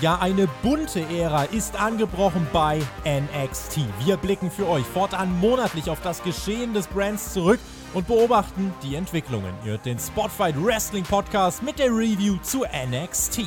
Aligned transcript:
ja 0.00 0.18
eine 0.18 0.48
bunte 0.62 1.00
Ära 1.00 1.44
ist 1.44 1.80
angebrochen 1.80 2.46
bei 2.52 2.80
NXT. 3.04 3.80
Wir 4.04 4.16
blicken 4.16 4.50
für 4.50 4.68
euch 4.68 4.84
fortan 4.84 5.38
monatlich 5.40 5.90
auf 5.90 6.00
das 6.02 6.22
Geschehen 6.22 6.74
des 6.74 6.86
Brands 6.86 7.32
zurück 7.32 7.60
und 7.92 8.06
beobachten 8.06 8.72
die 8.82 8.94
Entwicklungen. 8.94 9.54
Ihr 9.64 9.72
hört 9.72 9.86
den 9.86 9.98
Spotfight 9.98 10.54
Wrestling 10.62 11.04
Podcast 11.04 11.62
mit 11.62 11.78
der 11.78 11.90
Review 11.90 12.36
zu 12.42 12.64
NXT. 12.64 13.46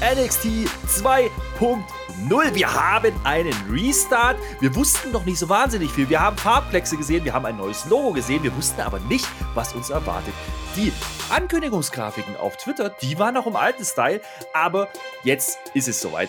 NXT 0.00 0.46
2.0. 0.86 2.54
Wir 2.54 2.72
haben 2.72 3.12
einen 3.24 3.54
Restart. 3.68 4.36
Wir 4.60 4.74
wussten 4.74 5.10
noch 5.10 5.24
nicht 5.24 5.38
so 5.38 5.48
wahnsinnig 5.48 5.90
viel. 5.90 6.08
Wir 6.08 6.20
haben 6.20 6.36
Farbplexe 6.36 6.96
gesehen, 6.96 7.24
wir 7.24 7.32
haben 7.32 7.46
ein 7.46 7.56
neues 7.56 7.84
Logo 7.86 8.12
gesehen, 8.12 8.42
wir 8.42 8.54
wussten 8.56 8.80
aber 8.80 9.00
nicht, 9.00 9.28
was 9.54 9.74
uns 9.74 9.90
erwartet. 9.90 10.34
Die 10.76 10.92
Ankündigungsgrafiken 11.30 12.36
auf 12.36 12.56
Twitter, 12.56 12.90
die 12.90 13.18
waren 13.18 13.34
noch 13.34 13.46
im 13.46 13.56
alten 13.56 13.84
Style, 13.84 14.20
aber 14.52 14.88
jetzt 15.24 15.58
ist 15.74 15.88
es 15.88 16.00
soweit. 16.00 16.28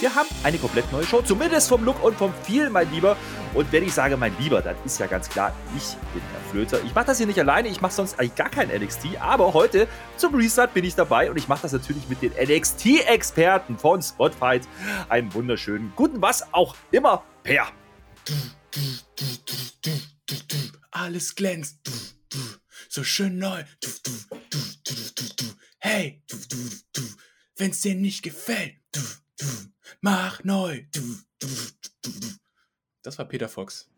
Wir 0.00 0.14
haben 0.14 0.28
eine 0.42 0.56
komplett 0.56 0.90
neue 0.92 1.04
Show, 1.04 1.20
zumindest 1.20 1.68
vom 1.68 1.84
Look 1.84 2.02
und 2.02 2.16
vom 2.16 2.32
Feel, 2.44 2.70
mein 2.70 2.90
Lieber. 2.90 3.16
Und 3.52 3.70
wenn 3.70 3.84
ich 3.84 3.92
sage, 3.92 4.16
mein 4.16 4.34
Lieber, 4.38 4.62
dann 4.62 4.74
ist 4.84 4.98
ja 4.98 5.06
ganz 5.06 5.28
klar, 5.28 5.52
ich 5.76 5.94
bin 6.14 6.22
der 6.32 6.50
Flöter. 6.50 6.82
Ich 6.86 6.94
mache 6.94 7.06
das 7.06 7.18
hier 7.18 7.26
nicht 7.26 7.38
alleine, 7.38 7.68
ich 7.68 7.82
mache 7.82 7.92
sonst 7.92 8.18
eigentlich 8.18 8.34
gar 8.34 8.48
kein 8.48 8.68
NXT, 8.68 9.20
aber 9.20 9.52
heute 9.52 9.86
zum 10.16 10.34
Restart 10.34 10.72
bin 10.72 10.84
ich 10.84 10.94
dabei 10.94 11.30
und 11.30 11.36
ich 11.36 11.48
mache 11.48 11.62
das 11.62 11.72
natürlich 11.72 12.08
mit 12.08 12.22
den 12.22 12.32
NXT-Experten 12.32 13.76
von 13.76 14.00
Spotfight. 14.00 14.66
Einen 15.10 15.34
wunderschönen 15.34 15.92
guten 15.94 16.22
was 16.22 16.54
auch 16.54 16.74
immer, 16.90 17.22
Per. 17.42 17.66
Alles 20.92 21.34
glänzt. 21.34 21.78
So 22.88 23.04
schön 23.04 23.38
neu. 23.38 23.64
Hey, 25.78 26.22
wenn's 27.56 27.80
dir 27.80 27.94
nicht 27.94 28.22
gefällt, 28.22 28.76
mach 30.00 30.42
neu. 30.44 30.84
Das 33.02 33.18
war 33.18 33.26
Peter 33.26 33.48
Fox. 33.48 33.89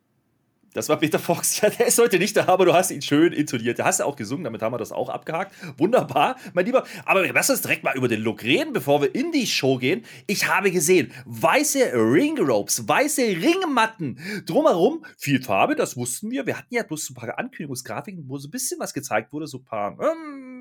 Das 0.74 0.88
war 0.88 0.96
Peter 0.96 1.18
Fox. 1.18 1.52
Ja, 1.62 1.70
der 1.70 1.86
ist 1.86 1.98
heute 1.98 2.18
nicht 2.18 2.36
da, 2.36 2.48
aber 2.48 2.64
du 2.64 2.72
hast 2.72 2.90
ihn 2.90 3.02
schön 3.02 3.32
intoniert. 3.32 3.78
Der 3.78 3.84
hast 3.84 4.00
du 4.00 4.04
auch 4.04 4.16
gesungen, 4.16 4.42
damit 4.42 4.62
haben 4.62 4.72
wir 4.72 4.78
das 4.78 4.90
auch 4.90 5.10
abgehakt. 5.10 5.54
Wunderbar, 5.76 6.36
mein 6.54 6.66
Lieber. 6.66 6.84
Aber 7.04 7.26
lass 7.32 7.50
uns 7.50 7.62
direkt 7.62 7.84
mal 7.84 7.96
über 7.96 8.08
den 8.08 8.20
Look 8.20 8.42
reden, 8.42 8.72
bevor 8.72 9.00
wir 9.00 9.14
in 9.14 9.30
die 9.32 9.46
Show 9.46 9.76
gehen. 9.76 10.04
Ich 10.26 10.48
habe 10.48 10.72
gesehen, 10.72 11.12
weiße 11.26 11.92
Ringropes, 11.94 12.88
weiße 12.88 13.22
Ringmatten. 13.22 14.18
Drumherum 14.46 15.04
viel 15.18 15.42
Farbe, 15.42 15.76
das 15.76 15.96
wussten 15.96 16.30
wir. 16.30 16.46
Wir 16.46 16.58
hatten 16.58 16.74
ja 16.74 16.82
bloß 16.82 17.10
ein 17.10 17.14
paar 17.14 17.38
Ankündigungsgrafiken, 17.38 18.24
wo 18.28 18.38
so 18.38 18.48
ein 18.48 18.50
bisschen 18.50 18.80
was 18.80 18.92
gezeigt 18.92 19.32
wurde, 19.32 19.46
so 19.46 19.58
ein 19.58 19.64
paar. 19.64 19.98
Ähm, 20.00 20.52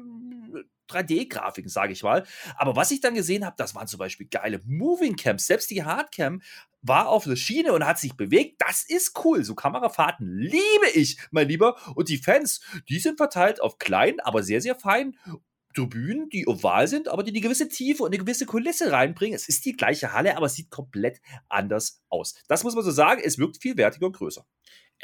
3D-Grafiken, 0.92 1.70
sage 1.70 1.94
ich 1.94 2.04
mal. 2.04 2.26
Aber 2.58 2.76
was 2.76 2.92
ich 2.92 3.00
dann 3.00 3.16
gesehen 3.16 3.46
habe, 3.46 3.56
das 3.58 3.76
waren 3.76 3.88
zum 3.88 4.00
Beispiel 4.00 4.28
geile 4.28 4.60
Moving 4.66 5.16
Camps. 5.16 5.48
Selbst 5.48 5.72
die 5.72 5.84
Hardcam 5.84 6.42
war 6.82 7.10
auf 7.10 7.26
der 7.26 7.36
Schiene 7.36 7.74
und 7.74 7.86
hat 7.86 8.00
sich 8.00 8.16
bewegt. 8.16 8.62
Das 8.62 8.84
ist 8.84 9.20
cool. 9.24 9.44
So 9.44 9.56
Kamerafahrten 9.56 10.38
liebe 10.40 10.90
ich, 10.94 11.18
mein 11.32 11.48
Lieber. 11.48 11.76
Und 11.96 12.10
die 12.10 12.18
Fans, 12.18 12.62
die 12.90 13.00
sind 13.00 13.18
verteilt 13.18 13.62
auf 13.62 13.78
klein, 13.78 14.20
aber 14.20 14.44
sehr, 14.44 14.62
sehr 14.62 14.76
fein. 14.76 15.18
Tribünen, 15.74 16.30
die 16.30 16.48
oval 16.48 16.88
sind, 16.88 17.08
aber 17.08 17.24
die 17.24 17.32
eine 17.32 17.40
gewisse 17.40 17.70
Tiefe 17.70 18.04
und 18.04 18.10
eine 18.10 18.18
gewisse 18.18 18.46
Kulisse 18.46 18.92
reinbringen. 18.92 19.36
Es 19.36 19.48
ist 19.48 19.64
die 19.66 19.74
gleiche 19.74 20.12
Halle, 20.12 20.36
aber 20.36 20.48
es 20.48 20.56
sieht 20.56 20.70
komplett 20.70 21.22
anders 21.48 22.02
aus. 22.10 22.36
Das 22.48 22.64
muss 22.64 22.76
man 22.76 22.84
so 22.84 22.92
sagen. 22.92 23.22
Es 23.24 23.38
wirkt 23.38 23.62
viel 23.62 23.78
wertiger 23.78 24.08
und 24.08 24.18
größer. 24.18 24.46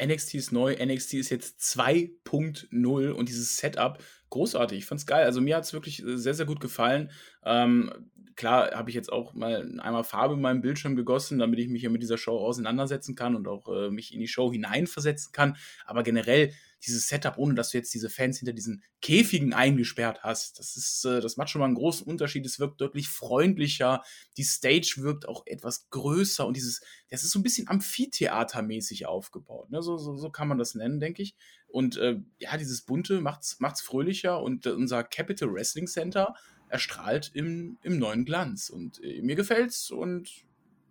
NXT 0.00 0.34
ist 0.34 0.52
neu, 0.52 0.76
NXT 0.76 1.14
ist 1.14 1.30
jetzt 1.30 1.60
2.0 1.60 3.10
und 3.10 3.28
dieses 3.28 3.56
Setup 3.56 3.98
großartig. 4.30 4.78
Ich 4.78 4.86
fand's 4.86 5.06
geil. 5.06 5.24
Also 5.24 5.40
mir 5.40 5.56
hat 5.56 5.64
es 5.64 5.72
wirklich 5.72 6.04
äh, 6.04 6.16
sehr, 6.16 6.34
sehr 6.34 6.46
gut 6.46 6.60
gefallen. 6.60 7.10
Ähm, 7.44 8.10
klar 8.38 8.70
habe 8.70 8.88
ich 8.88 8.94
jetzt 8.94 9.12
auch 9.12 9.34
mal 9.34 9.78
einmal 9.80 10.04
Farbe 10.04 10.34
in 10.34 10.40
meinem 10.40 10.60
Bildschirm 10.60 10.96
gegossen, 10.96 11.38
damit 11.38 11.58
ich 11.58 11.68
mich 11.68 11.80
hier 11.80 11.90
mit 11.90 12.02
dieser 12.02 12.18
Show 12.18 12.38
auseinandersetzen 12.38 13.16
kann 13.16 13.34
und 13.34 13.48
auch 13.48 13.68
äh, 13.68 13.90
mich 13.90 14.14
in 14.14 14.20
die 14.20 14.28
Show 14.28 14.52
hineinversetzen 14.52 15.32
kann. 15.32 15.56
Aber 15.84 16.04
generell 16.04 16.52
dieses 16.86 17.08
Setup, 17.08 17.36
ohne 17.36 17.54
dass 17.54 17.70
du 17.70 17.78
jetzt 17.78 17.92
diese 17.92 18.08
Fans 18.08 18.38
hinter 18.38 18.52
diesen 18.52 18.84
Käfigen 19.02 19.52
eingesperrt 19.52 20.22
hast, 20.22 20.60
das 20.60 20.76
ist, 20.76 21.04
äh, 21.04 21.20
das 21.20 21.36
macht 21.36 21.50
schon 21.50 21.58
mal 21.58 21.66
einen 21.66 21.74
großen 21.74 22.06
Unterschied. 22.06 22.46
Es 22.46 22.60
wirkt 22.60 22.80
deutlich 22.80 23.08
freundlicher. 23.08 24.02
Die 24.36 24.44
Stage 24.44 24.94
wirkt 24.98 25.26
auch 25.26 25.42
etwas 25.46 25.90
größer 25.90 26.46
und 26.46 26.56
dieses, 26.56 26.80
das 27.10 27.24
ist 27.24 27.32
so 27.32 27.40
ein 27.40 27.42
bisschen 27.42 27.66
Amphitheatermäßig 27.66 29.06
aufgebaut. 29.06 29.70
Ne? 29.70 29.82
So, 29.82 29.98
so, 29.98 30.16
so 30.16 30.30
kann 30.30 30.46
man 30.46 30.58
das 30.58 30.76
nennen, 30.76 31.00
denke 31.00 31.22
ich. 31.22 31.34
Und 31.66 31.96
äh, 31.96 32.20
ja, 32.38 32.56
dieses 32.56 32.82
Bunte 32.82 33.20
macht's, 33.20 33.58
macht's 33.58 33.80
fröhlicher 33.80 34.40
und 34.40 34.64
äh, 34.66 34.70
unser 34.70 35.02
Capital 35.02 35.52
Wrestling 35.52 35.88
Center 35.88 36.34
erstrahlt 36.68 37.30
im, 37.34 37.78
im 37.82 37.98
neuen 37.98 38.24
Glanz. 38.24 38.70
Und 38.70 39.02
äh, 39.02 39.22
mir 39.22 39.36
gefällt's 39.36 39.90
und 39.90 40.30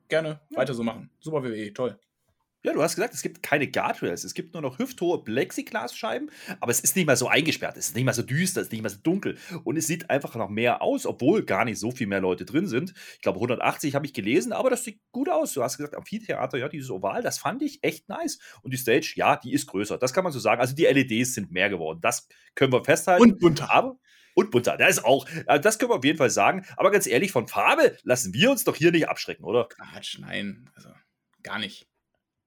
gerne 0.07 0.41
ja. 0.49 0.57
weiter 0.57 0.73
so 0.73 0.83
machen. 0.83 1.09
Super 1.19 1.43
WWE, 1.43 1.73
toll. 1.73 1.99
Ja, 2.63 2.73
du 2.73 2.81
hast 2.81 2.95
gesagt, 2.95 3.13
es 3.13 3.21
gibt 3.21 3.43
keine 3.43 3.69
Guardrails. 3.69 4.23
Es 4.23 4.33
gibt 4.33 4.53
nur 4.53 4.61
noch 4.61 4.79
hüfthohe 4.79 5.23
Plexiglasscheiben, 5.23 6.31
aber 6.59 6.71
es 6.71 6.79
ist 6.79 6.95
nicht 6.95 7.05
mehr 7.05 7.15
so 7.15 7.29
eingesperrt. 7.29 7.77
Es 7.77 7.89
ist 7.89 7.95
nicht 7.95 8.03
mehr 8.03 8.13
so 8.13 8.23
düster, 8.23 8.59
es 8.59 8.67
ist 8.67 8.73
nicht 8.73 8.81
mehr 8.81 8.89
so 8.89 8.97
dunkel. 9.01 9.37
Und 9.63 9.77
es 9.77 9.87
sieht 9.87 10.09
einfach 10.09 10.35
noch 10.35 10.49
mehr 10.49 10.81
aus, 10.81 11.05
obwohl 11.05 11.43
gar 11.43 11.65
nicht 11.65 11.79
so 11.79 11.91
viel 11.91 12.07
mehr 12.07 12.19
Leute 12.19 12.43
drin 12.43 12.67
sind. 12.67 12.93
Ich 13.13 13.21
glaube, 13.21 13.37
180 13.37 13.95
habe 13.95 14.05
ich 14.05 14.13
gelesen, 14.13 14.51
aber 14.51 14.69
das 14.69 14.83
sieht 14.83 14.99
gut 15.11 15.29
aus. 15.29 15.53
Du 15.53 15.63
hast 15.63 15.77
gesagt, 15.77 15.95
Amphitheater, 15.95 16.57
ja, 16.57 16.67
dieses 16.67 16.89
Oval, 16.89 17.21
das 17.21 17.37
fand 17.37 17.61
ich 17.61 17.83
echt 17.83 18.09
nice. 18.09 18.39
Und 18.63 18.73
die 18.73 18.77
Stage, 18.77 19.13
ja, 19.15 19.37
die 19.37 19.53
ist 19.53 19.67
größer. 19.67 19.97
Das 19.97 20.11
kann 20.11 20.23
man 20.23 20.33
so 20.33 20.39
sagen. 20.39 20.59
Also 20.59 20.75
die 20.75 20.85
LEDs 20.85 21.35
sind 21.35 21.51
mehr 21.51 21.69
geworden. 21.69 21.99
Das 22.01 22.27
können 22.55 22.73
wir 22.73 22.83
festhalten. 22.83 23.21
Und 23.23 23.39
bunter. 23.39 23.71
Aber 23.71 23.97
und 24.37 24.51
bunter. 24.51 24.77
Das 24.77 24.97
ist 24.97 25.03
auch, 25.03 25.27
also 25.47 25.61
das 25.61 25.79
können 25.79 25.89
wir 25.89 25.95
auf 25.95 26.05
jeden 26.05 26.19
Fall 26.19 26.29
sagen. 26.29 26.63
Aber 26.77 26.91
ganz 26.91 27.07
ehrlich, 27.07 27.31
von 27.31 27.47
Farbe 27.47 27.97
lassen 28.03 28.35
wir 28.35 28.51
uns 28.51 28.63
doch 28.63 28.75
hier 28.75 28.91
nicht 28.91 29.09
abschrecken, 29.09 29.43
oder? 29.43 29.67
Quatsch, 29.67 30.19
nein. 30.19 30.69
Also 30.75 30.89
gar 31.41 31.57
nicht. 31.57 31.89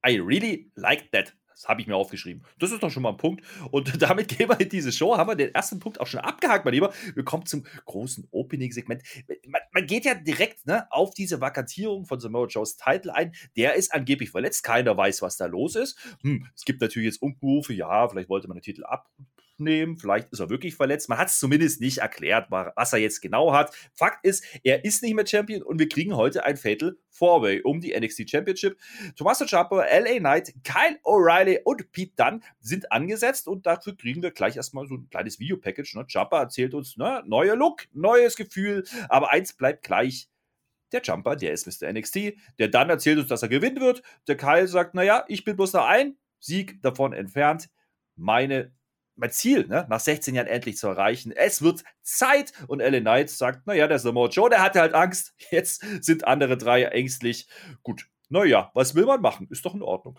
I 0.07 0.19
really 0.21 0.71
like 0.77 1.11
that. 1.11 1.35
Das 1.49 1.69
habe 1.69 1.81
ich 1.81 1.89
mir 1.89 1.97
aufgeschrieben. 1.97 2.45
Das 2.61 2.71
ist 2.71 2.81
doch 2.83 2.91
schon 2.91 3.03
mal 3.03 3.11
ein 3.11 3.17
Punkt. 3.17 3.45
Und 3.73 3.91
damit 4.01 4.29
gehen 4.29 4.49
wir 4.49 4.61
in 4.61 4.69
diese 4.69 4.93
Show. 4.93 5.19
Haben 5.19 5.31
wir 5.31 5.35
den 5.35 5.53
ersten 5.53 5.81
Punkt 5.81 6.01
auch 6.01 6.07
schon 6.07 6.21
abgehakt, 6.21 6.65
mein 6.65 6.75
Lieber. 6.75 6.93
Wir 7.15 7.25
kommen 7.25 7.45
zum 7.45 7.65
großen 7.87 8.29
Opening-Segment. 8.31 9.03
Man, 9.49 9.61
man, 9.73 9.87
geht 9.87 10.05
ja 10.05 10.15
direkt 10.15 10.67
ne, 10.67 10.87
auf 10.93 11.13
diese 11.13 11.41
Vakantierung 11.41 12.07
von 12.07 12.21
Samoa 12.21 12.47
Joes 12.47 12.77
Titel 12.77 13.11
ein. 13.11 13.35
Der 13.57 13.75
ist 13.75 13.93
angeblich 13.93 14.31
verletzt. 14.31 14.63
Keiner 14.63 14.97
weiß, 14.97 15.23
was 15.23 15.37
da 15.37 15.47
los 15.47 15.75
ist. 15.75 15.99
Hm, 16.23 16.47
es 16.55 16.65
gibt 16.65 16.81
natürlich 16.81 17.07
jetzt 17.07 17.21
Umrufe. 17.21 17.75
Ja, 17.75 18.09
vielleicht 18.09 18.29
wollte 18.29 18.47
man 18.47 18.59
den 18.59 18.63
Titel 18.63 18.85
ab 18.85 19.11
nehmen. 19.61 19.97
Vielleicht 19.97 20.33
ist 20.33 20.41
er 20.41 20.51
wirklich 20.51 20.75
verletzt. 20.75 21.09
Man 21.09 21.19
hat 21.19 21.29
es 21.29 21.39
zumindest 21.39 21.81
nicht 21.81 21.99
erklärt, 21.99 22.51
was 22.51 22.93
er 22.93 22.99
jetzt 22.99 23.21
genau 23.21 23.53
hat. 23.53 23.75
Fakt 23.95 24.25
ist, 24.25 24.45
er 24.65 24.85
ist 24.85 25.03
nicht 25.03 25.15
mehr 25.15 25.27
Champion 25.27 25.63
und 25.63 25.79
wir 25.79 25.89
kriegen 25.89 26.17
heute 26.17 26.45
ein 26.45 26.57
Fatal 26.57 26.97
Four-Way 27.11 27.63
um 27.63 27.81
die 27.81 27.99
NXT 27.99 28.31
Championship. 28.31 28.79
Tommaso 29.17 29.47
Ciampa, 29.47 29.85
LA 29.85 30.19
Knight, 30.19 30.55
Kyle 30.65 30.99
O'Reilly 31.05 31.61
und 31.65 31.93
Pete 31.93 32.15
Dunne 32.17 32.41
sind 32.61 32.91
angesetzt 32.91 33.47
und 33.47 33.67
dafür 33.67 33.97
kriegen 33.97 34.23
wir 34.23 34.31
gleich 34.31 34.57
erstmal 34.57 34.87
so 34.87 34.95
ein 34.95 35.09
kleines 35.11 35.39
Videopackage. 35.39 35.97
Ne? 35.97 36.07
Ciampa 36.07 36.41
erzählt 36.41 36.75
uns, 36.75 36.97
ne, 36.97 37.23
neuer 37.27 37.57
Look, 37.57 37.87
neues 37.93 38.37
Gefühl, 38.37 38.85
aber 39.09 39.31
eins 39.31 39.53
bleibt 39.53 39.83
gleich. 39.83 40.29
Der 40.93 41.03
Jumper, 41.03 41.37
der 41.37 41.53
ist 41.53 41.67
Mr. 41.67 41.93
NXT. 41.93 42.35
Der 42.59 42.69
dann 42.69 42.91
erzählt 42.91 43.19
uns, 43.19 43.29
dass 43.29 43.43
er 43.43 43.49
gewinnen 43.49 43.81
wird. 43.81 44.03
Der 44.27 44.37
Kyle 44.37 44.67
sagt, 44.67 44.95
naja, 44.95 45.25
ich 45.29 45.45
bin 45.45 45.57
bloß 45.57 45.73
noch 45.75 45.87
ein 45.87 46.17
Sieg 46.39 46.83
davon 46.83 47.13
entfernt. 47.13 47.71
Meine 48.17 48.73
mein 49.21 49.31
Ziel, 49.31 49.67
ne, 49.67 49.87
nach 49.89 50.01
16 50.01 50.35
Jahren 50.35 50.47
endlich 50.47 50.77
zu 50.77 50.89
erreichen. 50.89 51.33
Es 51.33 51.63
wird 51.63 51.85
Zeit. 52.03 52.53
Und 52.67 52.81
Ellen 52.81 53.05
Knight 53.05 53.31
sagt, 53.31 53.67
naja, 53.67 53.87
der 53.87 53.99
Samoa 53.99 54.29
Joe, 54.29 54.51
der 54.51 54.63
hatte 54.63 54.81
halt 54.81 54.95
Angst. 54.95 55.35
Jetzt 55.51 55.85
sind 56.05 56.27
andere 56.27 56.57
drei 56.57 56.85
ängstlich. 56.85 57.49
Gut, 57.83 58.07
naja, 58.29 58.71
was 58.75 58.95
will 58.95 59.07
man 59.07 59.21
machen? 59.21 59.47
Ist 59.51 59.65
doch 59.65 59.75
in 59.75 59.83
Ordnung. 59.83 60.19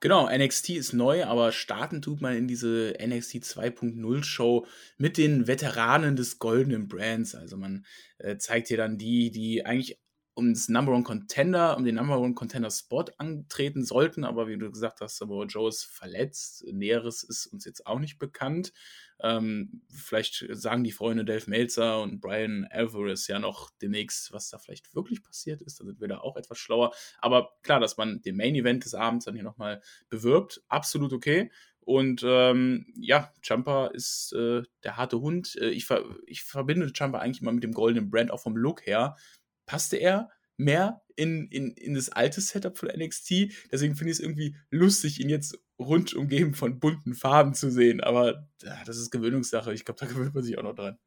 Genau, 0.00 0.28
NXT 0.28 0.70
ist 0.70 0.92
neu, 0.92 1.24
aber 1.24 1.52
starten 1.52 2.02
tut 2.02 2.20
man 2.20 2.36
in 2.36 2.46
diese 2.46 2.94
NXT 3.02 3.36
2.0 3.36 4.22
Show 4.24 4.66
mit 4.98 5.16
den 5.16 5.46
Veteranen 5.46 6.16
des 6.16 6.38
goldenen 6.38 6.86
Brands. 6.86 7.34
Also 7.34 7.56
man 7.56 7.86
äh, 8.18 8.36
zeigt 8.36 8.68
hier 8.68 8.76
dann 8.76 8.98
die, 8.98 9.30
die 9.30 9.64
eigentlich 9.64 9.98
um 10.36 10.52
das 10.52 10.68
Number 10.68 10.92
One 10.92 11.02
Contender, 11.02 11.78
um 11.78 11.84
den 11.84 11.94
Number 11.94 12.20
One 12.20 12.34
Contender 12.34 12.70
Spot 12.70 13.06
antreten 13.16 13.82
sollten, 13.82 14.22
aber 14.22 14.48
wie 14.48 14.58
du 14.58 14.70
gesagt 14.70 15.00
hast, 15.00 15.16
Samoa 15.16 15.46
Joe 15.46 15.70
ist 15.70 15.84
verletzt. 15.84 16.62
Näheres 16.70 17.22
ist 17.22 17.46
uns 17.46 17.64
jetzt 17.64 17.86
auch 17.86 17.98
nicht 17.98 18.18
bekannt. 18.18 18.74
Ähm, 19.18 19.80
vielleicht 19.90 20.46
sagen 20.50 20.84
die 20.84 20.92
Freunde 20.92 21.24
Dave 21.24 21.48
Meltzer 21.48 22.02
und 22.02 22.20
Brian 22.20 22.68
Alvarez 22.70 23.26
ja 23.28 23.38
noch 23.38 23.70
demnächst, 23.80 24.30
was 24.30 24.50
da 24.50 24.58
vielleicht 24.58 24.94
wirklich 24.94 25.22
passiert 25.22 25.62
ist. 25.62 25.80
Da 25.80 25.86
sind 25.86 26.02
wir 26.02 26.08
da 26.08 26.18
auch 26.18 26.36
etwas 26.36 26.58
schlauer. 26.58 26.92
Aber 27.18 27.52
klar, 27.62 27.80
dass 27.80 27.96
man 27.96 28.20
den 28.20 28.36
Main 28.36 28.54
Event 28.54 28.84
des 28.84 28.92
Abends 28.92 29.24
dann 29.24 29.34
hier 29.34 29.42
nochmal 29.42 29.80
bewirbt, 30.10 30.62
absolut 30.68 31.14
okay. 31.14 31.50
Und 31.80 32.22
ähm, 32.26 32.92
ja, 32.94 33.32
Jumper 33.42 33.92
ist 33.94 34.34
äh, 34.34 34.64
der 34.84 34.98
harte 34.98 35.20
Hund. 35.20 35.56
Äh, 35.56 35.70
ich, 35.70 35.86
ver 35.86 36.04
ich 36.26 36.42
verbinde 36.42 36.92
Jumper 36.94 37.20
eigentlich 37.20 37.40
immer 37.40 37.52
mit 37.52 37.64
dem 37.64 37.72
goldenen 37.72 38.10
Brand, 38.10 38.30
auch 38.30 38.40
vom 38.40 38.56
Look 38.56 38.84
her 38.84 39.16
passte 39.66 39.96
er 39.96 40.30
mehr 40.56 41.02
in, 41.16 41.48
in, 41.48 41.72
in 41.72 41.94
das 41.94 42.10
alte 42.10 42.40
Setup 42.40 42.76
von 42.76 42.88
NXT. 42.88 43.70
Deswegen 43.72 43.96
finde 43.96 44.12
ich 44.12 44.18
es 44.18 44.20
irgendwie 44.20 44.56
lustig, 44.70 45.20
ihn 45.20 45.28
jetzt 45.28 45.58
rund 45.78 46.14
umgeben 46.14 46.54
von 46.54 46.78
bunten 46.78 47.14
Farben 47.14 47.54
zu 47.54 47.70
sehen. 47.70 48.00
Aber 48.00 48.48
ja, 48.62 48.82
das 48.84 48.98
ist 48.98 49.10
Gewöhnungssache. 49.10 49.72
Ich 49.72 49.84
glaube, 49.84 50.00
da 50.00 50.06
gewöhnt 50.06 50.34
man 50.34 50.44
sich 50.44 50.58
auch 50.58 50.62
noch 50.62 50.74
dran. 50.74 50.98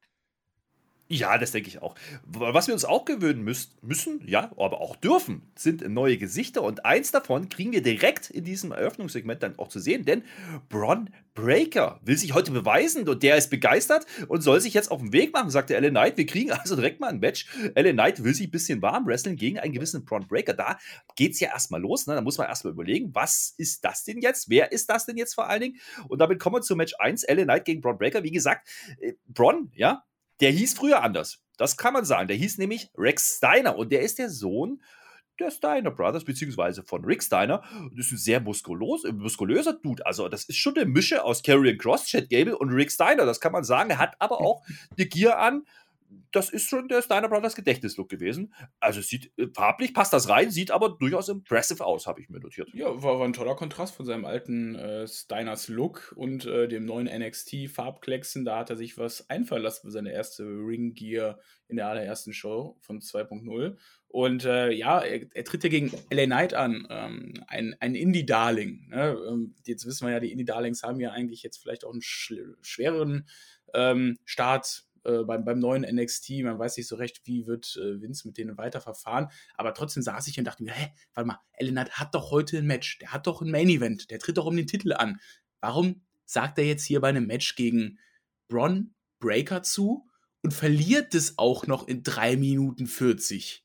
Ja, 1.12 1.38
das 1.38 1.50
denke 1.50 1.68
ich 1.68 1.82
auch. 1.82 1.96
Was 2.24 2.68
wir 2.68 2.74
uns 2.74 2.84
auch 2.84 3.04
gewöhnen 3.04 3.42
müssen, 3.42 3.72
müssen, 3.82 4.22
ja, 4.28 4.52
aber 4.56 4.80
auch 4.80 4.94
dürfen, 4.94 5.42
sind 5.56 5.86
neue 5.88 6.16
Gesichter. 6.18 6.62
Und 6.62 6.84
eins 6.84 7.10
davon 7.10 7.48
kriegen 7.48 7.72
wir 7.72 7.82
direkt 7.82 8.30
in 8.30 8.44
diesem 8.44 8.70
Eröffnungssegment 8.70 9.42
dann 9.42 9.58
auch 9.58 9.66
zu 9.66 9.80
sehen, 9.80 10.04
denn 10.04 10.22
Bron 10.68 11.10
Breaker 11.34 11.98
will 12.04 12.16
sich 12.16 12.32
heute 12.32 12.52
beweisen 12.52 13.08
und 13.08 13.24
der 13.24 13.36
ist 13.36 13.50
begeistert 13.50 14.06
und 14.28 14.42
soll 14.42 14.60
sich 14.60 14.72
jetzt 14.72 14.92
auf 14.92 15.00
den 15.00 15.12
Weg 15.12 15.32
machen, 15.32 15.50
sagte 15.50 15.74
Ellen 15.74 15.94
Knight. 15.94 16.16
Wir 16.16 16.26
kriegen 16.26 16.52
also 16.52 16.76
direkt 16.76 17.00
mal 17.00 17.08
ein 17.08 17.18
Match. 17.18 17.48
Ellen 17.74 17.96
Knight 17.96 18.22
will 18.22 18.32
sich 18.34 18.46
ein 18.46 18.52
bisschen 18.52 18.80
warm 18.80 19.04
wresteln 19.04 19.34
gegen 19.34 19.58
einen 19.58 19.72
gewissen 19.72 20.04
Bron 20.04 20.28
Breaker. 20.28 20.54
Da 20.54 20.78
geht 21.16 21.32
es 21.32 21.40
ja 21.40 21.48
erstmal 21.48 21.80
los. 21.80 22.06
Ne? 22.06 22.14
Da 22.14 22.20
muss 22.20 22.38
man 22.38 22.46
erstmal 22.46 22.72
überlegen, 22.72 23.12
was 23.16 23.52
ist 23.58 23.84
das 23.84 24.04
denn 24.04 24.20
jetzt? 24.20 24.48
Wer 24.48 24.70
ist 24.70 24.88
das 24.88 25.06
denn 25.06 25.16
jetzt 25.16 25.34
vor 25.34 25.48
allen 25.48 25.60
Dingen? 25.60 25.80
Und 26.06 26.20
damit 26.20 26.38
kommen 26.38 26.54
wir 26.54 26.62
zu 26.62 26.76
Match 26.76 26.94
1, 27.00 27.24
Ellen 27.24 27.46
Knight 27.46 27.64
gegen 27.64 27.80
Bron 27.80 27.98
Breaker. 27.98 28.22
Wie 28.22 28.30
gesagt, 28.30 28.68
äh, 29.00 29.14
Bron, 29.26 29.72
ja, 29.74 30.04
der 30.40 30.50
hieß 30.50 30.74
früher 30.74 31.02
anders. 31.02 31.42
Das 31.56 31.76
kann 31.76 31.92
man 31.92 32.04
sagen. 32.04 32.28
Der 32.28 32.36
hieß 32.36 32.58
nämlich 32.58 32.90
Rex 32.96 33.36
Steiner 33.36 33.76
und 33.76 33.92
der 33.92 34.00
ist 34.00 34.18
der 34.18 34.30
Sohn 34.30 34.80
der 35.40 35.50
Steiner 35.50 35.90
Brothers, 35.90 36.24
beziehungsweise 36.24 36.82
von 36.82 37.04
Rick 37.04 37.22
Steiner. 37.22 37.62
Das 37.96 38.06
ist 38.06 38.12
ein 38.12 38.18
sehr 38.18 38.40
muskulös, 38.40 39.02
muskulöser 39.12 39.72
Dude. 39.72 40.04
Also, 40.06 40.28
das 40.28 40.44
ist 40.44 40.58
schon 40.58 40.76
eine 40.76 40.84
Mische 40.84 41.24
aus 41.24 41.42
Karrion 41.42 41.78
Cross, 41.78 42.06
Chad 42.06 42.28
Gable 42.28 42.56
und 42.56 42.70
Rick 42.70 42.92
Steiner. 42.92 43.26
Das 43.26 43.40
kann 43.40 43.52
man 43.52 43.64
sagen. 43.64 43.90
Er 43.90 43.98
hat 43.98 44.14
aber 44.18 44.40
auch 44.40 44.62
eine 44.96 45.06
Gear 45.06 45.38
an, 45.38 45.64
das 46.32 46.50
ist 46.50 46.68
schon 46.68 46.88
der 46.88 47.02
Steiner 47.02 47.28
Brothers 47.28 47.54
Gedächtnislook 47.54 48.08
gewesen. 48.08 48.54
Also 48.78 49.00
sieht 49.00 49.32
äh, 49.38 49.46
farblich 49.54 49.94
passt 49.94 50.12
das 50.12 50.28
rein, 50.28 50.50
sieht 50.50 50.70
aber 50.70 50.90
durchaus 50.90 51.28
impressive 51.28 51.84
aus, 51.84 52.06
habe 52.06 52.20
ich 52.20 52.28
mir 52.28 52.40
notiert. 52.40 52.68
Ja, 52.72 53.02
war, 53.02 53.18
war, 53.18 53.26
ein 53.26 53.32
toller 53.32 53.56
Kontrast 53.56 53.94
von 53.94 54.06
seinem 54.06 54.24
alten 54.24 54.74
äh, 54.74 55.06
Steiners 55.06 55.68
Look 55.68 56.12
und 56.16 56.46
äh, 56.46 56.68
dem 56.68 56.84
neuen 56.84 57.06
NXT 57.06 57.70
Farbklecksen. 57.72 58.44
Da 58.44 58.58
hat 58.58 58.70
er 58.70 58.76
sich 58.76 58.98
was 58.98 59.28
einfallen 59.30 59.62
lassen 59.62 59.86
für 59.86 59.90
seine 59.90 60.12
erste 60.12 60.44
Ring 60.44 60.94
Gear 60.94 61.38
in 61.68 61.76
der 61.76 61.88
allerersten 61.88 62.32
Show 62.32 62.76
von 62.80 63.00
2.0. 63.00 63.76
Und 64.08 64.44
äh, 64.44 64.72
ja, 64.72 64.98
er, 65.00 65.26
er, 65.32 65.44
tritt 65.44 65.62
ja 65.62 65.70
gegen 65.70 65.92
LA 66.10 66.26
Knight 66.26 66.54
an, 66.54 66.86
ähm, 66.90 67.34
ein, 67.46 67.76
ein 67.78 67.94
Indie-Darling. 67.94 68.88
Ne? 68.88 69.16
Ähm, 69.28 69.54
jetzt 69.64 69.86
wissen 69.86 70.04
wir 70.04 70.12
ja, 70.12 70.20
die 70.20 70.32
Indie-Darlings 70.32 70.82
haben 70.82 70.98
ja 70.98 71.12
eigentlich 71.12 71.44
jetzt 71.44 71.58
vielleicht 71.58 71.84
auch 71.84 71.92
einen 71.92 72.02
schwereren 72.02 73.28
ähm, 73.72 74.18
Start 74.24 74.84
äh, 75.04 75.24
beim, 75.24 75.44
beim 75.44 75.58
neuen 75.58 75.82
NXT. 75.82 76.42
Man 76.42 76.58
weiß 76.58 76.76
nicht 76.76 76.88
so 76.88 76.96
recht, 76.96 77.22
wie 77.24 77.46
wird 77.46 77.76
äh, 77.76 78.00
Vince 78.00 78.26
mit 78.26 78.36
denen 78.38 78.58
weiter 78.58 78.80
verfahren. 78.80 79.28
Aber 79.56 79.74
trotzdem 79.74 80.02
saß 80.02 80.26
ich 80.28 80.38
und 80.38 80.44
dachte 80.44 80.62
mir, 80.62 80.72
hä, 80.72 80.92
warte 81.14 81.28
mal, 81.28 81.40
Ellen 81.52 81.78
hat 81.78 82.14
doch 82.14 82.30
heute 82.30 82.58
ein 82.58 82.66
Match. 82.66 82.98
Der 82.98 83.12
hat 83.12 83.26
doch 83.26 83.40
ein 83.40 83.50
Main 83.50 83.68
Event. 83.68 84.10
Der 84.10 84.18
tritt 84.18 84.36
doch 84.36 84.46
um 84.46 84.56
den 84.56 84.66
Titel 84.66 84.92
an. 84.92 85.20
Warum 85.60 86.02
sagt 86.24 86.58
er 86.58 86.64
jetzt 86.64 86.84
hier 86.84 87.00
bei 87.00 87.08
einem 87.08 87.26
Match 87.26 87.56
gegen 87.56 87.98
Bron 88.48 88.94
Breaker 89.20 89.62
zu 89.62 90.08
und 90.42 90.52
verliert 90.52 91.14
es 91.14 91.38
auch 91.38 91.66
noch 91.66 91.88
in 91.88 92.02
3 92.02 92.36
Minuten 92.36 92.86
40? 92.86 93.64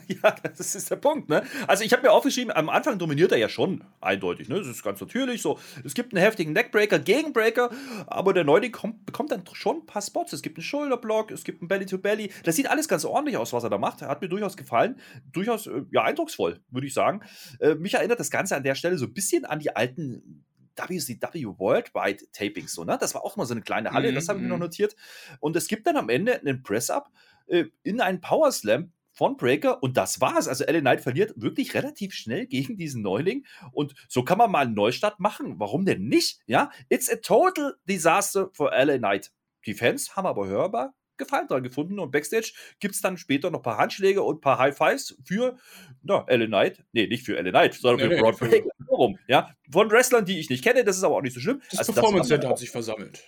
ja, 0.22 0.34
das 0.42 0.74
ist 0.74 0.90
der 0.90 0.96
Punkt, 0.96 1.28
ne? 1.28 1.42
Also 1.66 1.84
ich 1.84 1.92
habe 1.92 2.02
mir 2.02 2.12
aufgeschrieben, 2.12 2.52
am 2.54 2.68
Anfang 2.68 2.98
dominiert 2.98 3.32
er 3.32 3.38
ja 3.38 3.48
schon 3.48 3.84
eindeutig, 4.00 4.48
ne? 4.48 4.58
Das 4.58 4.66
ist 4.66 4.82
ganz 4.82 5.00
natürlich 5.00 5.42
so. 5.42 5.58
Es 5.84 5.94
gibt 5.94 6.14
einen 6.14 6.22
heftigen 6.22 6.52
Neckbreaker, 6.52 6.98
Gegenbreaker, 6.98 7.70
aber 8.06 8.32
der 8.32 8.44
Neuling 8.44 8.72
kommt, 8.72 9.04
bekommt 9.06 9.32
dann 9.32 9.44
schon 9.52 9.78
ein 9.78 9.86
paar 9.86 10.02
Spots. 10.02 10.32
Es 10.32 10.42
gibt 10.42 10.58
einen 10.58 10.64
Shoulderblock, 10.64 11.30
es 11.30 11.44
gibt 11.44 11.62
einen 11.62 11.68
Belly-to-Belly. 11.68 12.24
-Belly. 12.24 12.44
Das 12.44 12.56
sieht 12.56 12.70
alles 12.70 12.88
ganz 12.88 13.04
ordentlich 13.04 13.36
aus, 13.36 13.52
was 13.52 13.64
er 13.64 13.70
da 13.70 13.78
macht. 13.78 14.02
Hat 14.02 14.22
mir 14.22 14.28
durchaus 14.28 14.56
gefallen. 14.56 14.98
Durchaus, 15.32 15.66
äh, 15.66 15.82
ja, 15.90 16.02
eindrucksvoll, 16.02 16.60
würde 16.70 16.86
ich 16.86 16.94
sagen. 16.94 17.20
Äh, 17.60 17.74
mich 17.74 17.94
erinnert 17.94 18.20
das 18.20 18.30
Ganze 18.30 18.56
an 18.56 18.62
der 18.62 18.74
Stelle 18.74 18.98
so 18.98 19.06
ein 19.06 19.14
bisschen 19.14 19.44
an 19.44 19.58
die 19.58 19.74
alten 19.74 20.44
WCW 20.76 21.46
Worldwide 21.58 22.24
Tapings, 22.32 22.72
so, 22.72 22.84
ne? 22.84 22.96
Das 22.98 23.14
war 23.14 23.24
auch 23.24 23.36
mal 23.36 23.44
so 23.44 23.54
eine 23.54 23.62
kleine 23.62 23.92
Halle, 23.92 24.08
mm 24.08 24.12
-hmm. 24.12 24.14
das 24.14 24.28
habe 24.28 24.38
ich 24.38 24.42
mir 24.42 24.48
noch 24.48 24.56
mhm. 24.56 24.62
notiert. 24.62 24.96
Und 25.40 25.56
es 25.56 25.68
gibt 25.68 25.86
dann 25.86 25.96
am 25.96 26.08
Ende 26.08 26.40
einen 26.40 26.62
Press-Up 26.62 27.10
äh, 27.46 27.66
in 27.82 28.00
einen 28.00 28.20
Power 28.20 28.50
Slam 28.52 28.92
von 29.12 29.36
Breaker 29.36 29.82
und 29.82 29.96
das 29.96 30.20
war's. 30.20 30.48
Also 30.48 30.64
LA 30.64 30.80
Knight 30.80 31.00
verliert 31.00 31.32
wirklich 31.36 31.74
relativ 31.74 32.14
schnell 32.14 32.46
gegen 32.46 32.76
diesen 32.76 33.02
Neuling 33.02 33.44
und 33.72 33.94
so 34.08 34.24
kann 34.24 34.38
man 34.38 34.50
mal 34.50 34.66
einen 34.66 34.74
Neustart 34.74 35.20
machen. 35.20 35.58
Warum 35.58 35.84
denn 35.84 36.06
nicht? 36.08 36.40
Ja, 36.46 36.70
it's 36.88 37.10
a 37.10 37.16
total 37.16 37.74
disaster 37.88 38.50
for 38.52 38.72
LA 38.72 38.98
Knight. 38.98 39.32
Die 39.66 39.74
Fans 39.74 40.16
haben 40.16 40.26
aber 40.26 40.46
hörbar 40.46 40.94
Gefallen 41.18 41.46
dran 41.46 41.62
gefunden 41.62 41.98
und 41.98 42.10
Backstage 42.10 42.52
gibt 42.80 42.94
es 42.94 43.02
dann 43.02 43.18
später 43.18 43.50
noch 43.50 43.60
ein 43.60 43.62
paar 43.62 43.78
Handschläge 43.78 44.22
und 44.22 44.38
ein 44.38 44.40
paar 44.40 44.58
High 44.58 44.76
Fives 44.76 45.16
für 45.24 45.56
na, 46.02 46.24
LA 46.28 46.46
Knight. 46.46 46.84
Nee, 46.92 47.06
nicht 47.06 47.24
für 47.24 47.40
LA 47.40 47.50
Knight, 47.50 47.74
sondern 47.74 48.08
nee, 48.08 48.16
für 48.16 48.22
Braun 48.22 48.36
Breaker. 48.36 48.70
Warum? 48.88 49.18
Ja, 49.28 49.54
von 49.70 49.90
Wrestlern, 49.90 50.24
die 50.24 50.38
ich 50.38 50.48
nicht 50.48 50.64
kenne, 50.64 50.84
das 50.84 50.96
ist 50.96 51.04
aber 51.04 51.16
auch 51.16 51.22
nicht 51.22 51.34
so 51.34 51.40
schlimm. 51.40 51.60
Das 51.70 51.80
also, 51.80 51.92
Performance 51.92 52.28
Center 52.28 52.48
hat 52.48 52.58
sich 52.58 52.70
versammelt. 52.70 53.22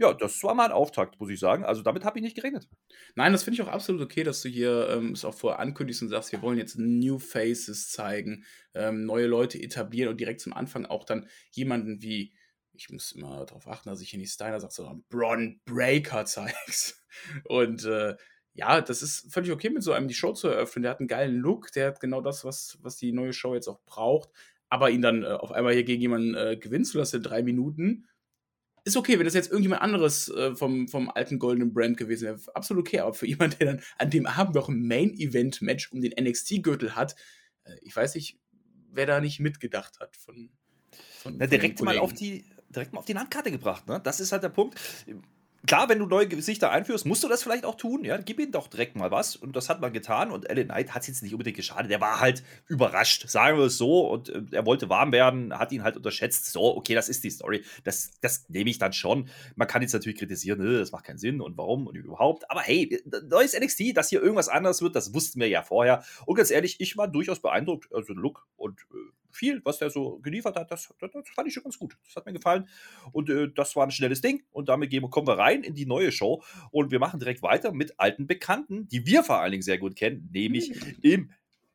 Ja, 0.00 0.14
das 0.14 0.42
war 0.42 0.54
mal 0.54 0.64
ein 0.64 0.72
Auftakt, 0.72 1.20
muss 1.20 1.28
ich 1.28 1.38
sagen. 1.38 1.62
Also 1.62 1.82
damit 1.82 2.06
habe 2.06 2.18
ich 2.18 2.22
nicht 2.22 2.34
gerechnet. 2.34 2.66
Nein, 3.16 3.32
das 3.32 3.42
finde 3.42 3.60
ich 3.60 3.68
auch 3.68 3.70
absolut 3.70 4.00
okay, 4.00 4.22
dass 4.24 4.40
du 4.40 4.48
hier 4.48 4.88
ähm, 4.88 5.12
es 5.12 5.26
auch 5.26 5.34
vorher 5.34 5.60
ankündigst 5.60 6.00
und 6.00 6.08
sagst, 6.08 6.32
wir 6.32 6.40
wollen 6.40 6.56
jetzt 6.56 6.78
New 6.78 7.18
Faces 7.18 7.90
zeigen, 7.90 8.46
ähm, 8.72 9.04
neue 9.04 9.26
Leute 9.26 9.62
etablieren 9.62 10.08
und 10.08 10.18
direkt 10.18 10.40
zum 10.40 10.54
Anfang 10.54 10.86
auch 10.86 11.04
dann 11.04 11.28
jemanden 11.50 12.00
wie, 12.00 12.32
ich 12.72 12.88
muss 12.88 13.12
immer 13.12 13.44
darauf 13.44 13.68
achten, 13.68 13.90
dass 13.90 14.00
ich 14.00 14.08
hier 14.08 14.18
nicht 14.18 14.32
Steiner 14.32 14.58
sage, 14.58 14.72
sondern 14.72 15.04
Bron 15.10 15.60
Breaker 15.66 16.24
zeigst. 16.24 17.04
Und 17.44 17.84
äh, 17.84 18.16
ja, 18.54 18.80
das 18.80 19.02
ist 19.02 19.30
völlig 19.30 19.52
okay, 19.52 19.68
mit 19.68 19.82
so 19.82 19.92
einem 19.92 20.08
die 20.08 20.14
Show 20.14 20.32
zu 20.32 20.48
eröffnen. 20.48 20.82
Der 20.82 20.92
hat 20.92 21.00
einen 21.00 21.08
geilen 21.08 21.36
Look, 21.36 21.72
der 21.72 21.88
hat 21.88 22.00
genau 22.00 22.22
das, 22.22 22.42
was, 22.42 22.78
was 22.80 22.96
die 22.96 23.12
neue 23.12 23.34
Show 23.34 23.54
jetzt 23.54 23.68
auch 23.68 23.82
braucht. 23.84 24.30
Aber 24.70 24.88
ihn 24.88 25.02
dann 25.02 25.24
äh, 25.24 25.26
auf 25.26 25.52
einmal 25.52 25.74
hier 25.74 25.84
gegen 25.84 26.00
jemanden 26.00 26.34
äh, 26.36 26.56
gewinnen 26.56 26.86
zu 26.86 26.96
lassen 26.96 27.16
in 27.16 27.22
drei 27.22 27.42
Minuten, 27.42 28.06
ist 28.84 28.96
okay, 28.96 29.18
wenn 29.18 29.24
das 29.24 29.34
jetzt 29.34 29.50
irgendjemand 29.50 29.82
anderes 29.82 30.28
äh, 30.28 30.54
vom, 30.54 30.88
vom 30.88 31.10
alten 31.10 31.38
goldenen 31.38 31.72
Brand 31.72 31.96
gewesen 31.96 32.24
wäre, 32.24 32.40
absolut 32.54 32.86
okay. 32.86 33.00
Aber 33.00 33.14
für 33.14 33.26
jemanden, 33.26 33.58
der 33.58 33.66
dann 33.74 33.82
an 33.98 34.10
dem 34.10 34.26
Abend 34.26 34.54
noch 34.54 34.68
ein 34.68 34.86
Main-Event-Match 34.86 35.92
um 35.92 36.00
den 36.00 36.12
NXT-Gürtel 36.18 36.96
hat, 36.96 37.16
äh, 37.64 37.74
ich 37.82 37.94
weiß 37.94 38.14
nicht, 38.14 38.38
wer 38.92 39.06
da 39.06 39.20
nicht 39.20 39.40
mitgedacht 39.40 40.00
hat 40.00 40.16
von. 40.16 40.50
von 41.18 41.36
Na, 41.38 41.46
direkt 41.46 41.82
mal 41.82 41.98
auf 41.98 42.12
die 42.12 42.44
direkt 42.68 42.92
mal 42.92 43.00
auf 43.00 43.04
die 43.04 43.12
Landkarte 43.12 43.50
gebracht, 43.50 43.88
ne? 43.88 44.00
Das 44.02 44.20
ist 44.20 44.32
halt 44.32 44.42
der 44.42 44.48
Punkt 44.48 44.78
klar, 45.66 45.88
wenn 45.88 45.98
du 45.98 46.06
neue 46.06 46.26
Gesichter 46.26 46.70
einführst, 46.70 47.06
musst 47.06 47.22
du 47.22 47.28
das 47.28 47.42
vielleicht 47.42 47.64
auch 47.64 47.74
tun. 47.74 48.04
Ja, 48.04 48.16
gib 48.16 48.40
ihm 48.40 48.50
doch 48.50 48.68
direkt 48.68 48.96
mal 48.96 49.10
was. 49.10 49.36
Und 49.36 49.56
das 49.56 49.68
hat 49.68 49.80
man 49.80 49.92
getan. 49.92 50.30
Und 50.30 50.48
Alan 50.48 50.66
Knight 50.66 50.94
hat 50.94 51.02
es 51.02 51.08
jetzt 51.08 51.22
nicht 51.22 51.32
unbedingt 51.32 51.56
geschadet. 51.56 51.90
Der 51.90 52.00
war 52.00 52.20
halt 52.20 52.42
überrascht, 52.68 53.28
sagen 53.28 53.58
wir 53.58 53.66
es 53.66 53.76
so. 53.76 54.08
Und 54.08 54.28
äh, 54.30 54.42
er 54.52 54.66
wollte 54.66 54.88
warm 54.88 55.12
werden, 55.12 55.58
hat 55.58 55.72
ihn 55.72 55.82
halt 55.82 55.96
unterschätzt. 55.96 56.46
So, 56.46 56.76
okay, 56.76 56.94
das 56.94 57.08
ist 57.08 57.24
die 57.24 57.30
Story. 57.30 57.62
Das, 57.84 58.12
das 58.20 58.48
nehme 58.48 58.70
ich 58.70 58.78
dann 58.78 58.92
schon. 58.92 59.28
Man 59.56 59.68
kann 59.68 59.82
jetzt 59.82 59.92
natürlich 59.92 60.18
kritisieren, 60.18 60.60
äh, 60.60 60.78
das 60.78 60.92
macht 60.92 61.04
keinen 61.04 61.18
Sinn 61.18 61.40
und 61.40 61.56
warum 61.58 61.86
und 61.86 61.96
überhaupt. 61.96 62.50
Aber 62.50 62.60
hey, 62.60 63.02
neues 63.28 63.58
NXT, 63.58 63.96
dass 63.96 64.08
hier 64.08 64.22
irgendwas 64.22 64.48
anderes 64.48 64.82
wird, 64.82 64.96
das 64.96 65.14
wussten 65.14 65.40
wir 65.40 65.48
ja 65.48 65.62
vorher. 65.62 66.04
Und 66.26 66.36
ganz 66.36 66.50
ehrlich, 66.50 66.80
ich 66.80 66.96
war 66.96 67.08
durchaus 67.08 67.40
beeindruckt. 67.40 67.92
Also 67.92 68.12
Look 68.12 68.46
und 68.56 68.80
äh, 68.92 69.10
viel, 69.32 69.60
was 69.64 69.78
der 69.78 69.90
so 69.90 70.18
geliefert 70.18 70.56
hat, 70.56 70.70
das, 70.70 70.92
das, 70.98 71.10
das, 71.12 71.28
fand 71.30 71.48
ich 71.48 71.54
schon 71.54 71.62
ganz 71.62 71.78
gut. 71.78 71.96
Das 72.04 72.16
hat 72.16 72.26
mir 72.26 72.32
gefallen. 72.32 72.68
Und 73.12 73.30
äh, 73.30 73.48
das 73.54 73.76
war 73.76 73.84
ein 73.84 73.90
schnelles 73.90 74.20
Ding. 74.20 74.42
Und 74.50 74.68
damit 74.68 74.90
gehen, 74.90 75.08
kommen 75.10 75.26
wir 75.26 75.38
rein 75.38 75.62
in 75.62 75.74
die 75.74 75.86
neue 75.86 76.12
Show. 76.12 76.42
Und 76.70 76.90
wir 76.90 76.98
machen 76.98 77.20
direkt 77.20 77.42
weiter 77.42 77.72
mit 77.72 77.98
alten 77.98 78.26
Bekannten, 78.26 78.88
die 78.88 79.06
wir 79.06 79.22
vor 79.22 79.40
allen 79.40 79.52
Dingen 79.52 79.62
sehr 79.62 79.78
gut 79.78 79.96
kennen, 79.96 80.28
nämlich 80.32 80.70
mhm. 81.02 81.30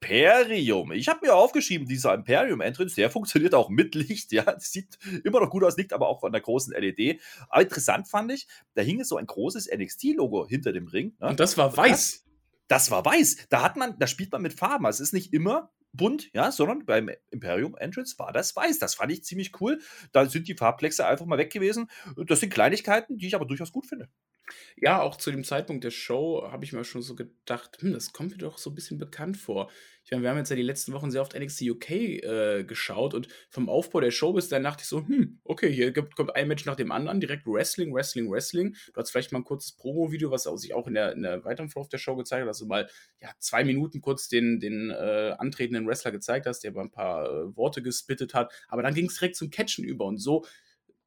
Imperium. 0.05 0.91
Ich 0.91 1.07
habe 1.07 1.25
mir 1.25 1.33
aufgeschrieben, 1.33 1.87
dieser 1.87 2.13
Imperium 2.13 2.61
Entrance, 2.61 2.95
der 2.95 3.09
funktioniert 3.09 3.55
auch 3.55 3.69
mit 3.69 3.95
Licht, 3.95 4.31
ja, 4.31 4.59
sieht 4.59 4.97
immer 5.23 5.39
noch 5.39 5.49
gut 5.49 5.63
aus, 5.63 5.77
liegt 5.77 5.93
aber 5.93 6.07
auch 6.07 6.23
an 6.23 6.31
der 6.31 6.41
großen 6.41 6.73
LED. 6.73 7.19
Aber 7.49 7.63
interessant 7.63 8.07
fand 8.07 8.31
ich, 8.31 8.47
da 8.73 8.81
hing 8.81 9.03
so 9.03 9.17
ein 9.17 9.25
großes 9.25 9.69
NXT-Logo 9.75 10.47
hinter 10.47 10.73
dem 10.73 10.87
Ring. 10.87 11.15
Ne? 11.19 11.29
Und 11.29 11.39
das 11.39 11.57
war 11.57 11.75
weiß. 11.75 11.89
Das, 11.89 12.25
das 12.67 12.91
war 12.91 13.05
weiß. 13.05 13.47
Da 13.49 13.61
hat 13.63 13.77
man, 13.77 13.97
da 13.99 14.07
spielt 14.07 14.31
man 14.31 14.41
mit 14.41 14.53
Farben. 14.53 14.85
Also 14.85 15.03
es 15.03 15.09
ist 15.09 15.13
nicht 15.13 15.33
immer 15.33 15.71
bunt, 15.95 16.31
ja, 16.33 16.51
sondern 16.51 16.85
beim 16.85 17.09
Imperium 17.31 17.75
Entrance 17.77 18.17
war 18.17 18.33
das 18.33 18.55
weiß. 18.55 18.79
Das 18.79 18.95
fand 18.95 19.11
ich 19.11 19.23
ziemlich 19.23 19.59
cool. 19.61 19.79
Da 20.11 20.25
sind 20.27 20.47
die 20.47 20.55
Farbplexe 20.55 21.05
einfach 21.05 21.25
mal 21.25 21.37
weg 21.37 21.51
gewesen. 21.51 21.89
Das 22.27 22.39
sind 22.39 22.53
Kleinigkeiten, 22.53 23.17
die 23.17 23.27
ich 23.27 23.35
aber 23.35 23.45
durchaus 23.45 23.71
gut 23.71 23.85
finde. 23.85 24.09
Ja, 24.77 25.01
auch 25.01 25.15
zu 25.15 25.31
dem 25.31 25.43
Zeitpunkt 25.43 25.83
der 25.83 25.91
Show 25.91 26.47
habe 26.51 26.63
ich 26.65 26.73
mir 26.73 26.83
schon 26.83 27.01
so 27.01 27.15
gedacht, 27.15 27.77
hm, 27.81 27.93
das 27.93 28.13
kommt 28.13 28.31
mir 28.31 28.37
doch 28.37 28.57
so 28.57 28.69
ein 28.69 28.75
bisschen 28.75 28.97
bekannt 28.97 29.37
vor. 29.37 29.71
Ich 30.05 30.11
meine, 30.11 30.21
wir 30.21 30.29
haben 30.29 30.37
jetzt 30.37 30.51
ja 30.51 30.55
die 30.55 30.61
letzten 30.61 30.93
Wochen 30.93 31.09
sehr 31.09 31.23
oft 31.23 31.33
NXT 31.33 31.63
UK 31.63 31.89
äh, 31.89 32.63
geschaut 32.63 33.15
und 33.15 33.27
vom 33.49 33.69
Aufbau 33.69 34.01
der 34.01 34.11
Show 34.11 34.33
bis 34.33 34.49
dann 34.49 34.61
dachte 34.61 34.83
ich 34.83 34.87
so, 34.87 34.99
hm, 34.99 35.39
okay, 35.43 35.73
hier 35.73 35.91
kommt 35.93 36.35
ein 36.35 36.47
Match 36.47 36.63
nach 36.65 36.75
dem 36.75 36.91
anderen, 36.91 37.19
direkt 37.19 37.47
Wrestling, 37.47 37.91
Wrestling, 37.91 38.29
Wrestling. 38.29 38.75
Du 38.93 39.01
hast 39.01 39.09
vielleicht 39.09 39.31
mal 39.31 39.39
ein 39.39 39.43
kurzes 39.45 39.71
Promo-Video, 39.71 40.29
was 40.29 40.43
sich 40.43 40.75
auch 40.75 40.85
in 40.85 40.93
der, 40.93 41.13
in 41.13 41.23
der 41.23 41.43
weiteren 41.43 41.69
Verlauf 41.69 41.89
der 41.89 41.97
Show 41.97 42.15
gezeigt 42.15 42.41
hat, 42.41 42.47
dass 42.47 42.59
du 42.59 42.67
mal 42.67 42.87
ja, 43.19 43.31
zwei 43.39 43.63
Minuten 43.63 43.99
kurz 43.99 44.27
den, 44.27 44.59
den 44.59 44.91
äh, 44.91 45.33
antretenden 45.39 45.87
Wrestler 45.87 46.11
gezeigt 46.11 46.45
hast, 46.45 46.59
der 46.59 46.71
mal 46.71 46.83
ein 46.83 46.91
paar 46.91 47.25
äh, 47.25 47.57
Worte 47.57 47.81
gespittet 47.81 48.35
hat, 48.35 48.53
aber 48.67 48.83
dann 48.83 48.93
ging 48.93 49.07
es 49.07 49.15
direkt 49.15 49.35
zum 49.35 49.49
Catchen 49.49 49.83
über 49.83 50.05
und 50.05 50.19
so 50.19 50.45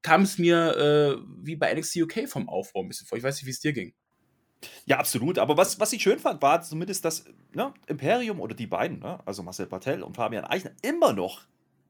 kam 0.01 0.23
es 0.23 0.37
mir 0.37 0.75
äh, 0.77 1.21
wie 1.41 1.55
bei 1.55 1.73
NXT 1.73 1.97
UK 2.03 2.27
vom 2.27 2.49
Aufbau 2.49 2.81
ein 2.81 2.89
bisschen 2.89 3.07
vor. 3.07 3.17
Ich 3.17 3.23
weiß 3.23 3.35
nicht, 3.37 3.45
wie 3.45 3.51
es 3.51 3.59
dir 3.59 3.73
ging. 3.73 3.93
Ja, 4.85 4.97
absolut. 4.97 5.39
Aber 5.39 5.57
was, 5.57 5.79
was 5.79 5.93
ich 5.93 6.01
schön 6.01 6.19
fand, 6.19 6.41
war 6.41 6.61
zumindest, 6.61 7.05
dass 7.05 7.25
ne, 7.53 7.73
Imperium 7.87 8.39
oder 8.39 8.55
die 8.55 8.67
beiden, 8.67 8.99
ne, 8.99 9.19
also 9.25 9.43
Marcel 9.43 9.67
Patel 9.67 10.03
und 10.03 10.15
Fabian 10.15 10.43
Eichner, 10.45 10.71
immer 10.81 11.13
noch 11.13 11.41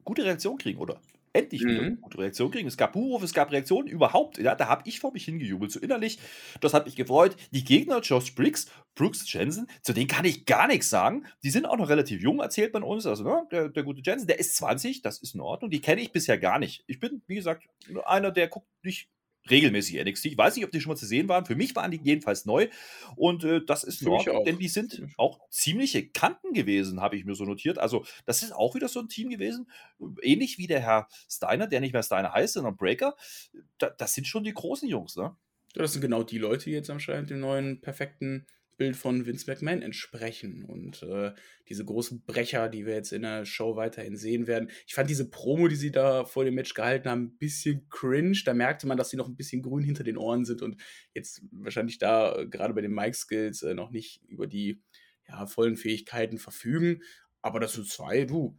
gute 0.04 0.24
Reaktionen 0.24 0.58
kriegen 0.58 0.80
oder 0.80 1.00
endlich 1.32 1.62
wieder 1.62 1.84
Mhm. 1.84 2.02
gute 2.02 2.18
Reaktionen 2.18 2.52
kriegen. 2.52 2.68
Es 2.68 2.76
gab 2.78 2.94
Buchrufe, 2.94 3.24
es 3.26 3.34
gab 3.36 3.52
Reaktionen 3.52 3.88
überhaupt. 3.88 4.40
Ja, 4.40 4.56
da 4.56 4.68
habe 4.68 4.82
ich 4.88 5.00
vor 5.00 5.14
mich 5.14 5.26
hingejubelt, 5.26 5.72
so 5.72 5.80
innerlich. 5.80 6.18
Das 6.60 6.74
hat 6.74 6.86
mich 6.86 6.96
gefreut. 6.96 7.36
Die 7.52 7.64
Gegner, 7.64 8.00
Josh 8.00 8.34
Briggs, 8.34 8.66
Brooks 8.96 9.32
Jensen, 9.32 9.68
zu 9.84 9.94
denen 9.94 10.08
kann 10.08 10.26
ich 10.26 10.46
gar 10.46 10.68
nichts 10.68 10.90
sagen. 10.90 11.26
Die 11.44 11.52
sind 11.52 11.68
auch 11.68 11.78
noch 11.78 11.88
relativ 11.90 12.22
jung, 12.22 12.40
erzählt 12.40 12.74
man 12.74 12.82
uns. 12.82 13.06
Also, 13.06 13.24
ne, 13.24 13.44
der, 13.52 13.70
der 13.70 13.84
gute 13.84 14.02
Jensen, 14.04 14.26
der 14.28 14.40
ist 14.40 14.56
20, 14.58 15.04
das 15.04 15.20
ist 15.20 15.36
in 15.36 15.42
Ordnung. 15.42 15.70
Die 15.70 15.82
kenne 15.82 16.02
ich 16.02 16.12
bisher 16.12 16.40
gar 16.40 16.58
nicht. 16.58 16.84
Ich 16.88 17.00
bin, 17.00 17.22
wie 17.28 17.36
gesagt, 17.36 17.64
einer, 18.06 18.32
der 18.32 18.48
guckt 18.48 18.68
nicht 18.84 19.08
regelmäßig 19.50 20.04
NXT. 20.04 20.26
Ich 20.26 20.38
weiß 20.38 20.56
nicht, 20.56 20.66
ob 20.66 20.72
die 20.72 20.82
schon 20.82 20.92
mal 20.92 20.96
zu 20.96 21.06
sehen 21.06 21.28
waren. 21.28 21.46
Für 21.46 21.56
mich 21.56 21.76
waren 21.76 21.92
die 21.92 22.00
jedenfalls 22.02 22.46
neu. 22.46 22.68
Und 23.16 23.44
äh, 23.44 23.62
das 23.66 23.84
ist 23.84 24.00
Für 24.00 24.12
Ordnung, 24.12 24.38
auch. 24.38 24.44
denn 24.44 24.60
die 24.60 24.68
sind 24.68 25.02
auch 25.18 25.40
ziemliche 25.50 26.08
Kanten 26.08 26.54
gewesen, 26.54 27.02
habe 27.02 27.16
ich 27.18 27.26
mir 27.26 27.36
so 27.36 27.46
notiert. 27.46 27.78
Also, 27.78 28.06
das 28.26 28.44
ist 28.44 28.54
auch 28.54 28.76
wieder 28.76 28.88
so 28.88 29.00
ein 29.00 29.10
Team 29.10 29.30
gewesen. 29.30 29.70
Ähnlich 30.22 30.58
wie 30.58 30.68
der 30.68 30.80
Herr 30.80 31.08
Steiner, 31.30 31.68
der 31.68 31.82
nicht 31.82 31.94
mehr 31.94 32.04
Steiner 32.04 32.34
heißt, 32.34 32.54
sondern 32.54 32.78
Breaker. 32.78 33.16
Da, 33.78 33.90
das 33.90 34.14
sind 34.14 34.28
schon 34.28 34.44
die 34.44 34.54
großen 34.54 34.88
Jungs, 34.88 35.16
ne? 35.16 35.36
Das 35.74 35.94
sind 35.94 36.02
genau 36.02 36.24
die 36.24 36.40
Leute, 36.40 36.66
die 36.66 36.72
jetzt 36.72 36.90
anscheinend 36.90 37.30
dem 37.30 37.40
neuen 37.42 37.80
perfekten 37.82 38.48
Bild 38.80 38.96
von 38.96 39.26
Vince 39.26 39.46
McMahon 39.46 39.82
entsprechen. 39.82 40.64
Und 40.64 41.04
äh, 41.04 41.34
diese 41.68 41.84
großen 41.86 42.24
Brecher, 42.26 42.70
die 42.70 42.86
wir 42.86 42.96
jetzt 42.96 43.12
in 43.12 43.22
der 43.22 43.46
Show 43.46 43.76
weiterhin 43.76 44.16
sehen 44.16 44.48
werden. 44.48 44.72
Ich 44.88 44.96
fand 44.96 45.10
diese 45.10 45.30
Promo, 45.30 45.68
die 45.68 45.76
sie 45.76 45.92
da 45.92 46.24
vor 46.24 46.46
dem 46.46 46.56
Match 46.56 46.74
gehalten 46.74 47.10
haben, 47.10 47.24
ein 47.24 47.38
bisschen 47.38 47.88
cringe. 47.90 48.40
Da 48.46 48.54
merkte 48.54 48.88
man, 48.88 48.98
dass 48.98 49.10
sie 49.10 49.18
noch 49.18 49.28
ein 49.28 49.36
bisschen 49.36 49.62
grün 49.62 49.84
hinter 49.84 50.06
den 50.06 50.18
Ohren 50.18 50.46
sind 50.46 50.62
und 50.62 50.82
jetzt 51.14 51.44
wahrscheinlich 51.52 52.00
da 52.00 52.36
äh, 52.36 52.48
gerade 52.48 52.74
bei 52.74 52.82
den 52.82 52.94
Mic-Skills 52.94 53.64
äh, 53.64 53.74
noch 53.74 53.92
nicht 53.92 54.24
über 54.28 54.48
die 54.48 54.82
ja, 55.28 55.46
vollen 55.46 55.76
Fähigkeiten 55.76 56.38
verfügen. 56.38 57.02
Aber 57.42 57.60
das 57.60 57.74
sind 57.74 57.88
zwei, 57.88 58.24
du, 58.24 58.58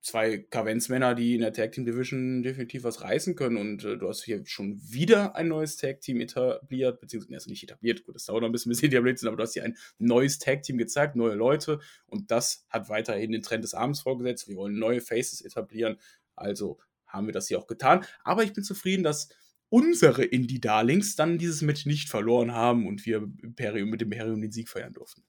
zwei 0.00 0.38
Kavenzmänner, 0.38 1.14
die 1.14 1.34
in 1.34 1.40
der 1.40 1.52
Tag 1.52 1.72
Team 1.72 1.84
Division 1.84 2.42
definitiv 2.42 2.84
was 2.84 3.02
reißen 3.02 3.34
können. 3.34 3.56
Und 3.56 3.84
äh, 3.84 3.96
du 3.96 4.08
hast 4.08 4.24
hier 4.24 4.44
schon 4.46 4.80
wieder 4.80 5.34
ein 5.34 5.48
neues 5.48 5.76
Tag 5.76 6.00
Team 6.00 6.20
etabliert, 6.20 7.00
beziehungsweise 7.00 7.34
also 7.34 7.50
nicht 7.50 7.62
etabliert, 7.64 8.04
gut, 8.04 8.14
das 8.14 8.26
dauert 8.26 8.42
noch 8.42 8.48
ein 8.48 8.52
bisschen, 8.52 8.70
bis 8.70 8.78
sie 8.78 8.86
etabliert 8.86 9.18
sind, 9.18 9.28
aber 9.28 9.36
du 9.36 9.42
hast 9.42 9.54
hier 9.54 9.64
ein 9.64 9.76
neues 9.98 10.38
Tag 10.38 10.62
Team 10.62 10.78
gezeigt, 10.78 11.16
neue 11.16 11.34
Leute. 11.34 11.80
Und 12.06 12.30
das 12.30 12.66
hat 12.68 12.88
weiterhin 12.88 13.32
den 13.32 13.42
Trend 13.42 13.64
des 13.64 13.74
Abends 13.74 14.00
vorgesetzt. 14.00 14.48
Wir 14.48 14.56
wollen 14.56 14.78
neue 14.78 15.00
Faces 15.00 15.40
etablieren. 15.40 15.98
Also 16.34 16.78
haben 17.06 17.26
wir 17.26 17.32
das 17.32 17.48
hier 17.48 17.58
auch 17.58 17.66
getan. 17.66 18.04
Aber 18.24 18.44
ich 18.44 18.52
bin 18.52 18.62
zufrieden, 18.64 19.02
dass 19.02 19.28
unsere 19.68 20.24
Indie-Darlings 20.24 21.16
dann 21.16 21.38
dieses 21.38 21.62
Match 21.62 21.86
nicht 21.86 22.08
verloren 22.08 22.52
haben 22.52 22.86
und 22.86 23.04
wir 23.06 23.28
Imperium 23.42 23.90
mit 23.90 24.00
dem 24.00 24.12
Imperium 24.12 24.40
den 24.40 24.52
Sieg 24.52 24.68
feiern 24.68 24.92
durften. 24.92 25.24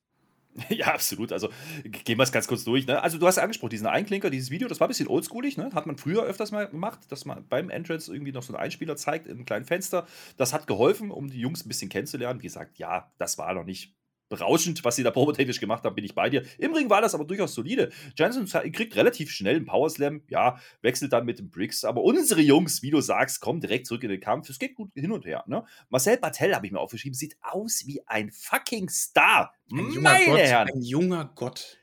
Ja, 0.70 0.88
absolut. 0.94 1.32
Also 1.32 1.50
gehen 1.84 2.18
wir 2.18 2.24
es 2.24 2.32
ganz 2.32 2.48
kurz 2.48 2.64
durch. 2.64 2.88
Ne? 2.88 3.02
Also 3.02 3.18
du 3.18 3.28
hast 3.28 3.38
angesprochen, 3.38 3.70
diesen 3.70 3.88
Einklinker, 3.88 4.30
dieses 4.30 4.50
Video, 4.50 4.68
das 4.68 4.80
war 4.80 4.88
ein 4.88 4.90
bisschen 4.90 5.08
oldschoolig. 5.08 5.58
Ne? 5.58 5.72
Hat 5.74 5.86
man 5.86 5.98
früher 5.98 6.24
öfters 6.24 6.52
mal 6.52 6.68
gemacht, 6.68 7.00
dass 7.10 7.26
man 7.26 7.48
beim 7.48 7.70
Entrance 7.70 8.12
irgendwie 8.12 8.32
noch 8.32 8.44
so 8.44 8.54
einen 8.54 8.64
Einspieler 8.64 8.96
zeigt 8.96 9.28
in 9.28 9.34
einem 9.34 9.46
kleinen 9.46 9.66
Fenster. 9.66 10.08
Das 10.38 10.54
hat 10.54 10.68
geholfen, 10.68 11.12
um 11.12 11.30
die 11.30 11.40
Jungs 11.40 11.66
ein 11.66 11.68
bisschen 11.68 11.90
kennenzulernen. 11.90 12.42
Wie 12.42 12.48
gesagt, 12.48 12.78
ja, 12.78 13.12
das 13.18 13.38
war 13.38 13.54
noch 13.54 13.66
nicht 13.66 13.97
berauschend, 14.29 14.84
was 14.84 14.96
sie 14.96 15.03
da 15.03 15.12
probotechnisch 15.12 15.60
gemacht 15.60 15.84
haben, 15.84 15.96
bin 15.96 16.03
ich 16.05 16.13
bei 16.15 16.29
dir. 16.29 16.43
Im 16.57 16.74
Ring 16.74 16.89
war 16.89 17.01
das 17.01 17.15
aber 17.15 17.25
durchaus 17.25 17.53
solide. 17.53 17.91
Jensen 18.17 18.46
ze- 18.48 18.69
kriegt 18.72 18.96
relativ 18.96 19.31
schnell 19.31 19.55
einen 19.55 19.65
Powerslam, 19.65 20.22
ja, 20.29 20.60
wechselt 20.81 21.13
dann 21.13 21.25
mit 21.25 21.39
dem 21.39 21.50
Briggs. 21.50 21.86
Aber 21.86 22.03
unsere 22.03 22.41
Jungs, 22.41 22.81
wie 22.81 22.91
du 22.91 23.00
sagst, 23.01 23.39
kommen 23.41 23.62
direkt 23.62 23.88
zurück 23.88 24.03
in 24.03 24.10
den 24.10 24.19
Kampf. 24.19 24.50
Es 24.50 24.60
geht 24.60 24.75
gut 24.75 24.91
hin 24.96 25.12
und 25.12 25.25
her. 25.25 25.43
Ne? 25.48 25.63
Marcel 25.89 26.17
Bartel, 26.17 26.53
habe 26.55 26.65
ich 26.65 26.72
mir 26.72 26.79
aufgeschrieben, 26.79 27.13
sieht 27.15 27.38
aus 27.41 27.84
wie 27.86 28.01
ein 28.07 28.31
fucking 28.31 28.89
Star. 28.89 29.53
Ein 29.72 29.77
junger 29.91 30.01
Meine 30.01 30.25
Gott, 30.25 30.39
Herren 30.39 30.67
ein 30.74 30.81
junger 30.81 31.31
Gott. 31.36 31.77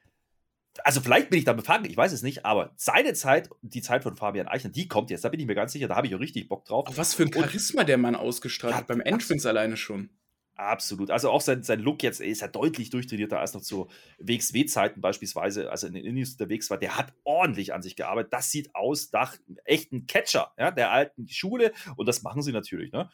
also 0.82 1.00
vielleicht 1.00 1.30
bin 1.30 1.38
ich 1.38 1.44
da 1.44 1.52
befangen, 1.52 1.84
ich 1.84 1.96
weiß 1.96 2.12
es 2.12 2.22
nicht, 2.22 2.44
aber 2.44 2.72
seine 2.76 3.14
Zeit, 3.14 3.48
die 3.62 3.80
Zeit 3.80 4.02
von 4.02 4.16
Fabian 4.16 4.48
Eichner, 4.48 4.70
die 4.70 4.88
kommt 4.88 5.10
jetzt, 5.10 5.24
da 5.24 5.28
bin 5.28 5.38
ich 5.40 5.46
mir 5.46 5.54
ganz 5.54 5.72
sicher, 5.72 5.86
da 5.88 5.94
habe 5.96 6.06
ich 6.08 6.14
auch 6.14 6.20
richtig 6.20 6.48
Bock 6.48 6.64
drauf. 6.64 6.88
Auch 6.88 6.96
was 6.96 7.14
für 7.14 7.22
ein 7.22 7.28
Und- 7.32 7.34
Charisma 7.34 7.84
der 7.84 7.96
Mann 7.96 8.14
ausgestrahlt 8.16 8.72
Ja, 8.72 8.78
hat, 8.78 8.86
beim 8.88 9.00
Entrance 9.00 9.48
alleine 9.48 9.76
schon. 9.76 10.10
Absolut. 10.56 11.10
Also 11.10 11.30
auch 11.30 11.40
sein, 11.40 11.64
sein 11.64 11.80
Look 11.80 12.02
jetzt 12.04 12.20
ist 12.20 12.40
ja 12.40 12.48
deutlich 12.48 12.90
durchtrainierter 12.90 13.40
als 13.40 13.54
noch 13.54 13.62
zu 13.62 13.88
WXW-Zeiten 14.18 15.00
beispielsweise, 15.00 15.70
also 15.70 15.88
in 15.88 15.94
den 15.94 16.04
Indies 16.04 16.32
unterwegs 16.32 16.70
war. 16.70 16.78
Der 16.78 16.96
hat 16.96 17.12
ordentlich 17.24 17.74
an 17.74 17.82
sich 17.82 17.96
gearbeitet. 17.96 18.32
Das 18.32 18.50
sieht 18.52 18.74
aus 18.74 19.10
nach 19.12 19.36
echten 19.64 20.06
Catcher, 20.06 20.52
ja, 20.56 20.70
der 20.70 20.92
alten 20.92 21.28
Schule. 21.28 21.72
Und 21.96 22.06
das 22.06 22.22
machen 22.22 22.42
sie 22.42 22.52
natürlich. 22.52 22.92
Ne? 22.92 23.10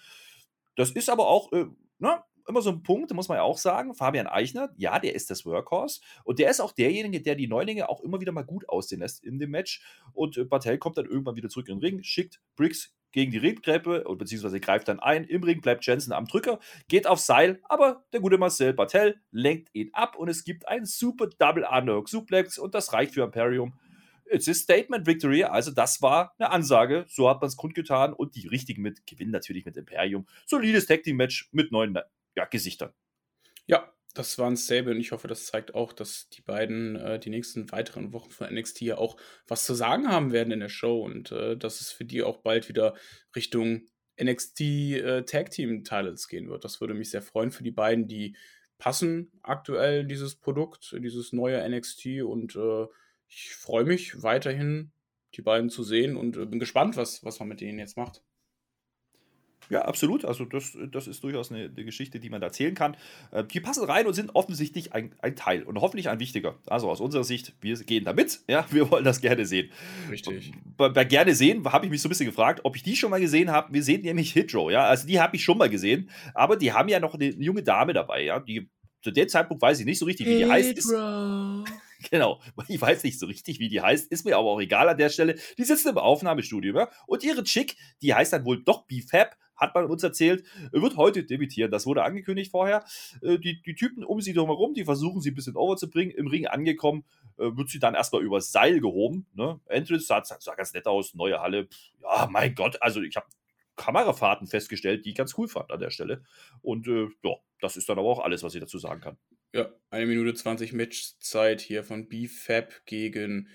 Das 0.76 0.90
ist 0.90 1.08
aber 1.08 1.28
auch 1.28 1.50
äh, 1.52 1.66
ne, 1.98 2.22
immer 2.50 2.62
so 2.62 2.70
ein 2.70 2.82
Punkt, 2.82 3.12
muss 3.14 3.28
man 3.28 3.36
ja 3.36 3.42
auch 3.42 3.58
sagen. 3.58 3.94
Fabian 3.94 4.26
Eichner, 4.26 4.70
ja, 4.76 4.98
der 4.98 5.14
ist 5.14 5.30
das 5.30 5.46
Workhorse. 5.46 6.00
Und 6.24 6.38
der 6.38 6.50
ist 6.50 6.60
auch 6.60 6.72
derjenige, 6.72 7.22
der 7.22 7.34
die 7.34 7.48
Neulinge 7.48 7.88
auch 7.88 8.02
immer 8.02 8.20
wieder 8.20 8.32
mal 8.32 8.42
gut 8.42 8.68
aussehen 8.68 9.00
lässt 9.00 9.24
in 9.24 9.38
dem 9.38 9.50
Match. 9.50 9.82
Und 10.12 10.36
äh, 10.36 10.44
Bartel 10.44 10.78
kommt 10.78 10.98
dann 10.98 11.06
irgendwann 11.06 11.36
wieder 11.36 11.48
zurück 11.48 11.68
in 11.68 11.80
den 11.80 11.84
Ring, 11.84 12.02
schickt 12.02 12.40
Briggs 12.56 12.94
gegen 13.12 13.32
die 13.32 13.38
Ringtreppe, 13.38 14.04
oder 14.06 14.18
beziehungsweise 14.18 14.60
greift 14.60 14.88
dann 14.88 15.00
ein. 15.00 15.24
Im 15.24 15.42
Ring 15.42 15.60
bleibt 15.60 15.84
Jensen 15.84 16.12
am 16.12 16.26
Drücker, 16.26 16.60
geht 16.88 17.06
aufs 17.06 17.26
Seil, 17.26 17.60
aber 17.64 18.04
der 18.12 18.20
gute 18.20 18.38
Marcel 18.38 18.72
Bartel 18.72 19.20
lenkt 19.30 19.74
ihn 19.74 19.90
ab 19.92 20.16
und 20.16 20.28
es 20.28 20.44
gibt 20.44 20.68
einen 20.68 20.86
super 20.86 21.28
Double 21.38 21.66
Underhook 21.68 22.08
Suplex 22.08 22.58
und 22.58 22.74
das 22.74 22.92
reicht 22.92 23.14
für 23.14 23.22
Imperium. 23.22 23.74
It's 24.26 24.48
a 24.48 24.54
Statement 24.54 25.06
Victory, 25.08 25.42
also 25.42 25.72
das 25.72 26.02
war 26.02 26.34
eine 26.38 26.52
Ansage, 26.52 27.04
so 27.08 27.28
hat 27.28 27.40
man 27.40 27.48
es 27.48 27.56
kundgetan 27.56 28.12
und 28.12 28.36
die 28.36 28.46
richtigen 28.46 28.80
mit 28.80 29.04
gewinnen 29.04 29.32
natürlich 29.32 29.64
mit 29.64 29.76
Imperium. 29.76 30.26
Solides 30.46 30.86
Tag 30.86 31.02
Team 31.02 31.16
Match 31.16 31.48
mit 31.50 31.72
neuen 31.72 31.92
ja, 32.40 32.46
Gesichtern. 32.46 32.92
Ja, 33.66 33.92
das 34.14 34.38
war 34.38 34.50
ein 34.50 34.56
Stable 34.56 34.92
und 34.92 35.00
ich 35.00 35.12
hoffe, 35.12 35.28
das 35.28 35.46
zeigt 35.46 35.74
auch, 35.74 35.92
dass 35.92 36.28
die 36.30 36.42
beiden 36.42 36.96
äh, 36.96 37.20
die 37.20 37.30
nächsten 37.30 37.70
weiteren 37.70 38.12
Wochen 38.12 38.30
von 38.30 38.52
NXT 38.52 38.80
ja 38.80 38.98
auch 38.98 39.16
was 39.46 39.64
zu 39.64 39.74
sagen 39.74 40.08
haben 40.08 40.32
werden 40.32 40.52
in 40.52 40.60
der 40.60 40.68
Show 40.68 41.02
und 41.02 41.30
äh, 41.32 41.56
dass 41.56 41.80
es 41.80 41.92
für 41.92 42.04
die 42.04 42.22
auch 42.22 42.38
bald 42.38 42.68
wieder 42.68 42.94
Richtung 43.36 43.86
NXT 44.20 44.60
äh, 44.60 45.22
Tag 45.24 45.50
Team 45.50 45.84
Titles 45.84 46.28
gehen 46.28 46.48
wird. 46.48 46.64
Das 46.64 46.80
würde 46.80 46.94
mich 46.94 47.10
sehr 47.10 47.22
freuen 47.22 47.52
für 47.52 47.62
die 47.62 47.70
beiden, 47.70 48.08
die 48.08 48.36
passen 48.78 49.30
aktuell 49.42 50.06
dieses 50.06 50.36
Produkt, 50.36 50.96
dieses 50.98 51.32
neue 51.32 51.62
NXT 51.68 52.22
und 52.22 52.56
äh, 52.56 52.86
ich 53.28 53.54
freue 53.54 53.84
mich 53.84 54.22
weiterhin, 54.22 54.92
die 55.34 55.42
beiden 55.42 55.70
zu 55.70 55.84
sehen 55.84 56.16
und 56.16 56.36
äh, 56.36 56.46
bin 56.46 56.58
gespannt, 56.58 56.96
was, 56.96 57.22
was 57.22 57.38
man 57.38 57.48
mit 57.48 57.60
denen 57.60 57.78
jetzt 57.78 57.96
macht. 57.96 58.22
Ja, 59.70 59.82
absolut. 59.82 60.24
Also 60.24 60.44
das, 60.44 60.76
das 60.90 61.06
ist 61.06 61.22
durchaus 61.22 61.50
eine, 61.50 61.64
eine 61.64 61.84
Geschichte, 61.84 62.18
die 62.18 62.28
man 62.28 62.40
da 62.40 62.48
erzählen 62.48 62.74
kann. 62.74 62.96
Äh, 63.30 63.44
die 63.44 63.60
passen 63.60 63.84
rein 63.84 64.06
und 64.06 64.14
sind 64.14 64.34
offensichtlich 64.34 64.92
ein, 64.92 65.14
ein 65.20 65.36
Teil 65.36 65.62
und 65.62 65.80
hoffentlich 65.80 66.08
ein 66.08 66.18
wichtiger. 66.18 66.56
Also 66.66 66.90
aus 66.90 67.00
unserer 67.00 67.24
Sicht, 67.24 67.54
wir 67.60 67.76
gehen 67.76 68.04
damit. 68.04 68.40
Ja, 68.48 68.66
wir 68.70 68.90
wollen 68.90 69.04
das 69.04 69.20
gerne 69.20 69.46
sehen. 69.46 69.70
Richtig. 70.10 70.52
Bei, 70.76 70.88
bei 70.88 71.04
gerne 71.04 71.34
sehen 71.34 71.64
habe 71.64 71.86
ich 71.86 71.90
mich 71.90 72.02
so 72.02 72.08
ein 72.08 72.10
bisschen 72.10 72.26
gefragt, 72.26 72.60
ob 72.64 72.74
ich 72.74 72.82
die 72.82 72.96
schon 72.96 73.10
mal 73.10 73.20
gesehen 73.20 73.50
habe. 73.50 73.72
Wir 73.72 73.82
sehen 73.82 74.02
nämlich 74.02 74.32
Hitro, 74.32 74.70
ja. 74.70 74.84
Also 74.84 75.06
die 75.06 75.20
habe 75.20 75.36
ich 75.36 75.44
schon 75.44 75.56
mal 75.56 75.70
gesehen, 75.70 76.10
aber 76.34 76.56
die 76.56 76.72
haben 76.72 76.88
ja 76.88 76.98
noch 76.98 77.14
eine, 77.14 77.26
junge 77.26 77.62
Dame 77.62 77.92
dabei, 77.92 78.24
ja. 78.24 78.40
Die 78.40 78.68
zu 79.02 79.12
dem 79.12 79.28
Zeitpunkt 79.28 79.62
weiß 79.62 79.80
ich 79.80 79.86
nicht 79.86 79.98
so 79.98 80.04
richtig, 80.04 80.26
wie 80.26 80.38
die 80.38 80.50
heißt. 80.50 80.78
Ist, 80.78 80.92
Genau, 82.10 82.40
ich 82.68 82.80
weiß 82.80 83.04
nicht 83.04 83.18
so 83.18 83.26
richtig, 83.26 83.58
wie 83.58 83.68
die 83.68 83.80
heißt, 83.80 84.10
ist 84.10 84.24
mir 84.24 84.36
aber 84.36 84.48
auch 84.48 84.60
egal 84.60 84.88
an 84.88 84.96
der 84.96 85.10
Stelle. 85.10 85.36
Die 85.58 85.64
sitzt 85.64 85.86
im 85.86 85.98
Aufnahmestudio, 85.98 86.74
ja? 86.74 86.88
und 87.06 87.22
ihre 87.22 87.44
Chick, 87.44 87.76
die 88.00 88.14
heißt 88.14 88.32
dann 88.32 88.44
wohl 88.44 88.62
doch 88.62 88.86
BFAB, 88.86 89.36
hat 89.60 89.74
man 89.74 89.86
uns 89.86 90.02
erzählt, 90.02 90.44
wird 90.72 90.96
heute 90.96 91.24
debütieren. 91.24 91.70
Das 91.70 91.86
wurde 91.86 92.02
angekündigt 92.02 92.50
vorher. 92.50 92.84
Äh, 93.22 93.38
Die, 93.38 93.60
die 93.62 93.74
Typen 93.74 94.04
um 94.04 94.20
sie 94.20 94.32
drumherum, 94.32 94.74
die 94.74 94.84
versuchen 94.84 95.20
sie 95.20 95.30
ein 95.30 95.34
bisschen 95.34 95.56
overzubringen. 95.56 96.14
Im 96.16 96.26
Ring 96.26 96.46
angekommen, 96.46 97.04
äh, 97.38 97.56
wird 97.56 97.68
sie 97.68 97.78
dann 97.78 97.94
erstmal 97.94 98.22
übers 98.22 98.52
Seil 98.52 98.80
gehoben. 98.80 99.26
Ne? 99.34 99.60
Entrance 99.66 100.06
sah, 100.06 100.22
sah 100.24 100.54
ganz 100.54 100.72
nett 100.72 100.86
aus, 100.86 101.14
neue 101.14 101.40
Halle. 101.40 101.68
Ja, 102.02 102.28
mein 102.30 102.54
Gott, 102.54 102.80
also 102.82 103.02
ich 103.02 103.16
habe 103.16 103.26
Kamerafahrten 103.76 104.46
festgestellt, 104.46 105.04
die 105.04 105.10
ich 105.10 105.16
ganz 105.16 105.36
cool 105.38 105.48
fand 105.48 105.70
an 105.70 105.80
der 105.80 105.90
Stelle. 105.90 106.22
Und 106.60 106.86
äh, 106.86 107.08
ja, 107.22 107.36
das 107.60 107.76
ist 107.76 107.88
dann 107.88 107.98
aber 107.98 108.08
auch 108.08 108.20
alles, 108.20 108.42
was 108.42 108.54
ich 108.54 108.60
dazu 108.60 108.78
sagen 108.78 109.00
kann. 109.00 109.16
Ja, 109.54 109.68
eine 109.90 110.06
Minute 110.06 110.34
20 110.34 110.72
Matchzeit 110.74 111.60
hier 111.60 111.82
von 111.82 112.08
BFAB 112.08 112.86
gegen 112.86 113.48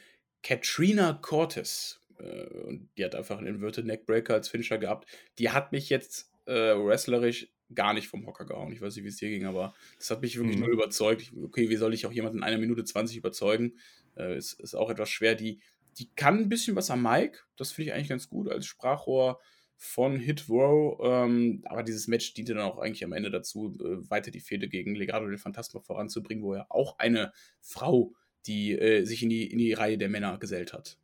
Katrina 0.44 1.14
Cortez. 1.14 2.05
Äh, 2.20 2.46
Und 2.66 2.90
die 2.98 3.06
hat 3.06 3.16
einfach 3.16 3.38
einen 3.38 3.48
Inverted 3.48 3.86
Neckbreaker 3.86 4.34
als 4.34 4.50
Finisher 4.50 4.78
gehabt. 4.78 5.08
Die 5.40 5.50
hat 5.52 5.72
mich 5.72 5.90
jetzt 5.90 6.32
äh, 6.46 6.54
wrestlerisch 6.76 7.50
gar 7.74 7.94
nicht 7.94 8.08
vom 8.08 8.26
Hocker 8.28 8.46
gehauen. 8.46 8.72
Ich 8.72 8.82
weiß 8.82 8.96
nicht, 8.96 9.06
wie 9.06 9.10
es 9.10 9.18
dir 9.18 9.30
ging, 9.30 9.46
aber 9.46 9.74
das 9.98 10.12
hat 10.12 10.22
mich 10.22 10.38
wirklich 10.38 10.58
Mhm. 10.58 10.64
null 10.64 10.74
überzeugt. 10.74 11.34
Okay, 11.44 11.70
wie 11.70 11.76
soll 11.78 11.94
ich 11.96 12.06
auch 12.06 12.12
jemanden 12.12 12.38
in 12.40 12.44
einer 12.44 12.60
Minute 12.60 12.84
20 12.84 13.18
überzeugen? 13.18 13.80
Äh, 14.16 14.38
ist, 14.38 14.60
ist 14.60 14.76
auch 14.76 14.90
etwas 14.92 15.10
schwer. 15.10 15.34
Die, 15.36 15.60
die 15.98 16.10
kann 16.16 16.38
ein 16.38 16.50
bisschen 16.50 16.76
was 16.76 16.92
am 16.92 17.02
Mic. 17.02 17.40
Das 17.58 17.72
finde 17.72 17.90
ich 17.90 17.96
eigentlich 17.96 18.10
ganz 18.10 18.30
gut 18.30 18.50
als 18.50 18.66
Sprachrohr 18.68 19.40
von 19.78 20.18
Hit 20.18 20.48
Row. 20.48 21.00
Ähm, 21.04 21.64
aber 21.66 21.82
dieses 21.84 22.08
Match 22.08 22.34
diente 22.36 22.54
dann 22.54 22.64
auch 22.64 22.78
eigentlich 22.78 23.04
am 23.04 23.14
Ende 23.14 23.32
dazu, 23.32 23.76
äh, 23.80 24.10
weiter 24.10 24.30
die 24.30 24.40
Fehde 24.40 24.70
gegen 24.70 24.94
Legado 24.96 25.28
del 25.28 25.38
Fantasma 25.40 25.80
voranzubringen, 25.82 26.44
wo 26.44 26.54
er 26.54 26.72
auch 26.72 27.00
eine 27.00 27.34
Frau, 27.62 28.14
die 28.46 28.74
äh, 28.74 29.04
sich 29.06 29.24
in 29.24 29.30
die, 29.30 29.50
in 29.52 29.58
die 29.58 29.74
Reihe 29.74 29.98
der 29.98 30.10
Männer 30.10 30.38
gesellt 30.38 30.72
hat. 30.72 31.00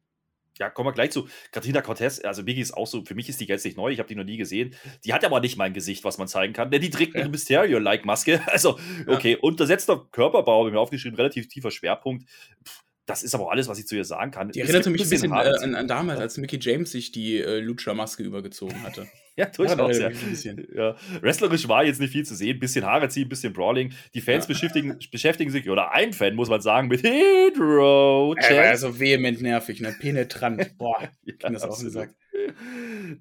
Ja, 0.62 0.70
kommen 0.70 0.90
wir 0.90 0.94
gleich 0.94 1.10
zu. 1.10 1.28
Katrina 1.52 1.82
Cortez, 1.82 2.24
also 2.24 2.44
Biggie 2.44 2.62
ist 2.62 2.74
auch 2.74 2.86
so, 2.86 3.04
für 3.04 3.16
mich 3.16 3.28
ist 3.28 3.42
die 3.42 3.46
jetzt 3.46 3.66
nicht 3.66 3.78
neu, 3.78 3.92
ich 3.92 3.98
habe 3.98 4.08
die 4.08 4.16
noch 4.16 4.24
nie 4.24 4.38
gesehen. 4.38 4.76
Die 5.04 5.12
hat 5.12 5.26
aber 5.26 5.40
nicht 5.40 5.58
mein 5.58 5.74
Gesicht, 5.74 6.04
was 6.04 6.20
man 6.20 6.28
zeigen 6.28 6.54
kann, 6.54 6.70
denn 6.70 6.82
die 6.82 6.92
trägt 6.92 7.16
eine 7.16 7.30
Mysterio-like-Maske. 7.30 8.42
Also, 8.52 8.78
okay, 9.08 9.32
ja. 9.32 9.38
untersetzter 9.40 10.06
Körperbau, 10.12 10.60
habe 10.60 10.70
ich 10.70 10.74
mir 10.74 10.80
aufgeschrieben, 10.80 11.16
relativ 11.16 11.48
tiefer 11.48 11.72
Schwerpunkt. 11.72 12.30
Pff, 12.68 12.84
das 13.12 13.24
ist 13.24 13.36
aber 13.36 13.44
auch 13.44 13.52
alles, 13.52 13.68
was 13.68 13.78
ich 13.78 13.86
zu 13.86 13.98
ihr 13.98 14.06
sagen 14.06 14.32
kann. 14.32 14.52
Die 14.52 14.62
erinnerte 14.62 14.90
mich 14.90 15.02
ein 15.02 15.10
bisschen, 15.10 15.32
bisschen 15.32 15.54
äh, 15.54 15.66
an, 15.66 15.76
an, 15.76 15.88
damals, 15.88 16.22
als 16.22 16.38
Mickey 16.38 16.58
James 16.62 16.92
sich 16.92 17.12
die 17.12 17.40
äh, 17.40 17.60
Lucha-Maske 17.60 18.24
übergezogen 18.24 18.82
hatte. 18.84 19.06
ja, 19.36 19.48
durchaus. 19.48 19.98
Ja, 20.00 20.10
ja. 20.10 20.54
ja. 20.74 20.96
Wrestlerisch 21.20 21.68
war 21.68 21.84
jetzt 21.84 22.00
nicht 22.00 22.14
viel 22.14 22.26
zu 22.26 22.36
sehen. 22.36 22.58
Bisschen 22.58 22.86
Haare 22.86 23.10
ziehen, 23.10 23.28
bisschen 23.28 23.52
Brawling. 23.52 23.92
Die 24.14 24.22
Fans 24.22 24.46
ja. 24.46 24.54
beschäftigen, 24.54 24.98
beschäftigen 25.12 25.52
sich, 25.52 25.70
oder 25.70 25.92
ein 25.92 26.14
Fan, 26.14 26.36
muss 26.36 26.48
man 26.48 26.62
sagen, 26.62 26.88
mit 26.88 27.04
Hydro. 27.04 28.34
Er 28.38 28.70
war 28.70 28.78
so 28.78 28.98
vehement 28.98 29.42
nervig, 29.42 29.82
ne? 29.82 29.94
penetrant. 30.00 30.78
Boah, 30.78 31.10
ich 31.26 31.36
ja, 31.44 31.50
das 31.50 31.64
auch 31.64 31.84
gesagt. 31.84 32.16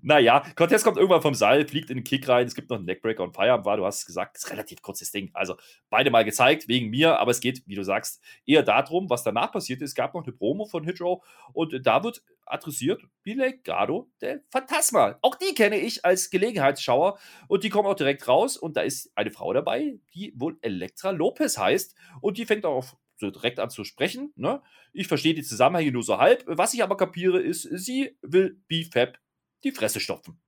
Naja, 0.03 0.45
Cortez 0.55 0.85
kommt 0.85 0.97
irgendwann 0.97 1.23
vom 1.23 1.35
Seil, 1.35 1.67
fliegt 1.67 1.91
in 1.91 1.99
den 1.99 2.05
Kick 2.05 2.29
rein. 2.29 2.47
Es 2.47 2.55
gibt 2.55 2.71
noch 2.71 2.77
einen 2.77 2.87
Neckbreaker 2.87 3.23
und 3.23 3.35
Feierabend 3.35 3.67
war. 3.67 3.77
Du 3.77 3.85
hast 3.85 4.01
es 4.01 4.07
gesagt, 4.07 4.37
ist 4.37 4.51
relativ 4.51 4.83
kurzes 4.83 5.11
Ding. 5.11 5.31
Also 5.33 5.57
beide 5.89 6.11
mal 6.11 6.25
gezeigt, 6.25 6.69
wegen 6.69 6.91
mir, 6.91 7.19
aber 7.19 7.31
es 7.31 7.41
geht, 7.41 7.63
wie 7.67 7.75
du 7.75 7.83
sagst, 7.83 8.23
eher 8.47 8.63
darum, 8.63 9.11
was 9.11 9.23
danach 9.23 9.53
passiert 9.53 9.83
ist. 9.83 9.91
Es 9.91 9.95
gab 9.95 10.15
noch 10.15 10.23
eine 10.23 10.33
Promo 10.33 10.67
von 10.67 10.85
Hitro 10.85 11.23
und 11.53 11.75
da 11.85 12.03
wird 12.05 12.23
adressiert 12.47 13.03
Bilegado 13.23 14.11
der 14.21 14.41
Phantasma. 14.51 15.19
Auch 15.23 15.37
die 15.37 15.55
kenne 15.55 15.79
ich 15.79 16.05
als 16.05 16.31
Gelegenheitsschauer 16.31 17.19
und 17.49 17.65
die 17.65 17.71
kommen 17.71 17.89
auch 17.89 17.95
direkt 17.95 18.27
raus 18.29 18.57
und 18.57 18.77
da 18.77 18.83
ist 18.83 19.13
eine 19.15 19.31
Frau 19.31 19.53
dabei, 19.53 19.99
die 20.15 20.33
wohl 20.37 20.59
Elektra 20.63 21.11
Lopez 21.11 21.59
heißt 21.59 21.95
und 22.21 22.39
die 22.39 22.47
fängt 22.47 22.67
auch 22.67 22.97
so 23.21 23.31
direkt 23.31 23.61
an 23.61 23.71
zu 23.71 23.85
sprechen. 23.85 24.33
Ne? 24.37 24.63
Ich 24.93 25.07
verstehe 25.07 25.35
die 25.35 25.43
Zusammenhänge 25.43 25.93
nur 25.93 26.03
so 26.03 26.19
halb. 26.19 26.43
Was 26.47 26.75
ich 26.75 26.83
aber 26.83 26.97
kapiere, 26.97 27.41
ist, 27.41 27.63
sie 27.63 28.17
will 28.23 28.61
BFAB 28.69 29.19
die 29.65 29.73
Fresse 29.73 30.01
stopfen. 30.01 30.41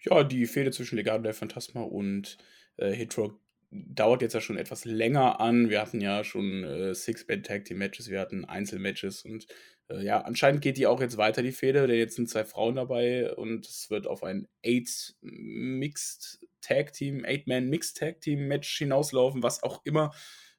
Ja, 0.00 0.24
die 0.24 0.46
Fehde 0.46 0.70
zwischen 0.70 0.96
Legado 0.96 1.22
der 1.22 1.34
Phantasma 1.34 1.82
und 1.82 2.38
äh, 2.76 2.92
Hitro 2.92 3.38
dauert 3.70 4.22
jetzt 4.22 4.34
ja 4.34 4.40
schon 4.40 4.58
etwas 4.58 4.84
länger 4.84 5.40
an. 5.40 5.70
Wir 5.70 5.80
hatten 5.80 6.00
ja 6.00 6.24
schon 6.24 6.64
äh, 6.64 6.94
Six-Band-Tag-Team-Matches, 6.94 8.10
wir 8.10 8.20
hatten 8.20 8.44
Einzelmatches 8.44 9.24
und 9.24 9.46
äh, 9.88 10.04
ja, 10.04 10.20
anscheinend 10.20 10.60
geht 10.60 10.76
die 10.76 10.86
auch 10.86 11.00
jetzt 11.00 11.16
weiter, 11.16 11.42
die 11.42 11.52
Fehde, 11.52 11.86
denn 11.86 11.98
jetzt 11.98 12.16
sind 12.16 12.28
zwei 12.28 12.44
Frauen 12.44 12.76
dabei 12.76 13.34
und 13.34 13.66
es 13.66 13.90
wird 13.90 14.06
auf 14.06 14.22
ein 14.24 14.48
Eight-Mixed 14.64 16.46
Tag-Team, 16.60 17.24
Eight-Man-Mixed 17.24 17.96
Tag-Team-Match 17.96 18.78
hinauslaufen, 18.78 19.42
was 19.42 19.62
auch 19.62 19.80
immer 19.84 20.12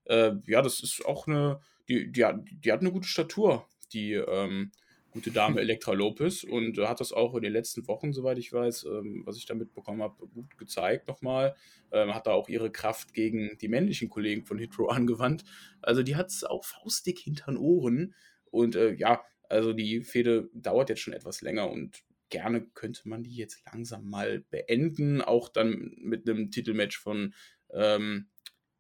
äh, 0.06 0.32
ja, 0.46 0.62
das 0.62 0.82
ist 0.82 1.06
auch 1.06 1.28
eine, 1.28 1.60
die, 1.88 2.12
die, 2.12 2.26
die 2.64 2.72
hat 2.72 2.82
eine 2.82 2.92
gute 2.92 3.08
Statur, 3.08 3.68
die 3.94 4.14
ähm, 4.14 4.72
gute 5.12 5.32
Dame 5.32 5.60
Elektra 5.62 5.94
Lopez 5.94 6.44
und 6.44 6.78
äh, 6.78 6.88
hat 6.88 7.00
das 7.00 7.14
auch 7.14 7.36
in 7.36 7.44
den 7.44 7.54
letzten 7.54 7.88
Wochen, 7.88 8.14
soweit 8.14 8.38
ich 8.38 8.52
weiß, 8.52 8.86
ähm, 8.86 9.24
was 9.26 9.38
ich 9.38 9.46
da 9.46 9.54
mitbekommen 9.54 10.02
habe, 10.02 10.28
gut 10.28 10.58
gezeigt 10.58 11.08
nochmal. 11.08 11.56
Ähm, 11.92 12.14
hat 12.14 12.28
da 12.28 12.32
auch 12.32 12.50
ihre 12.50 12.72
Kraft 12.72 13.14
gegen 13.14 13.58
die 13.62 13.68
männlichen 13.68 14.10
Kollegen 14.10 14.46
von 14.46 14.58
Hitro 14.58 14.88
angewandt. 14.90 15.44
Also 15.82 16.04
die 16.04 16.16
hat 16.16 16.30
es 16.30 16.44
auch 16.44 16.66
faustdick 16.66 17.20
hinter 17.20 17.52
den 17.52 17.58
Ohren 17.58 18.16
und 18.52 18.76
äh, 18.76 18.94
ja, 18.94 19.24
also 19.50 19.74
die 19.74 20.02
Fehde 20.02 20.50
dauert 20.54 20.90
jetzt 20.90 21.02
schon 21.02 21.14
etwas 21.14 21.42
länger 21.42 21.70
und 21.70 22.04
gerne 22.30 22.66
könnte 22.74 23.08
man 23.08 23.22
die 23.22 23.36
jetzt 23.36 23.62
langsam 23.72 24.10
mal 24.10 24.44
beenden, 24.50 25.22
auch 25.22 25.50
dann 25.50 25.92
mit 25.98 26.28
einem 26.28 26.50
Titelmatch 26.50 26.98
von 26.98 27.36
ähm, 27.72 28.30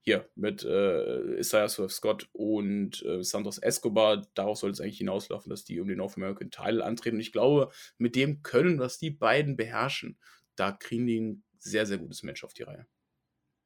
hier 0.03 0.29
mit 0.36 0.63
äh, 0.65 1.39
Isaiah 1.39 1.69
Swift 1.69 1.95
Scott 1.95 2.29
und 2.33 3.03
äh, 3.05 3.24
Santos 3.24 3.57
Escobar. 3.57 4.27
Darauf 4.33 4.57
soll 4.57 4.72
es 4.72 4.81
eigentlich 4.81 4.98
hinauslaufen, 4.98 5.50
dass 5.50 5.63
die 5.63 5.79
um 5.79 5.88
den 5.88 5.98
North 5.98 6.17
American 6.17 6.51
Title 6.51 6.83
antreten. 6.83 7.15
Und 7.15 7.22
ich 7.22 7.31
glaube, 7.31 7.72
mit 7.98 8.15
dem 8.15 8.43
Können, 8.43 8.79
was 8.79 8.98
die 8.98 9.12
beiden 9.12 9.55
beherrschen, 9.55 10.17
da 10.57 10.74
kriegen 10.74 11.07
die 11.07 11.19
ein 11.22 11.43
sehr, 11.57 11.86
sehr 11.86 12.00
gutes 12.00 12.22
Match 12.22 12.43
auf 12.43 12.53
die 12.53 12.63
Reihe. 12.63 12.86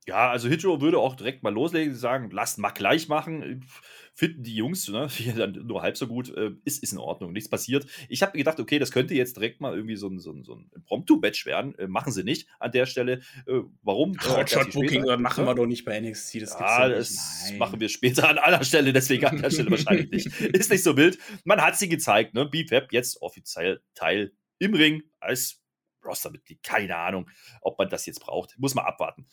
Ja, 0.08 0.32
also 0.32 0.48
Hitro 0.48 0.80
würde 0.80 1.00
auch 1.00 1.16
direkt 1.16 1.44
mal 1.44 1.54
loslegen, 1.54 1.94
sagen, 1.94 2.30
lasst 2.32 2.60
mal 2.60 2.70
gleich 2.70 3.10
machen. 3.10 3.66
Finden 4.14 4.42
die 4.42 4.56
Jungs, 4.56 4.88
ne, 4.88 5.10
dann 5.38 5.52
nur 5.68 5.82
halb 5.82 5.98
so 5.98 6.08
gut, 6.08 6.34
äh, 6.34 6.52
ist, 6.64 6.82
ist 6.82 6.94
in 6.94 6.98
Ordnung, 6.98 7.34
nichts 7.34 7.50
passiert. 7.50 7.86
Ich 8.08 8.22
habe 8.22 8.38
gedacht, 8.38 8.58
okay, 8.62 8.80
das 8.80 8.92
könnte 8.92 9.14
jetzt 9.16 9.36
direkt 9.36 9.60
mal 9.60 9.76
irgendwie 9.76 9.98
so 9.98 10.08
ein, 10.08 10.20
so 10.20 10.32
ein, 10.32 10.46
so 10.46 10.56
ein 10.56 10.72
Prompto-Batch 10.86 11.46
werden. 11.46 11.78
Äh, 11.78 11.88
machen 11.88 12.14
sie 12.14 12.24
nicht 12.24 12.48
an 12.58 12.72
der 12.72 12.86
Stelle. 12.86 13.20
Äh, 13.48 13.60
warum? 13.84 14.18
Hotshot-Booking 14.18 15.10
äh, 15.10 15.18
machen 15.18 15.46
wir 15.46 15.54
doch 15.54 15.66
nicht 15.66 15.84
bei 15.84 16.00
NXT. 16.00 16.42
Das, 16.42 16.58
ja, 16.58 16.88
das 16.88 17.54
machen 17.58 17.82
wir 17.82 17.90
später 17.90 18.30
an 18.30 18.38
aller 18.38 18.64
Stelle, 18.64 18.94
deswegen 18.94 19.26
an 19.26 19.42
der 19.42 19.52
Stelle 19.52 19.70
wahrscheinlich 19.72 20.10
nicht. 20.10 20.28
Ist 20.56 20.72
nicht 20.72 20.84
so 20.84 20.96
wild. 20.96 21.18
Man 21.44 21.62
hat 21.62 21.78
sie 21.78 21.90
gezeigt, 21.90 22.34
ne? 22.34 22.46
BFAB 22.46 22.94
jetzt 22.94 23.22
offiziell 23.22 23.82
Teil 23.94 24.32
im 24.58 24.74
Ring 24.74 25.04
als 25.20 25.62
Rostermitglied. 26.06 26.64
Keine 26.64 26.96
Ahnung, 26.96 27.30
ob 27.62 27.78
man 27.78 27.90
das 27.90 28.06
jetzt 28.06 28.22
braucht. 28.22 28.58
Muss 28.58 28.74
man 28.74 28.86
abwarten. 28.86 29.28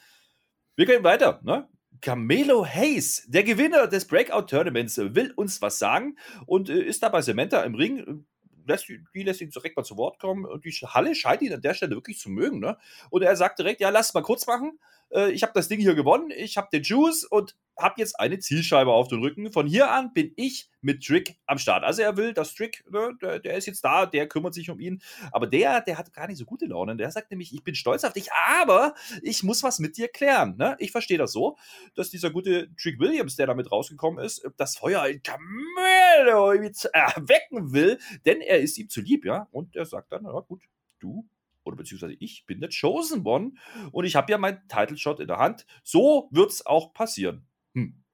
Wir 0.76 0.86
gehen 0.86 1.04
weiter. 1.04 1.40
Ne? 1.44 1.68
Camelo 2.00 2.66
Hayes, 2.66 3.24
der 3.28 3.44
Gewinner 3.44 3.86
des 3.86 4.06
Breakout-Tournaments, 4.06 4.98
will 4.98 5.32
uns 5.36 5.62
was 5.62 5.78
sagen 5.78 6.16
und 6.46 6.68
äh, 6.68 6.82
ist 6.82 7.02
da 7.02 7.08
bei 7.08 7.22
Samantha 7.22 7.62
im 7.62 7.76
Ring. 7.76 8.26
Lässt, 8.66 8.88
die 8.88 9.22
lässt 9.22 9.40
ihn 9.40 9.50
direkt 9.50 9.76
mal 9.76 9.84
zu 9.84 9.96
Wort 9.96 10.18
kommen 10.18 10.44
und 10.46 10.64
die 10.64 10.70
Halle 10.70 11.14
scheint 11.14 11.42
ihn 11.42 11.52
an 11.52 11.60
der 11.60 11.74
Stelle 11.74 11.94
wirklich 11.94 12.18
zu 12.18 12.30
mögen. 12.30 12.60
Ne? 12.60 12.76
Und 13.10 13.22
er 13.22 13.36
sagt 13.36 13.58
direkt: 13.58 13.80
Ja, 13.80 13.90
lass 13.90 14.14
mal 14.14 14.22
kurz 14.22 14.46
machen 14.46 14.78
äh, 15.10 15.30
ich 15.30 15.42
habe 15.42 15.52
das 15.54 15.68
Ding 15.68 15.80
hier 15.80 15.94
gewonnen, 15.94 16.30
ich 16.30 16.56
habe 16.56 16.68
den 16.72 16.82
Juice 16.82 17.24
und 17.24 17.56
habe 17.76 17.94
jetzt 17.98 18.20
eine 18.20 18.38
Zielscheibe 18.38 18.92
auf 18.92 19.08
den 19.08 19.20
Rücken. 19.20 19.50
Von 19.50 19.66
hier 19.66 19.90
an 19.90 20.12
bin 20.12 20.32
ich 20.36 20.70
mit 20.80 21.04
Trick 21.04 21.36
am 21.46 21.58
Start. 21.58 21.82
Also 21.82 22.02
er 22.02 22.16
will, 22.16 22.32
dass 22.32 22.54
Trick, 22.54 22.84
ne, 22.90 23.16
der, 23.20 23.40
der, 23.40 23.56
ist 23.56 23.66
jetzt 23.66 23.84
da, 23.84 24.06
der 24.06 24.28
kümmert 24.28 24.54
sich 24.54 24.70
um 24.70 24.78
ihn. 24.78 25.02
Aber 25.32 25.46
der, 25.46 25.80
der 25.80 25.98
hat 25.98 26.12
gar 26.12 26.28
nicht 26.28 26.38
so 26.38 26.44
gute 26.44 26.66
Laune. 26.66 26.96
Der 26.96 27.10
sagt 27.10 27.30
nämlich, 27.30 27.52
ich 27.52 27.64
bin 27.64 27.74
stolz 27.74 28.04
auf 28.04 28.12
dich, 28.12 28.28
aber 28.48 28.94
ich 29.22 29.42
muss 29.42 29.62
was 29.62 29.78
mit 29.78 29.96
dir 29.96 30.08
klären. 30.08 30.56
Ne? 30.56 30.76
Ich 30.78 30.92
verstehe 30.92 31.18
das 31.18 31.32
so, 31.32 31.56
dass 31.94 32.10
dieser 32.10 32.30
gute 32.30 32.72
Trick 32.76 33.00
Williams, 33.00 33.36
der 33.36 33.46
damit 33.46 33.72
rausgekommen 33.72 34.24
ist, 34.24 34.46
das 34.56 34.76
Feuer 34.76 35.06
in 35.06 35.22
Camelo 35.22 36.52
erwecken 36.52 37.72
will, 37.72 37.98
denn 38.24 38.40
er 38.40 38.60
ist 38.60 38.78
ihm 38.78 38.88
zu 38.88 39.00
lieb, 39.00 39.24
ja. 39.24 39.48
Und 39.50 39.74
er 39.74 39.84
sagt 39.84 40.12
dann, 40.12 40.24
ja 40.24 40.40
gut, 40.40 40.62
du 41.00 41.26
oder 41.64 41.76
beziehungsweise 41.76 42.16
ich 42.18 42.44
bin 42.46 42.60
der 42.60 42.70
Chosen 42.70 43.26
One 43.26 43.52
und 43.92 44.04
ich 44.04 44.16
habe 44.16 44.30
ja 44.30 44.38
meinen 44.38 44.60
Title 44.68 44.96
Shot 44.96 45.20
in 45.20 45.28
der 45.28 45.38
Hand. 45.38 45.66
So 45.82 46.28
wird 46.30 46.50
es 46.50 46.64
auch 46.64 46.92
passieren. 46.92 47.46
Hm. 47.74 48.04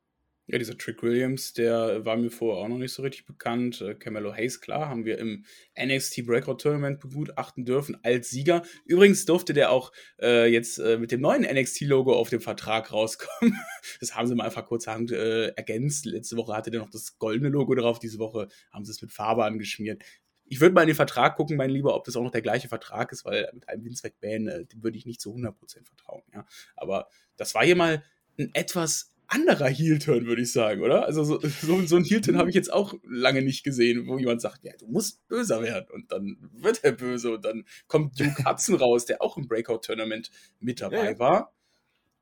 Ja, 0.52 0.58
dieser 0.58 0.76
Trick 0.76 1.00
Williams, 1.04 1.52
der 1.52 2.04
war 2.04 2.16
mir 2.16 2.28
vorher 2.28 2.64
auch 2.64 2.68
noch 2.68 2.78
nicht 2.78 2.92
so 2.92 3.02
richtig 3.02 3.24
bekannt. 3.24 3.80
Äh, 3.82 3.94
Camelo 3.94 4.34
Hayes, 4.34 4.60
klar, 4.60 4.88
haben 4.88 5.04
wir 5.04 5.16
im 5.18 5.44
NXT 5.80 6.26
Breakout 6.26 6.56
Tournament 6.56 6.98
begutachten 6.98 7.64
dürfen 7.64 7.96
als 8.02 8.30
Sieger. 8.30 8.64
Übrigens 8.84 9.24
durfte 9.26 9.54
der 9.54 9.70
auch 9.70 9.92
äh, 10.20 10.50
jetzt 10.50 10.78
äh, 10.78 10.98
mit 10.98 11.12
dem 11.12 11.20
neuen 11.20 11.42
NXT-Logo 11.42 12.12
auf 12.12 12.30
dem 12.30 12.40
Vertrag 12.40 12.92
rauskommen. 12.92 13.60
das 14.00 14.16
haben 14.16 14.26
sie 14.26 14.34
mal 14.34 14.46
einfach 14.46 14.66
kurzerhand 14.66 15.12
äh, 15.12 15.50
ergänzt. 15.50 16.04
Letzte 16.04 16.36
Woche 16.36 16.52
hatte 16.52 16.72
der 16.72 16.80
noch 16.80 16.90
das 16.90 17.16
goldene 17.18 17.50
Logo 17.50 17.76
drauf, 17.76 18.00
diese 18.00 18.18
Woche 18.18 18.48
haben 18.72 18.84
sie 18.84 18.90
es 18.90 19.02
mit 19.02 19.12
Farbe 19.12 19.44
angeschmiert 19.44 20.02
ich 20.50 20.60
würde 20.60 20.74
mal 20.74 20.82
in 20.82 20.88
den 20.88 20.96
Vertrag 20.96 21.36
gucken, 21.36 21.56
mein 21.56 21.70
Lieber, 21.70 21.94
ob 21.94 22.04
das 22.04 22.16
auch 22.16 22.24
noch 22.24 22.32
der 22.32 22.42
gleiche 22.42 22.68
Vertrag 22.68 23.12
ist, 23.12 23.24
weil 23.24 23.48
mit 23.54 23.68
einem 23.68 23.84
Vince 23.84 24.02
McMahon, 24.04 24.48
äh, 24.48 24.66
würde 24.74 24.98
ich 24.98 25.06
nicht 25.06 25.20
zu 25.20 25.32
100% 25.32 25.54
vertrauen. 25.86 26.22
Ja? 26.34 26.44
Aber 26.76 27.08
das 27.36 27.54
war 27.54 27.64
hier 27.64 27.76
mal 27.76 28.02
ein 28.36 28.50
etwas 28.52 29.14
anderer 29.28 29.68
Heel-Turn, 29.68 30.26
würde 30.26 30.42
ich 30.42 30.50
sagen, 30.50 30.82
oder? 30.82 31.06
Also 31.06 31.22
so, 31.22 31.38
so, 31.62 31.86
so 31.86 31.96
ein 31.96 32.02
Heel-Turn 32.02 32.36
habe 32.36 32.48
ich 32.48 32.56
jetzt 32.56 32.72
auch 32.72 32.94
lange 33.04 33.42
nicht 33.42 33.62
gesehen, 33.62 34.08
wo 34.08 34.18
jemand 34.18 34.40
sagt, 34.40 34.64
ja, 34.64 34.72
du 34.76 34.88
musst 34.88 35.26
böser 35.28 35.62
werden 35.62 35.86
und 35.92 36.10
dann 36.10 36.36
wird 36.52 36.82
er 36.82 36.92
böse 36.92 37.34
und 37.34 37.44
dann 37.44 37.64
kommt 37.86 38.18
Duke 38.18 38.44
Hudson 38.44 38.74
raus, 38.74 39.06
der 39.06 39.22
auch 39.22 39.36
im 39.36 39.46
Breakout-Tournament 39.46 40.32
mit 40.58 40.80
dabei 40.80 41.12
ja. 41.12 41.18
war. 41.20 41.54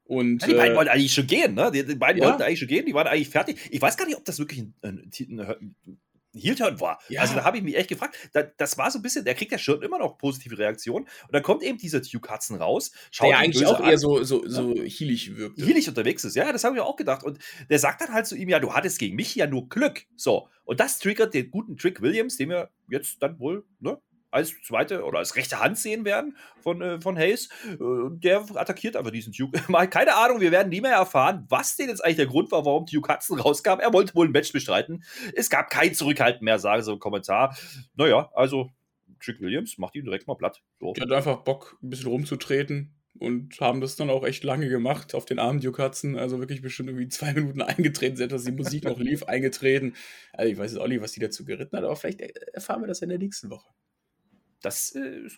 Und, 0.05 0.43
ja, 0.43 0.49
die 0.49 0.55
beiden 0.55 0.75
äh, 0.75 0.77
wollten 0.77 0.91
eigentlich 0.91 1.15
schon 1.15 1.27
gehen, 1.27 1.55
ne? 1.55 1.71
Die, 1.71 1.85
die 1.85 1.95
beiden 1.95 2.23
ja. 2.23 2.29
wollten 2.29 2.43
eigentlich 2.43 2.59
schon 2.59 2.69
gehen, 2.69 2.85
die 2.85 2.95
waren 2.95 3.07
eigentlich 3.07 3.31
fertig. 3.31 3.59
Ich 3.71 3.81
weiß 3.81 3.97
gar 3.97 4.07
nicht, 4.07 4.17
ob 4.17 4.25
das 4.25 4.39
wirklich 4.39 4.61
ein, 4.61 4.75
ein, 4.83 5.11
ein, 5.11 6.01
Heel-Turn 6.35 6.81
war. 6.81 7.01
Ja. 7.09 7.23
Also 7.23 7.35
da 7.35 7.45
habe 7.45 7.57
ich 7.57 7.63
mich 7.63 7.77
echt 7.77 7.89
gefragt. 7.89 8.17
Da, 8.33 8.43
das 8.43 8.79
war 8.79 8.91
so 8.91 8.99
ein 8.99 9.03
bisschen, 9.03 9.25
der 9.25 9.35
kriegt 9.35 9.53
ja 9.53 9.59
schon 9.59 9.83
immer 9.83 9.99
noch 9.99 10.19
positive 10.19 10.59
Reaktionen. 10.59 11.05
Und 11.05 11.33
dann 11.33 11.43
kommt 11.43 11.63
eben 11.63 11.79
dieser 11.79 12.01
Duke 12.01 12.33
Hudson 12.33 12.57
raus. 12.57 12.93
Schaut 13.11 13.31
der 13.31 13.39
eigentlich 13.39 13.67
auch 13.67 13.81
an. 13.81 13.91
eher 13.91 13.99
so, 13.99 14.23
so, 14.23 14.47
so 14.47 14.75
ja. 14.75 14.83
heelig 14.83 15.37
wirkt. 15.37 15.61
Heelig 15.61 15.89
unterwegs 15.89 16.25
ist, 16.25 16.37
ja, 16.37 16.53
das 16.53 16.65
habe 16.65 16.77
ich 16.77 16.83
auch 16.83 16.97
gedacht. 16.97 17.25
Und 17.25 17.39
der 17.71 17.79
sagt 17.79 18.01
dann 18.01 18.13
halt 18.13 18.27
zu 18.27 18.37
ihm, 18.37 18.49
ja, 18.49 18.61
du 18.61 18.73
hattest 18.75 18.99
gegen 18.99 19.17
mich 19.17 19.35
ja 19.35 19.47
nur 19.47 19.69
Glück. 19.69 20.05
So. 20.17 20.49
Und 20.65 20.81
das 20.81 20.99
triggert 20.99 21.35
den 21.35 21.51
guten 21.51 21.77
Trick 21.77 22.03
Williams, 22.03 22.37
den 22.37 22.51
wir 22.51 22.71
jetzt 22.91 23.23
dann 23.23 23.39
wohl, 23.39 23.65
ne, 23.81 23.99
als 24.31 24.55
zweite 24.63 25.05
oder 25.05 25.19
als 25.19 25.37
rechte 25.37 25.61
Hand 25.61 25.79
sehen 25.79 26.05
werden 26.05 26.37
von, 26.61 26.83
äh, 26.83 27.01
von 27.01 27.17
Hayes. 27.17 27.49
Äh, 27.67 27.77
der 28.11 28.45
attackiert 28.55 28.97
einfach 28.97 29.11
diesen 29.11 29.33
Duke. 29.33 29.61
Keine 29.91 30.15
Ahnung, 30.15 30.41
wir 30.41 30.51
werden 30.51 30.69
nie 30.69 30.81
mehr 30.81 30.93
erfahren, 30.93 31.47
was 31.49 31.77
denn 31.77 31.89
jetzt 31.89 32.05
eigentlich 32.05 32.17
der 32.17 32.27
Grund 32.27 32.51
war, 32.53 32.65
warum 32.65 32.87
Duke 32.87 33.13
Hudson 33.13 33.41
rauskam. 33.41 33.81
Er 33.81 33.93
wollte 33.93 34.15
wohl 34.15 34.27
ein 34.27 34.33
Match 34.33 34.53
bestreiten. 34.53 35.05
Es 35.35 35.51
gab 35.51 35.71
kein 35.71 35.95
Zurückhalten 35.95 36.45
mehr, 36.45 36.59
sage 36.59 36.83
so 36.83 36.93
ein 36.93 36.99
Kommentar. 36.99 37.57
Naja, 37.95 38.31
also 38.35 38.71
Trick 39.21 39.41
Williams 39.41 39.79
macht 39.79 39.95
ihn 39.97 40.05
direkt 40.05 40.27
mal 40.27 40.37
platt. 40.37 40.63
So. 40.81 40.93
Der 40.93 41.05
hat 41.05 41.13
einfach 41.13 41.39
Bock, 41.39 41.79
ein 41.83 41.91
bisschen 41.91 42.09
rumzutreten. 42.09 42.95
und 43.19 43.61
haben 43.61 43.81
das 43.81 43.97
dann 43.97 44.11
auch 44.11 44.25
echt 44.25 44.45
lange 44.45 44.69
gemacht 44.69 45.15
auf 45.15 45.25
den 45.25 45.39
armen 45.39 45.61
Duke 45.61 45.83
Hudson. 45.83 46.17
Also 46.17 46.39
wirklich 46.39 46.63
bestimmt 46.63 46.91
irgendwie 46.91 47.09
zwei 47.09 47.33
Minuten 47.33 47.63
eingetreten, 47.63 48.17
selbst 48.17 48.33
dass 48.33 48.45
die 48.45 48.53
Musik 48.53 48.85
noch 48.85 48.99
lief, 48.99 49.25
eingetreten. 49.25 49.95
Also 50.33 50.53
ich 50.53 50.59
weiß 50.59 50.75
nicht, 50.75 51.03
was 51.03 51.13
die 51.13 51.21
dazu 51.21 51.45
geritten 51.45 51.77
hat, 51.77 51.85
aber 51.85 51.97
vielleicht 51.97 52.21
erfahren 52.21 52.83
wir 52.83 52.87
das 52.87 53.03
in 53.03 53.09
der 53.09 53.19
nächsten 53.19 53.51
Woche. 53.51 53.69
Das 54.61 54.95
äh, 54.95 55.29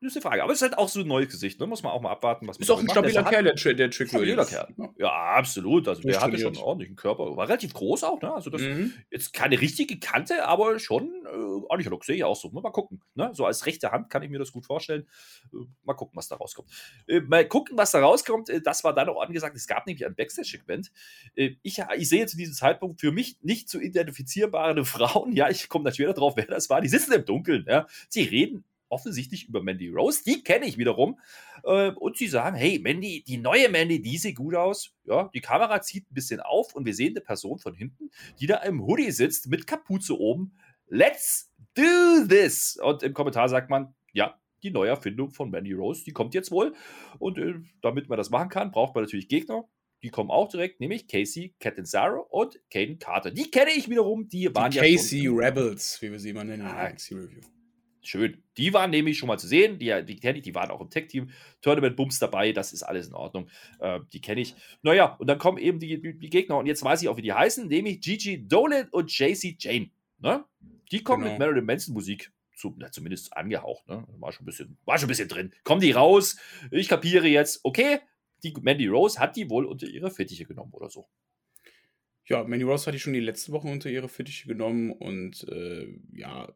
ist 0.00 0.14
eine 0.16 0.22
Frage. 0.22 0.44
Aber 0.44 0.52
es 0.52 0.58
ist 0.58 0.62
halt 0.62 0.78
auch 0.78 0.88
so 0.88 1.00
ein 1.00 1.08
neues 1.08 1.28
Gesicht, 1.28 1.58
ne? 1.58 1.66
Muss 1.66 1.82
man 1.82 1.92
auch 1.92 2.00
mal 2.00 2.12
abwarten, 2.12 2.46
was 2.46 2.58
man 2.58 2.62
Ist 2.62 2.70
auch 2.70 2.78
ein 2.78 2.88
stabiler 2.88 3.24
Kerl, 3.24 3.42
der, 3.42 3.56
Trick 3.56 3.76
der 3.76 3.90
Trick 3.90 4.08
Stabiler 4.08 4.44
Kerl. 4.44 4.72
Ja, 4.96 5.10
absolut. 5.10 5.88
Also 5.88 6.02
der 6.02 6.20
hatte 6.20 6.38
schon 6.38 6.54
einen 6.54 6.62
ordentlichen 6.62 6.94
Körper. 6.94 7.36
War 7.36 7.48
relativ 7.48 7.74
groß 7.74 8.04
auch, 8.04 8.22
ne? 8.22 8.32
Also 8.32 8.50
das 8.50 8.62
mhm. 8.62 8.92
jetzt 9.10 9.32
keine 9.32 9.60
richtige 9.60 9.98
Kante, 9.98 10.46
aber 10.46 10.78
schon 10.78 11.10
äh, 11.24 11.28
ordentlicher 11.28 11.90
Look. 11.90 12.04
Sehe 12.04 12.14
ich 12.14 12.24
auch 12.24 12.36
so. 12.36 12.50
Mal 12.50 12.70
gucken. 12.70 13.02
Ne? 13.14 13.30
So 13.32 13.44
als 13.44 13.66
rechte 13.66 13.90
Hand 13.90 14.08
kann 14.08 14.22
ich 14.22 14.30
mir 14.30 14.38
das 14.38 14.52
gut 14.52 14.66
vorstellen. 14.66 15.08
Äh, 15.52 15.56
mal 15.82 15.94
gucken, 15.94 16.16
was 16.16 16.28
da 16.28 16.36
rauskommt. 16.36 16.70
Äh, 17.08 17.20
mal 17.20 17.46
gucken, 17.48 17.76
was 17.76 17.90
da 17.90 18.00
rauskommt. 18.00 18.50
Äh, 18.50 18.60
das 18.62 18.84
war 18.84 18.94
dann 18.94 19.08
auch 19.08 19.20
angesagt. 19.20 19.56
Es 19.56 19.66
gab 19.66 19.86
nämlich 19.86 20.06
ein 20.06 20.14
Backstage-Segment. 20.14 20.92
Äh, 21.34 21.56
ich, 21.62 21.82
ich 21.96 22.08
sehe 22.08 22.26
zu 22.26 22.36
diesem 22.36 22.54
Zeitpunkt 22.54 23.00
für 23.00 23.10
mich 23.10 23.38
nicht 23.42 23.68
zu 23.68 23.80
identifizierbare 23.80 24.84
Frauen. 24.84 25.32
Ja, 25.32 25.50
ich 25.50 25.68
komme 25.68 25.84
natürlich 25.84 26.14
darauf, 26.14 26.36
wer 26.36 26.46
das 26.46 26.70
war. 26.70 26.80
Die 26.80 26.88
sitzen 26.88 27.14
im 27.14 27.24
Dunkeln. 27.24 27.66
Ja? 27.68 27.88
Sie 28.08 28.22
reden 28.22 28.64
offensichtlich 28.88 29.48
über 29.48 29.62
Mandy 29.62 29.88
Rose. 29.88 30.22
Die 30.24 30.42
kenne 30.42 30.66
ich 30.66 30.78
wiederum. 30.78 31.18
Äh, 31.64 31.90
und 31.92 32.16
sie 32.16 32.28
sagen, 32.28 32.56
hey, 32.56 32.78
Mandy, 32.78 33.24
die 33.26 33.36
neue 33.36 33.68
Mandy, 33.68 34.00
die 34.00 34.18
sieht 34.18 34.36
gut 34.36 34.54
aus. 34.54 34.94
Ja, 35.04 35.30
die 35.34 35.40
Kamera 35.40 35.80
zieht 35.80 36.10
ein 36.10 36.14
bisschen 36.14 36.40
auf 36.40 36.74
und 36.74 36.84
wir 36.84 36.94
sehen 36.94 37.12
eine 37.12 37.20
Person 37.20 37.58
von 37.58 37.74
hinten, 37.74 38.10
die 38.40 38.46
da 38.46 38.56
im 38.58 38.84
Hoodie 38.86 39.10
sitzt 39.10 39.48
mit 39.48 39.66
Kapuze 39.66 40.18
oben. 40.18 40.52
Let's 40.88 41.50
do 41.74 42.26
this! 42.28 42.78
Und 42.82 43.02
im 43.02 43.14
Kommentar 43.14 43.48
sagt 43.48 43.70
man, 43.70 43.94
ja, 44.12 44.38
die 44.62 44.70
Neuerfindung 44.70 45.30
von 45.30 45.50
Mandy 45.50 45.72
Rose, 45.72 46.04
die 46.04 46.12
kommt 46.12 46.34
jetzt 46.34 46.50
wohl. 46.50 46.74
Und 47.18 47.38
äh, 47.38 47.54
damit 47.82 48.08
man 48.08 48.18
das 48.18 48.30
machen 48.30 48.48
kann, 48.48 48.70
braucht 48.70 48.94
man 48.94 49.04
natürlich 49.04 49.28
Gegner. 49.28 49.68
Die 50.02 50.10
kommen 50.10 50.30
auch 50.30 50.48
direkt, 50.48 50.78
nämlich 50.80 51.08
Casey 51.08 51.54
Catanzaro 51.58 52.20
und 52.30 52.60
Caden 52.70 53.00
Carter. 53.00 53.32
Die 53.32 53.50
kenne 53.50 53.70
ich 53.76 53.88
wiederum, 53.88 54.28
die 54.28 54.54
waren 54.54 54.70
die 54.70 54.76
ja 54.76 54.84
Casey 54.84 55.26
Rebels, 55.26 56.00
wie 56.00 56.12
wir 56.12 56.20
sie 56.20 56.30
immer 56.30 56.44
nennen. 56.44 56.62
Ah, 56.64 56.84
Review. 56.84 57.40
Schön. 58.08 58.42
Die 58.56 58.72
waren 58.72 58.90
nämlich 58.90 59.18
schon 59.18 59.26
mal 59.26 59.38
zu 59.38 59.46
sehen. 59.46 59.78
Die, 59.78 60.02
die 60.02 60.16
kenne 60.16 60.38
ich, 60.38 60.44
die 60.44 60.54
waren 60.54 60.70
auch 60.70 60.80
im 60.80 60.88
Tech-Team. 60.88 61.28
Tournament-Bums 61.60 62.18
dabei, 62.18 62.52
das 62.52 62.72
ist 62.72 62.82
alles 62.82 63.08
in 63.08 63.12
Ordnung. 63.12 63.50
Äh, 63.80 64.00
die 64.14 64.22
kenne 64.22 64.40
ich. 64.40 64.54
Naja, 64.80 65.16
und 65.16 65.26
dann 65.26 65.36
kommen 65.36 65.58
eben 65.58 65.78
die, 65.78 66.00
die, 66.00 66.30
Gegner 66.30 66.56
und 66.56 66.64
jetzt 66.64 66.82
weiß 66.82 67.02
ich 67.02 67.08
auch, 67.10 67.18
wie 67.18 67.22
die 67.22 67.34
heißen, 67.34 67.68
nämlich 67.68 68.00
Gigi 68.00 68.48
Dolan 68.48 68.88
und 68.92 69.12
JC 69.12 69.56
Jane. 69.58 69.90
Ne? 70.20 70.42
Die 70.90 71.02
kommen 71.02 71.24
genau. 71.24 71.32
mit 71.34 71.38
Marilyn 71.38 71.66
Manson 71.66 71.92
Musik. 71.92 72.32
Zu, 72.56 72.74
na, 72.78 72.90
zumindest 72.90 73.36
angehaucht, 73.36 73.86
ne? 73.86 74.04
War 74.18 74.32
schon, 74.32 74.44
ein 74.44 74.46
bisschen, 74.46 74.78
war 74.86 74.96
schon 74.96 75.04
ein 75.04 75.08
bisschen 75.10 75.28
drin. 75.28 75.52
Kommen 75.62 75.82
die 75.82 75.92
raus? 75.92 76.38
Ich 76.70 76.88
kapiere 76.88 77.28
jetzt, 77.28 77.60
okay, 77.62 78.00
die 78.42 78.54
Mandy 78.62 78.86
Rose 78.86 79.20
hat 79.20 79.36
die 79.36 79.50
wohl 79.50 79.66
unter 79.66 79.86
ihre 79.86 80.10
Fittiche 80.10 80.46
genommen 80.46 80.72
oder 80.72 80.88
so. 80.88 81.06
Ja, 82.24 82.42
Mandy 82.42 82.64
Rose 82.64 82.86
hat 82.86 82.94
die 82.94 82.98
schon 83.00 83.12
die 83.12 83.20
letzten 83.20 83.52
Wochen 83.52 83.68
unter 83.68 83.90
ihre 83.90 84.08
Fittiche 84.08 84.48
genommen 84.48 84.92
und 84.92 85.46
äh, 85.46 85.86
ja, 86.14 86.48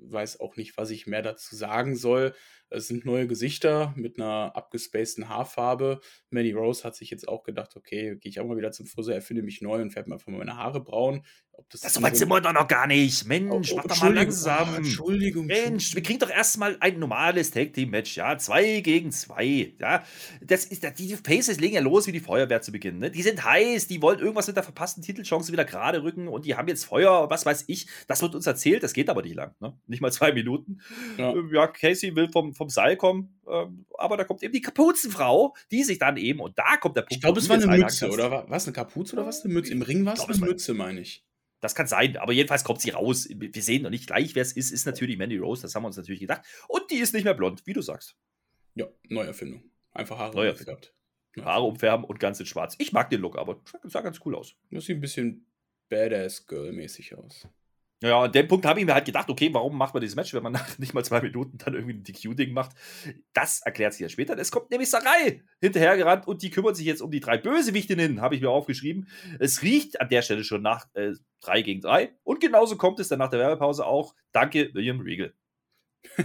weiß 0.00 0.40
auch 0.40 0.56
nicht, 0.56 0.76
was 0.76 0.90
ich 0.90 1.06
mehr 1.06 1.22
dazu 1.22 1.56
sagen 1.56 1.96
soll. 1.96 2.34
Es 2.74 2.88
sind 2.88 3.04
neue 3.04 3.26
Gesichter 3.26 3.92
mit 3.96 4.18
einer 4.18 4.56
abgespaceden 4.56 5.28
Haarfarbe. 5.28 6.00
Manny 6.30 6.52
Rose 6.52 6.84
hat 6.84 6.96
sich 6.96 7.10
jetzt 7.10 7.28
auch 7.28 7.42
gedacht, 7.42 7.76
okay, 7.76 8.16
gehe 8.20 8.30
ich 8.30 8.40
auch 8.40 8.46
mal 8.46 8.56
wieder 8.56 8.72
zum 8.72 8.86
Friseur, 8.86 9.14
erfinde 9.14 9.42
mich 9.42 9.60
neu 9.60 9.80
und 9.80 9.90
färbe 9.90 10.08
mir 10.08 10.14
einfach 10.14 10.28
mal 10.28 10.38
meine 10.38 10.56
Haare 10.56 10.82
braun. 10.82 11.22
Ob 11.54 11.68
das 11.68 11.82
das 11.82 11.94
so 11.94 12.02
weit 12.02 12.16
sind 12.16 12.30
wir 12.30 12.40
doch 12.40 12.54
noch 12.54 12.66
gar 12.66 12.86
nicht. 12.86 13.26
Mensch, 13.26 13.72
oh, 13.72 13.76
mach 13.76 13.84
doch 13.84 14.00
mal 14.00 14.14
langsam. 14.14 14.70
Oh, 14.72 14.76
Entschuldigung. 14.76 15.46
Mensch, 15.46 15.94
wir 15.94 16.02
kriegen 16.02 16.18
doch 16.18 16.30
erstmal 16.30 16.78
ein 16.80 16.98
normales 16.98 17.50
Tag-Team-Match, 17.50 18.16
ja. 18.16 18.38
Zwei 18.38 18.80
gegen 18.80 19.12
zwei. 19.12 19.74
Ja. 19.78 20.02
Das 20.40 20.64
ist, 20.64 20.82
die 20.98 21.14
Faces 21.16 21.60
legen 21.60 21.74
ja 21.74 21.82
los 21.82 22.06
wie 22.06 22.12
die 22.12 22.20
Feuerwehr 22.20 22.62
zu 22.62 22.72
Beginn. 22.72 22.98
Ne? 22.98 23.10
Die 23.10 23.22
sind 23.22 23.44
heiß, 23.44 23.86
die 23.86 24.00
wollen 24.00 24.18
irgendwas 24.18 24.46
mit 24.46 24.56
der 24.56 24.62
verpassten 24.62 25.02
Titelchance 25.02 25.52
wieder 25.52 25.66
gerade 25.66 26.02
rücken 26.02 26.26
und 26.26 26.46
die 26.46 26.54
haben 26.54 26.68
jetzt 26.68 26.84
Feuer, 26.86 27.28
was 27.28 27.44
weiß 27.44 27.64
ich. 27.66 27.86
Das 28.06 28.22
wird 28.22 28.34
uns 28.34 28.46
erzählt, 28.46 28.82
das 28.82 28.94
geht 28.94 29.10
aber 29.10 29.20
nicht 29.20 29.34
lang. 29.34 29.54
Ne? 29.60 29.78
Nicht 29.86 30.00
mal 30.00 30.12
zwei 30.12 30.32
Minuten. 30.32 30.80
Ja, 31.18 31.34
ja 31.52 31.66
Casey 31.66 32.16
will 32.16 32.30
vom, 32.30 32.54
vom 32.54 32.61
Seil 32.68 32.96
kommen, 32.96 33.40
ähm, 33.48 33.86
aber 33.98 34.16
da 34.16 34.24
kommt 34.24 34.42
eben 34.42 34.52
die 34.52 34.60
Kapuzenfrau, 34.60 35.54
die 35.70 35.82
sich 35.82 35.98
dann 35.98 36.16
eben, 36.16 36.40
und 36.40 36.58
da 36.58 36.76
kommt 36.76 36.96
der 36.96 37.02
Punkt. 37.02 37.14
Ich 37.14 37.20
glaube, 37.20 37.40
es 37.40 37.48
war 37.48 37.56
eine 37.56 37.66
Mütze, 37.66 38.10
oder 38.10 38.48
was? 38.48 38.66
Eine 38.66 38.72
Kapuze 38.72 39.16
oder 39.16 39.26
was? 39.26 39.44
Eine 39.44 39.54
Mütze? 39.54 39.72
Im 39.72 39.82
Ring 39.82 40.04
war 40.04 40.14
es 40.14 40.20
eine 40.20 40.36
Mütze, 40.38 40.74
meine 40.74 41.00
ich. 41.00 41.24
Das 41.60 41.76
kann 41.76 41.86
sein, 41.86 42.16
aber 42.16 42.32
jedenfalls 42.32 42.64
kommt 42.64 42.80
sie 42.80 42.90
raus. 42.90 43.28
Wir 43.30 43.62
sehen 43.62 43.82
noch 43.82 43.90
nicht 43.90 44.08
gleich, 44.08 44.34
wer 44.34 44.42
es 44.42 44.52
ist. 44.52 44.72
Ist 44.72 44.84
natürlich 44.84 45.16
Mandy 45.16 45.38
Rose, 45.38 45.62
das 45.62 45.74
haben 45.74 45.84
wir 45.84 45.86
uns 45.86 45.96
natürlich 45.96 46.20
gedacht. 46.20 46.42
Und 46.66 46.90
die 46.90 46.96
ist 46.96 47.14
nicht 47.14 47.24
mehr 47.24 47.34
blond, 47.34 47.64
wie 47.66 47.72
du 47.72 47.82
sagst. 47.82 48.16
Ja, 48.74 48.88
Neuerfindung. 49.08 49.62
Einfach 49.92 50.18
Haare 50.18 50.34
Neuerfindung. 50.34 50.78
Haare 51.40 51.64
umfärben 51.64 52.04
und 52.04 52.18
ganz 52.18 52.40
in 52.40 52.46
schwarz. 52.46 52.74
Ich 52.78 52.92
mag 52.92 53.10
den 53.10 53.20
Look, 53.20 53.38
aber 53.38 53.62
sah 53.84 54.00
ganz 54.00 54.20
cool 54.24 54.34
aus. 54.34 54.56
Das 54.70 54.86
sieht 54.86 54.96
ein 54.96 55.00
bisschen 55.00 55.46
Badass-Girl-mäßig 55.88 57.14
aus. 57.16 57.46
Ja, 58.02 58.22
an 58.22 58.32
dem 58.32 58.48
Punkt 58.48 58.66
habe 58.66 58.80
ich 58.80 58.86
mir 58.86 58.94
halt 58.94 59.04
gedacht, 59.04 59.30
okay, 59.30 59.48
warum 59.52 59.78
macht 59.78 59.94
man 59.94 60.00
dieses 60.00 60.16
Match, 60.16 60.34
wenn 60.34 60.42
man 60.42 60.52
nach 60.52 60.76
nicht 60.78 60.92
mal 60.92 61.04
zwei 61.04 61.20
Minuten 61.20 61.56
dann 61.58 61.74
irgendwie 61.74 61.94
ein 61.94 62.02
DQ-Ding 62.02 62.52
macht? 62.52 62.72
Das 63.32 63.62
erklärt 63.62 63.92
sich 63.92 64.00
ja 64.00 64.08
später. 64.08 64.36
Es 64.36 64.50
kommt 64.50 64.70
nämlich 64.70 64.90
Sarai 64.90 65.42
hinterhergerannt 65.60 66.26
und 66.26 66.42
die 66.42 66.50
kümmert 66.50 66.76
sich 66.76 66.84
jetzt 66.84 67.00
um 67.00 67.12
die 67.12 67.20
drei 67.20 67.38
Bösewichtinnen, 67.38 68.20
habe 68.20 68.34
ich 68.34 68.40
mir 68.40 68.50
aufgeschrieben. 68.50 69.08
Es 69.38 69.62
riecht 69.62 70.00
an 70.00 70.08
der 70.08 70.22
Stelle 70.22 70.42
schon 70.42 70.62
nach 70.62 70.88
äh, 70.94 71.12
3 71.42 71.62
gegen 71.62 71.80
3 71.80 72.12
und 72.24 72.40
genauso 72.40 72.76
kommt 72.76 72.98
es 72.98 73.06
dann 73.06 73.20
nach 73.20 73.30
der 73.30 73.38
Werbepause 73.38 73.86
auch. 73.86 74.16
Danke, 74.32 74.70
William 74.74 75.00
Regal. 75.00 75.32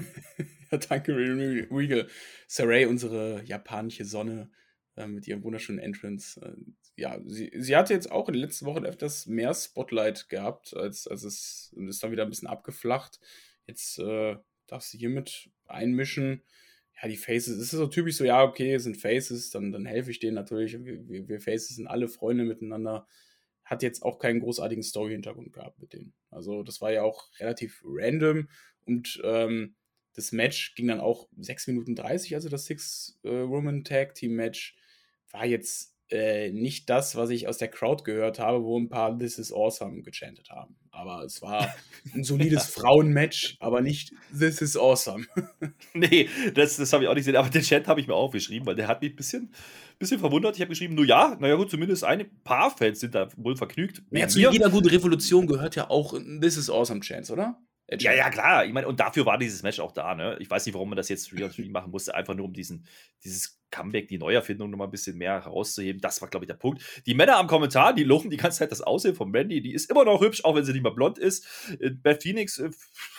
ja, 0.72 0.78
danke, 0.80 1.16
William 1.16 1.68
Regal. 1.72 2.08
Sarai, 2.48 2.88
unsere 2.88 3.44
japanische 3.46 4.04
Sonne 4.04 4.50
äh, 4.98 5.08
mit 5.08 5.28
ihrem 5.28 5.44
wunderschönen 5.44 5.80
Entrance. 5.80 6.40
Äh, 6.42 6.56
ja, 6.96 7.20
sie, 7.26 7.52
sie 7.56 7.76
hatte 7.76 7.94
jetzt 7.94 8.12
auch 8.12 8.28
in 8.28 8.34
den 8.34 8.42
letzten 8.42 8.66
Wochen 8.66 8.86
öfters 8.86 9.28
mehr 9.28 9.54
Spotlight 9.54 10.30
gehabt, 10.30 10.76
als, 10.76 11.08
als 11.08 11.24
es 11.24 11.74
ist 11.76 12.04
dann 12.04 12.12
wieder 12.12 12.24
ein 12.24 12.30
bisschen 12.30 12.48
abgeflacht. 12.48 13.20
Jetzt 13.68 14.00
äh, 14.00 14.36
darf 14.66 14.82
sie 14.82 14.98
hiermit 14.98 15.52
einmischen. 15.66 16.42
Ja, 17.00 17.08
die 17.08 17.18
Faces, 17.18 17.58
es 17.58 17.72
ist 17.72 17.72
so 17.72 17.88
typisch 17.88 18.18
so, 18.18 18.26
ja, 18.26 18.44
okay, 18.44 18.74
es 18.74 18.84
sind 18.84 18.98
Faces, 18.98 19.52
dann, 19.52 19.72
dann 19.72 19.86
helfe 19.86 20.10
ich 20.10 20.20
denen 20.20 20.34
natürlich. 20.34 20.84
Wir, 20.84 21.28
wir 21.28 21.40
Faces 21.40 21.76
sind 21.76 21.86
alle 21.86 22.08
Freunde 22.08 22.44
miteinander. 22.44 23.08
Hat 23.64 23.84
jetzt 23.84 24.02
auch 24.02 24.18
keinen 24.18 24.40
großartigen 24.40 24.84
Story-Hintergrund 24.84 25.54
gehabt 25.54 25.80
mit 25.80 25.94
denen. 25.94 26.16
Also, 26.32 26.64
das 26.64 26.82
war 26.82 26.92
ja 26.92 27.04
auch 27.04 27.30
relativ 27.40 27.84
random 27.86 28.50
und 28.86 29.22
ähm, 29.24 29.76
das 30.16 30.32
Match 30.32 30.74
ging 30.74 30.88
dann 30.88 31.00
auch 31.00 31.30
6 31.38 31.68
Minuten 31.68 31.94
30, 31.94 32.34
also 32.34 32.50
das 32.50 32.66
Six-Woman-Tag-Team-Match 32.66 34.76
war 35.32 35.46
jetzt 35.46 35.98
äh, 36.10 36.52
nicht 36.52 36.90
das, 36.90 37.16
was 37.16 37.30
ich 37.30 37.48
aus 37.48 37.58
der 37.58 37.68
Crowd 37.68 38.04
gehört 38.04 38.40
habe, 38.40 38.64
wo 38.64 38.80
ein 38.80 38.88
paar 38.88 39.18
This 39.18 39.38
is 39.38 39.52
Awesome 39.52 40.04
gechantet 40.04 40.50
haben. 40.50 40.76
Aber 40.90 41.24
es 41.24 41.42
war 41.42 41.74
ein 42.14 42.24
solides 42.24 42.68
Frauenmatch, 42.68 43.58
aber 43.60 43.82
nicht 43.82 44.14
This 44.38 44.62
is 44.62 44.78
Awesome. 44.78 45.26
nee, 45.94 46.30
das, 46.54 46.78
das 46.78 46.94
habe 46.94 47.04
ich 47.04 47.10
auch 47.10 47.14
nicht 47.14 47.26
gesehen. 47.26 47.36
Aber 47.36 47.50
den 47.50 47.62
Chat 47.62 47.88
habe 47.88 48.00
ich 48.00 48.08
mir 48.08 48.16
aufgeschrieben, 48.16 48.66
weil 48.66 48.76
der 48.76 48.88
hat 48.88 49.02
mich 49.02 49.12
ein 49.12 49.16
bisschen, 49.18 49.52
bisschen 50.00 50.20
verwundert. 50.20 50.56
Ich 50.56 50.62
habe 50.62 50.70
geschrieben, 50.70 50.96
nur 50.96 51.06
ja, 51.06 51.36
naja 51.40 51.56
gut, 51.56 51.70
zumindest 51.70 52.06
ein 52.06 52.26
paar 52.44 52.76
Fans 52.76 53.02
sind 53.02 53.14
da 53.14 53.28
wohl 53.36 53.58
vergnügt. 53.58 54.02
Ja, 54.12 54.28
zu 54.30 54.40
jeder 54.40 54.70
guten 54.70 54.88
Revolution 54.88 55.46
gehört 55.46 55.76
ja 55.76 55.90
auch 55.90 56.18
This 56.42 56.56
is 56.56 56.70
Awesome 56.70 57.02
Chance, 57.02 57.34
oder? 57.34 57.60
Ja, 57.90 58.12
ja, 58.12 58.30
klar. 58.30 58.66
Ich 58.66 58.74
meine, 58.74 58.88
und 58.88 59.00
dafür 59.00 59.26
war 59.26 59.38
dieses 59.38 59.64
Match 59.64 59.80
auch 59.80 59.94
da. 59.94 60.14
Ne? 60.14 60.36
Ich 60.40 60.50
weiß 60.50 60.66
nicht, 60.66 60.76
warum 60.76 60.90
man 60.90 60.98
das 60.98 61.08
jetzt 61.08 61.32
Real 61.32 61.50
machen 61.70 61.92
musste, 61.92 62.14
einfach 62.14 62.34
nur 62.34 62.46
um 62.46 62.54
diesen, 62.54 62.86
dieses 63.24 63.62
Comeback, 63.72 64.10
die 64.10 64.18
Neuerfindung 64.18 64.70
noch 64.70 64.78
mal 64.78 64.86
ein 64.86 64.92
bisschen 64.92 65.18
mehr 65.18 65.44
herauszuheben. 65.44 66.02
Das 66.02 66.22
war, 66.22 66.30
glaube 66.30 66.46
ich, 66.46 66.48
der 66.48 66.56
Punkt. 66.56 66.84
Die 67.06 67.14
Männer 67.14 67.38
am 67.38 67.48
Kommentar, 67.48 67.94
die 67.94 68.04
loben 68.04 68.30
die 68.30 68.38
ganze 68.38 68.60
Zeit 68.60 68.72
das 68.72 68.82
Aussehen 68.82 69.16
von 69.16 69.34
Randy. 69.34 69.62
Die 69.62 69.74
ist 69.74 69.90
immer 69.90 70.04
noch 70.04 70.20
hübsch, 70.20 70.44
auch 70.44 70.56
wenn 70.56 70.66
sie 70.66 70.74
nicht 70.74 70.84
mehr 70.84 70.92
blond 70.92 71.18
ist. 71.18 71.46
Äh, 71.80 71.92
Beth 71.92 72.24
Phoenix 72.24 72.58
äh, 72.60 72.72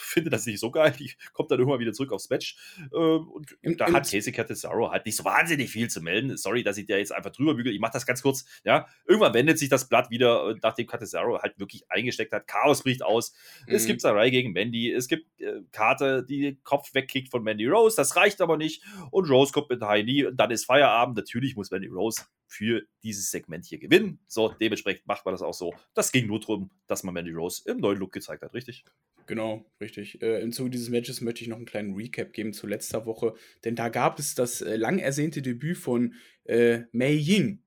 finde 0.09 0.31
das 0.31 0.47
nicht 0.47 0.61
so 0.61 0.71
geil. 0.71 0.95
Die 0.99 1.13
kommt 1.33 1.51
dann 1.51 1.59
irgendwann 1.59 1.81
wieder 1.81 1.93
zurück 1.93 2.13
aufs 2.13 2.31
Match. 2.31 2.57
Äh, 2.93 2.97
und 2.97 3.57
Im, 3.63 3.77
da 3.77 3.93
hat 3.93 4.11
Casey 4.11 4.33
Catanzaro 4.33 4.91
halt 4.91 5.07
nicht 5.07 5.17
so 5.17 5.25
wahnsinnig 5.25 5.71
viel 5.71 5.89
zu 5.89 6.01
melden. 6.01 6.37
Sorry, 6.37 6.63
dass 6.63 6.79
ich 6.79 6.87
da 6.87 6.97
jetzt 6.97 7.13
einfach 7.13 7.31
drüber 7.31 7.55
bügel. 7.55 7.73
Ich 7.73 7.81
mache 7.81 7.93
das 7.93 8.07
ganz 8.07 8.23
kurz. 8.23 8.45
Ja, 8.65 8.87
irgendwann 9.07 9.35
wendet 9.35 9.59
sich 9.59 9.69
das 9.69 9.89
Blatt 9.89 10.11
wieder, 10.11 10.57
nachdem 10.63 10.87
Catanzaro 10.87 11.41
halt 11.41 11.59
wirklich 11.59 11.91
eingesteckt 11.91 12.33
hat. 12.33 12.47
Chaos 12.47 12.83
bricht 12.83 13.03
aus. 13.03 13.33
Mhm. 13.67 13.75
Es 13.75 13.87
gibt 13.87 14.01
Sarai 14.01 14.31
gegen 14.31 14.53
Mandy. 14.53 14.93
Es 14.93 15.09
gibt 15.09 15.41
äh, 15.41 15.61
Karte, 15.73 16.25
die 16.25 16.41
den 16.41 16.63
Kopf 16.65 16.95
wegkickt 16.95 17.31
von 17.31 17.43
Mandy 17.43 17.67
Rose. 17.67 17.97
Das 17.97 18.17
reicht 18.17 18.41
aber 18.41 18.57
nicht. 18.57 18.83
Und 19.11 19.29
Rose 19.31 19.53
kommt 19.53 19.71
mit 19.71 19.83
High 19.83 20.03
Knee. 20.03 20.27
Und 20.27 20.37
dann 20.37 20.51
ist 20.51 20.65
Feierabend. 20.65 21.17
Natürlich 21.17 21.57
muss 21.57 21.71
Mandy 21.71 21.89
Rose 21.89 22.23
für 22.49 22.83
dieses 23.03 23.31
Segment 23.31 23.67
hier 23.67 23.79
gewinnen. 23.79 24.21
So, 24.27 24.49
dementsprechend 24.49 25.07
macht 25.07 25.25
man 25.25 25.35
das 25.35 25.43
auch 25.43 25.55
so. 25.55 25.75
Das 25.95 26.13
ging 26.13 26.27
nur 26.27 26.41
darum, 26.41 26.71
dass 26.87 27.03
man 27.05 27.15
Mandy 27.15 27.33
Rose 27.33 27.63
im 27.67 27.79
neuen 27.79 27.99
Look 27.99 28.13
gezeigt 28.13 28.43
hat, 28.43 28.55
richtig? 28.55 28.85
Genau, 29.29 29.71
richtig. 29.79 30.23
Äh, 30.23 30.41
Im 30.41 30.53
Zuge 30.53 30.71
dieses 30.71 30.89
Matches 30.89 31.21
möchte 31.21 31.43
ich 31.43 31.49
noch 31.49 31.59
einen 31.59 31.67
kleinen 31.67 31.95
Recap 31.95 32.33
geben 32.33 32.55
zu 32.55 32.67
letzter 32.67 33.05
Woche, 33.05 33.35
denn 33.63 33.77
da 33.77 33.91
gab 33.91 34.19
es 34.19 34.35
das 34.35 34.63
äh, 34.63 34.77
lang 34.77 34.99
ersehnte 34.99 35.43
Debüt 35.43 35.77
von 35.77 36.15
äh, 36.45 36.81
Mei 36.93 37.13
Ying, 37.13 37.63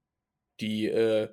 die 0.59 0.87
äh, 0.87 1.29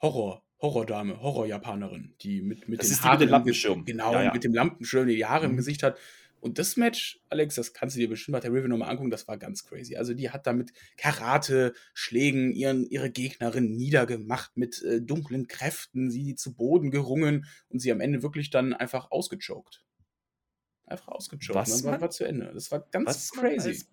Horror, 0.00 0.42
Horrordame, 0.62 1.20
Horror-Japanerin, 1.20 2.14
die 2.22 2.40
mit, 2.40 2.66
mit 2.68 2.80
das 2.80 2.88
den 2.88 3.00
Haaren, 3.02 3.18
mit 3.18 3.28
dem 3.28 3.30
Lampenschirm. 3.30 3.84
Genau, 3.84 4.12
ja, 4.14 4.22
ja. 4.24 4.32
mit 4.32 4.44
dem 4.44 4.54
Lampenschirm, 4.54 5.06
die, 5.08 5.16
die 5.16 5.26
Haare 5.26 5.44
mhm. 5.44 5.52
im 5.52 5.56
Gesicht 5.58 5.82
hat. 5.82 5.98
Und 6.40 6.58
das 6.58 6.76
Match, 6.76 7.20
Alex, 7.28 7.56
das 7.56 7.72
kannst 7.72 7.96
du 7.96 8.00
dir 8.00 8.08
bestimmt 8.08 8.34
bei 8.34 8.40
der 8.40 8.52
River 8.52 8.68
nochmal 8.68 8.90
angucken, 8.90 9.10
das 9.10 9.26
war 9.26 9.36
ganz 9.36 9.64
crazy. 9.64 9.96
Also 9.96 10.14
die 10.14 10.30
hat 10.30 10.46
da 10.46 10.52
mit 10.52 10.72
Karate-Schlägen 10.96 12.52
ihren, 12.52 12.86
ihre 12.86 13.10
Gegnerin 13.10 13.74
niedergemacht, 13.76 14.56
mit 14.56 14.82
äh, 14.82 15.00
dunklen 15.00 15.48
Kräften, 15.48 16.10
sie 16.10 16.34
zu 16.34 16.54
Boden 16.54 16.90
gerungen 16.90 17.46
und 17.68 17.80
sie 17.80 17.90
am 17.90 18.00
Ende 18.00 18.22
wirklich 18.22 18.50
dann 18.50 18.74
einfach 18.74 19.10
ausgechoked. 19.10 19.82
Einfach 20.84 21.08
ausgechoked. 21.08 21.56
Was 21.56 21.72
und 21.72 21.84
dann 21.84 21.94
war, 21.94 22.00
war 22.02 22.10
zu 22.10 22.24
Ende. 22.24 22.52
Das 22.54 22.70
war 22.70 22.80
ganz 22.90 23.08
Was 23.08 23.30
crazy. 23.32 23.84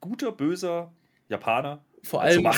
Guter, 0.00 0.32
böser 0.32 0.92
Japaner. 1.28 1.84
Vor 2.02 2.22
allem, 2.22 2.48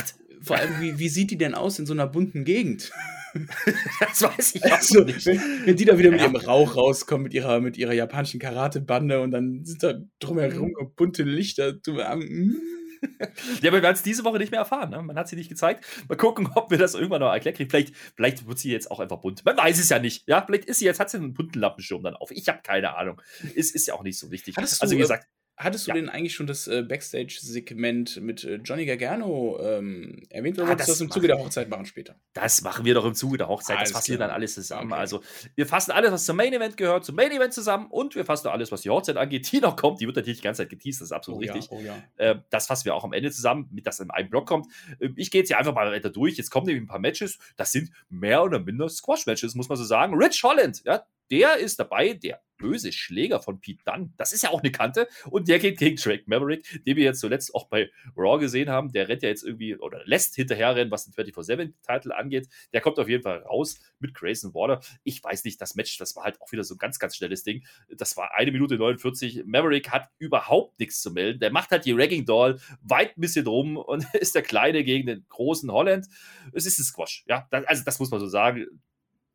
vor 0.41 0.57
allem 0.57 0.81
wie, 0.81 0.97
wie 0.97 1.09
sieht 1.09 1.31
die 1.31 1.37
denn 1.37 1.53
aus 1.53 1.77
in 1.77 1.85
so 1.85 1.93
einer 1.93 2.07
bunten 2.07 2.45
Gegend? 2.45 2.91
Das 3.99 4.21
weiß 4.21 4.55
ich 4.55 4.63
auch 4.65 4.71
Also, 4.71 5.03
nicht. 5.03 5.25
wenn, 5.25 5.39
wenn 5.65 5.75
die 5.75 5.85
da 5.85 5.97
wieder 5.97 6.11
mit 6.11 6.19
Ja. 6.21 6.27
ihrem 6.27 6.35
Rauch 6.35 6.75
rauskommen, 6.75 7.23
mit 7.23 7.33
ihrer, 7.33 7.59
mit 7.59 7.77
ihrer 7.77 7.93
japanischen 7.93 8.39
Karate-Bande 8.39 9.21
und 9.21 9.31
dann 9.31 9.65
sind 9.65 9.83
da 9.83 9.93
drumherum 10.19 10.69
Mhm. 10.79 10.93
bunte 10.95 11.23
Lichter. 11.23 11.73
Du, 11.73 11.99
ähm, 11.99 12.61
Ja, 13.61 13.69
aber 13.69 13.77
wir 13.79 13.83
werden 13.83 13.95
es 13.95 14.01
diese 14.03 14.23
Woche 14.23 14.37
nicht 14.37 14.51
mehr 14.51 14.61
erfahren. 14.61 14.89
Ne? 14.91 15.01
Man 15.01 15.17
hat 15.17 15.27
sie 15.27 15.35
nicht 15.35 15.49
gezeigt. 15.49 15.85
Mal 16.07 16.15
gucken, 16.15 16.49
ob 16.55 16.71
wir 16.71 16.77
das 16.77 16.93
irgendwann 16.95 17.19
noch 17.19 17.33
erklärt 17.33 17.57
kriegen. 17.57 17.69
Vielleicht, 17.69 17.93
vielleicht 18.15 18.47
wird 18.47 18.59
sie 18.59 18.71
jetzt 18.71 18.89
auch 18.91 19.01
einfach 19.01 19.17
bunt. 19.17 19.43
Man 19.43 19.57
weiß 19.57 19.77
es 19.79 19.89
ja 19.89 19.99
nicht. 19.99 20.25
Ja, 20.27 20.41
vielleicht 20.45 20.65
ist 20.65 20.79
sie 20.79 20.85
jetzt, 20.85 21.01
hat 21.01 21.09
sie 21.09 21.17
einen 21.17 21.33
bunten 21.33 21.59
Lappenschirm 21.59 22.01
dann 22.01 22.15
auf. 22.15 22.31
Ich 22.31 22.47
habe 22.47 22.59
keine 22.63 22.95
Ahnung. 22.95 23.21
Ist, 23.55 23.75
ist 23.75 23.87
ja 23.87 23.95
auch 23.95 24.03
nicht 24.03 24.17
so 24.17 24.31
wichtig. 24.31 24.55
Hattest 24.55 24.81
also, 24.81 24.93
du, 24.93 24.97
wie 24.97 25.01
äh, 25.01 25.03
gesagt, 25.03 25.27
Hattest 25.55 25.85
du 25.87 25.91
Ja. 25.91 25.95
denn 25.95 26.09
eigentlich 26.09 26.33
schon 26.33 26.47
das 26.47 26.67
äh, 26.67 26.81
Backstage-Segment 26.81 28.21
mit 28.21 28.43
äh, 28.43 28.55
Johnny 28.55 28.85
Gargano 28.85 29.59
ähm, 29.61 30.23
erwähnt 30.29 30.57
oder 30.59 30.69
Ah, 30.69 30.75
das 30.75 30.87
das 30.87 31.01
im 31.01 31.11
Zuge 31.11 31.27
der 31.27 31.37
Hochzeit 31.37 31.69
machen 31.69 31.85
später? 31.85 32.15
das 32.33 32.61
machen 32.61 32.85
wir 32.85 32.93
doch 32.95 33.05
im 33.05 33.13
Zuge 33.13 33.37
der 33.37 33.47
Hochzeit. 33.47 33.77
Alles 33.77 33.89
das 33.89 33.97
fassen 33.99 34.11
wir 34.11 34.17
dann 34.17 34.31
alles 34.31 34.55
zusammen. 34.55 34.91
Okay. 34.91 34.99
Also, 34.99 35.21
wir 35.55 35.67
fassen 35.67 35.91
alles, 35.91 36.11
was 36.11 36.25
zum 36.25 36.37
Main 36.37 36.53
Event 36.53 36.75
gehört, 36.77 37.05
zum 37.05 37.15
Main 37.15 37.31
Event 37.31 37.53
zusammen 37.53 37.87
und 37.91 38.15
wir 38.15 38.25
fassen 38.25 38.47
alles, 38.47 38.71
was 38.71 38.81
die 38.81 38.89
Hochzeit 38.89 39.17
angeht, 39.17 39.51
die 39.51 39.59
noch 39.59 39.75
kommt. 39.75 40.01
Die 40.01 40.07
wird 40.07 40.15
natürlich 40.15 40.39
die 40.39 40.43
ganze 40.43 40.63
Zeit 40.63 40.69
geteased, 40.69 41.01
das 41.01 41.07
ist 41.09 41.11
absolut 41.11 41.41
richtig. 41.41 41.65
ja, 41.65 41.77
oh 41.77 41.81
ja. 41.81 42.03
Äh, 42.17 42.35
das 42.49 42.67
fassen 42.67 42.85
wir 42.85 42.95
auch 42.95 43.03
am 43.03 43.13
Ende 43.13 43.31
zusammen, 43.31 43.69
mit 43.71 43.85
das 43.85 43.99
in 43.99 44.09
einem 44.09 44.29
Block 44.29 44.47
kommt. 44.47 44.67
Äh, 44.99 45.09
ich 45.15 45.29
gehe 45.31 45.41
jetzt 45.41 45.49
hier 45.49 45.59
einfach 45.59 45.73
mal 45.75 45.91
weiter 45.91 46.09
durch. 46.09 46.35
Jetzt 46.37 46.49
kommen 46.49 46.65
nämlich 46.65 46.83
ein 46.83 46.87
paar 46.87 46.99
Matches. 46.99 47.37
Das 47.57 47.71
sind 47.71 47.91
mehr 48.09 48.43
oder 48.43 48.59
minder 48.59 48.89
Squash-Matches, 48.89 49.55
muss 49.55 49.69
man 49.69 49.77
so 49.77 49.83
sagen. 49.83 50.15
Rich 50.15 50.43
Holland, 50.43 50.81
ja, 50.85 51.05
der 51.29 51.57
ist 51.57 51.79
dabei, 51.79 52.13
der 52.13 52.41
böse 52.63 52.93
Schläger 52.93 53.41
von 53.41 53.59
Pete 53.59 53.83
Dunne. 53.83 54.09
Das 54.15 54.31
ist 54.31 54.41
ja 54.41 54.49
auch 54.49 54.61
eine 54.61 54.71
Kante. 54.71 55.07
Und 55.29 55.49
der 55.49 55.59
geht 55.59 55.77
gegen 55.77 55.97
Drake 55.97 56.23
Maverick, 56.27 56.83
den 56.85 56.95
wir 56.95 57.03
jetzt 57.03 57.19
zuletzt 57.19 57.53
auch 57.53 57.67
bei 57.67 57.91
Raw 58.15 58.39
gesehen 58.39 58.69
haben. 58.69 58.91
Der 58.93 59.09
rennt 59.09 59.21
ja 59.21 59.29
jetzt 59.29 59.43
irgendwie 59.43 59.75
oder 59.75 60.01
lässt 60.05 60.35
hinterherrennen, 60.35 60.89
was 60.89 61.05
den 61.05 61.13
24-7-Titel 61.13 62.13
angeht. 62.13 62.47
Der 62.71 62.79
kommt 62.79 62.97
auf 62.99 63.09
jeden 63.09 63.21
Fall 63.21 63.39
raus 63.39 63.79
mit 63.99 64.13
Grayson 64.13 64.53
Waller. 64.53 64.79
Ich 65.03 65.21
weiß 65.21 65.43
nicht, 65.43 65.59
das 65.59 65.75
Match, 65.75 65.97
das 65.97 66.15
war 66.15 66.23
halt 66.23 66.41
auch 66.41 66.51
wieder 66.53 66.63
so 66.63 66.75
ein 66.75 66.77
ganz, 66.77 66.99
ganz 66.99 67.17
schnelles 67.17 67.43
Ding. 67.43 67.65
Das 67.89 68.15
war 68.15 68.33
eine 68.33 68.51
Minute 68.51 68.77
49. 68.77 69.43
Maverick 69.45 69.91
hat 69.91 70.09
überhaupt 70.17 70.79
nichts 70.79 71.01
zu 71.01 71.11
melden. 71.11 71.39
Der 71.39 71.51
macht 71.51 71.71
halt 71.71 71.85
die 71.85 71.91
Ragging 71.91 72.25
Doll 72.25 72.59
weit 72.81 73.17
ein 73.17 73.21
bisschen 73.21 73.45
rum 73.45 73.75
und 73.75 74.05
ist 74.13 74.35
der 74.35 74.41
Kleine 74.41 74.85
gegen 74.85 75.05
den 75.05 75.25
großen 75.27 75.69
Holland. 75.69 76.07
Es 76.53 76.65
ist 76.65 76.79
ein 76.79 76.83
Squash. 76.85 77.25
Ja, 77.27 77.45
das, 77.51 77.65
also 77.65 77.83
das 77.83 77.99
muss 77.99 78.09
man 78.09 78.21
so 78.21 78.27
sagen. 78.27 78.65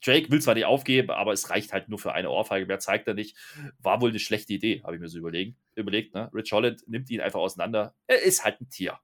Drake 0.04 0.30
will 0.30 0.40
zwar 0.40 0.54
nicht 0.54 0.64
aufgeben, 0.64 1.10
aber 1.10 1.32
es 1.32 1.50
reicht 1.50 1.72
halt 1.72 1.88
nur 1.88 1.98
für 1.98 2.12
eine 2.12 2.30
Ohrfeige. 2.30 2.66
Mehr 2.66 2.78
zeigt 2.78 3.08
er 3.08 3.14
nicht. 3.14 3.36
War 3.80 4.00
wohl 4.00 4.10
eine 4.10 4.18
schlechte 4.18 4.52
Idee, 4.52 4.82
habe 4.84 4.94
ich 4.94 5.00
mir 5.00 5.08
so 5.08 5.18
überlegen, 5.18 5.56
überlegt. 5.74 6.14
Ne? 6.14 6.30
Rich 6.32 6.52
Holland 6.52 6.82
nimmt 6.86 7.10
ihn 7.10 7.20
einfach 7.20 7.40
auseinander. 7.40 7.94
Er 8.06 8.22
ist 8.22 8.44
halt 8.44 8.60
ein 8.60 8.68
Tier. 8.70 8.98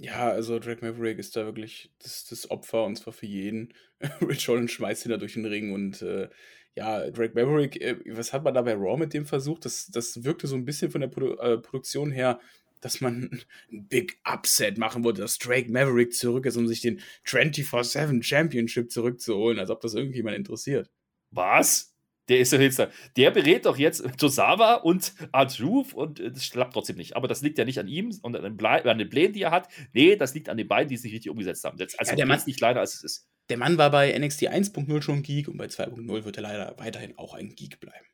Ja, 0.00 0.28
also 0.28 0.60
Drake 0.60 0.84
Maverick 0.84 1.18
ist 1.18 1.34
da 1.34 1.44
wirklich 1.44 1.90
das, 1.98 2.24
das 2.24 2.50
Opfer 2.50 2.84
und 2.84 2.96
zwar 2.96 3.12
für 3.12 3.26
jeden. 3.26 3.74
Rich 4.20 4.48
Holland 4.48 4.70
schmeißt 4.70 5.06
ihn 5.06 5.10
da 5.10 5.16
durch 5.16 5.34
den 5.34 5.44
Ring 5.44 5.72
und 5.72 6.02
äh, 6.02 6.28
ja, 6.76 7.10
Drake 7.10 7.34
Maverick, 7.34 7.80
äh, 7.80 7.96
was 8.16 8.32
hat 8.32 8.44
man 8.44 8.54
da 8.54 8.62
bei 8.62 8.74
Raw 8.74 8.96
mit 8.96 9.12
dem 9.12 9.26
versucht? 9.26 9.64
Das, 9.64 9.88
das 9.88 10.22
wirkte 10.22 10.46
so 10.46 10.54
ein 10.54 10.64
bisschen 10.64 10.92
von 10.92 11.00
der 11.00 11.08
Produ 11.08 11.34
äh, 11.38 11.58
Produktion 11.58 12.12
her, 12.12 12.38
dass 12.80 13.00
man 13.00 13.42
ein 13.72 13.88
Big 13.88 14.18
Upset 14.24 14.78
machen 14.78 15.04
wollte, 15.04 15.20
dass 15.22 15.38
Drake 15.38 15.70
Maverick 15.70 16.12
zurück 16.14 16.46
ist, 16.46 16.56
um 16.56 16.66
sich 16.68 16.80
den 16.80 17.00
24-7 17.26 18.22
Championship 18.22 18.90
zurückzuholen, 18.90 19.58
als 19.58 19.70
ob 19.70 19.80
das 19.80 19.94
irgendjemand 19.94 20.36
interessiert. 20.36 20.90
Was? 21.30 21.94
Der 22.28 22.40
ist 22.40 22.52
doch 22.52 22.60
jetzt 22.60 22.78
da. 22.78 22.90
Der 23.16 23.30
berät 23.30 23.64
doch 23.64 23.78
jetzt 23.78 24.04
Tosawa 24.18 24.74
und 24.74 25.14
Artruth 25.32 25.94
und 25.94 26.20
äh, 26.20 26.30
das 26.30 26.50
klappt 26.50 26.74
trotzdem 26.74 26.96
nicht. 26.96 27.16
Aber 27.16 27.26
das 27.26 27.40
liegt 27.40 27.56
ja 27.56 27.64
nicht 27.64 27.78
an 27.78 27.88
ihm 27.88 28.14
und 28.20 28.36
an 28.36 28.42
den, 28.42 28.56
Ble 28.58 28.84
an 28.84 28.98
den 28.98 29.08
Plänen, 29.08 29.32
die 29.32 29.42
er 29.42 29.50
hat. 29.50 29.68
Nee, 29.94 30.14
das 30.16 30.34
liegt 30.34 30.50
an 30.50 30.58
den 30.58 30.68
beiden, 30.68 30.88
die 30.90 30.94
es 30.94 31.02
nicht 31.04 31.14
richtig 31.14 31.30
umgesetzt 31.30 31.64
haben. 31.64 31.78
Also 31.80 31.96
Ja, 32.10 32.16
der 32.16 32.26
Mann- 32.26 32.42
nicht 32.46 32.58
kleiner 32.58 32.80
als 32.80 32.94
es 32.96 33.02
ist. 33.04 33.28
Der 33.48 33.56
Mann 33.56 33.78
war 33.78 33.90
bei 33.90 34.12
NXT 34.18 34.50
1.0 34.50 35.00
schon 35.00 35.16
ein 35.16 35.22
Geek 35.22 35.48
und 35.48 35.56
bei 35.56 35.64
2.0 35.68 36.24
wird 36.26 36.36
er 36.36 36.42
leider 36.42 36.74
weiterhin 36.76 37.16
auch 37.16 37.32
ein 37.32 37.54
Geek 37.54 37.80
bleiben. 37.80 38.04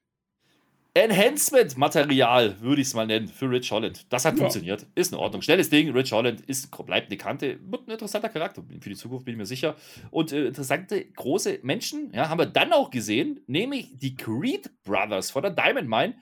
Enhancement-Material, 0.94 2.60
würde 2.60 2.80
ich 2.80 2.88
es 2.88 2.94
mal 2.94 3.06
nennen, 3.06 3.28
für 3.28 3.50
Rich 3.50 3.70
Holland. 3.72 4.06
Das 4.12 4.24
hat 4.24 4.34
Ja. 4.34 4.38
funktioniert. 4.38 4.86
Ist 4.94 5.12
in 5.12 5.18
Ordnung. 5.18 5.42
Schnelles 5.42 5.68
Ding. 5.70 5.90
Rich 5.90 6.12
Holland 6.12 6.40
ist, 6.42 6.70
bleibt 6.86 7.08
eine 7.10 7.16
Kante. 7.16 7.58
Wird 7.68 7.88
ein 7.88 7.90
interessanter 7.92 8.28
Charakter. 8.28 8.62
Für 8.80 8.88
die 8.88 8.94
Zukunft 8.96 9.24
bin 9.24 9.34
ich 9.34 9.38
mir 9.38 9.46
sicher. 9.46 9.76
Und 10.10 10.32
äh, 10.32 10.46
interessante, 10.46 11.04
große 11.04 11.60
Menschen 11.62 12.12
ja, 12.14 12.28
haben 12.28 12.38
wir 12.38 12.46
dann 12.46 12.72
auch 12.72 12.90
gesehen, 12.90 13.40
nämlich 13.46 13.98
die 13.98 14.14
Creed 14.14 14.70
Brothers 14.84 15.30
von 15.30 15.42
der 15.42 15.50
Diamond 15.50 15.88
Mine. 15.88 16.14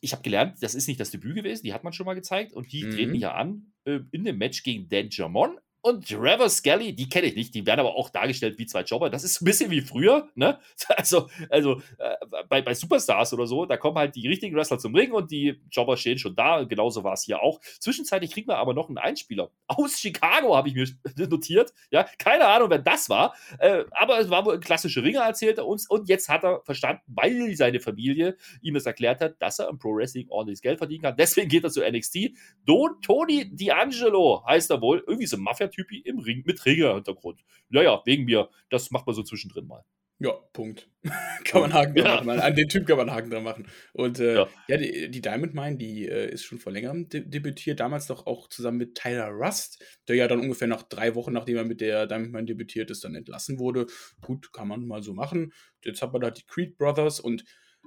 Ich 0.00 0.12
habe 0.12 0.22
gelernt, 0.22 0.56
das 0.60 0.74
ist 0.74 0.88
nicht 0.88 1.00
das 1.00 1.10
Debüt 1.10 1.36
gewesen, 1.36 1.62
die 1.64 1.72
hat 1.72 1.84
man 1.84 1.92
schon 1.92 2.06
mal 2.06 2.14
gezeigt. 2.14 2.52
Und 2.52 2.72
die 2.72 2.84
Mhm. 2.84 2.90
treten 2.90 3.14
hier 3.14 3.34
an 3.34 3.72
äh, 3.84 4.00
in 4.10 4.24
dem 4.24 4.36
Match 4.38 4.62
gegen 4.62 4.88
Dan 4.88 5.08
Jamon 5.10 5.58
und 5.82 6.08
Trevor 6.08 6.48
Skelly, 6.48 6.94
die 6.94 7.08
kenne 7.08 7.26
ich 7.26 7.34
nicht, 7.34 7.54
die 7.54 7.66
werden 7.66 7.80
aber 7.80 7.96
auch 7.96 8.08
dargestellt 8.08 8.56
wie 8.58 8.66
zwei 8.66 8.82
Jobber. 8.82 9.10
Das 9.10 9.24
ist 9.24 9.42
ein 9.42 9.44
bisschen 9.44 9.70
wie 9.70 9.80
früher, 9.80 10.28
ne? 10.34 10.58
Also, 10.96 11.28
also 11.50 11.82
äh, 11.98 12.14
bei, 12.48 12.62
bei 12.62 12.74
Superstars 12.74 13.32
oder 13.32 13.46
so, 13.46 13.66
da 13.66 13.76
kommen 13.76 13.96
halt 13.96 14.14
die 14.14 14.28
richtigen 14.28 14.54
Wrestler 14.54 14.78
zum 14.78 14.94
Ring 14.94 15.10
und 15.10 15.30
die 15.30 15.60
Jobber 15.70 15.96
stehen 15.96 16.18
schon 16.18 16.36
da. 16.36 16.62
Genauso 16.62 17.02
war 17.02 17.14
es 17.14 17.24
hier 17.24 17.42
auch. 17.42 17.60
Zwischenzeitlich 17.80 18.30
kriegen 18.30 18.48
wir 18.48 18.58
aber 18.58 18.74
noch 18.74 18.88
einen 18.88 18.98
Einspieler. 18.98 19.50
Aus 19.66 19.98
Chicago 19.98 20.56
habe 20.56 20.68
ich 20.68 20.74
mir 20.74 20.86
notiert. 21.28 21.72
Ja, 21.90 22.06
keine 22.18 22.46
Ahnung, 22.46 22.70
wer 22.70 22.78
das 22.78 23.08
war. 23.08 23.34
Äh, 23.58 23.84
aber 23.90 24.20
es 24.20 24.30
war 24.30 24.44
wohl 24.44 24.54
ein 24.54 24.60
klassischer 24.60 25.02
Ringer, 25.02 25.22
erzählt 25.22 25.58
er 25.58 25.66
uns. 25.66 25.88
Und 25.88 26.08
jetzt 26.08 26.28
hat 26.28 26.44
er 26.44 26.62
verstanden, 26.64 27.02
weil 27.06 27.56
seine 27.56 27.80
Familie 27.80 28.36
ihm 28.60 28.74
das 28.74 28.86
erklärt 28.86 29.20
hat, 29.20 29.40
dass 29.40 29.58
er 29.58 29.68
im 29.68 29.78
Pro 29.78 29.96
Wrestling 29.96 30.28
ordentliches 30.28 30.62
Geld 30.62 30.78
verdienen 30.78 31.02
kann. 31.02 31.16
Deswegen 31.16 31.48
geht 31.48 31.64
er 31.64 31.70
zu 31.70 31.80
NXT. 31.80 32.30
Don 32.64 33.00
Tony 33.00 33.50
D'Angelo 33.52 34.46
heißt 34.46 34.70
er 34.70 34.80
wohl. 34.80 35.02
Irgendwie 35.06 35.26
so 35.26 35.36
ein 35.36 35.42
Mafia-Typi 35.72 36.00
im 36.00 36.18
Ring 36.18 36.42
mit 36.46 36.58
Träger-Hintergrund. 36.58 37.44
Naja, 37.68 38.02
wegen 38.04 38.24
mir. 38.24 38.48
Das 38.70 38.90
macht 38.90 39.06
man 39.06 39.14
so 39.14 39.22
zwischendrin 39.22 39.66
mal. 39.66 39.84
Ja, 40.18 40.32
Punkt. 40.52 40.88
kann 41.44 41.62
man 41.62 41.72
Haken 41.72 41.96
dran 41.96 42.18
Ja. 42.18 42.22
machen. 42.22 42.40
An 42.40 42.54
den 42.54 42.68
Typ 42.68 42.86
kann 42.86 42.96
man 42.96 43.10
Haken 43.10 43.30
dran 43.30 43.42
machen. 43.42 43.66
Und 43.92 44.20
äh, 44.20 44.36
ja. 44.36 44.48
Ja. 44.68 44.76
die, 44.76 45.10
die 45.10 45.20
Diamond 45.20 45.52
Mine, 45.52 45.76
die 45.78 46.06
äh, 46.06 46.30
ist 46.30 46.44
schon 46.44 46.60
vor 46.60 46.70
längerem 46.70 47.08
de 47.08 47.28
debütiert, 47.28 47.80
damals 47.80 48.06
doch 48.06 48.26
auch 48.26 48.48
zusammen 48.48 48.78
mit 48.78 48.94
Tyler 48.94 49.30
Rust, 49.30 49.82
der 50.06 50.14
ja 50.16 50.28
dann 50.28 50.38
ungefähr 50.38 50.68
nach 50.68 50.84
drei 50.84 51.16
Wochen, 51.16 51.32
nachdem 51.32 51.56
er 51.56 51.64
mit 51.64 51.80
der 51.80 52.06
Diamond 52.06 52.32
Mine 52.32 52.44
debütiert 52.44 52.90
ist, 52.92 53.02
dann 53.02 53.16
entlassen 53.16 53.58
wurde. 53.58 53.86
Gut, 54.20 54.52
kann 54.52 54.68
man 54.68 54.86
mal 54.86 55.02
so 55.02 55.12
machen. 55.12 55.52
Jetzt 55.84 56.02
hat 56.02 56.12
man 56.12 56.22
da 56.22 56.30
die 56.30 56.44
Creed 56.46 56.78
Brothers 56.78 57.18
und 57.18 57.42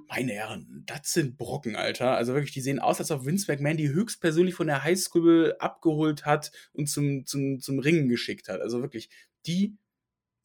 meine 0.08 0.32
Herren, 0.32 0.84
das 0.86 1.12
sind 1.12 1.36
Brocken, 1.36 1.74
Alter. 1.76 2.16
Also 2.16 2.34
wirklich, 2.34 2.52
die 2.52 2.60
sehen 2.60 2.78
aus, 2.78 2.98
als 3.00 3.10
ob 3.10 3.24
Vince 3.24 3.50
McMahon 3.50 3.76
die 3.76 3.88
höchstpersönlich 3.88 4.54
von 4.54 4.66
der 4.66 4.84
Highschool 4.84 5.56
abgeholt 5.58 6.24
hat 6.26 6.52
und 6.72 6.88
zum, 6.88 7.26
zum, 7.26 7.60
zum 7.60 7.78
Ringen 7.78 8.08
geschickt 8.08 8.48
hat. 8.48 8.60
Also 8.60 8.82
wirklich, 8.82 9.08
die 9.46 9.76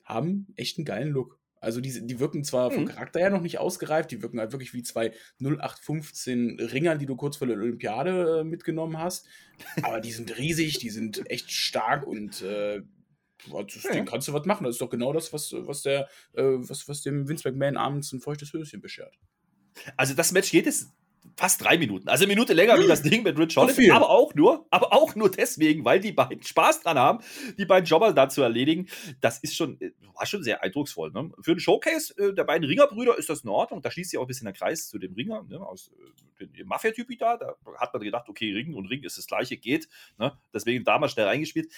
haben 0.04 0.48
echt 0.56 0.78
einen 0.78 0.86
geilen 0.86 1.12
Look. 1.12 1.40
Also 1.60 1.80
die, 1.80 2.08
die 2.08 2.20
wirken 2.20 2.44
zwar 2.44 2.72
vom 2.72 2.86
Mhm. 2.86 2.88
Charakter 2.88 3.20
her 3.20 3.30
noch 3.30 3.42
nicht 3.42 3.60
ausgereift, 3.60 4.10
die 4.10 4.24
wirken 4.24 4.40
halt 4.40 4.52
wirklich 4.52 4.74
wie 4.74 4.82
zwei 4.82 5.14
0815 5.40 6.60
Ringer, 6.60 6.96
die 6.98 7.06
du 7.06 7.16
kurz 7.16 7.38
vor 7.38 7.46
der 7.48 7.58
Olympiade 7.58 8.40
äh, 8.40 8.44
mitgenommen 8.44 8.98
hast. 8.98 9.28
Aber 9.84 10.00
die 10.02 10.12
sind 10.12 10.38
riesig, 10.40 10.80
die 10.80 10.90
sind 10.90 11.30
echt 11.30 11.52
stark 11.52 12.08
und 12.08 12.42
äh, 12.42 12.82
das, 13.52 13.84
Ja. 13.84 13.94
den 13.94 14.06
kannst 14.06 14.28
du 14.28 14.34
was 14.34 14.46
machen. 14.46 14.64
Das 14.64 14.76
ist 14.76 14.82
doch 14.82 14.90
genau 14.90 15.14
das, 15.14 15.34
was, 15.34 15.54
was, 15.56 15.84
der, 15.84 16.08
äh, 16.34 16.42
was, 16.44 16.88
was 16.88 17.02
dem 17.04 17.28
Vince 17.28 17.48
McMahon 17.50 17.78
abends 17.78 18.12
ein 18.12 18.22
feuchtes 18.22 18.54
Höschen 18.54 18.82
beschert. 18.82 19.20
Also 19.98 20.14
das 20.14 20.32
Match 20.32 20.52
geht 20.52 20.66
jetzt 20.66 20.92
fast 21.36 21.64
drei 21.64 21.78
Minuten. 21.78 22.10
Also 22.10 22.24
eine 22.24 22.34
Minute 22.34 22.54
länger 22.54 22.80
wie 22.80 22.88
das 22.88 23.02
Ding 23.02 23.24
mit 23.24 23.38
Rich 23.38 23.58
Holland. 23.58 23.78
Aber 23.92 24.10
auch 24.10 24.34
nur, 24.36 24.66
aber 24.70 24.94
auch 24.94 25.16
nur 25.16 25.30
deswegen, 25.30 25.86
weil 25.86 26.00
die 26.00 26.12
beiden 26.12 26.44
Spaß 26.44 26.82
dran 26.82 26.98
haben, 26.98 27.24
die 27.58 27.66
beiden 27.66 27.86
Jobber 27.86 28.14
da 28.14 28.30
zu 28.30 28.42
erledigen. 28.42 28.88
Das 29.22 29.40
ist 29.40 29.56
schon, 29.56 29.80
äh, 29.82 29.92
war 30.14 30.26
schon 30.26 30.44
sehr 30.44 30.64
eindrucksvoll. 30.64 31.12
Ne? 31.12 31.32
Für 31.42 31.52
einen 31.52 31.60
Showcase 31.60 32.14
äh, 32.18 32.34
der 32.34 32.44
beiden 32.44 32.68
Ringerbrüder 32.68 33.18
ist 33.18 33.30
das 33.30 33.42
in 33.42 33.50
Ordnung. 33.50 33.82
Da 33.82 33.92
schließt 33.92 34.12
sich 34.12 34.18
auch 34.20 34.24
ein 34.24 34.28
bisschen 34.28 34.46
der 34.46 34.54
Kreis 34.54 34.88
zu 34.88 35.00
dem 35.00 35.14
Ringer, 35.14 35.44
ne? 35.44 35.60
aus 35.60 35.92
äh, 36.40 36.46
dem 36.48 36.68
Mafia-Typi 36.68 37.18
da. 37.18 37.38
Da 37.38 37.56
hat 37.78 37.94
man 37.94 38.04
gedacht, 38.04 38.30
okay, 38.30 38.54
Ring 38.54 38.74
und 38.74 38.88
Ring 38.88 39.04
ist 39.04 39.18
das 39.18 39.28
gleiche, 39.28 39.58
geht. 39.58 39.88
Ne? 40.18 40.38
Deswegen 40.54 40.84
damals 40.84 41.14
schnell 41.14 41.28
reingespielt. 41.28 41.72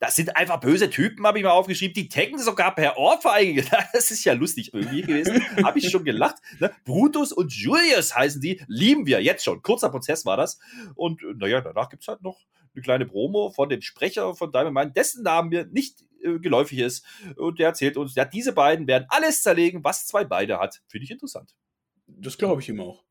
Das 0.00 0.14
sind 0.14 0.36
einfach 0.36 0.60
böse 0.60 0.90
Typen, 0.90 1.26
habe 1.26 1.38
ich 1.38 1.44
mal 1.44 1.50
aufgeschrieben. 1.50 1.94
Die 1.94 2.08
taggen 2.08 2.38
sogar 2.38 2.74
per 2.74 2.96
Ohrfeige. 2.98 3.64
Das 3.92 4.10
ist 4.10 4.24
ja 4.24 4.32
lustig 4.32 4.72
irgendwie 4.72 5.02
gewesen. 5.02 5.42
habe 5.64 5.78
ich 5.78 5.90
schon 5.90 6.04
gelacht. 6.04 6.36
Ne? 6.60 6.70
Brutus 6.84 7.32
und 7.32 7.52
Julius 7.52 8.14
heißen 8.14 8.40
die. 8.40 8.62
Lieben 8.68 9.06
wir 9.06 9.22
jetzt 9.22 9.44
schon. 9.44 9.62
Kurzer 9.62 9.90
Prozess 9.90 10.24
war 10.24 10.36
das. 10.36 10.58
Und 10.94 11.22
äh, 11.22 11.34
naja, 11.36 11.60
danach 11.60 11.88
gibt 11.88 12.02
es 12.02 12.08
halt 12.08 12.22
noch 12.22 12.40
eine 12.74 12.82
kleine 12.82 13.06
Promo 13.06 13.50
von 13.50 13.68
dem 13.68 13.82
Sprecher 13.82 14.34
von 14.34 14.52
Diamond 14.52 14.74
Mine, 14.74 14.92
dessen 14.92 15.24
Namen 15.24 15.48
mir 15.48 15.66
nicht 15.66 16.04
äh, 16.22 16.38
geläufig 16.38 16.78
ist. 16.78 17.04
Und 17.36 17.58
der 17.58 17.68
erzählt 17.68 17.96
uns, 17.96 18.14
ja, 18.14 18.24
diese 18.24 18.52
beiden 18.52 18.86
werden 18.86 19.06
alles 19.08 19.42
zerlegen, 19.42 19.82
was 19.82 20.06
zwei 20.06 20.24
Beine 20.24 20.58
hat. 20.58 20.80
Finde 20.86 21.04
ich 21.04 21.10
interessant. 21.10 21.54
Das 22.06 22.38
glaube 22.38 22.62
ich 22.62 22.68
ihm 22.68 22.80
auch. 22.80 23.04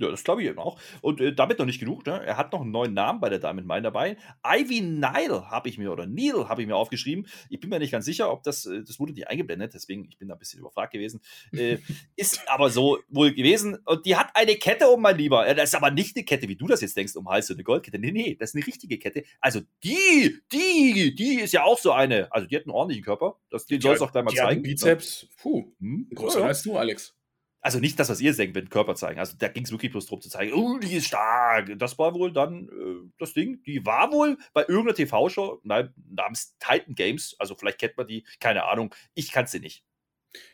Ja, 0.00 0.10
das 0.10 0.24
glaube 0.24 0.42
ich 0.42 0.48
eben 0.48 0.58
auch. 0.58 0.80
Und 1.02 1.20
äh, 1.20 1.34
damit 1.34 1.58
noch 1.58 1.66
nicht 1.66 1.78
genug. 1.78 2.06
Ne? 2.06 2.24
Er 2.24 2.38
hat 2.38 2.52
noch 2.52 2.62
einen 2.62 2.70
neuen 2.70 2.94
Namen 2.94 3.20
bei 3.20 3.28
der 3.28 3.38
Diamond 3.38 3.66
Mine 3.66 3.82
dabei. 3.82 4.16
Ivy 4.44 4.80
Nile 4.80 5.50
habe 5.50 5.68
ich 5.68 5.76
mir, 5.76 5.92
oder 5.92 6.06
Neil 6.06 6.48
habe 6.48 6.62
ich 6.62 6.68
mir 6.68 6.74
aufgeschrieben. 6.76 7.26
Ich 7.50 7.60
bin 7.60 7.68
mir 7.68 7.78
nicht 7.78 7.90
ganz 7.90 8.06
sicher, 8.06 8.32
ob 8.32 8.42
das, 8.42 8.64
äh, 8.64 8.82
das 8.82 8.98
wurde 8.98 9.12
nicht 9.12 9.28
eingeblendet, 9.28 9.74
deswegen 9.74 10.06
ich 10.08 10.16
bin 10.16 10.28
da 10.28 10.34
ein 10.34 10.38
bisschen 10.38 10.60
überfragt 10.60 10.94
gewesen. 10.94 11.20
Äh, 11.52 11.78
ist 12.16 12.48
aber 12.48 12.70
so 12.70 12.98
wohl 13.08 13.34
gewesen. 13.34 13.76
Und 13.84 14.06
die 14.06 14.16
hat 14.16 14.30
eine 14.34 14.56
Kette 14.56 14.88
um, 14.88 15.02
mein 15.02 15.18
Lieber. 15.18 15.44
Das 15.54 15.70
ist 15.70 15.74
aber 15.74 15.90
nicht 15.90 16.16
eine 16.16 16.24
Kette, 16.24 16.48
wie 16.48 16.56
du 16.56 16.66
das 16.66 16.80
jetzt 16.80 16.96
denkst, 16.96 17.14
um 17.16 17.28
Hals 17.28 17.48
so 17.48 17.54
eine 17.54 17.62
Goldkette. 17.62 17.98
Nee, 17.98 18.12
nee, 18.12 18.36
das 18.40 18.50
ist 18.50 18.56
eine 18.56 18.66
richtige 18.66 18.98
Kette. 18.98 19.24
Also 19.38 19.60
die, 19.84 20.40
die, 20.50 21.14
die 21.14 21.40
ist 21.40 21.52
ja 21.52 21.64
auch 21.64 21.78
so 21.78 21.92
eine. 21.92 22.32
Also 22.32 22.46
die 22.46 22.56
hat 22.56 22.64
einen 22.64 22.72
ordentlichen 22.72 23.04
Körper. 23.04 23.36
Das, 23.50 23.66
den 23.66 23.82
soll 23.82 23.96
es 23.96 24.00
auch 24.00 24.12
gleich 24.12 24.24
mal 24.24 24.34
zeigen. 24.34 24.62
Bizeps, 24.62 25.28
puh, 25.36 25.72
hm? 25.78 26.08
größer 26.14 26.38
ja, 26.38 26.44
ja. 26.44 26.48
als 26.48 26.62
du, 26.62 26.76
Alex 26.78 27.14
also 27.60 27.78
nicht 27.78 27.98
das, 27.98 28.08
was 28.08 28.20
ihr 28.20 28.32
denkt, 28.32 28.54
wenn 28.54 28.70
Körper 28.70 28.94
zeigen. 28.94 29.20
Also 29.20 29.36
da 29.38 29.48
ging 29.48 29.64
es 29.64 29.70
wirklich 29.70 29.92
bloß 29.92 30.06
darum 30.06 30.20
zu 30.20 30.30
zeigen, 30.30 30.52
oh, 30.54 30.78
die 30.78 30.94
ist 30.96 31.06
stark. 31.06 31.78
Das 31.78 31.98
war 31.98 32.14
wohl 32.14 32.32
dann 32.32 32.68
äh, 32.68 33.10
das 33.18 33.34
Ding. 33.34 33.62
Die 33.64 33.84
war 33.84 34.10
wohl 34.12 34.38
bei 34.54 34.62
irgendeiner 34.62 34.94
TV-Show 34.94 35.60
namens 35.62 36.56
Titan 36.58 36.94
Games. 36.94 37.36
Also 37.38 37.54
vielleicht 37.54 37.78
kennt 37.78 37.96
man 37.96 38.06
die, 38.06 38.24
keine 38.40 38.64
Ahnung. 38.64 38.94
Ich 39.14 39.30
kann 39.30 39.46
sie 39.46 39.60
nicht. 39.60 39.84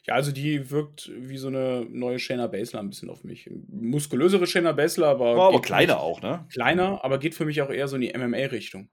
Ja, 0.05 0.15
also 0.15 0.33
die 0.33 0.71
wirkt 0.71 1.11
wie 1.15 1.37
so 1.37 1.49
eine 1.49 1.87
neue 1.89 2.19
Shayna 2.19 2.47
Baszler 2.47 2.81
ein 2.81 2.89
bisschen 2.89 3.11
auf 3.11 3.25
mich. 3.25 3.51
Muskulösere 3.69 4.47
Shayna 4.47 4.73
Baszler, 4.73 5.09
aber. 5.09 5.37
Oh, 5.37 5.43
aber 5.43 5.61
kleiner 5.61 6.01
auch, 6.01 6.23
ne? 6.23 6.47
Kleiner, 6.51 7.05
aber 7.05 7.19
geht 7.19 7.35
für 7.35 7.45
mich 7.45 7.61
auch 7.61 7.71
eher 7.71 7.87
so 7.87 7.97
in 7.97 8.03
die 8.03 8.13
MMA-Richtung 8.17 8.89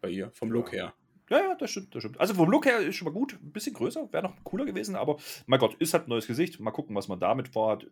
bei 0.00 0.10
ihr, 0.10 0.32
vom 0.34 0.50
Look 0.50 0.72
her. 0.72 0.92
Ja, 1.34 1.40
ja, 1.40 1.54
das 1.56 1.72
stimmt, 1.72 1.92
das 1.92 2.02
stimmt. 2.02 2.20
Also 2.20 2.34
vom 2.34 2.48
Look 2.48 2.66
her 2.66 2.78
ist 2.78 2.94
schon 2.94 3.06
mal 3.06 3.12
gut, 3.12 3.36
ein 3.42 3.50
bisschen 3.50 3.74
größer, 3.74 4.12
wäre 4.12 4.22
noch 4.22 4.36
cooler 4.44 4.64
gewesen, 4.64 4.94
aber 4.94 5.16
mein 5.46 5.58
Gott, 5.58 5.74
ist 5.80 5.92
halt 5.92 6.06
ein 6.06 6.10
neues 6.10 6.28
Gesicht. 6.28 6.60
Mal 6.60 6.70
gucken, 6.70 6.94
was 6.94 7.08
man 7.08 7.18
damit 7.18 7.48
vorhat. 7.48 7.86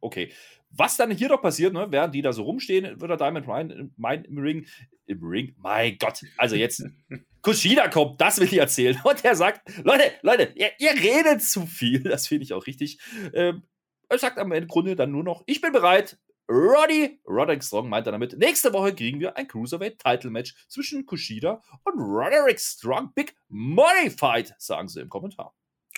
Okay. 0.00 0.32
Was 0.70 0.96
dann 0.96 1.10
hier 1.10 1.28
doch 1.28 1.42
passiert, 1.42 1.74
ne, 1.74 1.86
während 1.90 2.14
die 2.14 2.22
da 2.22 2.32
so 2.32 2.44
rumstehen, 2.44 2.98
wird 2.98 3.10
der 3.10 3.18
Diamond 3.18 3.46
Ryan 3.46 3.92
mein, 3.98 4.24
im 4.24 4.38
Ring, 4.38 4.66
im 5.04 5.22
Ring, 5.22 5.54
mein 5.58 5.98
Gott, 5.98 6.22
also 6.38 6.56
jetzt 6.56 6.82
Kushida 7.42 7.88
kommt, 7.88 8.20
das 8.22 8.40
will 8.40 8.46
ich 8.46 8.56
erzählen. 8.56 8.98
Und 9.04 9.22
er 9.22 9.34
sagt, 9.34 9.68
Leute, 9.84 10.04
Leute, 10.22 10.52
ihr, 10.54 10.70
ihr 10.78 10.92
redet 10.92 11.42
zu 11.42 11.66
viel. 11.66 12.02
Das 12.02 12.26
finde 12.26 12.44
ich 12.44 12.54
auch 12.54 12.66
richtig. 12.66 12.98
Ähm, 13.34 13.64
er 14.08 14.18
sagt 14.18 14.38
am 14.38 14.52
Ende 14.52 14.66
Grunde 14.66 14.96
dann 14.96 15.10
nur 15.10 15.24
noch, 15.24 15.42
ich 15.44 15.60
bin 15.60 15.72
bereit, 15.72 16.18
Roddy 16.48 17.20
Roderick 17.26 17.62
Strong 17.62 17.88
meint 17.88 18.06
er 18.06 18.12
damit, 18.12 18.38
nächste 18.38 18.72
Woche 18.72 18.94
kriegen 18.94 19.20
wir 19.20 19.36
ein 19.36 19.46
Cruiserweight-Title-Match 19.46 20.54
zwischen 20.68 21.04
Kushida 21.04 21.62
und 21.84 21.98
Roderick 21.98 22.58
Strong. 22.58 23.12
Big 23.14 23.36
Money 23.48 24.10
Fight, 24.10 24.54
sagen 24.58 24.88
sie 24.88 25.00
im 25.00 25.10
Kommentar. 25.10 25.54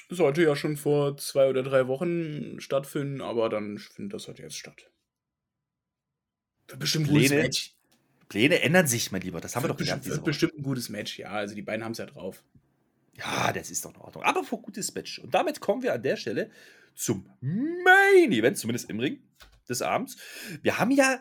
Sollte 0.09 0.43
ja 0.43 0.57
schon 0.57 0.77
vor 0.77 1.17
zwei 1.19 1.49
oder 1.49 1.63
drei 1.63 1.87
Wochen 1.87 2.61
stattfinden, 2.61 3.21
aber 3.21 3.49
dann 3.49 3.79
findet 3.79 4.15
das 4.15 4.27
halt 4.27 4.41
jetzt 4.41 4.57
statt. 4.57 4.91
Wird 6.67 6.81
bestimmt 6.81 7.09
ein 7.09 7.15
gutes 7.15 7.31
Match. 7.31 7.75
Pläne 8.29 8.61
ändern 8.63 8.89
sich, 8.89 9.13
mein 9.13 9.23
Lieber. 9.23 9.41
Das 9.41 9.55
haben 9.55 9.65
wir 9.65 9.69
doch 9.69 9.77
gelernt. 9.77 10.05
Wird 10.05 10.25
bestimmt 10.25 10.55
ein 10.57 10.63
gutes 10.63 10.89
Match, 10.89 11.19
ja. 11.19 11.31
Also 11.31 11.55
die 11.55 11.63
beiden 11.63 11.85
haben 11.85 11.93
es 11.93 11.99
ja 11.99 12.07
drauf. 12.07 12.43
Ja, 13.15 13.53
das 13.53 13.71
ist 13.71 13.85
doch 13.85 13.95
in 13.95 14.01
Ordnung. 14.01 14.25
Aber 14.25 14.43
vor 14.43 14.63
gutes 14.63 14.95
Match. 14.95 15.19
Und 15.19 15.33
damit 15.35 15.61
kommen 15.61 15.83
wir 15.83 15.93
an 15.93 16.03
der 16.03 16.17
Stelle 16.17 16.51
zum 16.95 17.29
Main 17.41 18.33
Event, 18.33 18.59
zumindest 18.59 18.89
im 18.91 18.99
Ring 19.01 19.21
des 19.71 19.83
Abends. 19.83 20.17
Wir 20.63 20.79
haben 20.79 20.91
ja 20.91 21.21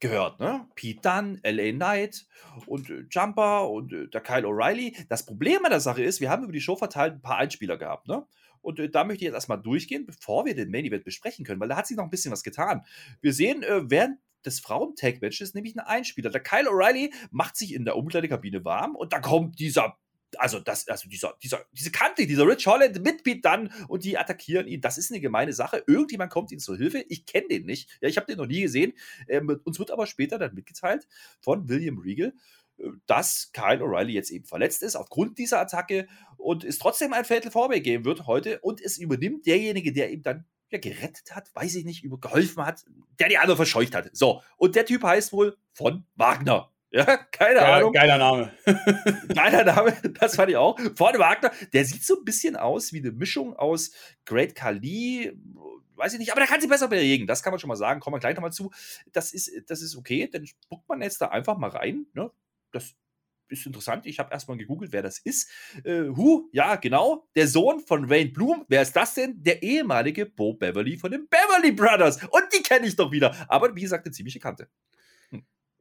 gehört, 0.00 0.40
ne? 0.40 0.66
Pete 0.74 1.00
Dunne, 1.02 1.40
LA 1.44 1.72
Knight 1.72 2.26
und 2.66 2.88
äh, 2.90 3.04
Jumper 3.10 3.68
und 3.70 3.92
äh, 3.92 4.08
der 4.08 4.20
Kyle 4.22 4.46
O'Reilly. 4.46 4.96
Das 5.08 5.26
Problem 5.26 5.64
an 5.64 5.70
der 5.70 5.80
Sache 5.80 6.02
ist, 6.02 6.20
wir 6.20 6.30
haben 6.30 6.42
über 6.42 6.52
die 6.52 6.60
Show 6.60 6.76
verteilt 6.76 7.14
ein 7.14 7.22
paar 7.22 7.36
Einspieler 7.36 7.76
gehabt, 7.76 8.08
ne? 8.08 8.26
Und 8.62 8.78
äh, 8.78 8.90
da 8.90 9.04
möchte 9.04 9.24
ich 9.24 9.26
jetzt 9.26 9.34
erstmal 9.34 9.60
durchgehen, 9.60 10.06
bevor 10.06 10.44
wir 10.46 10.54
den 10.54 10.70
Main 10.70 10.84
Event 10.84 11.04
besprechen 11.04 11.44
können, 11.44 11.60
weil 11.60 11.68
da 11.68 11.76
hat 11.76 11.86
sich 11.86 11.96
noch 11.96 12.04
ein 12.04 12.10
bisschen 12.10 12.32
was 12.32 12.42
getan. 12.42 12.84
Wir 13.20 13.32
sehen 13.32 13.62
äh, 13.62 13.90
während 13.90 14.18
des 14.44 14.60
Frauen-Tag-Matches 14.60 15.54
nämlich 15.54 15.78
einen 15.78 15.86
Einspieler. 15.86 16.30
Der 16.30 16.42
Kyle 16.42 16.68
O'Reilly 16.68 17.12
macht 17.30 17.56
sich 17.56 17.74
in 17.74 17.84
der 17.84 17.96
Umkleidekabine 17.96 18.64
warm 18.64 18.96
und 18.96 19.12
da 19.12 19.20
kommt 19.20 19.58
dieser 19.58 19.98
also 20.38 20.60
das, 20.60 20.88
also 20.88 21.08
dieser, 21.08 21.34
dieser, 21.42 21.64
diese 21.72 21.90
Kante, 21.90 22.26
dieser 22.26 22.46
Rich 22.46 22.66
Holland 22.66 23.02
mit 23.02 23.24
Pete 23.24 23.40
dann 23.40 23.72
und 23.88 24.04
die 24.04 24.18
attackieren 24.18 24.66
ihn. 24.66 24.80
Das 24.80 24.98
ist 24.98 25.10
eine 25.10 25.20
gemeine 25.20 25.52
Sache. 25.52 25.82
Irgendjemand 25.86 26.30
kommt 26.30 26.52
ihnen 26.52 26.60
zur 26.60 26.76
Hilfe. 26.76 27.04
Ich 27.08 27.26
kenne 27.26 27.48
den 27.48 27.66
nicht. 27.66 27.90
Ja, 28.00 28.08
ich 28.08 28.16
habe 28.16 28.26
den 28.26 28.38
noch 28.38 28.46
nie 28.46 28.62
gesehen. 28.62 28.92
Ähm, 29.28 29.60
uns 29.64 29.78
wird 29.78 29.90
aber 29.90 30.06
später 30.06 30.38
dann 30.38 30.54
mitgeteilt 30.54 31.06
von 31.40 31.68
William 31.68 31.98
Regal, 31.98 32.32
äh, 32.78 32.88
dass 33.06 33.50
Kyle 33.52 33.82
O'Reilly 33.82 34.12
jetzt 34.12 34.30
eben 34.30 34.44
verletzt 34.44 34.82
ist 34.82 34.96
aufgrund 34.96 35.38
dieser 35.38 35.60
Attacke 35.60 36.08
und 36.36 36.64
es 36.64 36.78
trotzdem 36.78 37.12
ein 37.12 37.24
Fatal 37.24 37.50
Four 37.50 37.68
geben 37.70 38.04
wird 38.04 38.26
heute 38.26 38.60
und 38.60 38.80
es 38.80 38.98
übernimmt 38.98 39.46
derjenige, 39.46 39.92
der 39.92 40.10
ihm 40.10 40.22
dann 40.22 40.44
ja, 40.70 40.78
gerettet 40.78 41.34
hat, 41.34 41.50
weiß 41.54 41.74
ich 41.74 41.84
nicht, 41.84 42.04
geholfen 42.20 42.64
hat, 42.64 42.84
der 43.18 43.28
die 43.28 43.38
andere 43.38 43.56
verscheucht 43.56 43.94
hat. 43.94 44.10
So, 44.12 44.42
und 44.56 44.76
der 44.76 44.86
Typ 44.86 45.02
heißt 45.02 45.32
wohl 45.32 45.56
von 45.72 46.04
Wagner. 46.14 46.72
Ja, 46.92 47.16
keine 47.30 47.60
ja, 47.60 47.76
Ahnung. 47.76 47.92
Geiler 47.92 48.18
Name. 48.18 48.52
geiler 49.34 49.64
Name, 49.64 49.96
das 50.18 50.34
fand 50.34 50.50
ich 50.50 50.56
auch. 50.56 50.78
Vorne 50.96 51.18
Wagner, 51.18 51.52
der 51.72 51.84
sieht 51.84 52.04
so 52.04 52.18
ein 52.18 52.24
bisschen 52.24 52.56
aus 52.56 52.92
wie 52.92 52.98
eine 52.98 53.12
Mischung 53.12 53.54
aus 53.54 53.92
Great 54.24 54.56
Kali, 54.56 55.32
weiß 55.94 56.14
ich 56.14 56.18
nicht, 56.18 56.32
aber 56.32 56.40
der 56.40 56.48
kann 56.48 56.60
sich 56.60 56.68
besser 56.68 56.88
bewegen, 56.88 57.26
das 57.26 57.42
kann 57.42 57.52
man 57.52 57.60
schon 57.60 57.68
mal 57.68 57.76
sagen. 57.76 58.00
Kommen 58.00 58.16
wir 58.16 58.20
gleich 58.20 58.34
nochmal 58.34 58.52
zu. 58.52 58.72
Das 59.12 59.32
ist, 59.32 59.50
das 59.70 59.82
ist 59.82 59.96
okay, 59.96 60.28
dann 60.28 60.46
spuckt 60.46 60.88
man 60.88 61.00
jetzt 61.00 61.20
da 61.20 61.28
einfach 61.28 61.58
mal 61.58 61.70
rein. 61.70 62.06
Ne? 62.14 62.30
Das 62.72 62.96
ist 63.48 63.66
interessant. 63.66 64.06
Ich 64.06 64.18
habe 64.18 64.32
erstmal 64.32 64.56
gegoogelt, 64.56 64.92
wer 64.92 65.02
das 65.02 65.18
ist. 65.18 65.50
Äh, 65.84 66.08
Hu, 66.08 66.48
ja, 66.52 66.76
genau. 66.76 67.28
Der 67.34 67.46
Sohn 67.46 67.80
von 67.80 68.08
Wayne 68.08 68.30
Bloom. 68.30 68.64
Wer 68.68 68.82
ist 68.82 68.94
das 68.94 69.14
denn? 69.14 69.42
Der 69.42 69.62
ehemalige 69.62 70.26
Bo 70.26 70.54
Beverly 70.54 70.96
von 70.96 71.10
den 71.10 71.28
Beverly 71.28 71.72
Brothers. 71.72 72.22
Und 72.24 72.44
die 72.52 72.62
kenne 72.62 72.86
ich 72.86 72.96
doch 72.96 73.10
wieder. 73.10 73.34
Aber 73.48 73.74
wie 73.74 73.82
gesagt, 73.82 74.06
eine 74.06 74.12
ziemliche 74.12 74.38
Kante. 74.38 74.68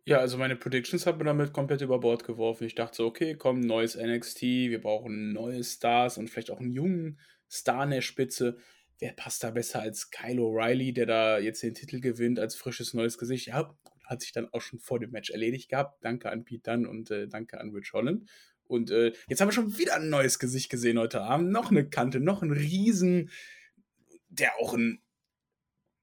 Ja, 0.09 0.17
also 0.17 0.39
meine 0.39 0.55
Predictions 0.55 1.05
hat 1.05 1.17
man 1.17 1.27
damit 1.27 1.53
komplett 1.53 1.81
über 1.81 1.99
Bord 1.99 2.23
geworfen. 2.23 2.63
Ich 2.63 2.73
dachte 2.73 2.95
so, 2.95 3.05
okay, 3.05 3.35
komm, 3.35 3.59
neues 3.59 3.95
NXT, 3.95 4.41
wir 4.41 4.81
brauchen 4.81 5.33
neue 5.33 5.63
Stars 5.63 6.17
und 6.17 6.31
vielleicht 6.31 6.49
auch 6.49 6.59
einen 6.59 6.71
jungen 6.71 7.19
Star 7.47 7.83
in 7.83 7.91
der 7.91 8.01
Spitze. 8.01 8.57
Wer 8.97 9.13
passt 9.13 9.43
da 9.43 9.51
besser 9.51 9.81
als 9.81 10.09
Kyle 10.09 10.41
O'Reilly, 10.41 10.95
der 10.95 11.05
da 11.05 11.37
jetzt 11.37 11.61
den 11.61 11.75
Titel 11.75 11.99
gewinnt, 11.99 12.39
als 12.39 12.55
frisches 12.55 12.95
neues 12.95 13.19
Gesicht? 13.19 13.49
Ja, 13.49 13.77
hat 14.03 14.21
sich 14.21 14.31
dann 14.31 14.51
auch 14.51 14.61
schon 14.61 14.79
vor 14.79 14.99
dem 14.99 15.11
Match 15.11 15.29
erledigt 15.29 15.69
gehabt. 15.69 16.03
Danke 16.03 16.31
an 16.31 16.43
Pete 16.43 16.71
Dunn 16.71 16.87
und 16.87 17.11
äh, 17.11 17.27
danke 17.27 17.61
an 17.61 17.69
Rich 17.69 17.93
Holland. 17.93 18.27
Und 18.63 18.89
äh, 18.89 19.13
jetzt 19.27 19.41
haben 19.41 19.49
wir 19.49 19.53
schon 19.53 19.77
wieder 19.77 19.97
ein 19.97 20.09
neues 20.09 20.39
Gesicht 20.39 20.71
gesehen 20.71 20.97
heute 20.97 21.21
Abend. 21.21 21.51
Noch 21.51 21.69
eine 21.69 21.87
Kante, 21.87 22.19
noch 22.19 22.41
ein 22.41 22.51
Riesen, 22.51 23.29
der 24.29 24.55
auch 24.59 24.73
einen 24.73 25.03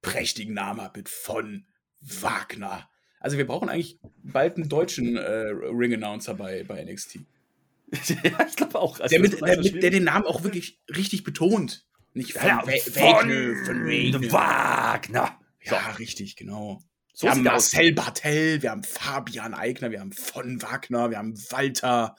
prächtigen 0.00 0.54
Namen 0.54 0.80
hat 0.80 0.96
mit 0.96 1.08
von 1.08 1.66
Wagner. 2.00 2.88
Also 3.26 3.38
wir 3.38 3.46
brauchen 3.48 3.68
eigentlich 3.68 3.98
bald 4.22 4.54
einen 4.54 4.68
deutschen 4.68 5.16
äh, 5.16 5.48
Ring-Announcer 5.48 6.34
bei, 6.34 6.62
bei 6.62 6.84
NXT. 6.84 7.16
ja, 7.16 8.46
ich 8.48 8.54
glaube 8.54 8.78
auch. 8.78 9.00
Also 9.00 9.10
der, 9.10 9.18
mit, 9.18 9.40
der, 9.40 9.60
mit, 9.60 9.82
der, 9.82 9.90
den 9.90 10.04
Namen 10.04 10.26
auch 10.26 10.44
wirklich 10.44 10.80
richtig 10.88 11.24
betont. 11.24 11.84
Nicht 12.14 12.34
von, 12.34 12.46
ja, 12.46 12.58
Wagner, 12.64 13.56
von, 13.64 13.82
von 14.12 14.32
Wagner. 14.32 15.40
Ja, 15.60 15.90
so. 15.90 15.96
richtig, 15.98 16.36
genau. 16.36 16.80
So 17.14 17.26
wir 17.26 17.32
haben 17.32 17.42
Marcel 17.42 17.88
aus. 17.88 17.94
Bartel, 17.96 18.62
wir 18.62 18.70
haben 18.70 18.84
Fabian 18.84 19.54
Eigner, 19.54 19.90
wir 19.90 19.98
haben 19.98 20.12
von 20.12 20.62
Wagner, 20.62 21.10
wir 21.10 21.18
haben 21.18 21.36
Walter. 21.50 22.14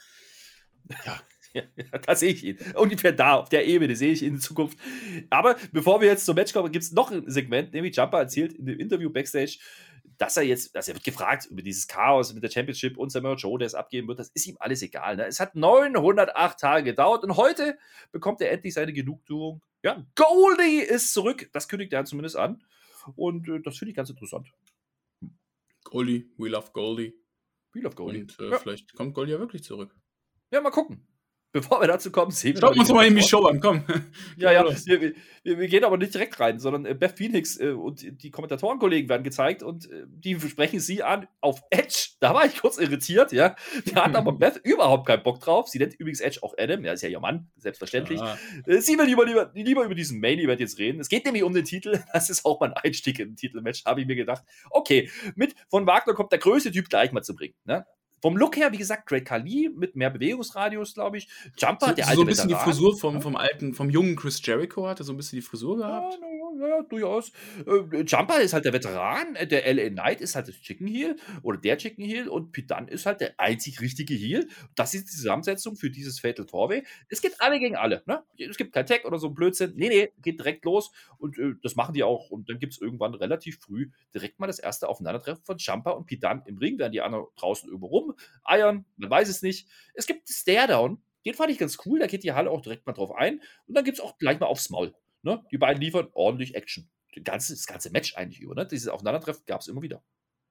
Ja. 1.05 1.21
Ja, 1.53 1.63
da 2.05 2.15
sehe 2.15 2.33
ich 2.33 2.43
ihn. 2.43 2.57
Ungefähr 2.75 3.13
da, 3.13 3.35
auf 3.35 3.49
der 3.49 3.65
Ebene 3.65 3.95
sehe 3.95 4.11
ich 4.11 4.21
ihn 4.21 4.35
in 4.35 4.39
Zukunft. 4.39 4.77
Aber 5.31 5.55
bevor 5.71 6.01
wir 6.01 6.07
jetzt 6.07 6.25
zum 6.25 6.35
Match 6.35 6.53
kommen, 6.53 6.71
gibt 6.71 6.83
es 6.83 6.91
noch 6.91 7.09
ein 7.09 7.23
Segment, 7.27 7.73
nämlich 7.73 7.95
Jumper 7.95 8.19
erzählt 8.19 8.53
in 8.53 8.65
dem 8.65 8.79
Interview 8.79 9.09
Backstage, 9.09 9.57
dass 10.17 10.37
er 10.37 10.43
jetzt, 10.43 10.75
dass 10.75 10.87
er 10.87 10.95
wird 10.95 11.03
gefragt 11.03 11.45
über 11.45 11.61
dieses 11.61 11.87
Chaos 11.87 12.33
mit 12.33 12.43
der 12.43 12.49
Championship 12.49 12.97
und 12.97 13.11
Samuel 13.11 13.37
Joe, 13.37 13.59
der 13.59 13.67
es 13.67 13.75
abgeben 13.75 14.07
wird, 14.07 14.19
das 14.19 14.29
ist 14.29 14.47
ihm 14.47 14.57
alles 14.59 14.81
egal. 14.81 15.15
Ne? 15.15 15.25
Es 15.25 15.39
hat 15.39 15.55
908 15.55 16.59
Tage 16.59 16.83
gedauert 16.83 17.23
und 17.23 17.37
heute 17.37 17.77
bekommt 18.11 18.41
er 18.41 18.51
endlich 18.51 18.73
seine 18.73 18.93
Genugtuung. 18.93 19.61
Ja, 19.83 20.05
Goldie 20.15 20.79
ist 20.79 21.13
zurück. 21.13 21.49
Das 21.53 21.67
kündigt 21.67 21.93
er 21.93 22.05
zumindest 22.05 22.35
an. 22.35 22.63
Und 23.15 23.47
äh, 23.47 23.61
das 23.61 23.77
finde 23.77 23.91
ich 23.91 23.95
ganz 23.95 24.09
interessant. 24.09 24.51
Goldie, 25.83 26.29
we 26.37 26.49
love 26.49 26.71
Goldie. 26.73 27.13
We 27.73 27.81
love 27.81 27.95
Goldie. 27.95 28.21
Und 28.21 28.39
äh, 28.39 28.49
ja. 28.49 28.59
vielleicht 28.59 28.93
kommt 28.95 29.13
Goldie 29.13 29.33
ja 29.33 29.39
wirklich 29.39 29.63
zurück. 29.63 29.95
Ja, 30.51 30.61
mal 30.61 30.71
gucken. 30.71 31.07
Bevor 31.53 31.79
wir 31.79 31.87
dazu 31.87 32.11
kommen, 32.11 32.31
sehen 32.31 32.55
wir 32.55 32.61
Schauen 32.61 32.75
wir 32.75 32.81
uns 32.81 32.91
mal 32.91 33.07
in 33.07 33.15
die 33.15 33.23
Show 33.23 33.45
an, 33.45 33.61
komm. 33.61 33.83
ja, 34.37 34.51
ja, 34.51 34.65
wir, 34.65 35.01
wir, 35.01 35.13
wir, 35.43 35.67
gehen 35.67 35.85
aber 35.85 35.97
nicht 35.97 36.13
direkt 36.13 36.37
rein, 36.41 36.59
sondern 36.59 36.85
äh, 36.85 36.93
Beth 36.93 37.17
Phoenix 37.17 37.57
äh, 37.59 37.69
und 37.69 38.05
die 38.21 38.31
Kommentatorenkollegen 38.31 39.09
werden 39.09 39.23
gezeigt 39.23 39.63
und 39.63 39.89
äh, 39.89 40.03
die 40.07 40.37
sprechen 40.39 40.81
sie 40.81 41.03
an 41.03 41.27
auf 41.39 41.61
Edge. 41.69 42.09
Da 42.19 42.33
war 42.33 42.45
ich 42.45 42.59
kurz 42.59 42.77
irritiert, 42.77 43.31
ja. 43.31 43.55
Da 43.93 44.05
hat 44.05 44.15
aber 44.15 44.33
Beth 44.37 44.59
überhaupt 44.63 45.07
keinen 45.07 45.23
Bock 45.23 45.39
drauf. 45.39 45.69
Sie 45.69 45.79
nennt 45.79 45.95
übrigens 45.95 46.19
Edge 46.19 46.39
auch 46.41 46.53
Adam, 46.57 46.83
ja, 46.83 46.91
ist 46.91 47.01
ja 47.01 47.09
ihr 47.09 47.19
Mann, 47.21 47.49
selbstverständlich. 47.55 48.19
Ja. 48.19 48.37
Äh, 48.65 48.81
sie 48.81 48.97
will 48.97 49.05
lieber, 49.05 49.25
lieber, 49.25 49.51
lieber 49.53 49.85
über 49.85 49.95
diesen 49.95 50.19
Main-Event 50.19 50.59
jetzt 50.59 50.77
reden. 50.79 50.99
Es 50.99 51.07
geht 51.07 51.23
nämlich 51.25 51.43
um 51.43 51.53
den 51.53 51.65
Titel. 51.65 51.99
Das 52.17 52.31
ist 52.31 52.45
auch 52.45 52.59
mein 52.59 52.73
Einstieg 52.73 53.19
im 53.19 53.35
Titelmatch, 53.35 53.85
habe 53.85 54.01
ich 54.01 54.07
mir 54.07 54.15
gedacht. 54.15 54.43
Okay, 54.71 55.09
mit 55.35 55.55
von 55.69 55.85
Wagner 55.85 56.13
kommt 56.13 56.31
der 56.31 56.39
größte 56.39 56.71
Typ 56.71 56.89
gleich 56.89 57.11
mal 57.11 57.21
zu 57.21 57.35
bringen. 57.35 57.53
Ne? 57.63 57.85
Vom 58.21 58.35
Look 58.35 58.57
her, 58.57 58.71
wie 58.71 58.77
gesagt, 58.77 59.07
Great 59.07 59.25
Khali 59.25 59.69
mit 59.75 59.95
mehr 59.95 60.09
Bewegungsradius, 60.09 60.93
glaube 60.95 61.17
ich. 61.17 61.27
Jumper, 61.57 61.87
so, 61.89 61.93
der 61.93 62.07
alte 62.07 62.15
So 62.15 62.21
ein 62.21 62.27
bisschen 62.27 62.49
Veteran. 62.49 62.65
die 62.65 62.71
Frisur 62.71 62.97
vom, 62.97 63.21
vom 63.21 63.35
alten, 63.35 63.73
vom 63.73 63.89
jungen 63.89 64.15
Chris 64.15 64.43
Jericho 64.43 64.87
hatte 64.87 65.03
so 65.03 65.13
ein 65.13 65.17
bisschen 65.17 65.37
die 65.37 65.41
Frisur 65.43 65.77
gehabt. 65.77 66.19
Ja, 66.21 66.27
ja, 66.59 66.81
durchaus. 66.83 67.31
Äh, 67.65 68.01
Jumper 68.01 68.41
ist 68.41 68.53
halt 68.53 68.65
der 68.65 68.73
Veteran, 68.73 69.35
äh, 69.35 69.47
der 69.47 69.71
LA 69.73 69.89
Knight 69.89 70.21
ist 70.21 70.35
halt 70.35 70.47
das 70.47 70.55
Chicken 70.55 70.87
Heel 70.87 71.15
oder 71.43 71.57
der 71.57 71.77
Chicken 71.77 72.03
Heel 72.03 72.27
und 72.27 72.51
Pidan 72.51 72.87
ist 72.87 73.05
halt 73.05 73.21
der 73.21 73.39
einzig 73.39 73.81
richtige 73.81 74.13
Heel. 74.13 74.47
Das 74.75 74.93
ist 74.93 75.05
die 75.07 75.15
Zusammensetzung 75.15 75.75
für 75.75 75.89
dieses 75.89 76.19
Fatal 76.19 76.47
Four-Way. 76.47 76.83
Es 77.09 77.21
geht 77.21 77.39
alle 77.39 77.59
gegen 77.59 77.75
alle. 77.75 78.03
Ne? 78.05 78.23
Es 78.37 78.57
gibt 78.57 78.73
kein 78.73 78.85
Tag 78.85 79.05
oder 79.05 79.19
so 79.19 79.27
ein 79.27 79.35
Blödsinn. 79.35 79.73
Nee, 79.75 79.89
nee, 79.89 80.11
geht 80.21 80.39
direkt 80.39 80.65
los 80.65 80.91
und 81.17 81.37
äh, 81.37 81.53
das 81.61 81.75
machen 81.75 81.93
die 81.93 82.03
auch. 82.03 82.29
Und 82.29 82.49
dann 82.49 82.59
gibt 82.59 82.73
es 82.73 82.81
irgendwann 82.81 83.13
relativ 83.13 83.59
früh 83.59 83.89
direkt 84.13 84.39
mal 84.39 84.47
das 84.47 84.59
erste 84.59 84.89
Aufeinandertreffen 84.89 85.43
von 85.43 85.57
Jumper 85.57 85.97
und 85.97 86.05
Pidan 86.05 86.43
im 86.45 86.57
Ring, 86.57 86.77
während 86.77 86.95
die 86.95 87.01
anderen 87.01 87.25
draußen 87.35 87.67
irgendwo 87.67 87.87
rum 87.87 88.13
eiern. 88.43 88.85
Man 88.97 89.09
weiß 89.09 89.29
es 89.29 89.41
nicht. 89.41 89.67
Es 89.93 90.07
gibt 90.07 90.27
Stare-Down. 90.29 91.01
Den 91.25 91.33
fand 91.33 91.51
ich 91.51 91.57
ganz 91.57 91.77
cool. 91.85 91.99
Da 91.99 92.07
geht 92.07 92.23
die 92.23 92.33
Halle 92.33 92.49
auch 92.49 92.61
direkt 92.61 92.85
mal 92.85 92.93
drauf 92.93 93.13
ein. 93.13 93.41
Und 93.67 93.75
dann 93.75 93.83
gibt 93.83 93.97
es 93.97 94.03
auch 94.03 94.17
gleich 94.17 94.39
mal 94.39 94.45
aufs 94.45 94.69
Maul. 94.69 94.93
Ne? 95.27 95.43
Die 95.51 95.57
beiden 95.57 95.81
liefern 95.81 96.07
ordentlich 96.13 96.55
Action. 96.55 96.89
Das 97.13 97.23
ganze, 97.25 97.53
das 97.53 97.67
ganze 97.67 97.91
Match 97.91 98.15
eigentlich 98.15 98.39
über. 98.39 98.55
Ne? 98.55 98.65
Dieses 98.65 98.87
Aufeinandertreffen 98.87 99.43
gab 99.45 99.59
es 99.59 99.67
immer 99.67 99.81
wieder. 99.81 100.01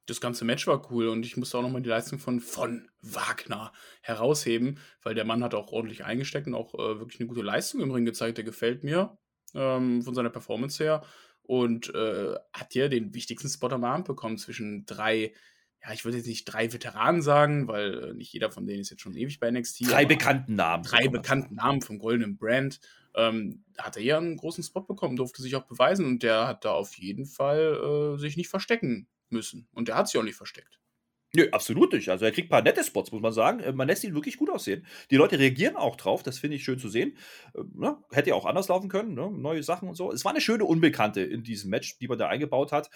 Das 0.05 0.21
ganze 0.21 0.45
Match 0.45 0.67
war 0.67 0.91
cool 0.91 1.09
und 1.09 1.25
ich 1.25 1.37
musste 1.37 1.57
auch 1.57 1.63
nochmal 1.63 1.81
die 1.81 1.89
Leistung 1.89 2.19
von, 2.19 2.41
von 2.41 2.89
Wagner 3.01 3.73
herausheben, 4.03 4.79
weil 5.03 5.15
der 5.15 5.25
Mann 5.25 5.43
hat 5.43 5.55
auch 5.55 5.73
ordentlich 5.73 6.05
eingesteckt 6.05 6.47
und 6.47 6.55
auch 6.55 6.75
äh, 6.75 7.01
wirklich 7.01 7.19
eine 7.21 7.29
gute 7.29 7.41
Leistung 7.41 7.81
im 7.81 7.91
Ring 7.91 8.05
gezeigt. 8.05 8.37
Der 8.37 8.45
gefällt 8.45 8.85
mir 8.85 9.17
ähm, 9.55 10.03
von 10.03 10.15
seiner 10.15 10.31
Performance 10.31 10.85
her 10.85 11.03
und 11.43 11.93
äh, 11.95 12.35
hat 12.53 12.73
hier 12.73 12.91
den 12.91 13.15
wichtigsten 13.15 13.49
Spot 13.49 13.69
am 13.69 13.85
Abend 13.85 14.07
bekommen 14.07 14.37
zwischen 14.37 14.85
drei 14.85 15.33
ja, 15.87 15.93
ich 15.93 16.05
würde 16.05 16.17
jetzt 16.17 16.27
nicht 16.27 16.45
drei 16.47 16.73
Veteranen 16.73 17.23
sagen, 17.23 17.69
weil 17.69 18.11
äh, 18.11 18.15
nicht 18.15 18.33
jeder 18.33 18.51
von 18.51 18.67
denen 18.67 18.81
ist 18.81 18.91
jetzt 18.91 19.03
schon 19.03 19.17
ewig 19.17 19.39
bei 19.39 19.51
NXT. 19.51 19.89
Drei 19.89 20.05
bekannten 20.05 20.57
Namen. 20.57 20.83
Drei 20.83 21.09
bekannten 21.09 21.55
Namen 21.55 21.81
vom 21.81 21.99
goldenen 21.99 22.37
Brand. 22.37 22.81
Ähm, 23.17 23.65
hat 23.79 23.97
er 23.97 24.03
ja 24.03 24.19
einen 24.19 24.37
großen 24.37 24.63
Spot 24.63 24.83
bekommen, 24.83 25.17
durfte 25.17 25.43
sich 25.43 25.57
auch 25.57 25.65
beweisen 25.65 26.07
und 26.07 26.23
der 26.23 26.47
hat 26.47 26.65
da 26.65 26.73
auf 26.73 26.95
jeden 26.99 27.27
Fall 27.27 28.15
äh, 28.17 28.19
sich 28.19 28.37
nicht 28.37 28.49
verstecken 28.49 29.09
müssen. 29.31 29.69
Und 29.73 29.89
der 29.89 29.97
hat 29.97 30.09
sich 30.09 30.19
auch 30.19 30.25
nicht 30.25 30.37
versteckt. 30.37 30.79
Nö, 31.37 31.49
absolut 31.53 31.93
nicht. 31.93 32.09
Also 32.09 32.25
er 32.25 32.33
kriegt 32.33 32.47
ein 32.47 32.51
paar 32.51 32.63
nette 32.63 32.83
Spots, 32.83 33.13
muss 33.13 33.21
man 33.21 33.33
sagen. 33.33 33.61
Äh, 33.61 33.73
man 33.73 33.87
lässt 33.87 34.03
ihn 34.05 34.15
wirklich 34.15 34.39
gut 34.39 34.49
aussehen. 34.49 34.87
Die 35.11 35.17
Leute 35.17 35.39
reagieren 35.39 35.77
auch 35.77 35.97
drauf, 35.97 36.23
das 36.23 36.39
finde 36.39 36.57
ich 36.57 36.65
schön 36.65 36.79
zu 36.79 36.89
sehen. 36.89 37.19
Ne? 37.75 37.99
Hätte 38.11 38.31
ja 38.31 38.37
auch 38.37 38.47
anders 38.47 38.69
laufen 38.69 38.89
können, 38.89 39.13
ne? 39.13 39.31
neue 39.31 39.63
Sachen 39.63 39.87
und 39.87 39.97
so. 39.97 40.11
Es 40.11 40.25
war 40.25 40.33
eine 40.33 40.41
schöne 40.41 40.65
Unbekannte 40.65 41.21
in 41.21 41.43
diesem 41.43 41.69
Match, 41.71 41.99
die 41.99 42.09
man 42.09 42.19
da 42.19 42.29
eingebaut 42.29 42.73
hat. 42.73 42.89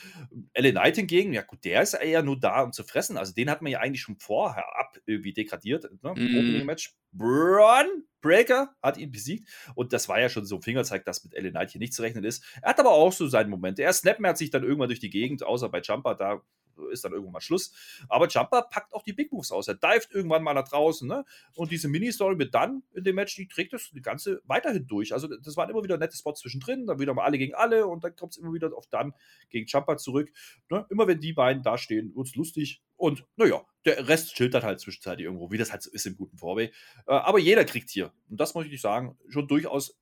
Ellen 0.55 0.73
Knight 0.73 0.97
hingegen, 0.97 1.35
ja 1.35 1.43
gut, 1.43 1.65
der 1.65 1.83
ist 1.83 1.93
eher 1.93 2.23
nur 2.23 2.41
da, 2.41 2.63
um 2.63 2.73
zu 2.73 2.83
fressen. 2.83 3.19
Also 3.19 3.35
den 3.35 3.51
hat 3.51 3.61
man 3.61 3.73
ja 3.73 3.81
eigentlich 3.81 4.01
schon 4.01 4.17
vorher 4.17 4.65
ab 4.79 4.99
irgendwie 5.05 5.35
degradiert. 5.35 5.87
Ne? 6.03 6.15
Mm. 6.15 6.65
Match. 6.65 6.95
Braun 7.13 8.05
Breaker 8.21 8.75
hat 8.83 8.97
ihn 8.97 9.11
besiegt 9.11 9.49
und 9.75 9.93
das 9.93 10.09
war 10.09 10.21
ja 10.21 10.29
schon 10.29 10.45
so 10.45 10.57
ein 10.57 10.63
Fingerzeig, 10.63 11.05
dass 11.05 11.25
mit 11.25 11.35
Ellen 11.35 11.51
Knight 11.51 11.73
hier 11.73 11.81
nicht 11.81 11.93
zu 11.93 12.03
rechnen 12.03 12.25
ist. 12.25 12.45
Er 12.63 12.71
hat 12.71 12.81
aber 12.81 12.93
auch 12.93 13.13
so 13.13 13.27
seinen 13.27 13.51
Moment. 13.51 13.79
Er 13.79 13.93
snappt 13.93 14.39
sich 14.39 14.51
dann 14.51 14.63
irgendwann 14.63 14.89
durch 14.89 15.01
die 15.01 15.11
Gegend, 15.11 15.43
außer 15.43 15.69
bei 15.69 15.81
Jumper, 15.81 16.15
da 16.15 16.43
ist 16.89 17.05
dann 17.05 17.13
irgendwann 17.13 17.33
mal 17.33 17.41
Schluss. 17.41 17.73
Aber 18.09 18.29
Jumper 18.29 18.63
packt 18.63 18.93
auch 18.93 19.03
die 19.03 19.13
Big 19.13 19.33
Moves 19.33 19.53
aus. 19.53 19.69
Er 19.69 19.75
dived 19.75 20.11
irgendwann 20.13 20.43
mal 20.43 20.55
nach 20.55 20.69
draußen. 20.69 21.07
Ne? 21.07 21.25
Und 21.55 21.71
diese 21.71 21.89
Mini-Story 21.89 22.37
mit 22.37 22.55
dann 22.55 22.83
in 22.93 23.05
dem 23.05 23.17
Match, 23.17 23.37
die 23.37 23.49
trägt 23.49 23.73
das 23.73 23.91
die 23.91 24.03
ganze 24.03 24.41
weiterhin 24.45 24.87
durch. 24.87 25.13
Also 25.13 25.29
das 25.29 25.57
waren 25.57 25.71
immer 25.71 25.83
wieder 25.85 25.99
nette 25.99 26.17
Spots 26.17 26.41
zwischendrin, 26.41 26.87
dann 26.87 26.99
wieder 26.99 27.15
mal 27.15 27.25
alle 27.25 27.39
gegen 27.39 27.55
alle 27.55 27.87
und 27.87 28.05
dann 28.05 28.17
kommt 28.17 28.33
es 28.33 28.39
immer 28.39 28.53
wieder 28.53 28.75
auf 28.77 28.87
dann 28.87 29.15
gegen 29.49 29.67
Jumper 29.67 29.97
zurück. 29.97 30.31
Ne? 30.71 30.87
Immer 30.91 31.07
wenn 31.07 31.21
die 31.21 31.33
beiden 31.33 31.63
da 31.63 31.79
stehen, 31.79 32.15
wird 32.15 32.29
es 32.29 32.35
lustig. 32.35 32.83
Und 32.97 33.25
naja, 33.37 33.65
der 33.85 34.09
Rest 34.09 34.37
schildert 34.37 34.63
halt 34.63 34.81
zwischenzeitlich 34.81 35.25
irgendwo, 35.25 35.51
wie 35.51 35.59
das 35.59 35.73
halt 35.73 35.83
so 35.83 35.91
ist 35.91 36.07
im 36.07 36.17
guten 36.17 36.37
Vorway. 36.37 36.67
Äh, 37.07 37.13
aber 37.13 37.39
jeder 37.39 37.65
kriegt 37.65 37.91
hier, 37.91 38.13
und 38.29 38.39
das 38.39 38.55
muss 38.55 38.67
ich 38.67 38.81
sagen, 38.81 39.17
schon 39.29 39.49
durchaus 39.49 39.99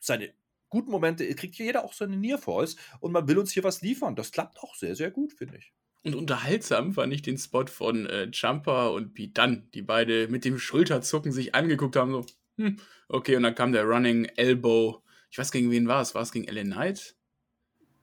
seine 0.00 0.32
guten 0.70 0.90
Momente, 0.90 1.28
kriegt 1.34 1.54
hier 1.54 1.66
jeder 1.66 1.84
auch 1.84 1.92
seine 1.92 2.16
Nearfalls 2.16 2.76
und 3.00 3.12
man 3.12 3.28
will 3.28 3.38
uns 3.38 3.52
hier 3.52 3.64
was 3.64 3.82
liefern. 3.82 4.16
Das 4.16 4.32
klappt 4.32 4.58
auch 4.60 4.74
sehr, 4.74 4.94
sehr 4.94 5.10
gut, 5.10 5.32
finde 5.32 5.58
ich. 5.58 5.72
Und 6.04 6.14
unterhaltsam 6.14 6.92
fand 6.92 7.12
ich 7.12 7.22
den 7.22 7.38
Spot 7.38 7.66
von 7.66 8.06
äh, 8.06 8.28
Jumper 8.32 8.92
und 8.92 9.14
Pete 9.14 9.32
Dunn, 9.32 9.68
die 9.74 9.82
beide 9.82 10.28
mit 10.28 10.44
dem 10.44 10.58
Schulterzucken 10.58 11.32
sich 11.32 11.54
angeguckt 11.54 11.96
haben, 11.96 12.12
so, 12.12 12.26
hm, 12.56 12.78
okay, 13.08 13.36
und 13.36 13.42
dann 13.42 13.54
kam 13.54 13.72
der 13.72 13.84
Running 13.84 14.26
Elbow. 14.36 15.02
Ich 15.30 15.38
weiß, 15.38 15.52
gegen 15.52 15.70
wen 15.70 15.88
war 15.88 16.00
es? 16.00 16.14
War 16.14 16.22
es 16.22 16.32
gegen 16.32 16.46
Ellen 16.46 16.70
Knight? 16.70 17.16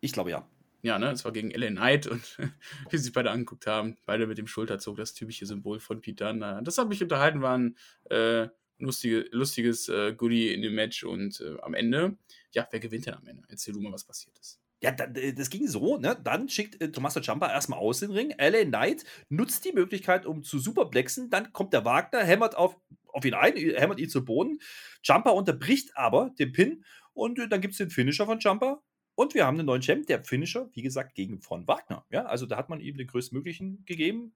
Ich 0.02 0.12
glaube 0.12 0.30
ja. 0.30 0.48
Ja, 0.82 1.00
ne, 1.00 1.10
es 1.10 1.26
war 1.26 1.32
gegen 1.32 1.50
Ellen 1.50 1.78
Knight 1.78 2.06
und 2.06 2.38
wie 2.90 2.98
sie 2.98 3.06
sich 3.06 3.14
beide 3.14 3.32
angeguckt 3.32 3.66
haben, 3.66 3.98
beide 4.06 4.28
mit 4.28 4.38
dem 4.38 4.46
Schulterzug, 4.46 4.98
das 4.98 5.14
typische 5.14 5.46
Symbol 5.46 5.80
von 5.80 6.00
Pete 6.00 6.26
Dunn. 6.26 6.64
Das 6.64 6.78
hat 6.78 6.90
mich 6.90 7.02
unterhalten, 7.02 7.42
war 7.42 7.58
ein 7.58 7.76
äh, 8.12 8.50
lustige, 8.78 9.26
lustiges 9.32 9.90
äh, 9.90 10.14
Goodie 10.14 10.54
in 10.54 10.62
dem 10.62 10.76
Match 10.76 11.04
und 11.04 11.42
äh, 11.42 11.60
am 11.62 11.74
Ende, 11.74 12.18
ja, 12.52 12.68
wer 12.70 12.80
gewinnt 12.80 13.08
denn 13.08 13.16
am 13.16 13.26
Ende? 13.26 13.44
Erzähl 13.48 13.74
du 13.74 13.82
mal, 13.82 13.92
was 13.92 14.04
passiert 14.04 14.38
ist. 14.38 14.62
Ja, 14.86 14.92
das 14.92 15.50
ging 15.50 15.68
so, 15.68 15.98
ne? 15.98 16.16
Dann 16.24 16.48
schickt 16.48 16.80
äh, 16.80 16.92
Tommaso 16.92 17.20
Ciampa 17.20 17.52
erstmal 17.52 17.80
aus 17.80 18.02
den 18.02 18.12
Ring. 18.12 18.36
LA 18.38 18.66
Knight 18.66 19.04
nutzt 19.30 19.66
die 19.66 19.72
Möglichkeit, 19.72 20.28
um 20.28 20.44
zu 20.44 20.60
superblexen. 20.60 21.32
Dann 21.32 21.52
kommt 21.54 21.74
der 21.74 21.86
Wagner, 21.86 22.24
hämmert 22.24 22.56
auf, 22.56 22.78
auf 23.08 23.26
ihn 23.26 23.34
ein, 23.34 23.56
hämmert 23.56 24.00
ihn 24.00 24.10
zu 24.10 24.24
Boden. 24.24 24.60
Ciampa 25.04 25.32
unterbricht 25.32 25.98
aber 25.98 26.30
den 26.38 26.52
Pin 26.52 26.86
und 27.14 27.40
äh, 27.40 27.50
dann 27.50 27.62
gibt 27.62 27.72
es 27.72 27.80
den 27.80 27.90
Finisher 27.90 28.28
von 28.28 28.40
Ciampa. 28.40 28.84
Und 29.16 29.34
wir 29.34 29.48
haben 29.48 29.58
einen 29.58 29.66
neuen 29.66 29.82
Champ, 29.82 30.06
der 30.06 30.24
Finisher, 30.24 30.70
wie 30.74 30.84
gesagt, 30.84 31.16
gegen 31.16 31.42
von 31.42 31.68
Wagner. 31.68 32.06
Ja, 32.12 32.26
also 32.26 32.46
da 32.46 32.56
hat 32.56 32.70
man 32.70 32.80
ihm 32.80 32.96
den 32.96 33.08
größtmöglichen 33.08 33.86
gegeben 33.86 34.36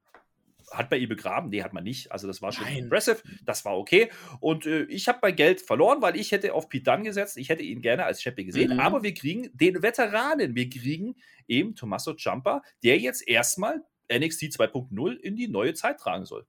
hat 0.71 0.89
bei 0.89 0.97
ihr 0.97 1.09
begraben? 1.09 1.49
Nee, 1.49 1.63
hat 1.63 1.73
man 1.73 1.83
nicht. 1.83 2.11
Also 2.11 2.27
das 2.27 2.41
war 2.41 2.51
schon 2.51 2.65
Nein. 2.65 2.77
impressive. 2.77 3.21
Das 3.43 3.65
war 3.65 3.77
okay. 3.77 4.09
Und 4.39 4.65
äh, 4.65 4.83
ich 4.83 5.07
habe 5.07 5.19
bei 5.21 5.31
Geld 5.31 5.61
verloren, 5.61 6.01
weil 6.01 6.15
ich 6.15 6.31
hätte 6.31 6.53
auf 6.53 6.69
Pete 6.69 6.91
Dunne 6.91 7.03
gesetzt. 7.03 7.37
Ich 7.37 7.49
hätte 7.49 7.63
ihn 7.63 7.81
gerne 7.81 8.05
als 8.05 8.21
Champion 8.21 8.47
gesehen. 8.47 8.73
Mhm. 8.73 8.79
Aber 8.79 9.03
wir 9.03 9.13
kriegen 9.13 9.49
den 9.53 9.81
Veteranen. 9.81 10.55
Wir 10.55 10.69
kriegen 10.69 11.15
eben 11.47 11.75
Tommaso 11.75 12.13
Ciampa, 12.13 12.61
der 12.83 12.97
jetzt 12.97 13.27
erstmal 13.27 13.83
NXT 14.11 14.43
2.0 14.43 15.15
in 15.17 15.35
die 15.35 15.47
neue 15.47 15.73
Zeit 15.73 15.99
tragen 15.99 16.25
soll. 16.25 16.45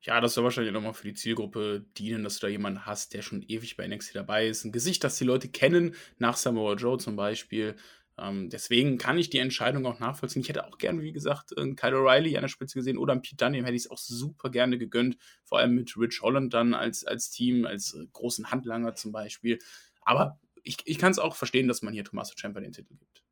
Ja, 0.00 0.20
das 0.20 0.34
soll 0.34 0.44
wahrscheinlich 0.44 0.72
nochmal 0.72 0.94
für 0.94 1.08
die 1.08 1.14
Zielgruppe 1.14 1.84
dienen, 1.96 2.22
dass 2.22 2.38
du 2.38 2.46
da 2.46 2.50
jemanden 2.50 2.86
hast, 2.86 3.14
der 3.14 3.22
schon 3.22 3.42
ewig 3.42 3.76
bei 3.76 3.86
NXT 3.86 4.14
dabei 4.14 4.46
ist. 4.46 4.64
Ein 4.64 4.70
Gesicht, 4.70 5.02
das 5.02 5.18
die 5.18 5.24
Leute 5.24 5.48
kennen, 5.48 5.94
nach 6.18 6.36
Samoa 6.36 6.74
Joe 6.74 6.98
zum 6.98 7.16
Beispiel. 7.16 7.74
Ähm, 8.20 8.50
deswegen 8.50 8.98
kann 8.98 9.18
ich 9.18 9.30
die 9.30 9.38
Entscheidung 9.38 9.86
auch 9.86 10.00
nachvollziehen. 10.00 10.42
Ich 10.42 10.48
hätte 10.48 10.66
auch 10.66 10.78
gerne, 10.78 11.02
wie 11.02 11.12
gesagt, 11.12 11.56
einen 11.56 11.76
Kyle 11.76 11.96
O'Reilly 11.96 12.36
an 12.36 12.42
der 12.42 12.48
Spitze 12.48 12.78
gesehen 12.78 12.98
oder 12.98 13.12
einen 13.12 13.22
Pete 13.22 13.36
Dunne, 13.36 13.56
dem 13.56 13.64
hätte 13.64 13.76
ich 13.76 13.84
es 13.84 13.90
auch 13.90 13.98
super 13.98 14.50
gerne 14.50 14.78
gegönnt. 14.78 15.16
Vor 15.44 15.58
allem 15.58 15.74
mit 15.74 15.96
Rich 15.96 16.20
Holland 16.22 16.52
dann 16.52 16.74
als, 16.74 17.04
als 17.04 17.30
Team, 17.30 17.66
als 17.66 17.94
äh, 17.94 18.06
großen 18.12 18.50
Handlanger 18.50 18.94
zum 18.94 19.12
Beispiel. 19.12 19.58
Aber 20.02 20.38
ich, 20.62 20.78
ich 20.84 20.98
kann 20.98 21.12
es 21.12 21.18
auch 21.18 21.36
verstehen, 21.36 21.68
dass 21.68 21.82
man 21.82 21.94
hier 21.94 22.04
Tommaso 22.04 22.34
Ciampa 22.34 22.60
den 22.60 22.72
Titel 22.72 22.94
gibt. 22.94 23.22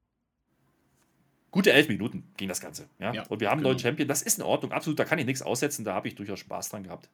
Gute 1.51 1.73
elf 1.73 1.89
Minuten 1.89 2.33
ging 2.37 2.49
das 2.49 2.61
Ganze. 2.61 2.89
Ja? 2.99 3.13
ja 3.13 3.23
und 3.29 3.41
wir 3.41 3.49
haben 3.49 3.59
einen 3.59 3.63
genau. 3.63 3.71
neuen 3.71 3.79
Champion. 3.79 4.09
Das 4.09 4.23
ist 4.23 4.39
in 4.39 4.45
Ordnung, 4.45 4.73
absolut. 4.73 4.99
Da 4.99 5.05
kann 5.05 5.19
ich 5.19 5.27
nichts 5.27 5.43
aussetzen. 5.43 5.85
Da 5.85 5.95
habe 5.95 6.09
ich 6.09 6.15
durchaus 6.15 6.41
Spaß 6.41 6.69
dran 6.69 6.85
gehabt 6.85 7.09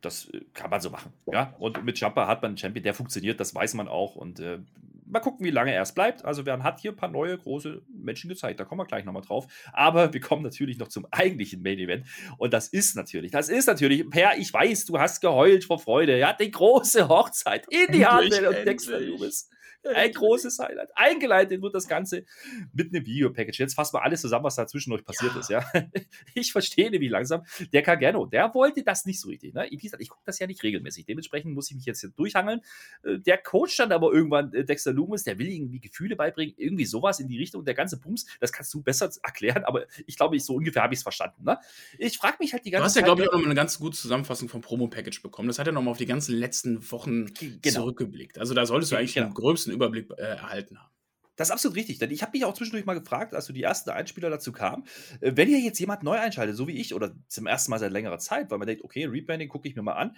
das 0.00 0.28
äh, 0.30 0.40
kann 0.54 0.70
man 0.70 0.80
so 0.80 0.90
machen. 0.90 1.12
Ja? 1.26 1.54
Und 1.58 1.84
mit 1.84 1.98
Jumper 1.98 2.26
hat 2.26 2.42
man 2.42 2.50
einen 2.50 2.58
Champion, 2.58 2.82
der 2.82 2.94
funktioniert, 2.94 3.40
das 3.40 3.54
weiß 3.54 3.74
man 3.74 3.88
auch. 3.88 4.16
Und 4.16 4.40
äh, 4.40 4.58
mal 5.06 5.20
gucken, 5.20 5.44
wie 5.46 5.50
lange 5.50 5.72
er 5.72 5.82
es 5.82 5.92
bleibt. 5.92 6.24
Also, 6.24 6.42
man 6.42 6.62
hat 6.62 6.80
hier 6.80 6.92
ein 6.92 6.96
paar 6.96 7.10
neue 7.10 7.36
große 7.36 7.82
Menschen 7.88 8.28
gezeigt. 8.28 8.60
Da 8.60 8.64
kommen 8.64 8.80
wir 8.80 8.86
gleich 8.86 9.04
nochmal 9.04 9.22
drauf. 9.22 9.46
Aber 9.72 10.12
wir 10.12 10.20
kommen 10.20 10.42
natürlich 10.42 10.78
noch 10.78 10.88
zum 10.88 11.06
eigentlichen 11.10 11.62
Main 11.62 11.78
Event. 11.78 12.06
Und 12.38 12.52
das 12.52 12.68
ist 12.68 12.96
natürlich, 12.96 13.30
das 13.30 13.48
ist 13.48 13.66
natürlich, 13.66 14.08
Per, 14.08 14.38
ich 14.38 14.52
weiß, 14.52 14.86
du 14.86 14.98
hast 14.98 15.20
geheult 15.20 15.64
vor 15.64 15.78
Freude. 15.78 16.18
Ja, 16.18 16.32
die 16.32 16.50
große 16.50 17.08
Hochzeit 17.08 17.66
in 17.70 17.92
die 17.92 18.06
Handel 18.06 18.46
und 18.48 18.66
Dexter 18.66 19.00
Lewis. 19.00 19.50
Ein 19.94 20.12
großes 20.12 20.58
Highlight. 20.58 20.90
Eingeleitet 20.96 21.62
wird 21.62 21.74
das 21.74 21.88
Ganze 21.88 22.24
mit 22.72 22.94
einem 22.94 23.06
Video-Package. 23.06 23.58
Jetzt 23.58 23.74
fassen 23.74 23.94
wir 23.94 24.02
alles 24.02 24.20
zusammen, 24.20 24.44
was 24.44 24.56
da 24.56 24.66
zwischendurch 24.66 25.04
passiert 25.04 25.32
ja. 25.34 25.40
ist. 25.40 25.50
Ja? 25.50 25.64
Ich 26.34 26.52
verstehe 26.52 26.90
wie 26.92 27.08
langsam. 27.08 27.42
Der 27.72 27.82
Kageno, 27.82 28.26
der 28.26 28.54
wollte 28.54 28.82
das 28.82 29.06
nicht 29.06 29.20
so 29.20 29.28
richtig. 29.28 29.54
Ne? 29.54 29.66
Wie 29.70 29.76
gesagt, 29.76 30.02
ich 30.02 30.08
gucke 30.08 30.22
das 30.24 30.38
ja 30.38 30.46
nicht 30.46 30.62
regelmäßig. 30.62 31.06
Dementsprechend 31.06 31.54
muss 31.54 31.70
ich 31.70 31.76
mich 31.76 31.86
jetzt 31.86 32.00
hier 32.00 32.10
durchhangeln. 32.10 32.60
Äh, 33.02 33.18
der 33.18 33.38
Coach 33.38 33.76
dann 33.76 33.92
aber 33.92 34.12
irgendwann, 34.12 34.52
äh, 34.52 34.64
Dexter 34.64 34.92
Loomis, 34.92 35.24
der 35.24 35.38
will 35.38 35.48
irgendwie 35.48 35.80
Gefühle 35.80 36.16
beibringen, 36.16 36.54
irgendwie 36.56 36.84
sowas 36.84 37.20
in 37.20 37.28
die 37.28 37.38
Richtung. 37.38 37.64
Der 37.64 37.74
ganze 37.74 37.98
Bums, 37.98 38.26
das 38.40 38.52
kannst 38.52 38.72
du 38.74 38.82
besser 38.82 39.10
erklären, 39.22 39.64
aber 39.64 39.86
ich 40.06 40.16
glaube, 40.16 40.36
ich 40.36 40.44
so 40.44 40.54
ungefähr 40.54 40.82
habe 40.82 40.94
ich 40.94 40.98
es 40.98 41.02
verstanden. 41.02 41.44
Ne? 41.44 41.58
Ich 41.98 42.18
frage 42.18 42.36
mich 42.40 42.52
halt 42.52 42.64
die 42.64 42.70
ganze 42.70 42.94
Zeit. 42.94 42.96
Du 42.96 42.96
hast 42.96 42.96
ja, 42.96 43.02
glaube 43.02 43.22
ich, 43.22 43.28
auch 43.28 43.32
nochmal 43.32 43.48
eine 43.50 43.54
ganz 43.54 43.78
gute 43.78 43.96
Zusammenfassung 43.96 44.48
vom 44.48 44.60
Promo-Package 44.60 45.22
bekommen. 45.22 45.48
Das 45.48 45.58
hat 45.58 45.66
ja 45.66 45.72
nochmal 45.72 45.92
auf 45.92 45.98
die 45.98 46.06
ganzen 46.06 46.34
letzten 46.34 46.90
Wochen 46.90 47.26
genau. 47.34 47.60
zurückgeblickt. 47.80 48.38
Also 48.38 48.54
da 48.54 48.66
solltest 48.66 48.92
du 48.92 48.96
eigentlich 48.96 49.14
genau. 49.14 49.28
den 49.28 49.34
gröbsten 49.34 49.72
Überblick 49.76 50.10
äh, 50.10 50.22
erhalten 50.22 50.78
haben. 50.78 50.90
Das 51.36 51.48
ist 51.48 51.52
absolut 51.52 51.76
richtig, 51.76 51.98
denn 51.98 52.10
ich 52.10 52.22
habe 52.22 52.32
mich 52.32 52.44
auch 52.44 52.54
zwischendurch 52.54 52.86
mal 52.86 52.98
gefragt, 52.98 53.34
als 53.34 53.44
so 53.44 53.52
die 53.52 53.62
ersten 53.62 53.90
Einspieler 53.90 54.30
dazu 54.30 54.52
kamen, 54.52 54.84
äh, 55.20 55.32
wenn 55.34 55.48
ihr 55.48 55.60
jetzt 55.60 55.78
jemand 55.78 56.02
neu 56.02 56.18
einschaltet, 56.18 56.56
so 56.56 56.66
wie 56.66 56.78
ich, 56.78 56.94
oder 56.94 57.14
zum 57.28 57.46
ersten 57.46 57.70
Mal 57.70 57.78
seit 57.78 57.92
längerer 57.92 58.18
Zeit, 58.18 58.50
weil 58.50 58.58
man 58.58 58.66
denkt, 58.66 58.82
okay, 58.84 59.04
Rebranding 59.04 59.48
gucke 59.48 59.68
ich 59.68 59.76
mir 59.76 59.82
mal 59.82 59.92
an, 59.92 60.16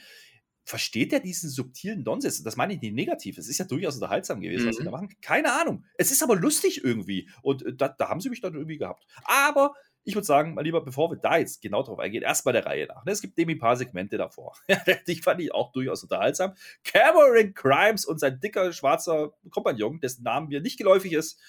versteht 0.68 1.14
er 1.14 1.20
diesen 1.20 1.48
subtilen 1.48 2.02
Nonsens? 2.02 2.42
Das 2.42 2.56
meine 2.56 2.74
ich 2.74 2.80
nicht 2.80 2.94
negativ. 2.94 3.38
Es 3.38 3.48
ist 3.48 3.58
ja 3.58 3.64
durchaus 3.64 3.94
unterhaltsam 3.94 4.40
gewesen, 4.40 4.64
mhm. 4.64 4.68
was 4.68 4.76
sie 4.76 4.84
da 4.84 4.90
machen. 4.90 5.08
Keine 5.22 5.52
Ahnung. 5.52 5.84
Es 5.96 6.12
ist 6.12 6.22
aber 6.22 6.36
lustig 6.36 6.84
irgendwie. 6.84 7.28
Und 7.42 7.64
äh, 7.64 7.74
da, 7.74 7.88
da 7.88 8.10
haben 8.10 8.20
sie 8.20 8.28
mich 8.28 8.42
dann 8.42 8.54
irgendwie 8.54 8.76
gehabt. 8.76 9.06
Aber 9.24 9.74
ich 10.04 10.14
würde 10.14 10.26
sagen, 10.26 10.54
mal 10.54 10.62
lieber, 10.62 10.82
bevor 10.82 11.10
wir 11.10 11.16
da 11.16 11.36
jetzt 11.36 11.60
genau 11.60 11.82
drauf 11.82 11.98
eingehen, 11.98 12.22
erstmal 12.22 12.52
der 12.52 12.64
Reihe 12.64 12.86
nach. 12.86 13.04
Ne? 13.04 13.12
Es 13.12 13.20
gibt 13.20 13.36
nämlich 13.36 13.56
ein 13.56 13.60
paar 13.60 13.76
Segmente 13.76 14.16
davor. 14.16 14.54
die 15.06 15.16
fand 15.16 15.40
ich 15.40 15.52
auch 15.52 15.72
durchaus 15.72 16.02
unterhaltsam. 16.02 16.54
Cameron 16.84 17.52
Crimes 17.54 18.04
und 18.04 18.18
sein 18.18 18.40
dicker 18.40 18.72
schwarzer 18.72 19.32
Kompagnon, 19.50 20.00
dessen 20.00 20.22
Namen 20.22 20.48
mir 20.48 20.60
nicht 20.60 20.78
geläufig 20.78 21.12
ist, 21.12 21.40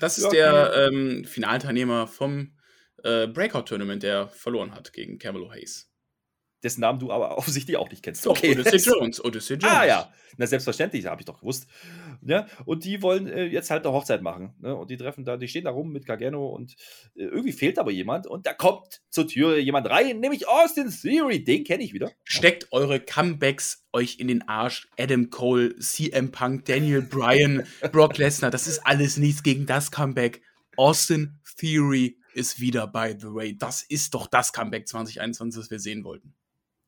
Das 0.00 0.18
ist 0.18 0.24
Ja, 0.24 0.30
der 0.30 0.88
ähm, 0.88 1.24
Finalteilnehmer 1.24 2.06
vom 2.06 2.56
äh, 3.04 3.28
Breakout-Tournament, 3.28 4.02
der 4.02 4.28
verloren 4.28 4.74
hat 4.74 4.92
gegen 4.92 5.18
Camelo 5.18 5.50
Hayes. 5.50 5.90
Dessen 6.62 6.80
Namen 6.80 6.98
du 6.98 7.12
aber 7.12 7.38
offensichtlich 7.38 7.76
auch 7.76 7.90
nicht 7.90 8.02
kennst. 8.02 8.26
Doch, 8.26 8.36
Odyssey 8.42 8.78
Jones. 8.78 9.24
Odyssey 9.24 9.56
Jones. 9.56 9.76
Ah 9.76 9.86
ja, 9.86 10.12
na 10.36 10.46
selbstverständlich, 10.46 11.06
habe 11.06 11.20
ich 11.20 11.26
doch 11.26 11.40
gewusst. 11.40 11.66
Ja, 12.22 12.46
und 12.64 12.84
die 12.84 13.02
wollen 13.02 13.28
äh, 13.28 13.44
jetzt 13.44 13.70
halt 13.70 13.84
eine 13.84 13.94
Hochzeit 13.94 14.22
machen. 14.22 14.54
Ne? 14.60 14.74
Und 14.74 14.90
die 14.90 14.96
treffen 14.96 15.24
da, 15.24 15.36
die 15.36 15.48
stehen 15.48 15.64
da 15.64 15.70
rum 15.70 15.92
mit 15.92 16.06
Gargano 16.06 16.48
und 16.48 16.74
äh, 17.14 17.24
irgendwie 17.24 17.52
fehlt 17.52 17.78
aber 17.78 17.90
jemand. 17.90 18.26
Und 18.26 18.46
da 18.46 18.54
kommt 18.54 19.02
zur 19.10 19.28
Tür 19.28 19.58
jemand 19.58 19.88
rein, 19.88 20.20
nämlich 20.20 20.48
Austin 20.48 20.90
Theory. 20.90 21.44
Den 21.44 21.64
kenne 21.64 21.84
ich 21.84 21.92
wieder. 21.92 22.10
Steckt 22.24 22.72
eure 22.72 23.00
Comebacks 23.00 23.86
euch 23.92 24.18
in 24.18 24.28
den 24.28 24.48
Arsch. 24.48 24.88
Adam 24.98 25.30
Cole, 25.30 25.76
CM 25.78 26.30
Punk, 26.30 26.64
Daniel 26.64 27.02
Bryan, 27.02 27.64
Brock 27.92 28.18
Lesnar. 28.18 28.50
Das 28.50 28.66
ist 28.66 28.84
alles 28.86 29.16
nichts 29.16 29.42
gegen 29.42 29.66
das 29.66 29.90
Comeback. 29.90 30.42
Austin 30.76 31.40
Theory 31.56 32.18
ist 32.34 32.60
wieder 32.60 32.86
by 32.86 33.14
the 33.18 33.26
way. 33.28 33.56
Das 33.56 33.82
ist 33.82 34.14
doch 34.14 34.26
das 34.26 34.52
Comeback 34.52 34.86
2021, 34.88 35.60
das 35.60 35.70
wir 35.70 35.80
sehen 35.80 36.04
wollten. 36.04 36.34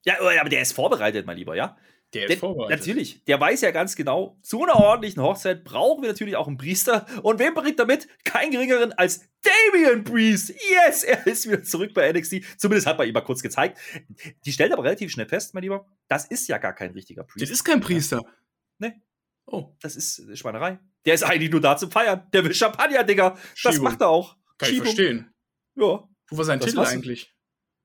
Ja, 0.05 0.15
aber 0.41 0.49
der 0.49 0.63
ist 0.63 0.73
vorbereitet, 0.73 1.27
mein 1.27 1.37
Lieber, 1.37 1.55
ja? 1.55 1.77
Der 2.13 2.27
Der, 2.27 2.39
natürlich, 2.69 3.25
der 3.27 3.39
weiß 3.41 3.61
ja 3.61 3.71
ganz 3.71 3.95
genau, 3.95 4.37
zu 4.43 4.65
einer 4.65 4.75
ordentlichen 4.75 5.23
Hochzeit 5.23 5.63
brauchen 5.63 6.03
wir 6.03 6.09
natürlich 6.09 6.35
auch 6.35 6.49
einen 6.49 6.57
Priester. 6.59 7.07
Und 7.23 7.39
wen 7.39 7.55
bringt 7.55 7.79
er 7.79 7.87
mit? 7.87 8.09
Kein 8.25 8.51
geringeren 8.51 8.93
als 8.93 9.21
Damian 9.43 10.03
Priest. 10.03 10.49
Yes, 10.71 11.05
er 11.05 11.25
ist 11.27 11.47
wieder 11.47 11.63
zurück 11.63 11.95
bei 11.95 12.11
NXT. 12.13 12.59
Zumindest 12.59 12.89
hat 12.89 12.99
man 12.99 13.07
ihm 13.07 13.15
mal 13.15 13.21
kurz 13.21 13.43
gezeigt. 13.43 13.79
Die 14.45 14.53
stellt 14.53 14.73
aber 14.73 14.83
relativ 14.83 15.13
schnell 15.13 15.29
fest, 15.29 15.55
mein 15.55 15.63
Lieber, 15.63 15.87
das 16.09 16.25
ist 16.27 16.49
ja 16.49 16.59
gar 16.59 16.73
kein 16.75 16.91
richtiger 16.91 17.23
Priest. 17.23 17.43
Das 17.45 17.51
ist 17.51 17.63
kein 17.63 17.81
Priester. 17.81 18.23
Nee. 18.79 18.95
Oh, 19.47 19.69
Das 19.81 19.95
ist 19.95 20.37
Schweinerei. 20.37 20.81
Der 21.05 21.15
ist 21.15 21.23
eigentlich 21.23 21.51
nur 21.51 21.61
da 21.61 21.77
zum 21.77 21.93
Feiern. 21.93 22.27
Der 22.33 22.45
will 22.45 22.53
Champagner, 22.55 23.05
Digga. 23.05 23.31
Das 23.31 23.75
Schiebung. 23.75 23.85
macht 23.85 24.01
er 24.01 24.09
auch. 24.09 24.37
kann 24.59 24.69
ich 24.69 24.75
Schiebung. 24.75 24.87
verstehen. 24.87 25.33
Ja, 25.77 26.09
Wo 26.29 26.37
war 26.37 26.45
sein 26.45 26.59
Das 26.59 26.71
Titel 26.71 26.81
eigentlich? 26.81 27.33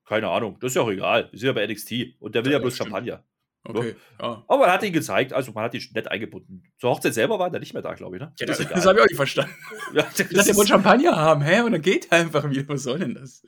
Keine 0.06 0.30
Ahnung. 0.30 0.58
Das 0.60 0.72
ist 0.72 0.76
ja 0.76 0.82
auch 0.82 0.90
egal. 0.90 1.30
Wir 1.32 1.40
sind 1.40 1.48
ja 1.48 1.54
bei 1.54 1.66
NXT. 1.68 2.20
Und 2.20 2.36
der 2.36 2.44
will 2.46 2.52
Ja, 2.52 2.58
ja 2.58 2.62
bloß 2.62 2.76
stimmt. 2.76 2.90
Champagner. 2.92 3.24
Okay, 3.68 3.96
ja. 4.22 4.44
Aber 4.48 4.60
man 4.60 4.70
hat 4.72 4.84
ihn 4.84 4.94
gezeigt, 4.94 5.34
also 5.34 5.52
man 5.52 5.64
hat 5.64 5.74
ihn 5.74 5.82
nett 5.96 6.10
eingebunden. 6.12 6.64
Zur 6.78 6.92
Hochzeit 6.92 7.16
selber 7.16 7.40
war 7.40 7.50
der 7.50 7.60
nicht 7.60 7.74
mehr 7.74 7.82
da, 7.82 7.96
glaube 7.96 8.18
ich, 8.18 8.22
ne? 8.22 8.32
Ja, 8.40 8.46
das, 8.46 8.60
das 8.60 8.86
habe 8.86 8.98
ich 9.00 9.04
auch 9.04 9.08
nicht 9.08 9.16
verstanden. 9.16 9.56
Ja, 9.94 10.02
Ich 10.02 10.18
das 10.18 10.28
dachte, 10.28 10.36
er 10.36 10.46
wollte 10.46 10.62
ist, 10.62 10.68
Champagner 10.68 11.16
haben, 11.16 11.42
hä? 11.42 11.62
Und 11.62 11.72
dann 11.72 11.82
geht 11.82 12.12
er 12.12 12.20
einfach 12.20 12.48
wieder. 12.48 12.68
Was 12.68 12.84
soll 12.84 13.00
denn 13.00 13.16
das? 13.16 13.42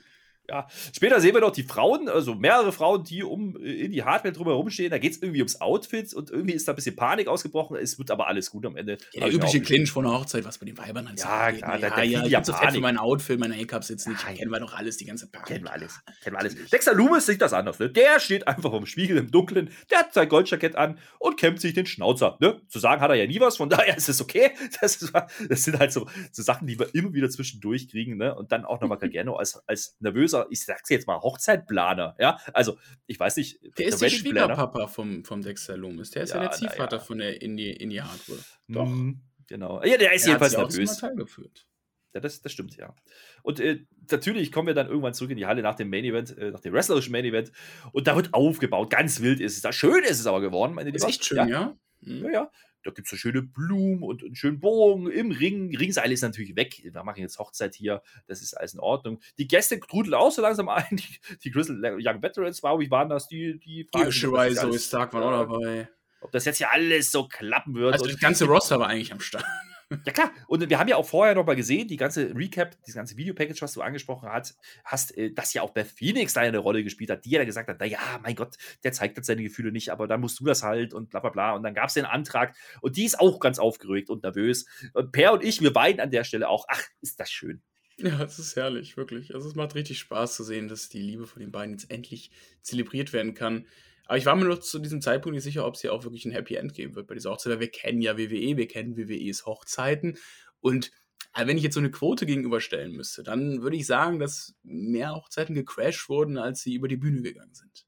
Ja. 0.50 0.68
Später 0.96 1.20
sehen 1.22 1.34
wir 1.34 1.42
noch 1.42 1.52
die 1.52 1.64
Frauen, 1.64 2.10
also 2.10 2.36
mehrere 2.36 2.72
Frauen, 2.72 3.04
die 3.04 3.24
um 3.24 3.56
äh, 3.58 3.86
in 3.86 3.92
die 3.92 4.04
Hardware 4.04 4.34
drumherum 4.34 4.70
stehen. 4.70 4.92
Da 4.92 4.98
geht 4.98 5.14
es 5.14 5.22
irgendwie 5.22 5.40
ums 5.42 5.62
Outfit 5.62 6.14
und 6.14 6.30
irgendwie 6.30 6.54
ist 6.54 6.68
da 6.68 6.74
ein 6.74 6.76
bisschen 6.76 6.96
Panik 6.96 7.28
ausgebrochen. 7.28 7.78
Es 7.78 7.98
wird 7.98 8.12
aber 8.12 8.28
alles 8.28 8.52
gut 8.52 8.66
am 8.66 8.76
Ende. 8.78 8.98
Ja, 9.14 9.26
der 9.26 9.34
übliche 9.34 9.62
Clinch 9.62 9.92
vor 9.92 10.04
einer 10.04 10.14
Hochzeit, 10.14 10.46
was 10.46 10.58
bei 10.58 10.66
den 10.66 10.78
Weibern 10.78 11.08
halt 11.08 11.20
so 11.20 11.28
Ja, 11.28 11.48
abgeht, 11.48 11.62
klar, 11.62 11.76
ne? 11.76 11.82
da- 11.82 11.88
ja, 11.88 11.96
da 11.96 12.04
ja, 12.04 12.26
ich 12.26 12.34
bin 12.34 12.44
so 12.44 12.54
fett 12.54 12.74
für 12.74 12.80
mein 12.82 12.98
Outfit, 12.98 13.40
meine 13.40 13.56
jetzt 13.58 14.08
nicht. 14.08 14.24
Nein. 14.26 14.36
Kennen 14.36 14.52
wir 14.52 14.60
doch 14.60 14.74
alles, 14.74 14.98
die 14.98 15.06
ganze 15.06 15.28
Panik. 15.28 15.48
Kennen 15.48 15.66
wir 15.66 15.72
alles. 15.74 16.00
Kennen 16.24 16.36
wir 16.36 16.40
alles. 16.40 16.56
Dexter 16.70 16.94
Loomis 16.94 17.26
sieht 17.26 17.42
das 17.42 17.54
anders. 17.54 17.80
Ne? 17.80 17.90
Der 17.90 18.20
steht 18.20 18.48
einfach 18.48 18.72
vom 18.72 18.86
Spiegel 18.86 19.18
im 19.18 19.32
Dunkeln, 19.32 19.70
der 19.90 20.00
hat 20.00 20.14
sein 20.14 20.30
Goldjackett 20.30 20.76
an 20.76 20.98
und 21.20 21.38
kämmt 21.38 21.60
sich 21.60 21.74
den 21.74 21.86
Schnauzer. 21.86 22.38
Ne? 22.40 22.62
Zu 22.68 22.80
sagen 22.80 23.02
hat 23.02 23.10
er 23.10 23.16
ja 23.16 23.28
nie 23.28 23.40
was, 23.40 23.58
von 23.58 23.70
daher 23.70 23.98
ist 23.98 24.10
es 24.10 24.22
okay. 24.22 24.52
Das, 24.82 25.02
ist, 25.02 25.14
das 25.50 25.64
sind 25.64 25.80
halt 25.80 25.92
so, 25.92 26.08
so 26.32 26.44
Sachen, 26.44 26.68
die 26.68 26.78
wir 26.80 26.94
immer 26.94 27.14
wieder 27.14 27.30
zwischendurch 27.30 27.90
kriegen. 27.90 28.18
Ne? 28.18 28.34
Und 28.36 28.52
dann 28.52 28.66
auch 28.66 28.82
nochmal 28.82 28.98
Gargano 29.02 29.36
als, 29.36 29.62
als 29.68 29.96
nervöser, 30.00 30.37
ich 30.50 30.64
sag's 30.64 30.90
jetzt 30.90 31.08
mal, 31.08 31.20
Hochzeitplaner. 31.20 32.16
Ja, 32.20 32.40
also 32.54 32.78
ich 33.06 33.20
weiß 33.20 33.38
nicht. 33.38 33.60
Der 33.78 33.88
ist 33.88 34.02
der 34.02 34.12
Wedding 34.12 34.32
Planner. 34.32 34.56
Schwiegerpapa 34.56 34.88
vom, 34.88 35.24
vom 35.24 35.42
Dexter 35.42 35.78
Loomis. 35.78 36.12
Der 36.12 36.24
ist 36.24 36.32
ja, 36.32 36.38
Ja, 36.38 36.50
der 36.50 36.52
Ziehvater 36.52 36.98
ja. 36.98 37.04
von 37.04 37.18
der 37.18 37.42
Indie, 37.42 37.72
Indie 37.72 38.02
Hardware. 38.02 38.40
Doch. 38.68 38.86
Mhm, 38.86 39.22
genau. 39.48 39.84
Ja, 39.84 39.98
der 39.98 40.14
ist 40.14 40.28
Er 40.28 40.36
hat 40.36 40.42
jedenfalls 40.52 40.74
zum 40.74 40.84
nervös. 41.16 41.66
Ja, 42.14 42.22
das, 42.22 42.42
das 42.42 42.52
stimmt, 42.52 42.76
ja. 42.78 42.96
Und 43.44 43.60
äh, 43.60 43.86
natürlich 44.10 44.52
kommen 44.52 44.68
wir 44.68 44.74
dann 44.74 44.88
irgendwann 44.88 45.14
zurück 45.14 45.32
in 45.32 45.38
die 45.38 45.46
Halle 45.46 45.62
nach 45.62 45.76
dem 45.76 45.90
Main 45.90 46.04
Event, 46.04 46.36
äh, 46.38 46.52
nach 46.52 46.62
dem 46.62 46.74
wrestlerischen 46.74 47.12
Main 47.12 47.26
Event. 47.26 47.52
Und 47.92 48.08
da 48.08 48.16
wird 48.16 48.34
aufgebaut. 48.34 48.90
Ganz 48.90 49.22
wild 49.22 49.40
ist 49.40 49.56
es. 49.56 49.62
Da 49.62 49.72
schön 49.72 50.04
ist 50.04 50.20
es 50.20 50.26
aber 50.26 50.42
geworden, 50.42 50.74
meine 50.74 50.90
Ist 50.90 50.96
Lieber. 50.96 51.10
echt 51.10 51.26
schön, 51.26 51.38
ja. 51.38 51.48
ja? 51.48 51.78
Ja, 52.02 52.32
ja. 52.32 52.52
Da 52.88 52.94
gibt 52.94 53.08
es 53.08 53.12
so 53.12 53.18
schöne 53.18 53.42
Blumen 53.42 54.02
und 54.02 54.24
einen 54.24 54.36
schönen 54.36 54.62
Bogen 54.62 55.12
im 55.12 55.32
Ring. 55.32 55.76
Ringseil 55.76 56.10
ist 56.14 56.22
natürlich 56.22 56.56
weg. 56.56 56.80
Wir 56.82 57.04
machen 57.04 57.20
jetzt 57.20 57.38
Hochzeit 57.38 57.76
hier. 57.76 58.02
Das 58.28 58.42
ist 58.42 58.54
alles 58.54 58.76
in 58.76 58.80
Ordnung. 58.80 59.20
Die 59.38 59.46
Gäste 59.46 59.78
trudeln 59.78 60.14
auch 60.14 60.32
so 60.32 60.42
langsam 60.42 60.70
ein. 60.70 60.86
Die, 60.92 61.20
die 61.44 61.52
Grizzle 61.52 61.98
Young 62.00 62.22
Veterans, 62.22 62.64
wow, 62.64 62.80
wie 62.80 62.90
waren 62.90 63.10
das? 63.10 63.28
Die, 63.28 63.60
die 63.60 63.84
fragen 63.92 64.10
sich, 64.10 64.26
ob 64.26 64.36
das 64.36 64.40
Shirai, 64.40 64.48
jetzt 64.48 64.62
so 64.62 64.70
ist 64.70 64.88
Stark 64.88 65.14
waren 65.14 65.24
auch 65.24 65.50
dabei. 65.50 65.90
Ob 66.22 66.32
das 66.32 66.46
jetzt 66.46 66.60
hier 66.60 66.72
alles 66.72 67.12
so 67.12 67.28
klappen 67.28 67.76
wird. 67.76 67.92
Also 67.92 68.06
das 68.06 68.20
ganze 68.20 68.46
Roster 68.46 68.80
war 68.80 68.88
eigentlich 68.88 69.12
am 69.12 69.20
Start. 69.20 69.44
Ja 69.90 70.12
klar, 70.12 70.32
und 70.48 70.70
wir 70.70 70.80
haben 70.80 70.88
ja 70.88 70.98
auch 70.98 71.08
vorher 71.08 71.36
noch 71.36 71.46
mal 71.46 71.56
gesehen, 71.56 71.88
die 71.88 71.98
ganze 71.98 72.36
Recap, 72.36 72.76
dieses 72.84 72.96
ganze 72.96 73.16
Videopackage, 73.18 73.62
was 73.62 73.74
du 73.74 73.82
angesprochen 73.82 74.30
hast, 74.30 74.58
hast, 74.84 75.18
äh, 75.18 75.32
dass 75.32 75.54
ja 75.54 75.62
auch 75.62 75.72
Beth 75.72 75.88
Phoenix 75.88 76.34
da 76.34 76.42
eine 76.42 76.58
Rolle 76.58 76.84
gespielt 76.84 77.10
hat, 77.10 77.26
die 77.26 77.32
ja 77.32 77.44
gesagt 77.46 77.70
hat, 77.70 77.80
naja, 77.80 78.00
mein 78.22 78.36
Gott, 78.36 78.58
der 78.84 78.92
zeigt 78.92 79.18
jetzt 79.18 79.28
seine 79.28 79.44
Gefühle 79.44 79.72
nicht, 79.72 79.92
aber 79.92 80.08
dann 80.08 80.22
musst 80.22 80.40
du 80.40 80.46
das 80.46 80.64
halt 80.64 80.94
und 80.94 81.10
bla 81.10 81.20
bla 81.20 81.30
bla. 81.30 81.54
Und 81.54 81.64
dann 81.64 81.74
gab 81.74 81.88
es 81.88 81.94
den 81.94 82.06
Antrag 82.06 82.56
und 82.82 82.98
die 82.98 83.06
ist 83.06 83.20
auch 83.20 83.40
ganz 83.40 83.60
aufgeregt 83.60 84.10
und 84.10 84.24
nervös. 84.24 84.66
Und 84.94 85.12
Per 85.12 85.34
und 85.34 85.44
ich, 85.44 85.62
wir 85.62 85.74
beiden 85.74 86.02
an 86.02 86.12
der 86.12 86.24
Stelle 86.24 86.50
auch, 86.50 86.66
ach, 86.68 86.84
ist 87.02 87.20
das 87.20 87.32
schön. 87.32 87.62
Ja, 88.00 88.22
es 88.24 88.38
ist 88.38 88.56
herrlich, 88.56 88.96
wirklich. 88.96 89.34
Also 89.34 89.50
es 89.50 89.56
macht 89.56 89.74
richtig 89.74 89.98
Spaß 90.00 90.36
zu 90.36 90.44
sehen, 90.44 90.68
dass 90.68 90.90
die 90.90 91.02
Liebe 91.02 91.26
von 91.26 91.40
den 91.40 91.52
beiden 91.52 91.74
jetzt 91.74 91.90
endlich 91.90 92.30
zelebriert 92.62 93.12
werden 93.12 93.34
kann. 93.34 93.66
Aber 94.08 94.18
ich 94.18 94.26
war 94.26 94.36
mir 94.36 94.46
noch 94.46 94.60
zu 94.60 94.80
diesem 94.80 95.02
Zeitpunkt 95.02 95.36
nicht 95.36 95.44
sicher, 95.44 95.66
ob 95.66 95.76
es 95.76 95.82
hier 95.82 95.94
auch 95.94 96.04
wirklich 96.04 96.26
ein 96.26 96.32
Happy 96.32 96.56
End 96.56 96.74
geben 96.74 96.96
wird 96.96 97.08
bei 97.08 97.16
dieser 97.16 97.32
Hochzeit. 97.32 97.54
Weil 97.54 97.60
wir 97.60 97.72
kennen 97.72 98.02
ja 98.02 98.18
WWE, 98.18 98.58
wir 98.58 98.68
kennen 98.68 98.98
WWEs 98.98 99.46
Hochzeiten. 99.46 100.18
Und 100.60 100.92
äh, 101.36 101.46
wenn 101.48 101.58
ich 101.58 101.64
jetzt 101.64 101.74
so 101.76 101.80
eine 101.80 101.92
Quote 101.92 102.26
gegenüberstellen 102.26 102.94
müsste, 102.94 103.24
dann 103.24 103.62
würde 103.62 103.76
ich 103.76 103.86
sagen, 103.86 104.20
dass 104.20 104.56
mehr 104.64 105.16
Hochzeiten 105.16 105.56
gecrashed 105.56 106.10
wurden, 106.10 106.38
als 106.38 106.62
sie 106.62 106.74
über 106.74 106.88
die 106.88 106.98
Bühne 106.98 107.22
gegangen 107.22 107.54
sind. 107.54 107.86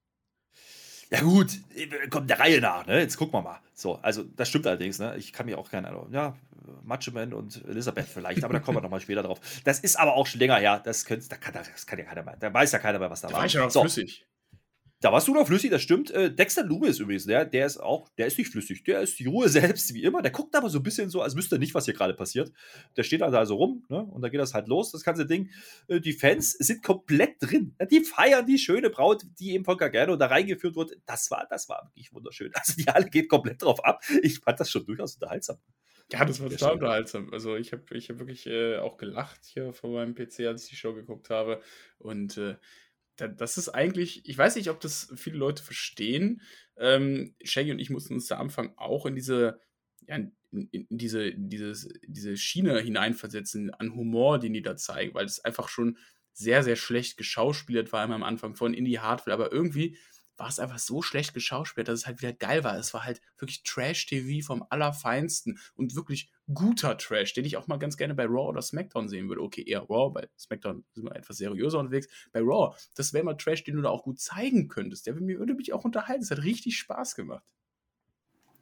Ja 1.12 1.22
gut, 1.22 1.54
äh, 1.76 2.08
kommt 2.10 2.30
der 2.30 2.40
Reihe 2.40 2.62
nach, 2.62 2.86
ne? 2.86 3.00
Jetzt 3.00 3.18
gucken 3.18 3.34
wir 3.34 3.42
mal. 3.42 3.60
So, 3.74 3.96
also 3.96 4.24
das 4.24 4.50
stimmt 4.50 4.68
allerdings, 4.68 5.00
ne? 5.00 5.16
Ich 5.18 5.34
kann 5.34 5.48
mir 5.48 5.58
auch 5.58 5.72
keine 5.72 5.88
Ahnung. 5.88 6.12
Ja, 6.12 6.38
Macho 6.84 7.12
Man 7.12 7.34
und 7.34 7.66
Elisabeth 7.68 8.08
vielleicht, 8.08 8.44
aber 8.44 8.54
da 8.54 8.60
kommen 8.60 8.78
wir 8.78 8.82
nochmal 8.82 9.00
später 9.00 9.24
drauf. 9.24 9.40
Das 9.64 9.80
ist 9.80 9.98
aber 9.98 10.16
auch 10.16 10.28
schon 10.28 10.40
länger 10.40 10.58
her. 10.58 10.82
Das, 10.84 11.06
könnt, 11.06 11.32
da 11.32 11.38
kann, 11.38 11.54
das 11.54 11.88
kann 11.88 11.98
ja 11.98 12.06
keiner 12.06 12.24
mehr. 12.24 12.38
Da 12.38 12.54
weiß 12.54 12.72
ja 12.74 12.80
keiner 12.80 13.00
mehr, 13.00 13.10
was 13.10 13.22
da, 13.22 13.28
Da 13.30 13.34
war. 13.34 13.40
war 13.40 13.46
ich 13.48 13.54
ja 13.54 13.62
noch 13.62 13.72
so, 13.72 13.82
flüssig. 13.82 14.28
Da 15.02 15.14
warst 15.14 15.30
du 15.30 15.34
noch 15.34 15.48
flüssig, 15.48 15.72
das 15.72 15.82
stimmt. 15.82 16.12
Äh, 16.12 16.34
Dexter 16.34 16.64
Loomis 16.64 17.00
übrigens, 17.00 17.26
der, 17.26 17.46
der 17.46 17.66
ist 17.66 17.78
auch, 17.78 18.10
der 18.18 18.28
ist 18.28 18.38
nicht 18.38 18.52
flüssig, 18.52 18.84
der 18.84 19.00
ist 19.00 19.18
die 19.20 19.28
Ruhe 19.28 19.48
selbst, 19.50 19.94
wie 19.94 20.04
immer. 20.04 20.22
Der 20.22 20.32
guckt 20.32 20.54
aber 20.56 20.70
so 20.70 20.80
ein 20.80 20.84
bisschen 20.84 21.10
so, 21.10 21.22
als 21.22 21.36
wüsste 21.38 21.56
er 21.56 21.60
nicht, 21.60 21.74
was 21.74 21.86
hier 21.86 21.94
gerade 21.94 22.14
passiert. 22.14 22.52
Der 22.98 23.04
steht 23.04 23.22
dann 23.22 23.32
da 23.32 23.46
so 23.46 23.56
rum, 23.56 23.86
ne? 23.88 24.02
Und 24.04 24.22
dann 24.22 24.30
geht 24.30 24.42
das 24.42 24.54
halt 24.54 24.68
los, 24.68 24.92
das 24.92 25.04
ganze 25.04 25.26
Ding. 25.26 25.50
Äh, 25.88 26.02
die 26.02 26.14
Fans 26.14 26.52
sind 26.52 26.84
komplett 26.84 27.36
drin. 27.40 27.76
Die 27.90 28.04
feiern 28.04 28.46
die 28.46 28.58
schöne 28.58 28.90
Braut, 28.90 29.24
die 29.40 29.52
eben 29.52 29.64
von 29.64 29.78
Gargano 29.78 30.18
da 30.18 30.28
reingeführt 30.28 30.76
wurde. 30.76 30.98
Das 31.06 31.32
war, 31.32 31.48
das 31.50 31.70
war 31.70 31.90
wirklich 31.94 32.14
wunderschön. 32.14 32.52
Also 32.54 32.74
die 32.74 32.88
alle 32.90 33.10
geht 33.10 33.30
komplett 33.30 33.62
drauf 33.62 33.84
ab. 33.86 34.04
Ich 34.22 34.40
fand 34.40 34.60
das 34.60 34.70
schon 34.70 34.86
durchaus 34.86 35.14
unterhaltsam. 35.16 35.58
Ja, 36.12 36.26
das 36.26 36.42
war 36.42 36.50
total 36.50 36.74
unterhaltsam. 36.74 37.32
Also 37.32 37.56
ich 37.56 37.72
habe 37.72 37.84
ich 37.92 38.10
hab 38.10 38.20
wirklich 38.20 38.48
äh, 38.48 38.78
auch 38.78 38.98
gelacht 38.98 39.46
hier 39.46 39.74
vor 39.74 39.92
meinem 39.92 40.16
PC, 40.16 40.42
als 40.42 40.64
ich 40.64 40.72
die 40.72 40.76
Show 40.76 40.94
geguckt 40.94 41.30
habe. 41.30 41.62
Und 42.00 42.38
äh, 42.38 42.56
das 43.28 43.58
ist 43.58 43.70
eigentlich, 43.70 44.28
ich 44.28 44.38
weiß 44.38 44.56
nicht, 44.56 44.70
ob 44.70 44.80
das 44.80 45.12
viele 45.16 45.38
Leute 45.38 45.64
verstehen. 45.64 46.42
Ähm, 46.78 47.36
Shaggy 47.44 47.72
und 47.72 47.80
ich 47.80 47.90
mussten 47.90 48.14
uns 48.14 48.28
da 48.28 48.36
am 48.36 48.44
Anfang 48.44 48.74
auch 48.78 49.06
in 49.06 49.16
diese, 49.16 49.60
ja, 50.08 50.16
in, 50.16 50.34
in, 50.72 50.88
diese, 50.90 51.34
dieses, 51.36 51.90
diese 52.08 52.38
Schiene 52.38 52.80
hineinversetzen 52.80 53.74
an 53.74 53.94
Humor, 53.94 54.40
den 54.40 54.54
die 54.54 54.62
da 54.62 54.76
zeigen, 54.76 55.14
weil 55.14 55.26
es 55.26 55.44
einfach 55.44 55.70
schon 55.70 55.98
sehr, 56.34 56.64
sehr 56.64 56.76
schlecht 56.76 57.18
geschauspielert 57.18 57.92
war 57.92 58.06
immer 58.06 58.16
am 58.16 58.24
Anfang 58.24 58.56
von 58.56 58.74
Indie 58.74 59.00
Hardware, 59.00 59.34
aber 59.34 59.52
irgendwie 59.52 59.98
war 60.40 60.48
es 60.48 60.60
einfach 60.60 60.80
so 60.80 61.02
schlecht 61.02 61.34
geschauspielt, 61.34 61.88
dass 61.88 62.00
es 62.02 62.08
halt 62.08 62.22
wieder 62.22 62.34
geil 62.34 62.64
war. 62.64 62.78
Es 62.78 62.94
war 62.94 63.04
halt 63.04 63.22
wirklich 63.38 63.64
Trash-TV 63.64 64.46
vom 64.46 64.66
Allerfeinsten 64.70 65.60
und 65.76 65.96
wirklich 65.96 66.32
guter 66.54 66.98
Trash, 66.98 67.34
den 67.34 67.46
ich 67.46 67.58
auch 67.58 67.68
mal 67.68 67.78
ganz 67.78 67.98
gerne 67.98 68.16
bei 68.16 68.26
Raw 68.26 68.48
oder 68.50 68.62
SmackDown 68.62 69.08
sehen 69.10 69.28
würde. 69.30 69.42
Okay, 69.42 69.64
eher 69.64 69.82
Raw, 69.82 70.12
bei 70.12 70.28
SmackDown 70.38 70.84
sind 70.94 71.04
wir 71.04 71.16
etwas 71.16 71.38
seriöser 71.38 71.80
unterwegs. 71.80 72.08
Bei 72.32 72.40
Raw, 72.42 72.76
das 72.96 73.14
wäre 73.14 73.24
mal 73.24 73.36
Trash, 73.36 73.64
den 73.64 73.76
du 73.76 73.82
da 73.82 73.90
auch 73.90 74.04
gut 74.04 74.20
zeigen 74.20 74.68
könntest. 74.68 75.06
Der 75.06 75.14
würde 75.16 75.26
mich- 75.26 75.38
würde 75.40 75.54
mich 75.54 75.74
auch 75.74 75.84
unterhalten. 75.86 76.24
Es 76.24 76.32
hat 76.32 76.44
richtig 76.44 76.78
Spaß 76.78 77.16
gemacht. 77.16 77.44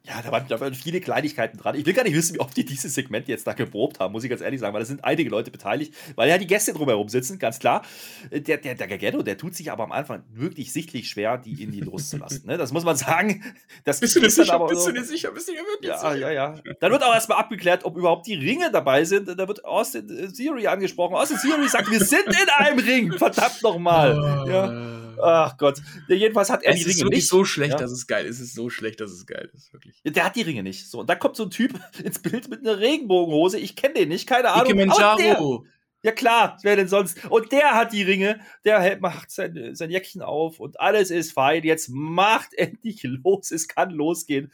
Ja, 0.04 0.22
da 0.22 0.32
waren, 0.32 0.46
da 0.48 0.58
waren 0.58 0.72
viele 0.72 1.02
Kleinigkeiten 1.02 1.58
dran. 1.58 1.74
Ich 1.74 1.84
will 1.84 1.92
gar 1.92 2.02
nicht 2.02 2.14
wissen, 2.14 2.34
wie 2.34 2.40
oft 2.40 2.56
die 2.56 2.64
dieses 2.64 2.94
Segment 2.94 3.28
jetzt 3.28 3.46
da 3.46 3.52
geprobt 3.52 4.00
haben, 4.00 4.12
muss 4.12 4.24
ich 4.24 4.30
ganz 4.30 4.40
ehrlich 4.40 4.58
sagen, 4.58 4.72
weil 4.72 4.80
da 4.80 4.86
sind 4.86 5.04
einige 5.04 5.28
Leute 5.28 5.50
beteiligt, 5.50 5.92
weil 6.14 6.30
ja 6.30 6.38
die 6.38 6.46
Gäste 6.46 6.72
drumherum 6.72 7.10
sitzen, 7.10 7.38
ganz 7.38 7.58
klar. 7.58 7.82
Äh, 8.30 8.40
Der, 8.40 8.56
der, 8.56 8.74
der 8.74 8.88
Gargano, 8.88 9.22
der 9.22 9.36
tut 9.36 9.54
sich 9.54 9.70
aber 9.70 9.84
am 9.84 9.92
Anfang 9.92 10.22
wirklich 10.32 10.72
sichtlich 10.72 11.10
schwer, 11.10 11.36
die 11.36 11.62
Indie 11.62 11.80
loszulassen. 11.80 12.46
Ne? 12.46 12.56
Das 12.56 12.72
muss 12.72 12.84
man 12.84 12.96
sagen. 12.96 13.44
Das 13.84 14.00
Bist 14.00 14.16
du 14.16 14.20
dir 14.20 14.28
ist 14.28 14.36
sicher? 14.36 14.58
Bist 14.66 14.80
so- 14.82 14.88
du 14.88 14.94
dir 14.94 15.04
sicher? 15.04 15.30
Bist 15.30 15.48
du 15.48 15.52
dir 15.52 15.58
wirklich 15.58 15.90
Ja, 15.90 15.98
sicher? 15.98 16.16
ja, 16.16 16.30
ja. 16.30 16.54
Dann 16.80 16.90
wird 16.92 17.02
auch 17.02 17.12
erstmal 17.12 17.38
abgeklärt, 17.38 17.84
ob 17.84 17.96
überhaupt 17.98 18.26
die 18.26 18.34
Ringe 18.34 18.70
dabei 18.72 19.04
sind. 19.04 19.28
Da 19.28 19.46
wird 19.46 19.62
Austin 19.66 20.08
äh, 20.08 20.28
Theory 20.32 20.68
angesprochen. 20.68 21.16
Austin 21.16 21.36
Theory 21.36 21.68
sagt, 21.68 21.90
wir 21.90 22.00
sind 22.02 22.26
in 22.28 22.48
einem 22.56 22.78
Ring. 22.78 23.12
Verdammt 23.12 23.62
nochmal. 23.62 24.46
Ja. 24.48 24.94
Ach 25.20 25.56
Gott. 25.58 25.80
Ja, 26.06 26.14
jedenfalls 26.14 26.48
hat 26.48 26.62
er 26.62 26.72
Es 26.74 26.76
die 26.76 26.82
ist 26.82 26.96
Ringe 26.98 27.06
wirklich 27.06 27.22
nicht. 27.24 27.28
so 27.28 27.44
schlecht, 27.44 27.72
Ja. 27.72 27.78
dass 27.78 27.90
es 27.90 28.06
geil 28.06 28.24
ist. 28.26 28.36
Es 28.38 28.48
ist 28.50 28.54
so 28.54 28.70
schlecht, 28.70 29.00
dass 29.00 29.10
es 29.10 29.26
geil 29.26 29.50
ist. 29.52 29.72
Wirklich. 29.72 29.97
Der 30.04 30.24
hat 30.24 30.36
die 30.36 30.42
Ringe 30.42 30.62
nicht. 30.62 30.90
So, 30.90 31.00
und 31.00 31.10
da 31.10 31.14
kommt 31.14 31.36
so 31.36 31.44
ein 31.44 31.50
Typ 31.50 31.78
ins 32.02 32.20
Bild 32.20 32.48
mit 32.48 32.60
einer 32.60 32.78
Regenbogenhose. 32.78 33.58
Ich 33.58 33.76
kenne 33.76 33.94
den 33.94 34.08
nicht, 34.08 34.26
keine 34.26 34.50
Ahnung. 34.50 34.66
Kilimanjaro. 34.66 35.64
Ja 36.02 36.12
klar, 36.12 36.58
wer 36.62 36.76
denn 36.76 36.86
sonst? 36.86 37.28
Und 37.28 37.50
der 37.50 37.74
hat 37.74 37.92
die 37.92 38.04
Ringe, 38.04 38.40
der 38.64 38.80
hält, 38.80 39.00
macht 39.00 39.32
sein, 39.32 39.74
sein 39.74 39.90
Jäckchen 39.90 40.22
auf 40.22 40.60
und 40.60 40.78
alles 40.78 41.10
ist 41.10 41.32
fein. 41.32 41.64
Jetzt 41.64 41.88
macht 41.90 42.54
endlich 42.56 43.02
los, 43.02 43.50
es 43.50 43.66
kann 43.66 43.90
losgehen. 43.90 44.52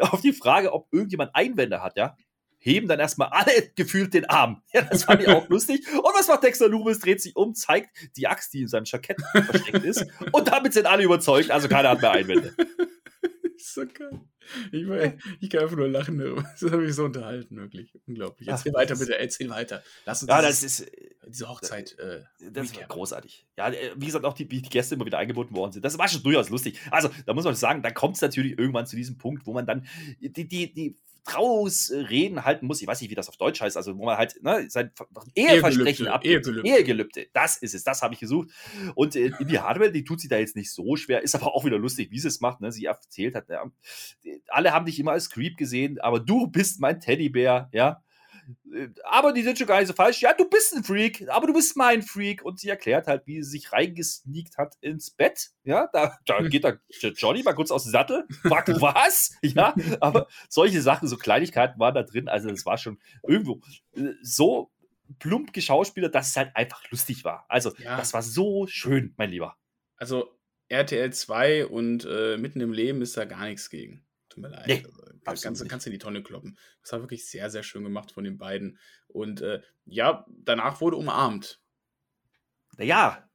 Auf 0.00 0.22
die 0.22 0.32
Frage, 0.32 0.72
ob 0.72 0.88
irgendjemand 0.92 1.34
Einwände 1.34 1.82
hat, 1.82 1.98
ja, 1.98 2.16
heben 2.58 2.88
dann 2.88 2.98
erstmal 2.98 3.28
alle 3.28 3.52
gefühlt 3.76 4.14
den 4.14 4.24
Arm. 4.30 4.62
Ja, 4.72 4.82
das 4.82 5.04
fand 5.04 5.22
ich 5.22 5.28
auch 5.28 5.48
lustig. 5.50 5.86
Und 5.92 6.14
was 6.18 6.28
macht 6.28 6.42
Dexter 6.42 6.68
Loomis? 6.68 7.00
Dreht 7.00 7.20
sich 7.20 7.36
um, 7.36 7.54
zeigt 7.54 7.90
die 8.16 8.26
Axt, 8.26 8.54
die 8.54 8.62
in 8.62 8.68
seinem 8.68 8.84
Jackett 8.86 9.20
versteckt 9.32 9.84
ist. 9.84 10.06
Und 10.32 10.48
damit 10.48 10.72
sind 10.72 10.86
alle 10.86 11.04
überzeugt, 11.04 11.50
also 11.50 11.68
keiner 11.68 11.90
hat 11.90 12.00
mehr 12.00 12.12
Einwände. 12.12 12.54
So 13.58 13.82
geil. 13.86 14.20
Ich, 14.72 14.86
ich, 15.40 15.50
kann 15.50 15.62
einfach 15.62 15.76
nur 15.76 15.88
lachen. 15.88 16.16
Das 16.60 16.70
hat 16.70 16.80
mich 16.80 16.94
so 16.94 17.04
unterhalten, 17.04 17.56
wirklich. 17.56 17.92
Unglaublich. 18.06 18.48
Erzähl 18.48 18.72
Ach, 18.74 18.80
weiter, 18.80 18.96
bitte, 18.96 19.18
erzähl 19.18 19.50
weiter. 19.50 19.82
Lass 20.04 20.22
uns 20.22 20.30
ja, 20.30 20.42
das 20.42 20.62
ist, 20.62 20.80
äh, 20.80 21.10
diese 21.26 21.48
Hochzeit. 21.48 21.98
Äh, 21.98 22.22
das 22.50 22.74
war 22.76 22.84
großartig. 22.84 23.46
Ja, 23.56 23.68
äh, 23.68 23.92
wie 23.96 24.06
gesagt, 24.06 24.24
auch 24.24 24.34
die, 24.34 24.46
die 24.46 24.62
Gäste 24.62 24.94
immer 24.94 25.06
wieder 25.06 25.18
eingebunden 25.18 25.54
worden 25.54 25.72
sind. 25.72 25.84
Das 25.84 25.98
war 25.98 26.08
schon 26.08 26.22
durchaus 26.22 26.50
lustig. 26.50 26.80
Also, 26.90 27.10
da 27.24 27.34
muss 27.34 27.44
man 27.44 27.54
sagen, 27.54 27.82
da 27.82 27.90
kommt 27.90 28.16
es 28.16 28.22
natürlich 28.22 28.58
irgendwann 28.58 28.86
zu 28.86 28.96
diesem 28.96 29.18
Punkt, 29.18 29.46
wo 29.46 29.52
man 29.52 29.66
dann 29.66 29.86
die, 30.20 30.46
die, 30.46 30.72
die 30.72 30.96
Trauungsreden 31.26 32.44
halten 32.44 32.66
muss. 32.66 32.80
Ich 32.80 32.86
weiß 32.86 33.00
nicht, 33.00 33.10
wie 33.10 33.14
das 33.14 33.28
auf 33.28 33.36
Deutsch 33.36 33.60
heißt, 33.60 33.76
also 33.76 33.98
wo 33.98 34.04
man 34.04 34.16
halt 34.16 34.42
ne, 34.42 34.66
sein 34.68 34.92
Eheversprechen 35.34 36.06
ab. 36.06 36.24
Ehegelübde. 36.24 36.68
Ehegelübde. 36.68 37.26
Das 37.32 37.56
ist 37.58 37.74
es, 37.74 37.84
das 37.84 38.02
habe 38.02 38.14
ich 38.14 38.20
gesucht. 38.20 38.50
Und 38.94 39.16
äh, 39.16 39.32
die 39.40 39.58
Hardware, 39.58 39.92
die 39.92 40.04
tut 40.04 40.20
sich 40.20 40.30
da 40.30 40.38
jetzt 40.38 40.56
nicht 40.56 40.72
so 40.72 40.96
schwer, 40.96 41.22
ist 41.22 41.34
aber 41.34 41.54
auch 41.54 41.64
wieder 41.64 41.78
lustig, 41.78 42.10
wie 42.10 42.18
sie 42.18 42.28
es 42.28 42.40
macht. 42.40 42.60
Ne? 42.60 42.72
Sie 42.72 42.86
erzählt 42.86 43.34
hat, 43.34 43.48
ja, 43.48 43.64
alle 44.48 44.72
haben 44.72 44.86
dich 44.86 44.98
immer 44.98 45.12
als 45.12 45.28
Creep 45.30 45.56
gesehen, 45.56 46.00
aber 46.00 46.20
du 46.20 46.46
bist 46.46 46.80
mein 46.80 47.00
Teddybär, 47.00 47.68
ja 47.72 48.02
aber 49.04 49.32
die 49.32 49.42
sind 49.42 49.58
schon 49.58 49.66
gar 49.66 49.78
nicht 49.78 49.88
so 49.88 49.94
falsch. 49.94 50.20
Ja, 50.20 50.32
du 50.32 50.48
bist 50.48 50.74
ein 50.74 50.84
Freak, 50.84 51.26
aber 51.28 51.46
du 51.46 51.52
bist 51.52 51.76
mein 51.76 52.02
Freak. 52.02 52.44
Und 52.44 52.60
sie 52.60 52.68
erklärt 52.68 53.06
halt, 53.06 53.26
wie 53.26 53.42
sie 53.42 53.50
sich 53.50 53.72
reingesneakt 53.72 54.58
hat 54.58 54.76
ins 54.80 55.10
Bett. 55.10 55.50
Ja, 55.64 55.88
da, 55.92 56.16
da 56.26 56.42
geht 56.42 56.64
der 56.64 56.80
Johnny 57.16 57.42
mal 57.42 57.54
kurz 57.54 57.70
aus 57.70 57.84
dem 57.84 57.92
Sattel, 57.92 58.24
fragt, 58.42 58.68
was? 58.80 59.36
Ja, 59.42 59.74
aber 60.00 60.28
solche 60.48 60.82
Sachen, 60.82 61.08
so 61.08 61.16
Kleinigkeiten 61.16 61.78
waren 61.78 61.94
da 61.94 62.02
drin. 62.02 62.28
Also, 62.28 62.48
das 62.48 62.66
war 62.66 62.78
schon 62.78 62.98
irgendwo 63.26 63.60
äh, 63.96 64.12
so 64.22 64.70
plump 65.18 65.52
geschauspielert, 65.52 66.14
dass 66.14 66.28
es 66.28 66.36
halt 66.36 66.54
einfach 66.54 66.82
lustig 66.90 67.24
war. 67.24 67.44
Also, 67.48 67.72
ja. 67.78 67.96
das 67.96 68.12
war 68.12 68.22
so 68.22 68.66
schön, 68.66 69.14
mein 69.16 69.30
Lieber. 69.30 69.56
Also, 69.96 70.36
RTL 70.68 71.12
2 71.12 71.66
und 71.66 72.04
äh, 72.04 72.36
mitten 72.36 72.60
im 72.60 72.72
Leben 72.72 73.02
ist 73.02 73.16
da 73.16 73.24
gar 73.24 73.46
nichts 73.46 73.70
gegen. 73.70 74.05
Tut 74.36 74.42
mir 74.42 74.50
leid. 74.50 74.66
Nee. 74.66 74.86
Also, 75.24 75.44
Ganze 75.44 75.66
kannst 75.66 75.86
du 75.86 75.90
in 75.90 75.94
die 75.94 75.98
Tonne 75.98 76.22
kloppen. 76.22 76.58
Das 76.82 76.92
war 76.92 77.00
wirklich 77.00 77.26
sehr, 77.26 77.48
sehr 77.50 77.62
schön 77.62 77.82
gemacht 77.82 78.12
von 78.12 78.22
den 78.22 78.36
beiden. 78.36 78.78
Und 79.08 79.40
äh, 79.40 79.62
ja, 79.86 80.26
danach 80.28 80.82
wurde 80.82 80.98
umarmt. 80.98 81.60
Naja, 82.76 83.26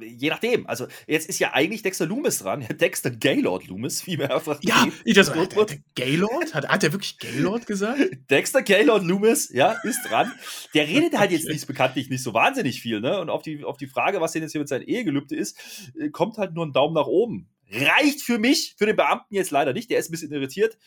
je 0.00 0.30
nachdem. 0.30 0.66
Also, 0.66 0.88
jetzt 1.06 1.28
ist 1.28 1.38
ja 1.38 1.52
eigentlich 1.52 1.82
Dexter 1.82 2.06
Loomis 2.06 2.38
dran. 2.38 2.66
Dexter 2.80 3.10
Gaylord 3.10 3.66
Loomis, 3.66 4.06
wie 4.06 4.16
mir 4.16 4.34
einfach. 4.34 4.58
Ja, 4.62 4.88
ich 5.04 5.14
das 5.14 5.30
hat, 5.30 5.54
hat, 5.54 5.70
hat 5.70 5.78
Gaylord? 5.94 6.54
Hat, 6.54 6.66
hat 6.66 6.82
er 6.82 6.92
wirklich 6.92 7.18
Gaylord 7.18 7.66
gesagt? 7.66 8.00
Dexter 8.30 8.62
Gaylord 8.62 9.04
Loomis, 9.04 9.50
ja, 9.52 9.72
ist 9.84 10.00
dran. 10.08 10.32
Der 10.72 10.88
redet 10.88 11.18
halt 11.18 11.30
jetzt 11.30 11.46
nicht 11.46 11.66
bekanntlich 11.66 12.08
nicht 12.08 12.22
so 12.22 12.32
wahnsinnig 12.32 12.80
viel, 12.80 13.02
ne? 13.02 13.20
Und 13.20 13.28
auf 13.28 13.42
die, 13.42 13.64
auf 13.64 13.76
die 13.76 13.86
Frage, 13.86 14.22
was 14.22 14.32
denn 14.32 14.40
jetzt 14.40 14.52
hier 14.52 14.62
mit 14.62 14.68
seinem 14.68 14.88
Ehegelübde 14.88 15.36
ist, 15.36 15.58
äh, 15.94 16.08
kommt 16.08 16.38
halt 16.38 16.54
nur 16.54 16.64
ein 16.64 16.72
Daumen 16.72 16.94
nach 16.94 17.06
oben. 17.06 17.50
Reicht 17.70 18.22
für 18.22 18.38
mich, 18.38 18.74
für 18.78 18.86
den 18.86 18.96
Beamten 18.96 19.34
jetzt 19.34 19.50
leider 19.50 19.72
nicht. 19.72 19.90
Der 19.90 19.98
ist 19.98 20.08
ein 20.08 20.12
bisschen 20.12 20.32
irritiert. 20.32 20.78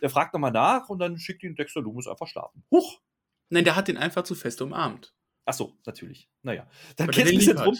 Der 0.00 0.10
fragt 0.10 0.32
nochmal 0.32 0.52
nach 0.52 0.88
und 0.88 0.98
dann 0.98 1.18
schickt 1.18 1.42
ihn 1.42 1.54
Dexter 1.54 1.80
Loomis 1.80 2.06
einfach 2.06 2.26
schlafen. 2.26 2.62
Huch! 2.70 3.00
Nein, 3.50 3.64
der 3.64 3.76
hat 3.76 3.88
ihn 3.88 3.96
einfach 3.96 4.22
zu 4.22 4.34
fest 4.34 4.62
umarmt. 4.62 5.12
Ach 5.44 5.54
so, 5.54 5.76
natürlich. 5.84 6.28
Naja. 6.42 6.68
Dann 6.96 7.10
geht 7.10 7.26
es 7.26 7.32
ein 7.32 7.38
bisschen 7.38 7.56
drum. 7.56 7.76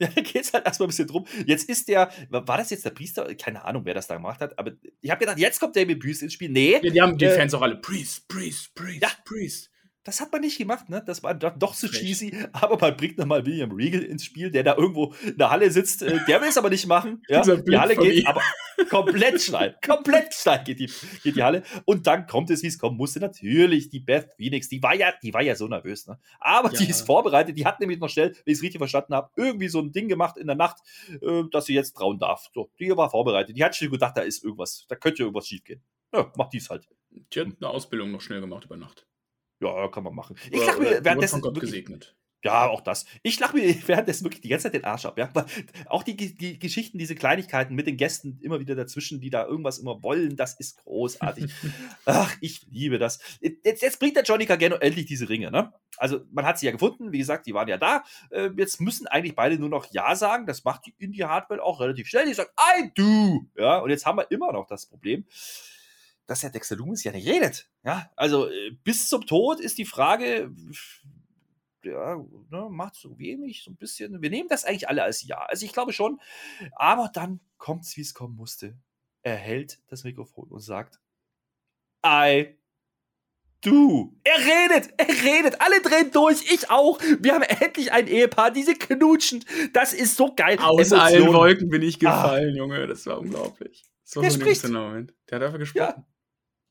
Ja, 0.00 0.08
dann 0.08 0.24
geht 0.24 0.42
es 0.42 0.52
halt 0.54 0.64
erstmal 0.64 0.86
ein 0.86 0.90
bisschen 0.90 1.06
drum. 1.06 1.26
Jetzt 1.46 1.68
ist 1.68 1.88
der, 1.88 2.10
war 2.30 2.56
das 2.56 2.70
jetzt 2.70 2.84
der 2.84 2.90
Priester? 2.90 3.34
Keine 3.34 3.64
Ahnung, 3.64 3.84
wer 3.84 3.94
das 3.94 4.06
da 4.06 4.14
gemacht 4.14 4.40
hat, 4.40 4.58
aber 4.58 4.72
ich 5.00 5.10
habe 5.10 5.20
gedacht, 5.20 5.38
jetzt 5.38 5.60
kommt 5.60 5.76
David 5.76 6.00
Priest 6.00 6.22
ins 6.22 6.32
Spiel. 6.32 6.48
Nee. 6.48 6.80
Ja, 6.82 6.90
die 6.90 7.00
haben 7.02 7.18
die 7.18 7.26
äh, 7.26 7.36
Fans 7.36 7.52
auch 7.52 7.62
alle 7.62 7.76
Priest, 7.76 8.26
Priest, 8.26 8.74
Priest, 8.74 9.02
ja. 9.02 9.10
Priest. 9.24 9.69
Das 10.02 10.18
hat 10.20 10.32
man 10.32 10.40
nicht 10.40 10.56
gemacht, 10.56 10.88
ne? 10.88 11.02
Das 11.04 11.22
war 11.22 11.34
doch 11.34 11.74
so 11.74 11.86
cheesy. 11.86 12.34
Aber 12.52 12.78
man 12.78 12.96
bringt 12.96 13.18
nochmal 13.18 13.44
William 13.44 13.70
Regal 13.70 14.02
ins 14.02 14.24
Spiel, 14.24 14.50
der 14.50 14.62
da 14.62 14.74
irgendwo 14.74 15.12
in 15.22 15.36
der 15.36 15.50
Halle 15.50 15.70
sitzt. 15.70 16.02
Äh, 16.02 16.20
der 16.26 16.40
will 16.40 16.48
es 16.48 16.56
aber 16.56 16.70
nicht 16.70 16.86
machen. 16.86 17.22
Ja? 17.28 17.42
Die 17.42 17.78
Halle 17.78 17.96
geht 17.96 18.26
aber 18.26 18.42
komplett 18.88 19.40
steil. 19.40 19.76
komplett 19.84 20.34
steil 20.34 20.64
geht 20.64 20.80
die, 20.80 20.90
geht 21.22 21.36
die 21.36 21.42
Halle. 21.42 21.62
Und 21.84 22.06
dann 22.06 22.26
kommt 22.26 22.50
es, 22.50 22.62
wie 22.62 22.66
es 22.66 22.78
kommen 22.78 22.96
musste. 22.96 23.20
Natürlich 23.20 23.90
die 23.90 24.00
Beth 24.00 24.32
Phoenix. 24.36 24.68
Die 24.68 24.82
war 24.82 24.94
ja, 24.94 25.12
die 25.22 25.32
war 25.32 25.42
ja 25.42 25.54
so 25.54 25.68
nervös, 25.68 26.06
ne? 26.06 26.18
Aber 26.40 26.72
ja. 26.72 26.78
die 26.78 26.90
ist 26.90 27.02
vorbereitet. 27.02 27.56
Die 27.56 27.66
hat 27.66 27.78
nämlich 27.78 28.00
noch 28.00 28.08
schnell, 28.08 28.30
wenn 28.30 28.52
ich 28.52 28.58
es 28.58 28.62
richtig 28.62 28.78
verstanden 28.78 29.14
habe, 29.14 29.30
irgendwie 29.36 29.68
so 29.68 29.80
ein 29.80 29.92
Ding 29.92 30.08
gemacht 30.08 30.38
in 30.38 30.46
der 30.46 30.56
Nacht, 30.56 30.78
äh, 31.20 31.44
dass 31.52 31.66
sie 31.66 31.74
jetzt 31.74 31.92
trauen 31.92 32.18
darf. 32.18 32.48
So, 32.54 32.70
die 32.78 32.90
war 32.96 33.10
vorbereitet. 33.10 33.56
Die 33.56 33.62
hat 33.62 33.76
schon 33.76 33.90
gedacht, 33.90 34.16
da 34.16 34.22
ist 34.22 34.42
irgendwas. 34.42 34.86
Da 34.88 34.96
könnte 34.96 35.22
irgendwas 35.22 35.46
schief 35.46 35.62
gehen. 35.62 35.82
Ja, 36.12 36.32
macht 36.36 36.52
dies 36.52 36.70
halt. 36.70 36.88
Die 37.10 37.40
hat 37.40 37.46
eine 37.46 37.68
Ausbildung 37.68 38.10
noch 38.10 38.20
schnell 38.20 38.40
gemacht 38.40 38.64
über 38.64 38.76
Nacht. 38.76 39.06
Ja, 39.60 39.88
kann 39.88 40.04
man 40.04 40.14
machen. 40.14 40.36
Ich 40.50 40.64
lache 40.64 40.80
mir 40.80 41.04
währenddessen. 41.04 41.40
Gott 41.40 41.54
wirklich, 41.54 41.72
gesegnet. 41.72 42.16
Ja, 42.42 42.68
auch 42.68 42.80
das. 42.80 43.04
Ich 43.22 43.38
lache 43.38 43.56
mir 43.56 43.76
währenddessen 43.86 44.24
wirklich 44.24 44.40
die 44.40 44.48
ganze 44.48 44.64
Zeit 44.64 44.74
den 44.74 44.84
Arsch 44.84 45.04
ab. 45.04 45.18
Ja? 45.18 45.30
Auch 45.86 46.02
die, 46.02 46.16
die 46.16 46.58
Geschichten, 46.58 46.96
diese 46.96 47.14
Kleinigkeiten 47.14 47.74
mit 47.74 47.86
den 47.86 47.98
Gästen 47.98 48.38
immer 48.40 48.60
wieder 48.60 48.74
dazwischen, 48.74 49.20
die 49.20 49.28
da 49.28 49.46
irgendwas 49.46 49.78
immer 49.78 50.02
wollen, 50.02 50.36
das 50.36 50.58
ist 50.58 50.78
großartig. 50.78 51.52
Ach, 52.06 52.34
ich 52.40 52.66
liebe 52.70 52.98
das. 52.98 53.18
Jetzt, 53.40 53.82
jetzt 53.82 54.00
bringt 54.00 54.16
der 54.16 54.24
Johnny 54.24 54.46
Gargano 54.46 54.76
endlich 54.76 55.06
diese 55.06 55.28
Ringe. 55.28 55.50
Ne? 55.50 55.72
Also, 55.98 56.20
man 56.32 56.46
hat 56.46 56.58
sie 56.58 56.66
ja 56.66 56.72
gefunden. 56.72 57.12
Wie 57.12 57.18
gesagt, 57.18 57.46
die 57.46 57.52
waren 57.52 57.68
ja 57.68 57.76
da. 57.76 58.04
Äh, 58.30 58.50
jetzt 58.56 58.80
müssen 58.80 59.06
eigentlich 59.06 59.34
beide 59.34 59.58
nur 59.58 59.68
noch 59.68 59.92
Ja 59.92 60.16
sagen. 60.16 60.46
Das 60.46 60.64
macht 60.64 60.86
die 60.86 60.94
Indie 60.96 61.24
Hardware 61.24 61.62
auch 61.62 61.80
relativ 61.80 62.08
schnell. 62.08 62.24
Die 62.24 62.34
sagt, 62.34 62.52
I 62.58 62.90
do. 62.94 63.44
Ja, 63.56 63.80
und 63.80 63.90
jetzt 63.90 64.06
haben 64.06 64.16
wir 64.16 64.30
immer 64.30 64.52
noch 64.52 64.66
das 64.66 64.86
Problem 64.86 65.26
dass 66.30 66.42
der 66.42 66.50
Dexter 66.50 66.76
Loomis 66.76 67.02
ja 67.02 67.10
nicht 67.10 67.26
redet. 67.26 67.68
Ja, 67.82 68.08
also 68.14 68.48
äh, 68.48 68.70
bis 68.84 69.08
zum 69.08 69.26
Tod 69.26 69.58
ist 69.58 69.78
die 69.78 69.84
Frage, 69.84 70.54
ja, 71.82 72.24
ne, 72.50 72.68
macht 72.70 72.94
so 72.94 73.18
wenig, 73.18 73.64
so 73.64 73.72
ein 73.72 73.76
bisschen. 73.76 74.22
Wir 74.22 74.30
nehmen 74.30 74.48
das 74.48 74.64
eigentlich 74.64 74.88
alle 74.88 75.02
als 75.02 75.26
Ja. 75.26 75.38
Also 75.38 75.66
ich 75.66 75.72
glaube 75.72 75.92
schon, 75.92 76.20
aber 76.76 77.10
dann 77.12 77.40
kommt 77.58 77.84
es, 77.84 77.96
wie 77.96 78.02
es 78.02 78.14
kommen 78.14 78.36
musste. 78.36 78.78
Er 79.22 79.34
hält 79.34 79.80
das 79.88 80.04
Mikrofon 80.04 80.48
und 80.50 80.60
sagt, 80.60 81.00
I 82.06 82.56
Du, 83.62 84.16
er 84.24 84.38
redet, 84.38 84.94
er 84.96 85.08
redet, 85.08 85.60
alle 85.60 85.82
drehen 85.82 86.10
durch, 86.12 86.50
ich 86.50 86.70
auch. 86.70 86.98
Wir 87.18 87.34
haben 87.34 87.42
endlich 87.42 87.92
ein 87.92 88.06
Ehepaar, 88.06 88.52
diese 88.52 88.74
knutschen. 88.74 89.44
Das 89.74 89.92
ist 89.92 90.16
so 90.16 90.32
geil. 90.34 90.58
Aus 90.60 90.92
Emotionen. 90.92 91.02
allen 91.02 91.34
Wolken 91.34 91.68
bin 91.68 91.82
ich 91.82 91.96
ah. 91.96 91.98
gefallen, 91.98 92.54
ah. 92.54 92.56
Junge, 92.56 92.86
das 92.86 93.04
war 93.04 93.18
unglaublich. 93.18 93.84
Das 94.04 94.16
war 94.16 94.22
der 94.22 94.30
so 94.30 94.40
spricht. 94.40 94.66
Moment. 94.66 95.12
Der 95.28 95.36
hat 95.36 95.44
einfach 95.44 95.58
gesprochen. 95.58 95.94
Ja. 95.94 96.09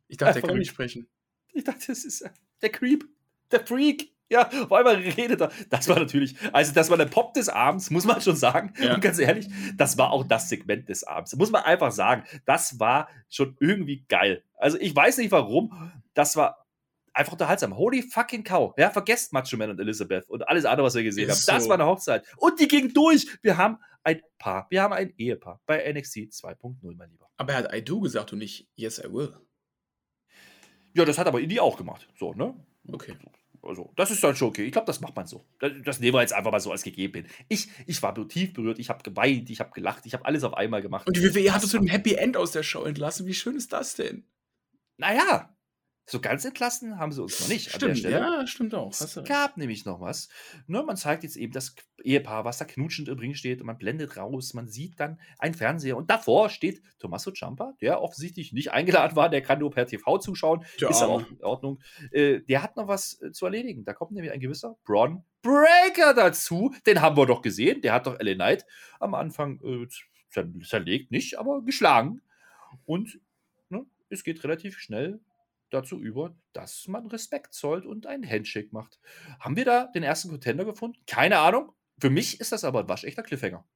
Ich 0.09 0.17
dachte, 0.17 0.39
er 0.41 0.47
kann 0.47 0.57
nicht 0.57 0.71
sprechen. 0.71 1.07
Ich 1.53 1.63
dachte, 1.63 1.87
das 1.87 2.03
ist 2.03 2.21
äh, 2.21 2.29
der 2.61 2.69
Creep, 2.69 3.05
der 3.51 3.65
Freak. 3.65 4.11
Ja, 4.31 4.47
auf 4.47 4.71
einmal 4.71 4.95
redet 4.95 5.41
er. 5.41 5.51
Das 5.69 5.87
war 5.89 5.97
natürlich, 5.97 6.35
also 6.53 6.71
das 6.71 6.91
war 6.91 6.97
der 6.97 7.05
Pop 7.05 7.33
des 7.33 7.49
Abends, 7.49 7.89
muss 7.89 8.05
man 8.05 8.21
schon 8.21 8.35
sagen. 8.35 8.73
Ja. 8.79 8.93
Und 8.93 9.01
ganz 9.01 9.17
ehrlich, 9.17 9.47
das 9.75 9.97
war 9.97 10.11
auch 10.11 10.23
das 10.23 10.49
Segment 10.49 10.87
des 10.87 11.03
Abends. 11.03 11.35
Muss 11.35 11.49
man 11.49 11.63
einfach 11.63 11.91
sagen, 11.91 12.23
das 12.45 12.79
war 12.79 13.09
schon 13.27 13.57
irgendwie 13.59 14.05
geil. 14.07 14.43
Also 14.55 14.77
ich 14.79 14.95
weiß 14.95 15.17
nicht 15.17 15.31
warum, 15.31 15.91
das 16.13 16.35
war 16.35 16.63
einfach 17.11 17.33
unterhaltsam. 17.33 17.75
Holy 17.75 18.03
fucking 18.03 18.43
cow. 18.43 18.73
Ja, 18.77 18.91
vergesst 18.91 19.33
Macho 19.33 19.57
Man 19.57 19.71
und 19.71 19.79
Elizabeth 19.79 20.29
und 20.29 20.47
alles 20.47 20.65
andere, 20.65 20.85
was 20.85 20.95
wir 20.95 21.03
gesehen 21.03 21.27
Ist 21.27 21.47
haben. 21.47 21.55
Das 21.55 21.63
so. 21.63 21.69
war 21.69 21.77
eine 21.77 21.87
Hochzeit. 21.87 22.23
Und 22.37 22.59
die 22.59 22.67
ging 22.67 22.93
durch. 22.93 23.27
Wir 23.41 23.57
haben 23.57 23.77
ein 24.03 24.21
Paar. 24.37 24.67
Wir 24.69 24.83
haben 24.83 24.93
ein 24.93 25.13
Ehepaar 25.17 25.59
bei 25.65 25.91
NXT 25.91 26.17
2.0, 26.31 26.95
mein 26.95 27.09
Lieber. 27.09 27.29
Aber 27.37 27.53
er 27.53 27.59
hat 27.59 27.73
I 27.73 27.83
do 27.83 27.99
gesagt 27.99 28.31
und 28.33 28.39
nicht 28.39 28.67
Yes, 28.75 28.99
I 28.99 29.11
will. 29.11 29.33
Ja, 30.99 31.05
das 31.05 31.17
hat 31.17 31.27
aber 31.27 31.39
Indie 31.39 31.61
auch 31.61 31.77
gemacht. 31.77 32.09
So, 32.19 32.33
ne? 32.33 32.53
Okay. 32.91 33.15
Also, 33.63 33.93
das 33.95 34.11
ist 34.11 34.21
dann 34.21 34.35
schon 34.35 34.49
okay. 34.49 34.65
Ich 34.65 34.73
glaube, 34.73 34.85
das 34.85 34.99
macht 34.99 35.15
man 35.15 35.25
so. 35.27 35.45
Das, 35.59 35.71
das, 35.85 35.99
nehmen 36.01 36.13
wir 36.13 36.19
jetzt 36.19 36.33
einfach 36.33 36.51
mal 36.51 36.59
so 36.59 36.71
als 36.71 36.83
gegeben 36.83 37.23
hin. 37.23 37.27
Ich, 37.47 37.69
ich 37.87 38.03
war 38.03 38.13
tief 38.27 38.51
berührt, 38.51 38.79
ich 38.79 38.89
habe 38.89 39.01
geweint, 39.01 39.49
ich 39.49 39.61
habe 39.61 39.71
gelacht, 39.71 40.05
ich 40.05 40.13
habe 40.13 40.25
alles 40.25 40.43
auf 40.43 40.55
einmal 40.55 40.81
gemacht. 40.81 41.07
Und 41.07 41.15
die 41.15 41.23
WWE 41.23 41.53
hat 41.53 41.63
uns 41.63 41.71
mit 41.71 41.79
einem 41.83 41.87
Happy 41.89 42.15
End 42.15 42.35
aus 42.35 42.51
der 42.51 42.63
Show 42.63 42.83
entlassen. 42.83 43.27
Wie 43.27 43.33
schön 43.33 43.55
ist 43.55 43.71
das 43.71 43.95
denn? 43.95 44.25
Naja, 44.97 45.55
so 46.09 46.19
ganz 46.19 46.43
entlassen 46.43 46.97
haben 46.97 47.11
sie 47.11 47.21
uns 47.21 47.39
noch 47.39 47.47
nicht. 47.49 47.69
Stimmt, 47.69 47.99
ja, 47.99 48.47
stimmt 48.47 48.73
auch. 48.73 48.91
Es 48.91 49.19
gab 49.25 49.57
nämlich 49.57 49.85
noch 49.85 50.01
was. 50.01 50.29
Ne, 50.65 50.81
man 50.81 50.97
zeigt 50.97 51.23
jetzt 51.23 51.35
eben 51.35 51.53
das 51.53 51.75
Ehepaar, 52.03 52.45
was 52.45 52.57
da 52.57 52.65
knutschend 52.65 53.09
im 53.09 53.19
Ring 53.19 53.35
steht 53.35 53.61
und 53.61 53.67
man 53.67 53.77
blendet 53.77 54.17
raus. 54.17 54.53
Man 54.53 54.67
sieht 54.67 54.99
dann 54.99 55.19
einen 55.37 55.53
Fernseher 55.53 55.97
und 55.97 56.09
davor 56.09 56.49
steht 56.49 56.81
Tommaso 56.97 57.31
Ciampa, 57.31 57.73
der 57.81 58.01
offensichtlich 58.01 58.53
nicht 58.53 58.71
eingeladen 58.71 59.15
war. 59.15 59.29
Der 59.29 59.41
kann 59.41 59.59
nur 59.59 59.69
per 59.71 59.85
TV 59.85 60.17
zuschauen. 60.17 60.65
Ja. 60.77 60.89
Ist 60.89 61.01
aber 61.01 61.13
auch 61.13 61.29
in 61.29 61.43
Ordnung. 61.43 61.79
Äh, 62.11 62.39
der 62.41 62.63
hat 62.63 62.75
noch 62.75 62.87
was 62.87 63.21
äh, 63.21 63.31
zu 63.31 63.45
erledigen. 63.45 63.85
Da 63.85 63.93
kommt 63.93 64.11
nämlich 64.11 64.31
ein 64.31 64.39
gewisser 64.39 64.77
Braun 64.85 65.23
Breaker 65.43 66.13
dazu. 66.15 66.73
Den 66.85 67.01
haben 67.01 67.17
wir 67.17 67.27
doch 67.27 67.41
gesehen. 67.41 67.81
Der 67.81 67.93
hat 67.93 68.07
doch 68.07 68.19
LA 68.19 68.33
Knight 68.33 68.65
am 68.99 69.13
Anfang 69.13 69.61
äh, 69.63 69.87
zerlegt, 70.63 71.11
nicht, 71.11 71.37
aber 71.37 71.61
geschlagen. 71.61 72.21
Und 72.85 73.19
es 74.09 74.23
geht 74.23 74.43
relativ 74.43 74.77
schnell 74.77 75.19
dazu 75.69 75.99
über, 75.99 76.35
dass 76.53 76.87
man 76.87 77.07
Respekt 77.07 77.53
zollt 77.53 77.85
und 77.85 78.07
einen 78.07 78.29
Handshake 78.29 78.69
macht. 78.71 78.99
Haben 79.39 79.55
wir 79.55 79.65
da 79.65 79.87
den 79.87 80.03
ersten 80.03 80.29
Contender 80.29 80.65
gefunden? 80.65 80.99
Keine 81.07 81.39
Ahnung. 81.39 81.73
Für 81.99 82.09
mich 82.09 82.39
ist 82.39 82.51
das 82.51 82.63
aber 82.63 82.81
ein 82.81 82.89
waschechter 82.89 83.23
Cliffhanger. 83.23 83.67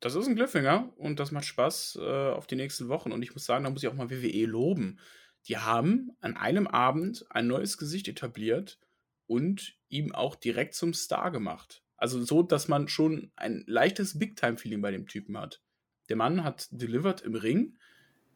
Das 0.00 0.14
ist 0.14 0.26
ein 0.26 0.34
Cliffhanger 0.34 0.92
und 0.96 1.20
das 1.20 1.30
macht 1.30 1.44
Spaß 1.44 1.98
äh, 2.00 2.30
auf 2.30 2.46
die 2.46 2.56
nächsten 2.56 2.88
Wochen. 2.88 3.12
Und 3.12 3.22
ich 3.22 3.34
muss 3.34 3.44
sagen, 3.44 3.64
da 3.64 3.70
muss 3.70 3.82
ich 3.82 3.88
auch 3.88 3.94
mal 3.94 4.10
WWE 4.10 4.46
loben. 4.46 4.98
Die 5.46 5.58
haben 5.58 6.10
an 6.20 6.36
einem 6.36 6.66
Abend 6.66 7.26
ein 7.30 7.46
neues 7.46 7.76
Gesicht 7.76 8.08
etabliert 8.08 8.78
und 9.26 9.76
ihm 9.88 10.14
auch 10.14 10.36
direkt 10.36 10.74
zum 10.74 10.94
Star 10.94 11.30
gemacht. 11.30 11.82
Also 11.96 12.22
so, 12.24 12.42
dass 12.42 12.68
man 12.68 12.88
schon 12.88 13.30
ein 13.36 13.62
leichtes 13.66 14.18
Big-Time-Feeling 14.18 14.80
bei 14.80 14.90
dem 14.90 15.06
Typen 15.06 15.36
hat. 15.36 15.62
Der 16.08 16.16
Mann 16.16 16.44
hat 16.44 16.68
delivered 16.70 17.20
im 17.20 17.34
Ring, 17.34 17.78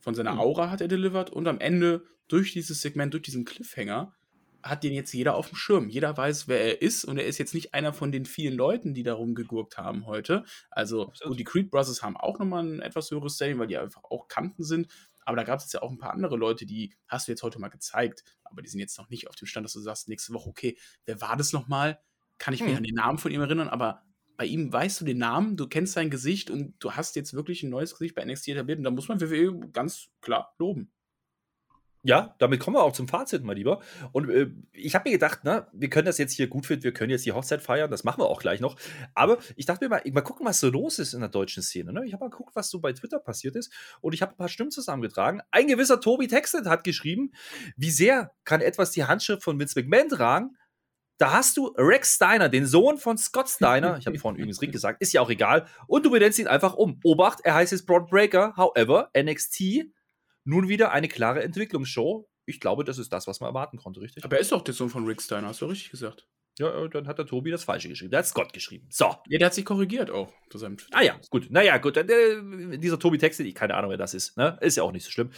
von 0.05 0.15
seiner 0.15 0.33
hm. 0.33 0.41
Aura 0.41 0.71
hat 0.71 0.81
er 0.81 0.89
delivered 0.89 1.31
und 1.31 1.49
am 1.49 1.59
Ende 1.59 2.05
durch 2.29 2.53
dieses 2.53 2.81
Segment, 2.81 3.15
durch 3.15 3.23
diesen 3.23 3.45
Cliffhanger, 3.45 4.15
hat 4.63 4.83
den 4.83 4.95
jetzt 4.95 5.13
jeder 5.13 5.35
auf 5.35 5.49
dem 5.49 5.57
Schirm. 5.57 5.89
Jeder 5.89 6.17
weiß, 6.17 6.49
wer 6.49 6.61
er 6.61 6.83
ist 6.83 7.05
und 7.05 7.19
er 7.19 7.27
ist 7.27 7.39
jetzt 7.39 7.53
nicht 7.53 7.75
einer 7.75 7.93
von 7.93 8.13
den 8.13 8.25
vielen 8.25 8.55
Leuten, 8.55 8.95
die 8.95 9.03
darum 9.03 9.35
gegurkt 9.35 9.77
haben 9.77 10.07
heute. 10.07 10.45
Also, 10.71 11.13
gut, 11.23 11.39
die 11.39 11.45
Creed 11.45 11.71
Brothers 11.71 12.03
haben 12.03 12.17
auch 12.17 12.39
nochmal 12.39 12.65
ein 12.65 12.81
etwas 12.81 13.11
höheres 13.11 13.35
Standing, 13.35 13.59
weil 13.59 13.67
die 13.67 13.77
einfach 13.77 14.05
auch 14.05 14.29
Kanten 14.29 14.65
sind. 14.65 14.89
Aber 15.27 15.37
da 15.37 15.43
gab 15.43 15.59
es 15.59 15.67
jetzt 15.67 15.75
ja 15.75 15.83
auch 15.83 15.91
ein 15.91 15.99
paar 15.99 16.13
andere 16.13 16.37
Leute, 16.37 16.67
die 16.67 16.95
hast 17.09 17.29
du 17.29 17.33
jetzt 17.33 17.43
heute 17.43 17.59
mal 17.59 17.69
gezeigt, 17.69 18.25
aber 18.45 18.63
die 18.63 18.69
sind 18.69 18.81
jetzt 18.81 18.99
noch 18.99 19.09
nicht 19.11 19.29
auf 19.29 19.37
dem 19.37 19.47
Stand, 19.47 19.65
dass 19.65 19.73
du 19.73 19.81
sagst, 19.81 20.09
nächste 20.09 20.33
Woche, 20.33 20.49
okay, 20.49 20.79
wer 21.05 21.21
war 21.21 21.37
das 21.37 21.53
nochmal? 21.53 21.99
Kann 22.39 22.53
ich 22.53 22.61
hm. 22.61 22.69
mich 22.69 22.77
an 22.77 22.85
den 22.85 22.95
Namen 22.95 23.19
von 23.19 23.33
ihm 23.33 23.41
erinnern, 23.41 23.69
aber 23.69 24.03
bei 24.37 24.47
ihm 24.47 24.73
weißt 24.73 25.01
du 25.01 25.05
den 25.05 25.19
Namen, 25.19 25.57
du 25.57 25.69
kennst 25.69 25.93
sein 25.93 26.11
Gesicht 26.11 26.51
und 26.51 26.75
du 26.79 26.93
hast 26.93 27.17
jetzt 27.17 27.35
wirklich 27.35 27.63
ein 27.63 27.71
neues 27.71 27.93
Gesicht 27.93 28.15
bei 28.15 28.25
NXT 28.25 28.49
etabliert 28.49 28.79
und 28.79 28.85
da 28.85 28.91
muss 28.91 29.09
man 29.09 29.21
WWE 29.21 29.69
ganz 29.71 30.09
klar 30.21 30.55
loben. 30.59 30.91
Ja, 32.07 32.35
damit 32.39 32.61
kommen 32.61 32.77
wir 32.77 32.83
auch 32.83 32.93
zum 32.93 33.09
Fazit, 33.09 33.45
mal 33.45 33.55
lieber. 33.55 33.81
Und 34.13 34.29
äh, 34.29 34.51
ich 34.73 34.95
habe 34.95 35.09
mir 35.09 35.15
gedacht, 35.15 35.43
ne, 35.45 35.67
wir 35.73 35.89
können 35.89 36.05
das 36.05 36.19
jetzt 36.19 36.35
hier 36.35 36.49
gut 36.49 36.67
finden, 36.67 36.85
wir 36.85 36.93
können 36.93 37.09
jetzt 37.09 37.25
die 37.25 37.33
Hochzeit 37.33 37.63
feiern, 37.63 37.91
das 37.91 38.05
machen 38.05 38.21
wir 38.21 38.27
auch 38.27 38.41
gleich 38.41 38.61
noch. 38.61 38.77
Aber 39.15 39.39
ich 39.57 39.65
dachte 39.65 39.87
mir 39.87 39.89
mal, 39.89 40.03
mal 40.13 40.21
gucken, 40.21 40.45
was 40.45 40.61
so 40.61 40.69
los 40.69 40.99
ist 40.99 41.15
in 41.15 41.21
der 41.21 41.31
deutschen 41.31 41.63
Szene. 41.63 41.95
Ne? 41.95 42.05
Ich 42.05 42.13
habe 42.13 42.25
mal 42.25 42.31
geguckt, 42.31 42.55
was 42.55 42.69
so 42.69 42.79
bei 42.79 42.93
Twitter 42.93 43.19
passiert 43.21 43.57
ist 43.57 43.73
und 44.03 44.13
ich 44.13 44.21
habe 44.21 44.33
ein 44.33 44.37
paar 44.37 44.51
Stimmen 44.51 44.71
zusammengetragen. 44.71 45.41
Ein 45.51 45.67
gewisser 45.67 45.99
Tobi 45.99 46.29
Textet 46.29 46.67
hat 46.67 46.85
geschrieben, 46.85 47.33
wie 47.79 47.91
sehr 47.91 48.33
kann 48.45 48.61
etwas 48.61 48.91
die 48.91 49.05
Handschrift 49.05 49.43
von 49.43 49.59
Vince 49.59 49.81
McMahon 49.81 50.11
tragen? 50.11 50.57
Da 51.19 51.33
hast 51.33 51.57
du 51.57 51.69
Rex 51.77 52.17
Steiner, 52.17 52.49
den 52.49 52.67
Sohn 52.67 52.99
von 52.99 53.17
Scott 53.17 53.49
Steiner. 53.49 53.99
Ich 53.99 54.07
habe 54.07 54.19
vorhin 54.19 54.39
übrigens 54.39 54.61
Rick 54.61 54.73
gesagt, 54.73 55.01
ist 55.01 55.13
ja 55.13 55.21
auch 55.21 55.31
egal. 55.31 55.67
Und 55.87 56.05
du 56.05 56.11
benennst 56.11 56.39
ihn 56.39 56.49
einfach 56.49 56.75
um. 56.75 56.99
Obacht, 57.05 57.41
er 57.45 57.55
heißt 57.55 57.73
jetzt 57.73 57.87
Broad 57.87 58.09
Breaker. 58.09 58.55
However, 58.57 59.11
NXT 59.17 59.85
nun 60.45 60.69
wieder 60.69 60.91
eine 60.91 61.09
klare 61.09 61.43
Entwicklungsshow. 61.43 62.29
Ich 62.47 62.61
glaube, 62.61 62.85
das 62.85 62.99
ist 62.99 63.13
das, 63.13 63.27
was 63.27 63.41
man 63.41 63.49
erwarten 63.49 63.79
konnte, 63.79 64.01
richtig? 64.01 64.25
Aber 64.25 64.37
er 64.37 64.43
ist 64.43 64.53
doch 64.53 64.63
der 64.63 64.75
Sohn 64.75 64.91
von 64.91 65.07
Rick 65.07 65.23
Steiner, 65.23 65.49
hast 65.49 65.61
du 65.61 65.67
richtig 65.67 65.91
gesagt. 65.91 66.27
Ja, 66.59 66.87
dann 66.87 67.09
hat 67.09 67.19
der 67.19 67.27
Tobi 67.27 67.51
das 67.51 67.65
Falsche 67.65 67.89
geschrieben. 67.89 68.13
Der 68.13 68.21
hat 68.21 68.27
Scott 68.27 68.53
geschrieben. 68.53 68.87
So. 68.89 69.07
Ja, 69.27 69.39
der 69.39 69.47
hat 69.47 69.55
sich 69.55 69.65
korrigiert 69.65 70.11
auch. 70.11 70.33
Ah 70.93 71.03
ja, 71.03 71.19
gut. 71.31 71.51
Naja, 71.51 71.79
gut. 71.79 71.97
Der, 71.97 72.05
dieser 72.05 72.99
Tobi 72.99 73.19
Texte, 73.19 73.43
ich 73.43 73.57
keine 73.57 73.75
Ahnung, 73.75 73.91
wer 73.91 73.99
das 73.99 74.15
ist. 74.15 74.37
Ne? 74.37 74.57
Ist 74.61 74.77
ja 74.77 74.85
auch 74.85 74.93
nicht 74.93 75.05
so 75.05 75.11
schlimm. 75.11 75.31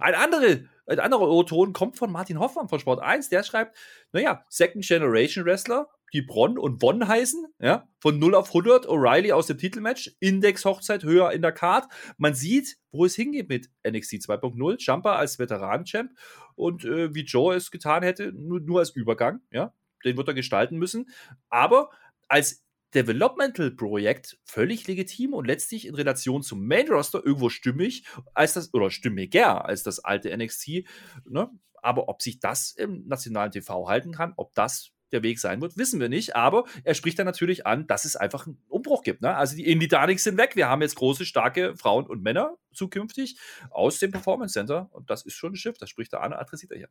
Ein, 0.00 0.14
andere, 0.14 0.68
ein 0.86 0.98
anderer 0.98 1.28
O-Ton 1.28 1.72
kommt 1.72 1.96
von 1.96 2.10
Martin 2.10 2.40
Hoffmann 2.40 2.68
von 2.68 2.80
Sport 2.80 3.00
1. 3.00 3.28
Der 3.28 3.44
schreibt, 3.44 3.76
naja, 4.12 4.44
Second 4.48 4.84
Generation 4.84 5.44
Wrestler, 5.44 5.88
die 6.12 6.22
Bronn 6.22 6.58
und 6.58 6.82
Won 6.82 7.06
heißen, 7.06 7.46
ja, 7.60 7.88
von 8.00 8.18
0 8.18 8.34
auf 8.34 8.48
100, 8.48 8.88
O'Reilly 8.88 9.32
aus 9.32 9.46
dem 9.46 9.58
Titelmatch, 9.58 10.16
Index-Hochzeit 10.18 11.04
höher 11.04 11.30
in 11.30 11.42
der 11.42 11.52
Card. 11.52 11.86
Man 12.18 12.34
sieht, 12.34 12.78
wo 12.90 13.04
es 13.04 13.14
hingeht 13.14 13.48
mit 13.48 13.68
NXT 13.88 14.14
2.0, 14.14 14.76
Jumper 14.78 15.12
als 15.12 15.38
Veteran-Champ 15.38 16.12
und 16.56 16.84
äh, 16.84 17.14
wie 17.14 17.24
Joe 17.24 17.54
es 17.54 17.70
getan 17.70 18.02
hätte, 18.02 18.32
nur, 18.32 18.60
nur 18.60 18.80
als 18.80 18.90
Übergang, 18.90 19.40
ja, 19.50 19.72
den 20.04 20.16
wird 20.16 20.28
er 20.28 20.34
gestalten 20.34 20.76
müssen, 20.78 21.08
aber 21.48 21.90
als 22.28 22.64
Developmental-Projekt 22.94 24.38
völlig 24.44 24.86
legitim 24.86 25.34
und 25.34 25.46
letztlich 25.46 25.86
in 25.86 25.94
Relation 25.96 26.42
zum 26.42 26.66
Main-Roster 26.66 27.22
irgendwo 27.24 27.48
stimmig, 27.48 28.04
als 28.34 28.54
das, 28.54 28.72
oder 28.72 28.90
stimmiger 28.90 29.64
als 29.64 29.82
das 29.82 29.98
alte 29.98 30.34
NXT, 30.36 30.84
ne? 31.28 31.50
Aber 31.82 32.08
ob 32.08 32.22
sich 32.22 32.40
das 32.40 32.70
im 32.70 33.06
nationalen 33.06 33.52
TV 33.52 33.88
halten 33.88 34.12
kann, 34.12 34.32
ob 34.36 34.54
das 34.54 34.93
der 35.14 35.22
Weg 35.22 35.38
sein 35.38 35.62
wird, 35.62 35.76
wissen 35.78 36.00
wir 36.00 36.08
nicht. 36.08 36.36
Aber 36.36 36.64
er 36.82 36.94
spricht 36.94 37.18
dann 37.18 37.26
natürlich 37.26 37.66
an, 37.66 37.86
dass 37.86 38.04
es 38.04 38.16
einfach 38.16 38.46
einen 38.46 38.58
Umbruch 38.68 39.02
gibt. 39.02 39.22
Ne? 39.22 39.34
Also 39.34 39.56
die 39.56 39.66
Indie-Darlings 39.66 40.24
sind 40.24 40.36
weg. 40.36 40.56
Wir 40.56 40.68
haben 40.68 40.82
jetzt 40.82 40.96
große, 40.96 41.24
starke 41.24 41.76
Frauen 41.76 42.06
und 42.06 42.22
Männer 42.22 42.56
zukünftig 42.72 43.38
aus 43.70 43.98
dem 43.98 44.10
Performance 44.10 44.52
Center. 44.52 44.88
Und 44.92 45.08
das 45.08 45.24
ist 45.24 45.34
schon 45.34 45.52
ein 45.52 45.56
Schiff. 45.56 45.78
Das 45.78 45.88
spricht 45.88 46.12
er 46.12 46.22
an, 46.22 46.32
adressiert 46.32 46.72
er 46.72 46.78
hier. 46.78 46.88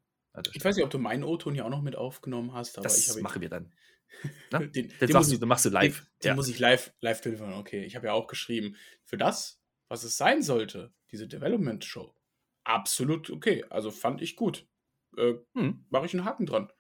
Ich 0.53 0.65
weiß 0.65 0.75
nicht, 0.75 0.85
ob 0.85 0.91
du 0.91 0.97
meinen 0.97 1.23
O-Ton 1.23 1.53
hier 1.53 1.65
auch 1.65 1.69
noch 1.69 1.81
mit 1.81 1.95
aufgenommen 1.95 2.53
hast. 2.53 2.77
Aber 2.77 2.83
das 2.83 3.15
ich 3.15 3.21
machen 3.21 3.41
wir 3.41 3.49
dann. 3.49 3.71
den, 4.51 4.71
den, 4.71 4.93
den 4.99 5.11
sagst 5.11 5.31
du, 5.31 5.45
machst 5.45 5.65
du 5.65 5.69
live. 5.69 5.99
Den, 5.99 6.07
den 6.23 6.27
ja. 6.29 6.35
muss 6.35 6.47
ich 6.47 6.59
live, 6.59 6.93
live 7.01 7.21
deliveren. 7.21 7.53
Okay, 7.53 7.83
ich 7.83 7.95
habe 7.95 8.07
ja 8.07 8.13
auch 8.13 8.27
geschrieben, 8.27 8.75
für 9.03 9.17
das, 9.17 9.61
was 9.89 10.03
es 10.03 10.17
sein 10.17 10.41
sollte, 10.41 10.93
diese 11.11 11.27
Development-Show, 11.27 12.15
absolut 12.63 13.29
okay. 13.29 13.65
Also 13.69 13.91
fand 13.91 14.21
ich 14.21 14.35
gut. 14.35 14.67
Äh, 15.17 15.33
hm. 15.55 15.85
Mache 15.89 16.05
ich 16.05 16.13
einen 16.13 16.25
Haken 16.25 16.45
dran. 16.45 16.71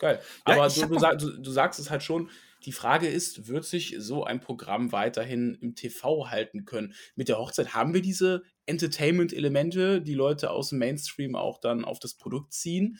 Geil. 0.00 0.20
Ja, 0.48 0.54
Aber 0.54 0.68
du, 0.68 0.86
du, 0.86 0.98
sag, 0.98 1.18
du, 1.18 1.30
du, 1.38 1.50
sagst 1.50 1.78
es 1.78 1.90
halt 1.90 2.02
schon, 2.02 2.30
die 2.64 2.72
Frage 2.72 3.06
ist, 3.06 3.48
wird 3.48 3.66
sich 3.66 3.96
so 3.98 4.24
ein 4.24 4.40
Programm 4.40 4.92
weiterhin 4.92 5.56
im 5.60 5.74
TV 5.74 6.30
halten 6.30 6.64
können? 6.64 6.94
Mit 7.14 7.28
der 7.28 7.38
Hochzeit 7.38 7.74
haben 7.74 7.92
wir 7.92 8.00
diese 8.00 8.42
Entertainment-Elemente, 8.64 10.00
die 10.00 10.14
Leute 10.14 10.50
aus 10.50 10.70
dem 10.70 10.78
Mainstream 10.78 11.36
auch 11.36 11.60
dann 11.60 11.84
auf 11.84 11.98
das 11.98 12.14
Produkt 12.14 12.54
ziehen. 12.54 12.98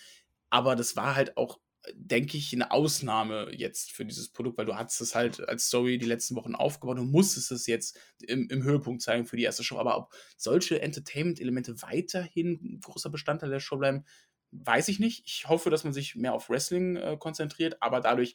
Aber 0.50 0.76
das 0.76 0.94
war 0.94 1.16
halt 1.16 1.38
auch, 1.38 1.58
denke 1.94 2.36
ich, 2.36 2.52
eine 2.52 2.70
Ausnahme 2.70 3.50
jetzt 3.50 3.92
für 3.92 4.04
dieses 4.04 4.28
Produkt, 4.28 4.58
weil 4.58 4.66
du 4.66 4.76
hattest 4.76 5.00
es 5.00 5.14
halt 5.14 5.48
als 5.48 5.68
Story 5.68 5.96
die 5.96 6.06
letzten 6.06 6.36
Wochen 6.36 6.54
aufgebaut 6.54 6.98
und 6.98 7.10
musstest 7.10 7.50
es 7.50 7.66
jetzt 7.66 7.98
im, 8.26 8.46
im 8.50 8.62
Höhepunkt 8.62 9.00
zeigen 9.00 9.24
für 9.24 9.38
die 9.38 9.44
erste 9.44 9.64
Show. 9.64 9.78
Aber 9.78 9.96
ob 9.96 10.12
solche 10.36 10.82
Entertainment-Elemente 10.82 11.80
weiterhin 11.80 12.60
ein 12.62 12.80
großer 12.80 13.08
Bestandteil 13.08 13.48
der 13.48 13.60
Show 13.60 13.78
bleiben, 13.78 14.04
weiß 14.52 14.88
ich 14.88 14.98
nicht. 14.98 15.22
Ich 15.26 15.48
hoffe, 15.48 15.70
dass 15.70 15.84
man 15.84 15.92
sich 15.92 16.16
mehr 16.16 16.34
auf 16.34 16.50
Wrestling 16.50 16.96
äh, 16.96 17.16
konzentriert, 17.18 17.76
aber 17.80 18.00
dadurch 18.00 18.34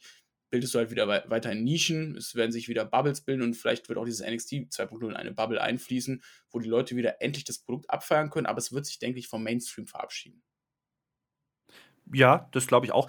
bildest 0.50 0.74
du 0.74 0.78
halt 0.78 0.90
wieder 0.90 1.08
weiter 1.08 1.52
in 1.52 1.64
Nischen. 1.64 2.16
Es 2.16 2.34
werden 2.34 2.52
sich 2.52 2.68
wieder 2.68 2.84
Bubbles 2.84 3.20
bilden 3.20 3.42
und 3.42 3.54
vielleicht 3.54 3.88
wird 3.88 3.98
auch 3.98 4.04
dieses 4.04 4.26
NXT 4.26 4.52
2.0 4.70 5.08
in 5.08 5.16
eine 5.16 5.32
Bubble 5.32 5.60
einfließen, 5.60 6.22
wo 6.50 6.60
die 6.60 6.68
Leute 6.68 6.96
wieder 6.96 7.20
endlich 7.20 7.44
das 7.44 7.58
Produkt 7.58 7.90
abfeiern 7.90 8.30
können, 8.30 8.46
aber 8.46 8.58
es 8.58 8.72
wird 8.72 8.86
sich, 8.86 8.98
denke 8.98 9.18
ich, 9.18 9.28
vom 9.28 9.42
Mainstream 9.42 9.86
verabschieden. 9.86 10.42
Ja, 12.12 12.48
das 12.52 12.66
glaube 12.66 12.86
ich 12.86 12.92
auch. 12.92 13.08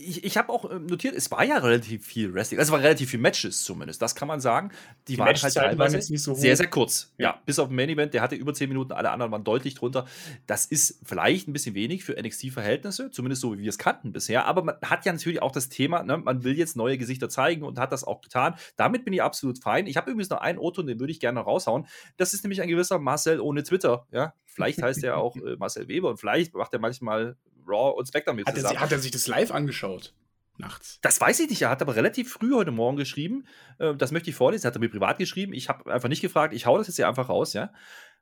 Ich, 0.00 0.24
ich 0.24 0.36
habe 0.38 0.50
auch 0.52 0.70
ähm, 0.70 0.86
notiert, 0.86 1.14
es 1.14 1.30
war 1.30 1.44
ja 1.44 1.58
relativ 1.58 2.06
viel 2.06 2.32
Wrestling. 2.32 2.58
Also 2.58 2.70
es 2.70 2.72
war 2.72 2.82
relativ 2.82 3.10
viel 3.10 3.18
Matches 3.20 3.62
zumindest. 3.62 4.00
Das 4.00 4.14
kann 4.14 4.26
man 4.26 4.40
sagen. 4.40 4.70
Die, 5.06 5.12
die 5.12 5.18
waren 5.18 5.36
halt 5.36 5.54
teilweise 5.54 6.00
so 6.16 6.34
sehr, 6.34 6.56
sehr 6.56 6.68
kurz. 6.68 7.12
Ja. 7.18 7.30
ja. 7.30 7.42
bis 7.44 7.58
auf 7.58 7.68
Main 7.68 7.90
Event, 7.90 8.14
der 8.14 8.22
hatte 8.22 8.34
über 8.34 8.54
10 8.54 8.68
Minuten, 8.68 8.92
alle 8.92 9.10
anderen 9.10 9.32
waren 9.32 9.44
deutlich 9.44 9.74
drunter. 9.74 10.06
Das 10.46 10.66
ist 10.66 11.00
vielleicht 11.04 11.48
ein 11.48 11.52
bisschen 11.52 11.74
wenig 11.74 12.04
für 12.04 12.14
NXT-Verhältnisse, 12.20 13.10
zumindest 13.10 13.42
so 13.42 13.56
wie 13.56 13.62
wir 13.62 13.68
es 13.68 13.78
kannten 13.78 14.12
bisher. 14.12 14.46
Aber 14.46 14.62
man 14.62 14.76
hat 14.82 15.04
ja 15.04 15.12
natürlich 15.12 15.42
auch 15.42 15.52
das 15.52 15.68
Thema, 15.68 16.02
ne, 16.02 16.16
man 16.16 16.42
will 16.42 16.56
jetzt 16.56 16.76
neue 16.76 16.96
Gesichter 16.96 17.28
zeigen 17.28 17.62
und 17.62 17.78
hat 17.78 17.92
das 17.92 18.04
auch 18.04 18.22
getan. 18.22 18.54
Damit 18.76 19.04
bin 19.04 19.12
ich 19.12 19.22
absolut 19.22 19.58
fein. 19.58 19.86
Ich 19.86 19.96
habe 19.96 20.10
übrigens 20.10 20.30
noch 20.30 20.40
einen 20.40 20.58
Otto, 20.58 20.82
den 20.82 20.98
würde 21.00 21.10
ich 21.10 21.20
gerne 21.20 21.40
raushauen. 21.40 21.86
Das 22.16 22.34
ist 22.34 22.44
nämlich 22.44 22.62
ein 22.62 22.68
gewisser 22.68 22.98
Marcel 22.98 23.40
ohne 23.40 23.62
Twitter. 23.62 24.06
Ja, 24.10 24.32
vielleicht 24.46 24.82
heißt 24.82 25.04
er 25.04 25.18
auch 25.18 25.36
äh, 25.36 25.56
Marcel 25.58 25.88
Weber 25.88 26.08
und 26.08 26.18
vielleicht 26.18 26.54
macht 26.54 26.72
er 26.72 26.78
manchmal 26.78 27.36
Raw 27.68 27.96
und 27.96 28.06
SmackDown 28.06 28.36
mit 28.36 28.46
hat 28.46 28.54
zusammen. 28.54 28.76
Er, 28.76 28.80
hat 28.80 28.92
er 28.92 28.98
sich 28.98 29.10
das 29.10 29.26
live 29.26 29.50
angeschaut? 29.50 30.14
Nachts. 30.58 30.98
Das 31.02 31.20
weiß 31.20 31.38
ich 31.40 31.50
nicht. 31.50 31.62
Er 31.62 31.70
hat 31.70 31.82
aber 31.82 31.94
relativ 31.94 32.32
früh 32.32 32.52
heute 32.52 32.72
Morgen 32.72 32.96
geschrieben. 32.96 33.46
Äh, 33.78 33.94
das 33.94 34.10
möchte 34.10 34.30
ich 34.30 34.36
vorlesen. 34.36 34.66
Er 34.66 34.68
hat 34.68 34.76
er 34.76 34.80
mir 34.80 34.90
privat 34.90 35.18
geschrieben. 35.18 35.52
Ich 35.52 35.68
habe 35.68 35.92
einfach 35.92 36.08
nicht 36.08 36.20
gefragt. 36.20 36.52
Ich 36.52 36.66
hau 36.66 36.76
das 36.78 36.88
jetzt 36.88 36.96
hier 36.96 37.08
einfach 37.08 37.28
raus, 37.28 37.52
ja. 37.52 37.72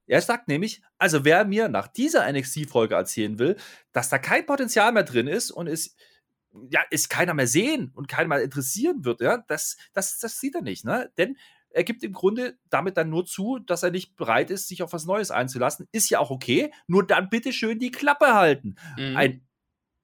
Er 0.07 0.21
sagt 0.21 0.47
nämlich, 0.47 0.83
also 0.99 1.25
wer 1.25 1.45
mir 1.45 1.69
nach 1.69 1.89
dieser 1.89 2.31
NXT-Folge 2.31 2.95
erzählen 2.95 3.39
will, 3.39 3.57
dass 3.93 4.09
da 4.09 4.19
kein 4.19 4.47
Potenzial 4.47 4.93
mehr 4.93 5.03
drin 5.03 5.27
ist 5.27 5.51
und 5.51 5.67
es 5.67 5.97
ja, 6.71 6.81
ist 6.91 7.11
keiner 7.11 7.35
mehr 7.35 7.47
sehen 7.47 7.91
und 7.95 8.09
keiner 8.09 8.29
mehr 8.29 8.43
interessieren 8.43 9.05
wird, 9.05 9.21
ja, 9.21 9.45
das, 9.49 9.77
das, 9.93 10.19
das 10.19 10.39
sieht 10.39 10.55
er 10.55 10.63
nicht, 10.63 10.85
ne? 10.85 11.11
Denn 11.19 11.37
er 11.77 11.85
gibt 11.85 12.03
im 12.03 12.14
Grunde 12.14 12.59
damit 12.70 12.97
dann 12.97 13.11
nur 13.11 13.27
zu, 13.27 13.59
dass 13.59 13.83
er 13.83 13.91
nicht 13.91 14.16
bereit 14.16 14.51
ist, 14.51 14.66
sich 14.66 14.83
auf 14.83 14.95
was 14.95 15.05
Neues 15.05 15.31
einzulassen. 15.31 15.87
Ist 15.93 16.09
ja 16.09 16.20
auch 16.20 16.31
okay, 16.31 16.72
nur 16.87 17.07
dann 17.07 17.29
bitte 17.29 17.53
schön 17.53 17.79
die 17.79 17.91
Klappe 17.91 18.35
halten. 18.35 18.77
Mhm. 18.97 19.16
Ein 19.16 19.47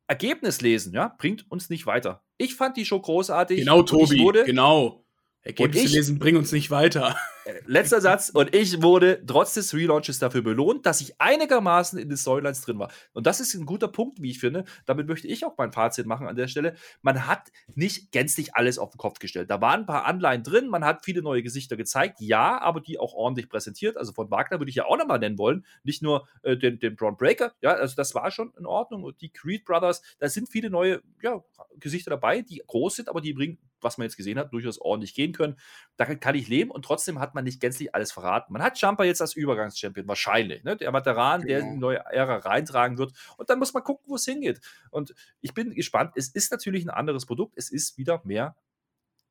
Ergebnis 0.06 0.60
lesen, 0.60 0.92
ja, 0.92 1.14
bringt 1.16 1.50
uns 1.50 1.70
nicht 1.70 1.86
weiter. 1.86 2.22
Ich 2.36 2.56
fand 2.56 2.76
die 2.76 2.84
Show 2.84 3.00
großartig. 3.00 3.60
Genau, 3.60 3.82
Tobi, 3.82 4.30
genau. 4.44 5.01
Ergebnisse 5.44 5.86
ich, 5.86 5.92
lesen 5.92 6.18
bringen 6.18 6.38
uns 6.38 6.52
nicht 6.52 6.70
weiter. 6.70 7.16
Äh, 7.44 7.54
letzter 7.66 8.00
Satz. 8.00 8.30
Und 8.30 8.54
ich 8.54 8.80
wurde 8.82 9.20
trotz 9.26 9.54
des 9.54 9.74
Relaunches 9.74 10.20
dafür 10.20 10.42
belohnt, 10.42 10.86
dass 10.86 11.00
ich 11.00 11.20
einigermaßen 11.20 11.98
in 11.98 12.08
den 12.08 12.16
Storylines 12.16 12.60
drin 12.60 12.78
war. 12.78 12.92
Und 13.12 13.26
das 13.26 13.40
ist 13.40 13.54
ein 13.54 13.66
guter 13.66 13.88
Punkt, 13.88 14.22
wie 14.22 14.30
ich 14.30 14.38
finde. 14.38 14.64
Damit 14.86 15.08
möchte 15.08 15.26
ich 15.26 15.44
auch 15.44 15.54
mein 15.58 15.72
Fazit 15.72 16.06
machen 16.06 16.28
an 16.28 16.36
der 16.36 16.46
Stelle. 16.46 16.76
Man 17.02 17.26
hat 17.26 17.50
nicht 17.74 18.12
gänzlich 18.12 18.54
alles 18.54 18.78
auf 18.78 18.90
den 18.90 18.98
Kopf 18.98 19.18
gestellt. 19.18 19.50
Da 19.50 19.60
waren 19.60 19.80
ein 19.80 19.86
paar 19.86 20.04
Anleihen 20.04 20.44
drin, 20.44 20.68
man 20.68 20.84
hat 20.84 21.04
viele 21.04 21.22
neue 21.22 21.42
Gesichter 21.42 21.76
gezeigt, 21.76 22.20
ja, 22.20 22.60
aber 22.60 22.80
die 22.80 23.00
auch 23.00 23.14
ordentlich 23.14 23.48
präsentiert. 23.48 23.96
Also 23.96 24.12
von 24.12 24.30
Wagner 24.30 24.60
würde 24.60 24.70
ich 24.70 24.76
ja 24.76 24.84
auch 24.84 24.96
nochmal 24.96 25.18
nennen 25.18 25.38
wollen. 25.38 25.66
Nicht 25.82 26.02
nur 26.02 26.28
äh, 26.42 26.56
den, 26.56 26.78
den 26.78 26.94
Braun 26.94 27.16
Breaker, 27.16 27.52
ja, 27.62 27.72
also 27.72 27.96
das 27.96 28.14
war 28.14 28.30
schon 28.30 28.52
in 28.56 28.66
Ordnung. 28.66 29.02
Und 29.02 29.20
die 29.20 29.30
Creed 29.30 29.64
Brothers, 29.64 30.02
da 30.20 30.28
sind 30.28 30.48
viele 30.48 30.70
neue 30.70 31.02
ja, 31.20 31.42
Gesichter 31.80 32.10
dabei, 32.10 32.42
die 32.42 32.62
groß 32.64 32.96
sind, 32.96 33.08
aber 33.08 33.20
die 33.20 33.32
bringen 33.32 33.58
was 33.82 33.98
man 33.98 34.06
jetzt 34.06 34.16
gesehen 34.16 34.38
hat, 34.38 34.52
durchaus 34.52 34.78
ordentlich 34.78 35.14
gehen 35.14 35.32
können. 35.32 35.56
Da 35.96 36.04
kann 36.04 36.34
ich 36.34 36.48
leben 36.48 36.70
und 36.70 36.84
trotzdem 36.84 37.18
hat 37.18 37.34
man 37.34 37.44
nicht 37.44 37.60
gänzlich 37.60 37.94
alles 37.94 38.12
verraten. 38.12 38.52
Man 38.52 38.62
hat 38.62 38.78
Jumper 38.80 39.04
jetzt 39.04 39.20
als 39.20 39.34
Übergangschampion, 39.34 40.08
wahrscheinlich. 40.08 40.64
Ne? 40.64 40.76
Der 40.76 40.92
Veteran, 40.92 41.42
genau. 41.42 41.48
der 41.48 41.58
in 41.60 41.74
die 41.74 41.78
neue 41.78 41.98
Ära 41.98 42.36
reintragen 42.38 42.98
wird. 42.98 43.12
Und 43.36 43.50
dann 43.50 43.58
muss 43.58 43.74
man 43.74 43.82
gucken, 43.82 44.04
wo 44.08 44.16
es 44.16 44.24
hingeht. 44.24 44.60
Und 44.90 45.14
ich 45.40 45.54
bin 45.54 45.74
gespannt. 45.74 46.12
Es 46.16 46.28
ist 46.28 46.52
natürlich 46.52 46.84
ein 46.84 46.90
anderes 46.90 47.26
Produkt. 47.26 47.54
Es 47.56 47.70
ist 47.70 47.98
wieder 47.98 48.20
mehr, 48.24 48.56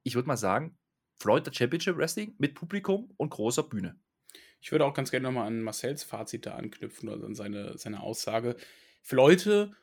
ich 0.04 0.16
würde 0.16 0.28
mal 0.28 0.38
sagen, 0.38 0.78
Florida 1.18 1.54
Championship 1.54 1.98
Wrestling 1.98 2.36
mit 2.40 2.56
Publikum 2.56 3.14
und 3.18 3.30
großer 3.30 3.64
Bühne. 3.64 4.00
Ich 4.62 4.72
würde 4.72 4.86
auch 4.86 4.94
ganz 4.94 5.12
gerne 5.12 5.28
nochmal 5.28 5.48
an 5.48 5.62
Marcells 5.62 6.04
Fazit 6.04 6.46
da 6.46 6.56
anknüpfen 6.56 7.10
oder 7.10 7.26
an 7.26 7.36
seine, 7.36 7.78
seine 7.78 8.02
Aussage. 8.02 8.56
Für 9.02 9.16
Leute, 9.16 9.76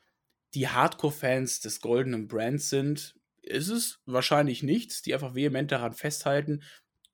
die 0.53 0.67
Hardcore-Fans 0.67 1.59
des 1.59 1.81
goldenen 1.81 2.27
Brands 2.27 2.69
sind, 2.69 3.18
ist 3.41 3.69
es 3.69 3.99
wahrscheinlich 4.05 4.63
nichts, 4.63 5.01
die 5.01 5.13
einfach 5.13 5.35
vehement 5.35 5.71
daran 5.71 5.93
festhalten. 5.93 6.63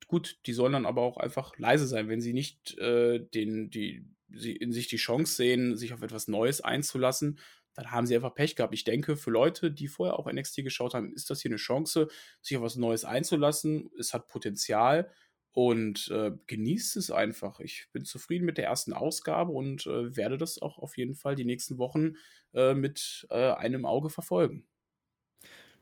Gut, 0.06 0.38
die 0.46 0.52
sollen 0.52 0.72
dann 0.72 0.86
aber 0.86 1.02
auch 1.02 1.16
einfach 1.16 1.56
leise 1.58 1.86
sein, 1.86 2.08
wenn 2.08 2.20
sie 2.20 2.32
nicht 2.32 2.76
äh, 2.78 3.18
den, 3.18 3.70
die, 3.70 4.06
sie 4.30 4.52
in 4.52 4.72
sich 4.72 4.88
die 4.88 4.96
Chance 4.96 5.34
sehen, 5.34 5.76
sich 5.76 5.92
auf 5.92 6.02
etwas 6.02 6.28
Neues 6.28 6.60
einzulassen, 6.60 7.38
dann 7.74 7.90
haben 7.90 8.06
sie 8.06 8.14
einfach 8.14 8.34
Pech 8.34 8.56
gehabt. 8.56 8.74
Ich 8.74 8.84
denke, 8.84 9.16
für 9.16 9.30
Leute, 9.30 9.70
die 9.70 9.88
vorher 9.88 10.18
auch 10.18 10.30
NXT 10.30 10.64
geschaut 10.64 10.94
haben, 10.94 11.12
ist 11.12 11.28
das 11.28 11.42
hier 11.42 11.50
eine 11.50 11.56
Chance, 11.56 12.08
sich 12.40 12.56
auf 12.56 12.62
was 12.62 12.76
Neues 12.76 13.04
einzulassen. 13.04 13.90
Es 13.98 14.14
hat 14.14 14.28
Potenzial 14.28 15.10
und 15.52 16.08
äh, 16.10 16.32
genießt 16.46 16.96
es 16.96 17.10
einfach. 17.10 17.60
Ich 17.60 17.88
bin 17.92 18.04
zufrieden 18.04 18.46
mit 18.46 18.58
der 18.58 18.66
ersten 18.66 18.92
Ausgabe 18.92 19.52
und 19.52 19.86
äh, 19.86 20.16
werde 20.16 20.38
das 20.38 20.60
auch 20.60 20.78
auf 20.78 20.96
jeden 20.96 21.14
Fall 21.14 21.34
die 21.34 21.44
nächsten 21.44 21.78
Wochen 21.78 22.14
äh, 22.54 22.74
mit 22.74 23.26
äh, 23.30 23.52
einem 23.52 23.84
Auge 23.84 24.08
verfolgen. 24.08 24.66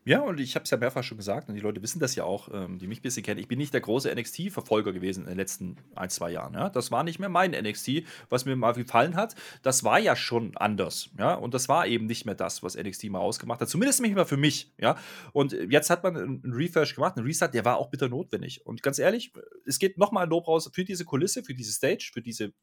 Ja, 0.07 0.19
und 0.19 0.39
ich 0.39 0.53
habe 0.53 0.65
es 0.65 0.69
ja 0.69 0.77
mehrfach 0.77 1.03
schon 1.03 1.17
gesagt, 1.17 1.49
und 1.49 1.55
die 1.55 1.61
Leute 1.61 1.81
wissen 1.81 1.99
das 1.99 2.13
ja 2.13 2.25
auch, 2.25 2.49
ähm, 2.53 2.77
die 2.77 2.85
mich 2.85 2.99
ein 2.99 3.01
bisschen 3.01 3.23
kennen. 3.23 3.39
Ich 3.39 3.47
bin 3.47 3.57
nicht 3.57 3.73
der 3.73 3.81
große 3.81 4.13
NXT-Verfolger 4.13 4.93
gewesen 4.93 5.21
in 5.21 5.29
den 5.29 5.37
letzten 5.37 5.77
ein, 5.95 6.11
zwei 6.11 6.29
Jahren. 6.29 6.53
Ja? 6.53 6.69
Das 6.69 6.91
war 6.91 7.03
nicht 7.03 7.17
mehr 7.17 7.27
mein 7.27 7.51
NXT, 7.51 8.03
was 8.29 8.45
mir 8.45 8.55
mal 8.55 8.73
gefallen 8.73 9.15
hat. 9.15 9.33
Das 9.63 9.83
war 9.83 9.97
ja 9.97 10.15
schon 10.15 10.55
anders. 10.57 11.09
Ja? 11.17 11.33
Und 11.33 11.55
das 11.55 11.69
war 11.69 11.87
eben 11.87 12.05
nicht 12.05 12.23
mehr 12.23 12.35
das, 12.35 12.61
was 12.61 12.77
NXT 12.77 13.05
mal 13.05 13.17
ausgemacht 13.17 13.61
hat. 13.61 13.67
Zumindest 13.67 13.99
nicht 13.99 14.13
mehr 14.13 14.27
für 14.27 14.37
mich. 14.37 14.71
Ja? 14.77 14.95
Und 15.33 15.53
jetzt 15.53 15.89
hat 15.89 16.03
man 16.03 16.15
einen 16.15 16.53
Refresh 16.53 16.93
gemacht, 16.93 17.17
einen 17.17 17.25
Restart, 17.25 17.55
der 17.55 17.65
war 17.65 17.77
auch 17.77 17.89
bitter 17.89 18.07
notwendig. 18.07 18.63
Und 18.63 18.83
ganz 18.83 18.99
ehrlich, 18.99 19.33
es 19.65 19.79
geht 19.79 19.97
nochmal 19.97 20.25
ein 20.25 20.29
Lob 20.29 20.47
raus 20.47 20.69
für 20.71 20.85
diese 20.85 21.03
Kulisse, 21.03 21.43
für 21.43 21.55
diese 21.55 21.71
Stage, 21.71 22.11
für 22.13 22.21
diese 22.21 22.53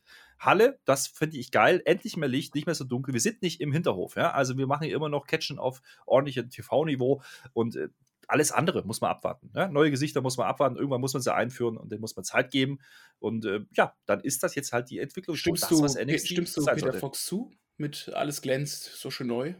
Halle. 0.44 0.80
Das 0.84 1.06
finde 1.06 1.38
ich 1.38 1.50
geil. 1.50 1.82
Endlich 1.84 2.16
mehr 2.16 2.28
Licht, 2.28 2.54
nicht 2.54 2.66
mehr 2.66 2.74
so 2.74 2.84
dunkel. 2.84 3.14
Wir 3.14 3.20
sind 3.20 3.42
nicht 3.42 3.60
im 3.60 3.72
Hinterhof. 3.72 4.16
Ja? 4.16 4.32
Also 4.32 4.56
wir 4.58 4.66
machen 4.66 4.84
hier 4.86 4.96
immer 4.96 5.08
noch 5.08 5.26
Catchen 5.26 5.58
auf 5.58 5.82
ordentlichem 6.06 6.50
TV-Niveau. 6.50 7.22
Und 7.52 7.76
äh, 7.76 7.88
alles 8.28 8.52
andere 8.52 8.84
muss 8.84 9.00
man 9.00 9.10
abwarten. 9.10 9.50
Ne? 9.54 9.68
Neue 9.70 9.90
Gesichter 9.90 10.20
muss 10.20 10.36
man 10.36 10.46
abwarten, 10.46 10.76
irgendwann 10.76 11.00
muss 11.00 11.12
man 11.12 11.22
sie 11.22 11.34
einführen 11.34 11.76
und 11.76 11.90
denen 11.92 12.00
muss 12.00 12.16
man 12.16 12.24
Zeit 12.24 12.50
geben. 12.50 12.78
Und 13.18 13.44
äh, 13.44 13.60
ja, 13.72 13.94
dann 14.06 14.20
ist 14.20 14.42
das 14.42 14.54
jetzt 14.54 14.72
halt 14.72 14.90
die 14.90 14.98
Entwicklung. 14.98 15.36
Stimmst, 15.36 15.64
das, 15.64 15.68
du, 15.70 15.82
was 15.82 15.94
NXT 15.96 16.28
stimmst 16.28 16.56
du 16.56 16.64
Peter 16.64 16.78
sollte. 16.78 16.98
Fox 16.98 17.24
zu 17.24 17.52
mit 17.76 18.10
alles 18.14 18.42
glänzt, 18.42 18.84
so 18.84 19.10
schön 19.10 19.26
neu? 19.26 19.54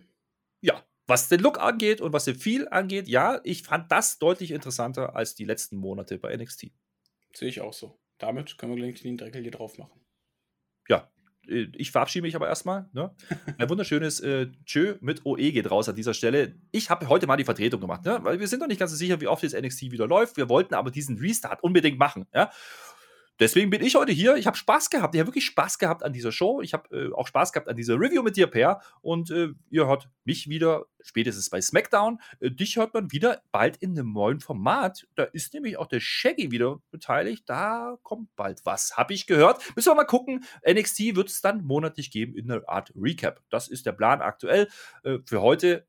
Ja, 0.61 0.85
was 1.07 1.28
den 1.28 1.41
Look 1.41 1.59
angeht 1.59 2.01
und 2.01 2.12
was 2.12 2.24
den 2.24 2.37
Feel 2.37 2.68
angeht, 2.68 3.09
ja, 3.09 3.41
ich 3.45 3.62
fand 3.62 3.91
das 3.91 4.18
deutlich 4.18 4.53
interessanter 4.53 5.16
als 5.16 5.35
die 5.35 5.45
letzten 5.45 5.76
Monate 5.76 6.18
bei 6.18 6.35
NXT. 6.37 6.68
Sehe 7.35 7.49
ich 7.49 7.61
auch 7.61 7.72
so. 7.72 7.99
Damit 8.18 8.59
können 8.59 8.76
wir 8.76 8.83
gleich 8.83 9.03
den 9.03 9.16
Deckel 9.16 9.43
hier 9.43 9.51
drauf 9.51 9.78
machen. 9.78 10.01
Ja, 10.89 11.09
äh, 11.49 11.68
ich 11.74 11.91
verabschiede 11.91 12.22
mich 12.22 12.37
aber 12.37 12.49
erstmal. 12.49 12.89
Ne? 12.93 13.14
Ein 13.59 13.68
wunderschönes 13.68 14.20
äh, 14.20 14.49
Tschö 14.64 14.97
mit 15.01 15.24
OE 15.24 15.53
geht 15.53 15.70
raus 15.70 15.89
an 15.89 15.97
dieser 15.97 16.14
Stelle. 16.14 16.55
Ich 16.70 16.91
habe 16.91 17.09
heute 17.09 17.26
mal 17.26 17.37
die 17.37 17.45
Vertretung 17.45 17.80
gemacht, 17.80 18.05
ne? 18.05 18.18
weil 18.22 18.41
wir 18.41 18.49
sind 18.49 18.61
noch 18.61 18.68
nicht 18.68 18.78
ganz 18.78 18.91
so 18.91 18.97
sicher, 18.97 19.20
wie 19.20 19.28
oft 19.28 19.43
jetzt 19.43 19.61
NXT 19.61 19.93
wieder 19.93 20.07
läuft. 20.07 20.37
Wir 20.37 20.49
wollten 20.49 20.74
aber 20.74 20.91
diesen 20.91 21.18
Restart 21.18 21.62
unbedingt 21.62 21.99
machen. 21.99 22.26
Ja? 22.35 22.51
Deswegen 23.43 23.70
bin 23.70 23.82
ich 23.82 23.97
heute 23.97 24.12
hier. 24.12 24.36
Ich 24.36 24.47
habe 24.47 24.57
Spaß 24.57 24.88
gehabt. 24.88 25.16
Ich 25.16 25.18
habe 25.18 25.26
wirklich 25.26 25.47
Spaß 25.47 25.80
gehabt 25.80 26.05
an 26.05 26.12
dieser 26.12 26.30
Show. 26.30 26.61
Ich 26.61 26.74
habe 26.74 26.97
äh, 26.97 27.12
auch 27.12 27.26
Spaß 27.26 27.53
gehabt 27.53 27.68
an 27.68 27.74
dieser 27.74 27.99
Review 27.99 28.22
mit 28.22 28.36
dir, 28.36 28.47
Per. 28.47 28.80
Und 29.01 29.32
äh, 29.32 29.49
ihr 29.68 29.88
hört 29.88 30.09
mich 30.22 30.49
wieder 30.49 30.86
spätestens 31.01 31.51
bei 31.51 31.61
SmackDown. 31.61 32.20
Äh, 32.38 32.53
dich 32.53 32.76
hört 32.76 32.95
man 32.95 33.11
wieder 33.11 33.43
bald 33.51 33.78
in 33.78 33.99
einem 33.99 34.12
neuen 34.12 34.38
Format. 34.38 35.09
Da 35.16 35.24
ist 35.24 35.55
nämlich 35.55 35.76
auch 35.76 35.88
der 35.88 35.99
Shaggy 35.99 36.53
wieder 36.53 36.78
beteiligt. 36.93 37.43
Da 37.49 37.97
kommt 38.05 38.28
bald 38.36 38.61
was, 38.64 38.97
habe 38.97 39.12
ich 39.12 39.26
gehört. 39.26 39.61
Müssen 39.74 39.90
wir 39.90 39.97
mal 39.97 40.05
gucken. 40.05 40.45
NXT 40.64 41.16
wird 41.16 41.28
es 41.28 41.40
dann 41.40 41.64
monatlich 41.64 42.12
geben 42.12 42.36
in 42.36 42.49
einer 42.49 42.62
Art 42.68 42.93
Recap. 42.95 43.43
Das 43.51 43.66
ist 43.66 43.86
der 43.86 43.93
Plan 43.93 44.22
aktuell. 44.22 44.68
Äh, 45.03 45.18
für 45.26 45.43
heute 45.43 45.84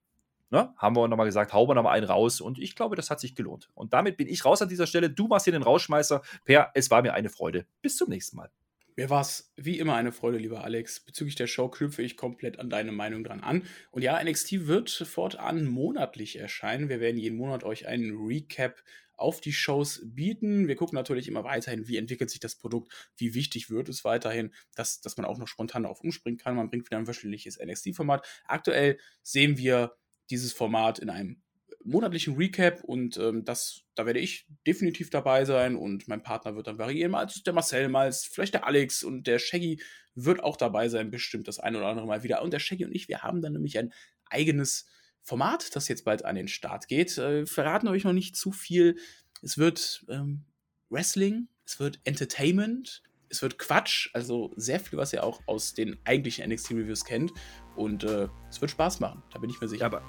Ne, 0.53 0.71
haben 0.77 0.95
wir 0.95 1.07
nochmal 1.07 1.25
gesagt, 1.25 1.51
hauen 1.51 1.67
wir 1.67 1.73
nochmal 1.73 1.97
einen 1.97 2.05
raus. 2.05 2.39
Und 2.39 2.59
ich 2.59 2.75
glaube, 2.75 2.95
das 2.95 3.09
hat 3.09 3.19
sich 3.19 3.33
gelohnt. 3.33 3.71
Und 3.73 3.91
damit 3.91 4.17
bin 4.17 4.27
ich 4.27 4.45
raus 4.45 4.61
an 4.61 4.69
dieser 4.69 4.85
Stelle. 4.85 5.09
Du 5.09 5.27
machst 5.27 5.45
hier 5.45 5.51
den 5.51 5.63
Rausschmeißer. 5.63 6.21
Per, 6.45 6.69
es 6.75 6.91
war 6.91 7.01
mir 7.01 7.15
eine 7.15 7.29
Freude. 7.29 7.65
Bis 7.81 7.97
zum 7.97 8.09
nächsten 8.09 8.37
Mal. 8.37 8.51
Mir 8.95 9.09
war 9.09 9.21
es 9.21 9.51
wie 9.55 9.79
immer 9.79 9.95
eine 9.95 10.11
Freude, 10.11 10.37
lieber 10.37 10.63
Alex. 10.63 10.99
Bezüglich 10.99 11.33
der 11.33 11.47
Show 11.47 11.69
knüpfe 11.69 12.03
ich 12.03 12.17
komplett 12.17 12.59
an 12.59 12.69
deine 12.69 12.91
Meinung 12.91 13.23
dran 13.23 13.41
an. 13.41 13.63
Und 13.89 14.03
ja, 14.03 14.23
NXT 14.23 14.67
wird 14.67 14.91
fortan 14.91 15.65
monatlich 15.65 16.37
erscheinen. 16.37 16.87
Wir 16.87 16.99
werden 16.99 17.17
jeden 17.17 17.37
Monat 17.37 17.63
euch 17.63 17.87
einen 17.87 18.15
Recap 18.15 18.83
auf 19.15 19.41
die 19.41 19.53
Shows 19.53 20.03
bieten. 20.05 20.67
Wir 20.67 20.75
gucken 20.75 20.95
natürlich 20.95 21.27
immer 21.27 21.43
weiterhin, 21.43 21.87
wie 21.87 21.97
entwickelt 21.97 22.29
sich 22.29 22.39
das 22.39 22.57
Produkt, 22.59 22.93
wie 23.17 23.33
wichtig 23.33 23.71
wird 23.71 23.89
es 23.89 24.03
weiterhin, 24.03 24.53
dass, 24.75 25.01
dass 25.01 25.17
man 25.17 25.25
auch 25.25 25.39
noch 25.39 25.47
spontan 25.47 25.81
darauf 25.81 26.01
umspringen 26.01 26.37
kann. 26.37 26.55
Man 26.55 26.69
bringt 26.69 26.85
wieder 26.85 26.99
ein 26.99 27.07
wöchentliches 27.07 27.57
NXT-Format. 27.57 28.23
Aktuell 28.45 28.99
sehen 29.23 29.57
wir 29.57 29.95
dieses 30.29 30.53
Format 30.53 30.99
in 30.99 31.09
einem 31.09 31.41
monatlichen 31.83 32.35
Recap 32.35 32.83
und 32.83 33.17
ähm, 33.17 33.43
das, 33.43 33.81
da 33.95 34.05
werde 34.05 34.19
ich 34.19 34.47
definitiv 34.65 35.09
dabei 35.09 35.45
sein 35.45 35.75
und 35.75 36.07
mein 36.07 36.23
Partner 36.23 36.55
wird 36.55 36.67
dann 36.67 36.77
variieren. 36.77 37.11
Mal 37.11 37.25
ist 37.25 37.45
der 37.45 37.53
Marcel, 37.53 37.89
mal 37.89 38.07
ist 38.07 38.27
vielleicht 38.27 38.53
der 38.53 38.65
Alex 38.65 39.03
und 39.03 39.27
der 39.27 39.39
Shaggy 39.39 39.81
wird 40.15 40.41
auch 40.41 40.57
dabei 40.57 40.89
sein, 40.89 41.11
bestimmt 41.11 41.47
das 41.47 41.59
eine 41.59 41.77
oder 41.77 41.87
andere 41.87 42.07
Mal 42.07 42.23
wieder. 42.23 42.41
Und 42.41 42.53
der 42.53 42.59
Shaggy 42.59 42.85
und 42.85 42.95
ich, 42.95 43.07
wir 43.07 43.23
haben 43.23 43.41
dann 43.41 43.53
nämlich 43.53 43.77
ein 43.77 43.93
eigenes 44.25 44.85
Format, 45.21 45.75
das 45.75 45.87
jetzt 45.87 46.05
bald 46.05 46.25
an 46.25 46.35
den 46.35 46.47
Start 46.47 46.87
geht. 46.87 47.17
Äh, 47.17 47.45
verraten 47.45 47.87
euch 47.87 48.03
noch 48.03 48.13
nicht 48.13 48.35
zu 48.35 48.51
viel. 48.51 48.97
Es 49.41 49.57
wird 49.57 50.05
ähm, 50.09 50.45
Wrestling, 50.89 51.47
es 51.65 51.79
wird 51.79 51.99
Entertainment, 52.03 53.03
es 53.33 53.41
wird 53.41 53.57
Quatsch, 53.57 54.09
also 54.13 54.51
sehr 54.55 54.79
viel, 54.79 54.99
was 54.99 55.11
ihr 55.11 55.23
auch 55.23 55.41
aus 55.47 55.73
den 55.73 55.97
eigentlichen 56.05 56.47
NXT-Reviews 56.49 57.03
kennt. 57.03 57.33
Und 57.75 58.03
äh, 58.03 58.27
es 58.49 58.61
wird 58.61 58.71
Spaß 58.71 58.99
machen, 58.99 59.23
da 59.33 59.39
bin 59.39 59.49
ich 59.49 59.59
mir 59.59 59.67
sicher. 59.67 59.87
Aber, 59.87 60.03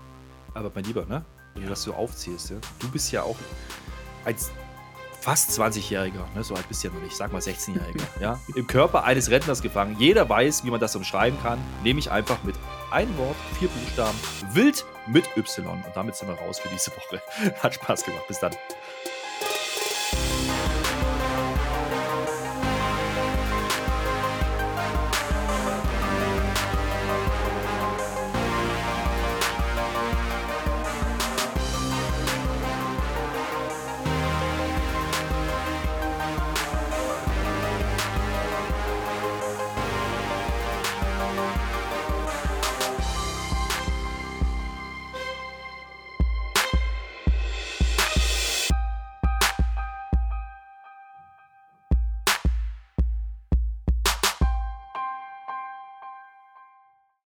aber 0.52 0.70
mein 0.74 0.84
Lieber, 0.84 1.06
ne? 1.06 1.24
Wenn 1.54 1.62
ja. 1.62 1.68
du 1.68 1.70
das 1.70 1.82
so 1.82 1.94
aufzählst, 1.94 2.50
ja? 2.50 2.56
du 2.80 2.90
bist 2.90 3.10
ja 3.12 3.22
auch 3.22 3.36
als 4.24 4.50
fast 5.20 5.58
20-Jähriger, 5.58 6.34
ne? 6.34 6.44
so 6.44 6.54
alt 6.54 6.68
bist 6.68 6.84
du 6.84 6.88
ja 6.88 6.94
noch 6.94 7.02
nicht, 7.02 7.16
sag 7.16 7.32
mal 7.32 7.40
16-Jähriger, 7.40 8.04
ja? 8.20 8.38
im 8.54 8.66
Körper 8.66 9.04
eines 9.04 9.30
Rentners 9.30 9.62
gefangen. 9.62 9.96
Jeder 9.98 10.28
weiß, 10.28 10.64
wie 10.64 10.70
man 10.70 10.80
das 10.80 10.94
umschreiben 10.94 11.40
kann. 11.42 11.58
Nehme 11.82 12.00
ich 12.00 12.10
einfach 12.10 12.42
mit 12.44 12.56
einem 12.90 13.16
Wort, 13.16 13.36
vier 13.58 13.68
Buchstaben, 13.68 14.18
wild 14.52 14.84
mit 15.06 15.24
Y. 15.38 15.66
Und 15.66 15.96
damit 15.96 16.16
sind 16.16 16.28
wir 16.28 16.34
raus 16.34 16.58
für 16.58 16.68
diese 16.68 16.90
Woche. 16.90 17.22
Hat 17.62 17.74
Spaß 17.74 18.04
gemacht. 18.04 18.26
Bis 18.28 18.40
dann. 18.40 18.52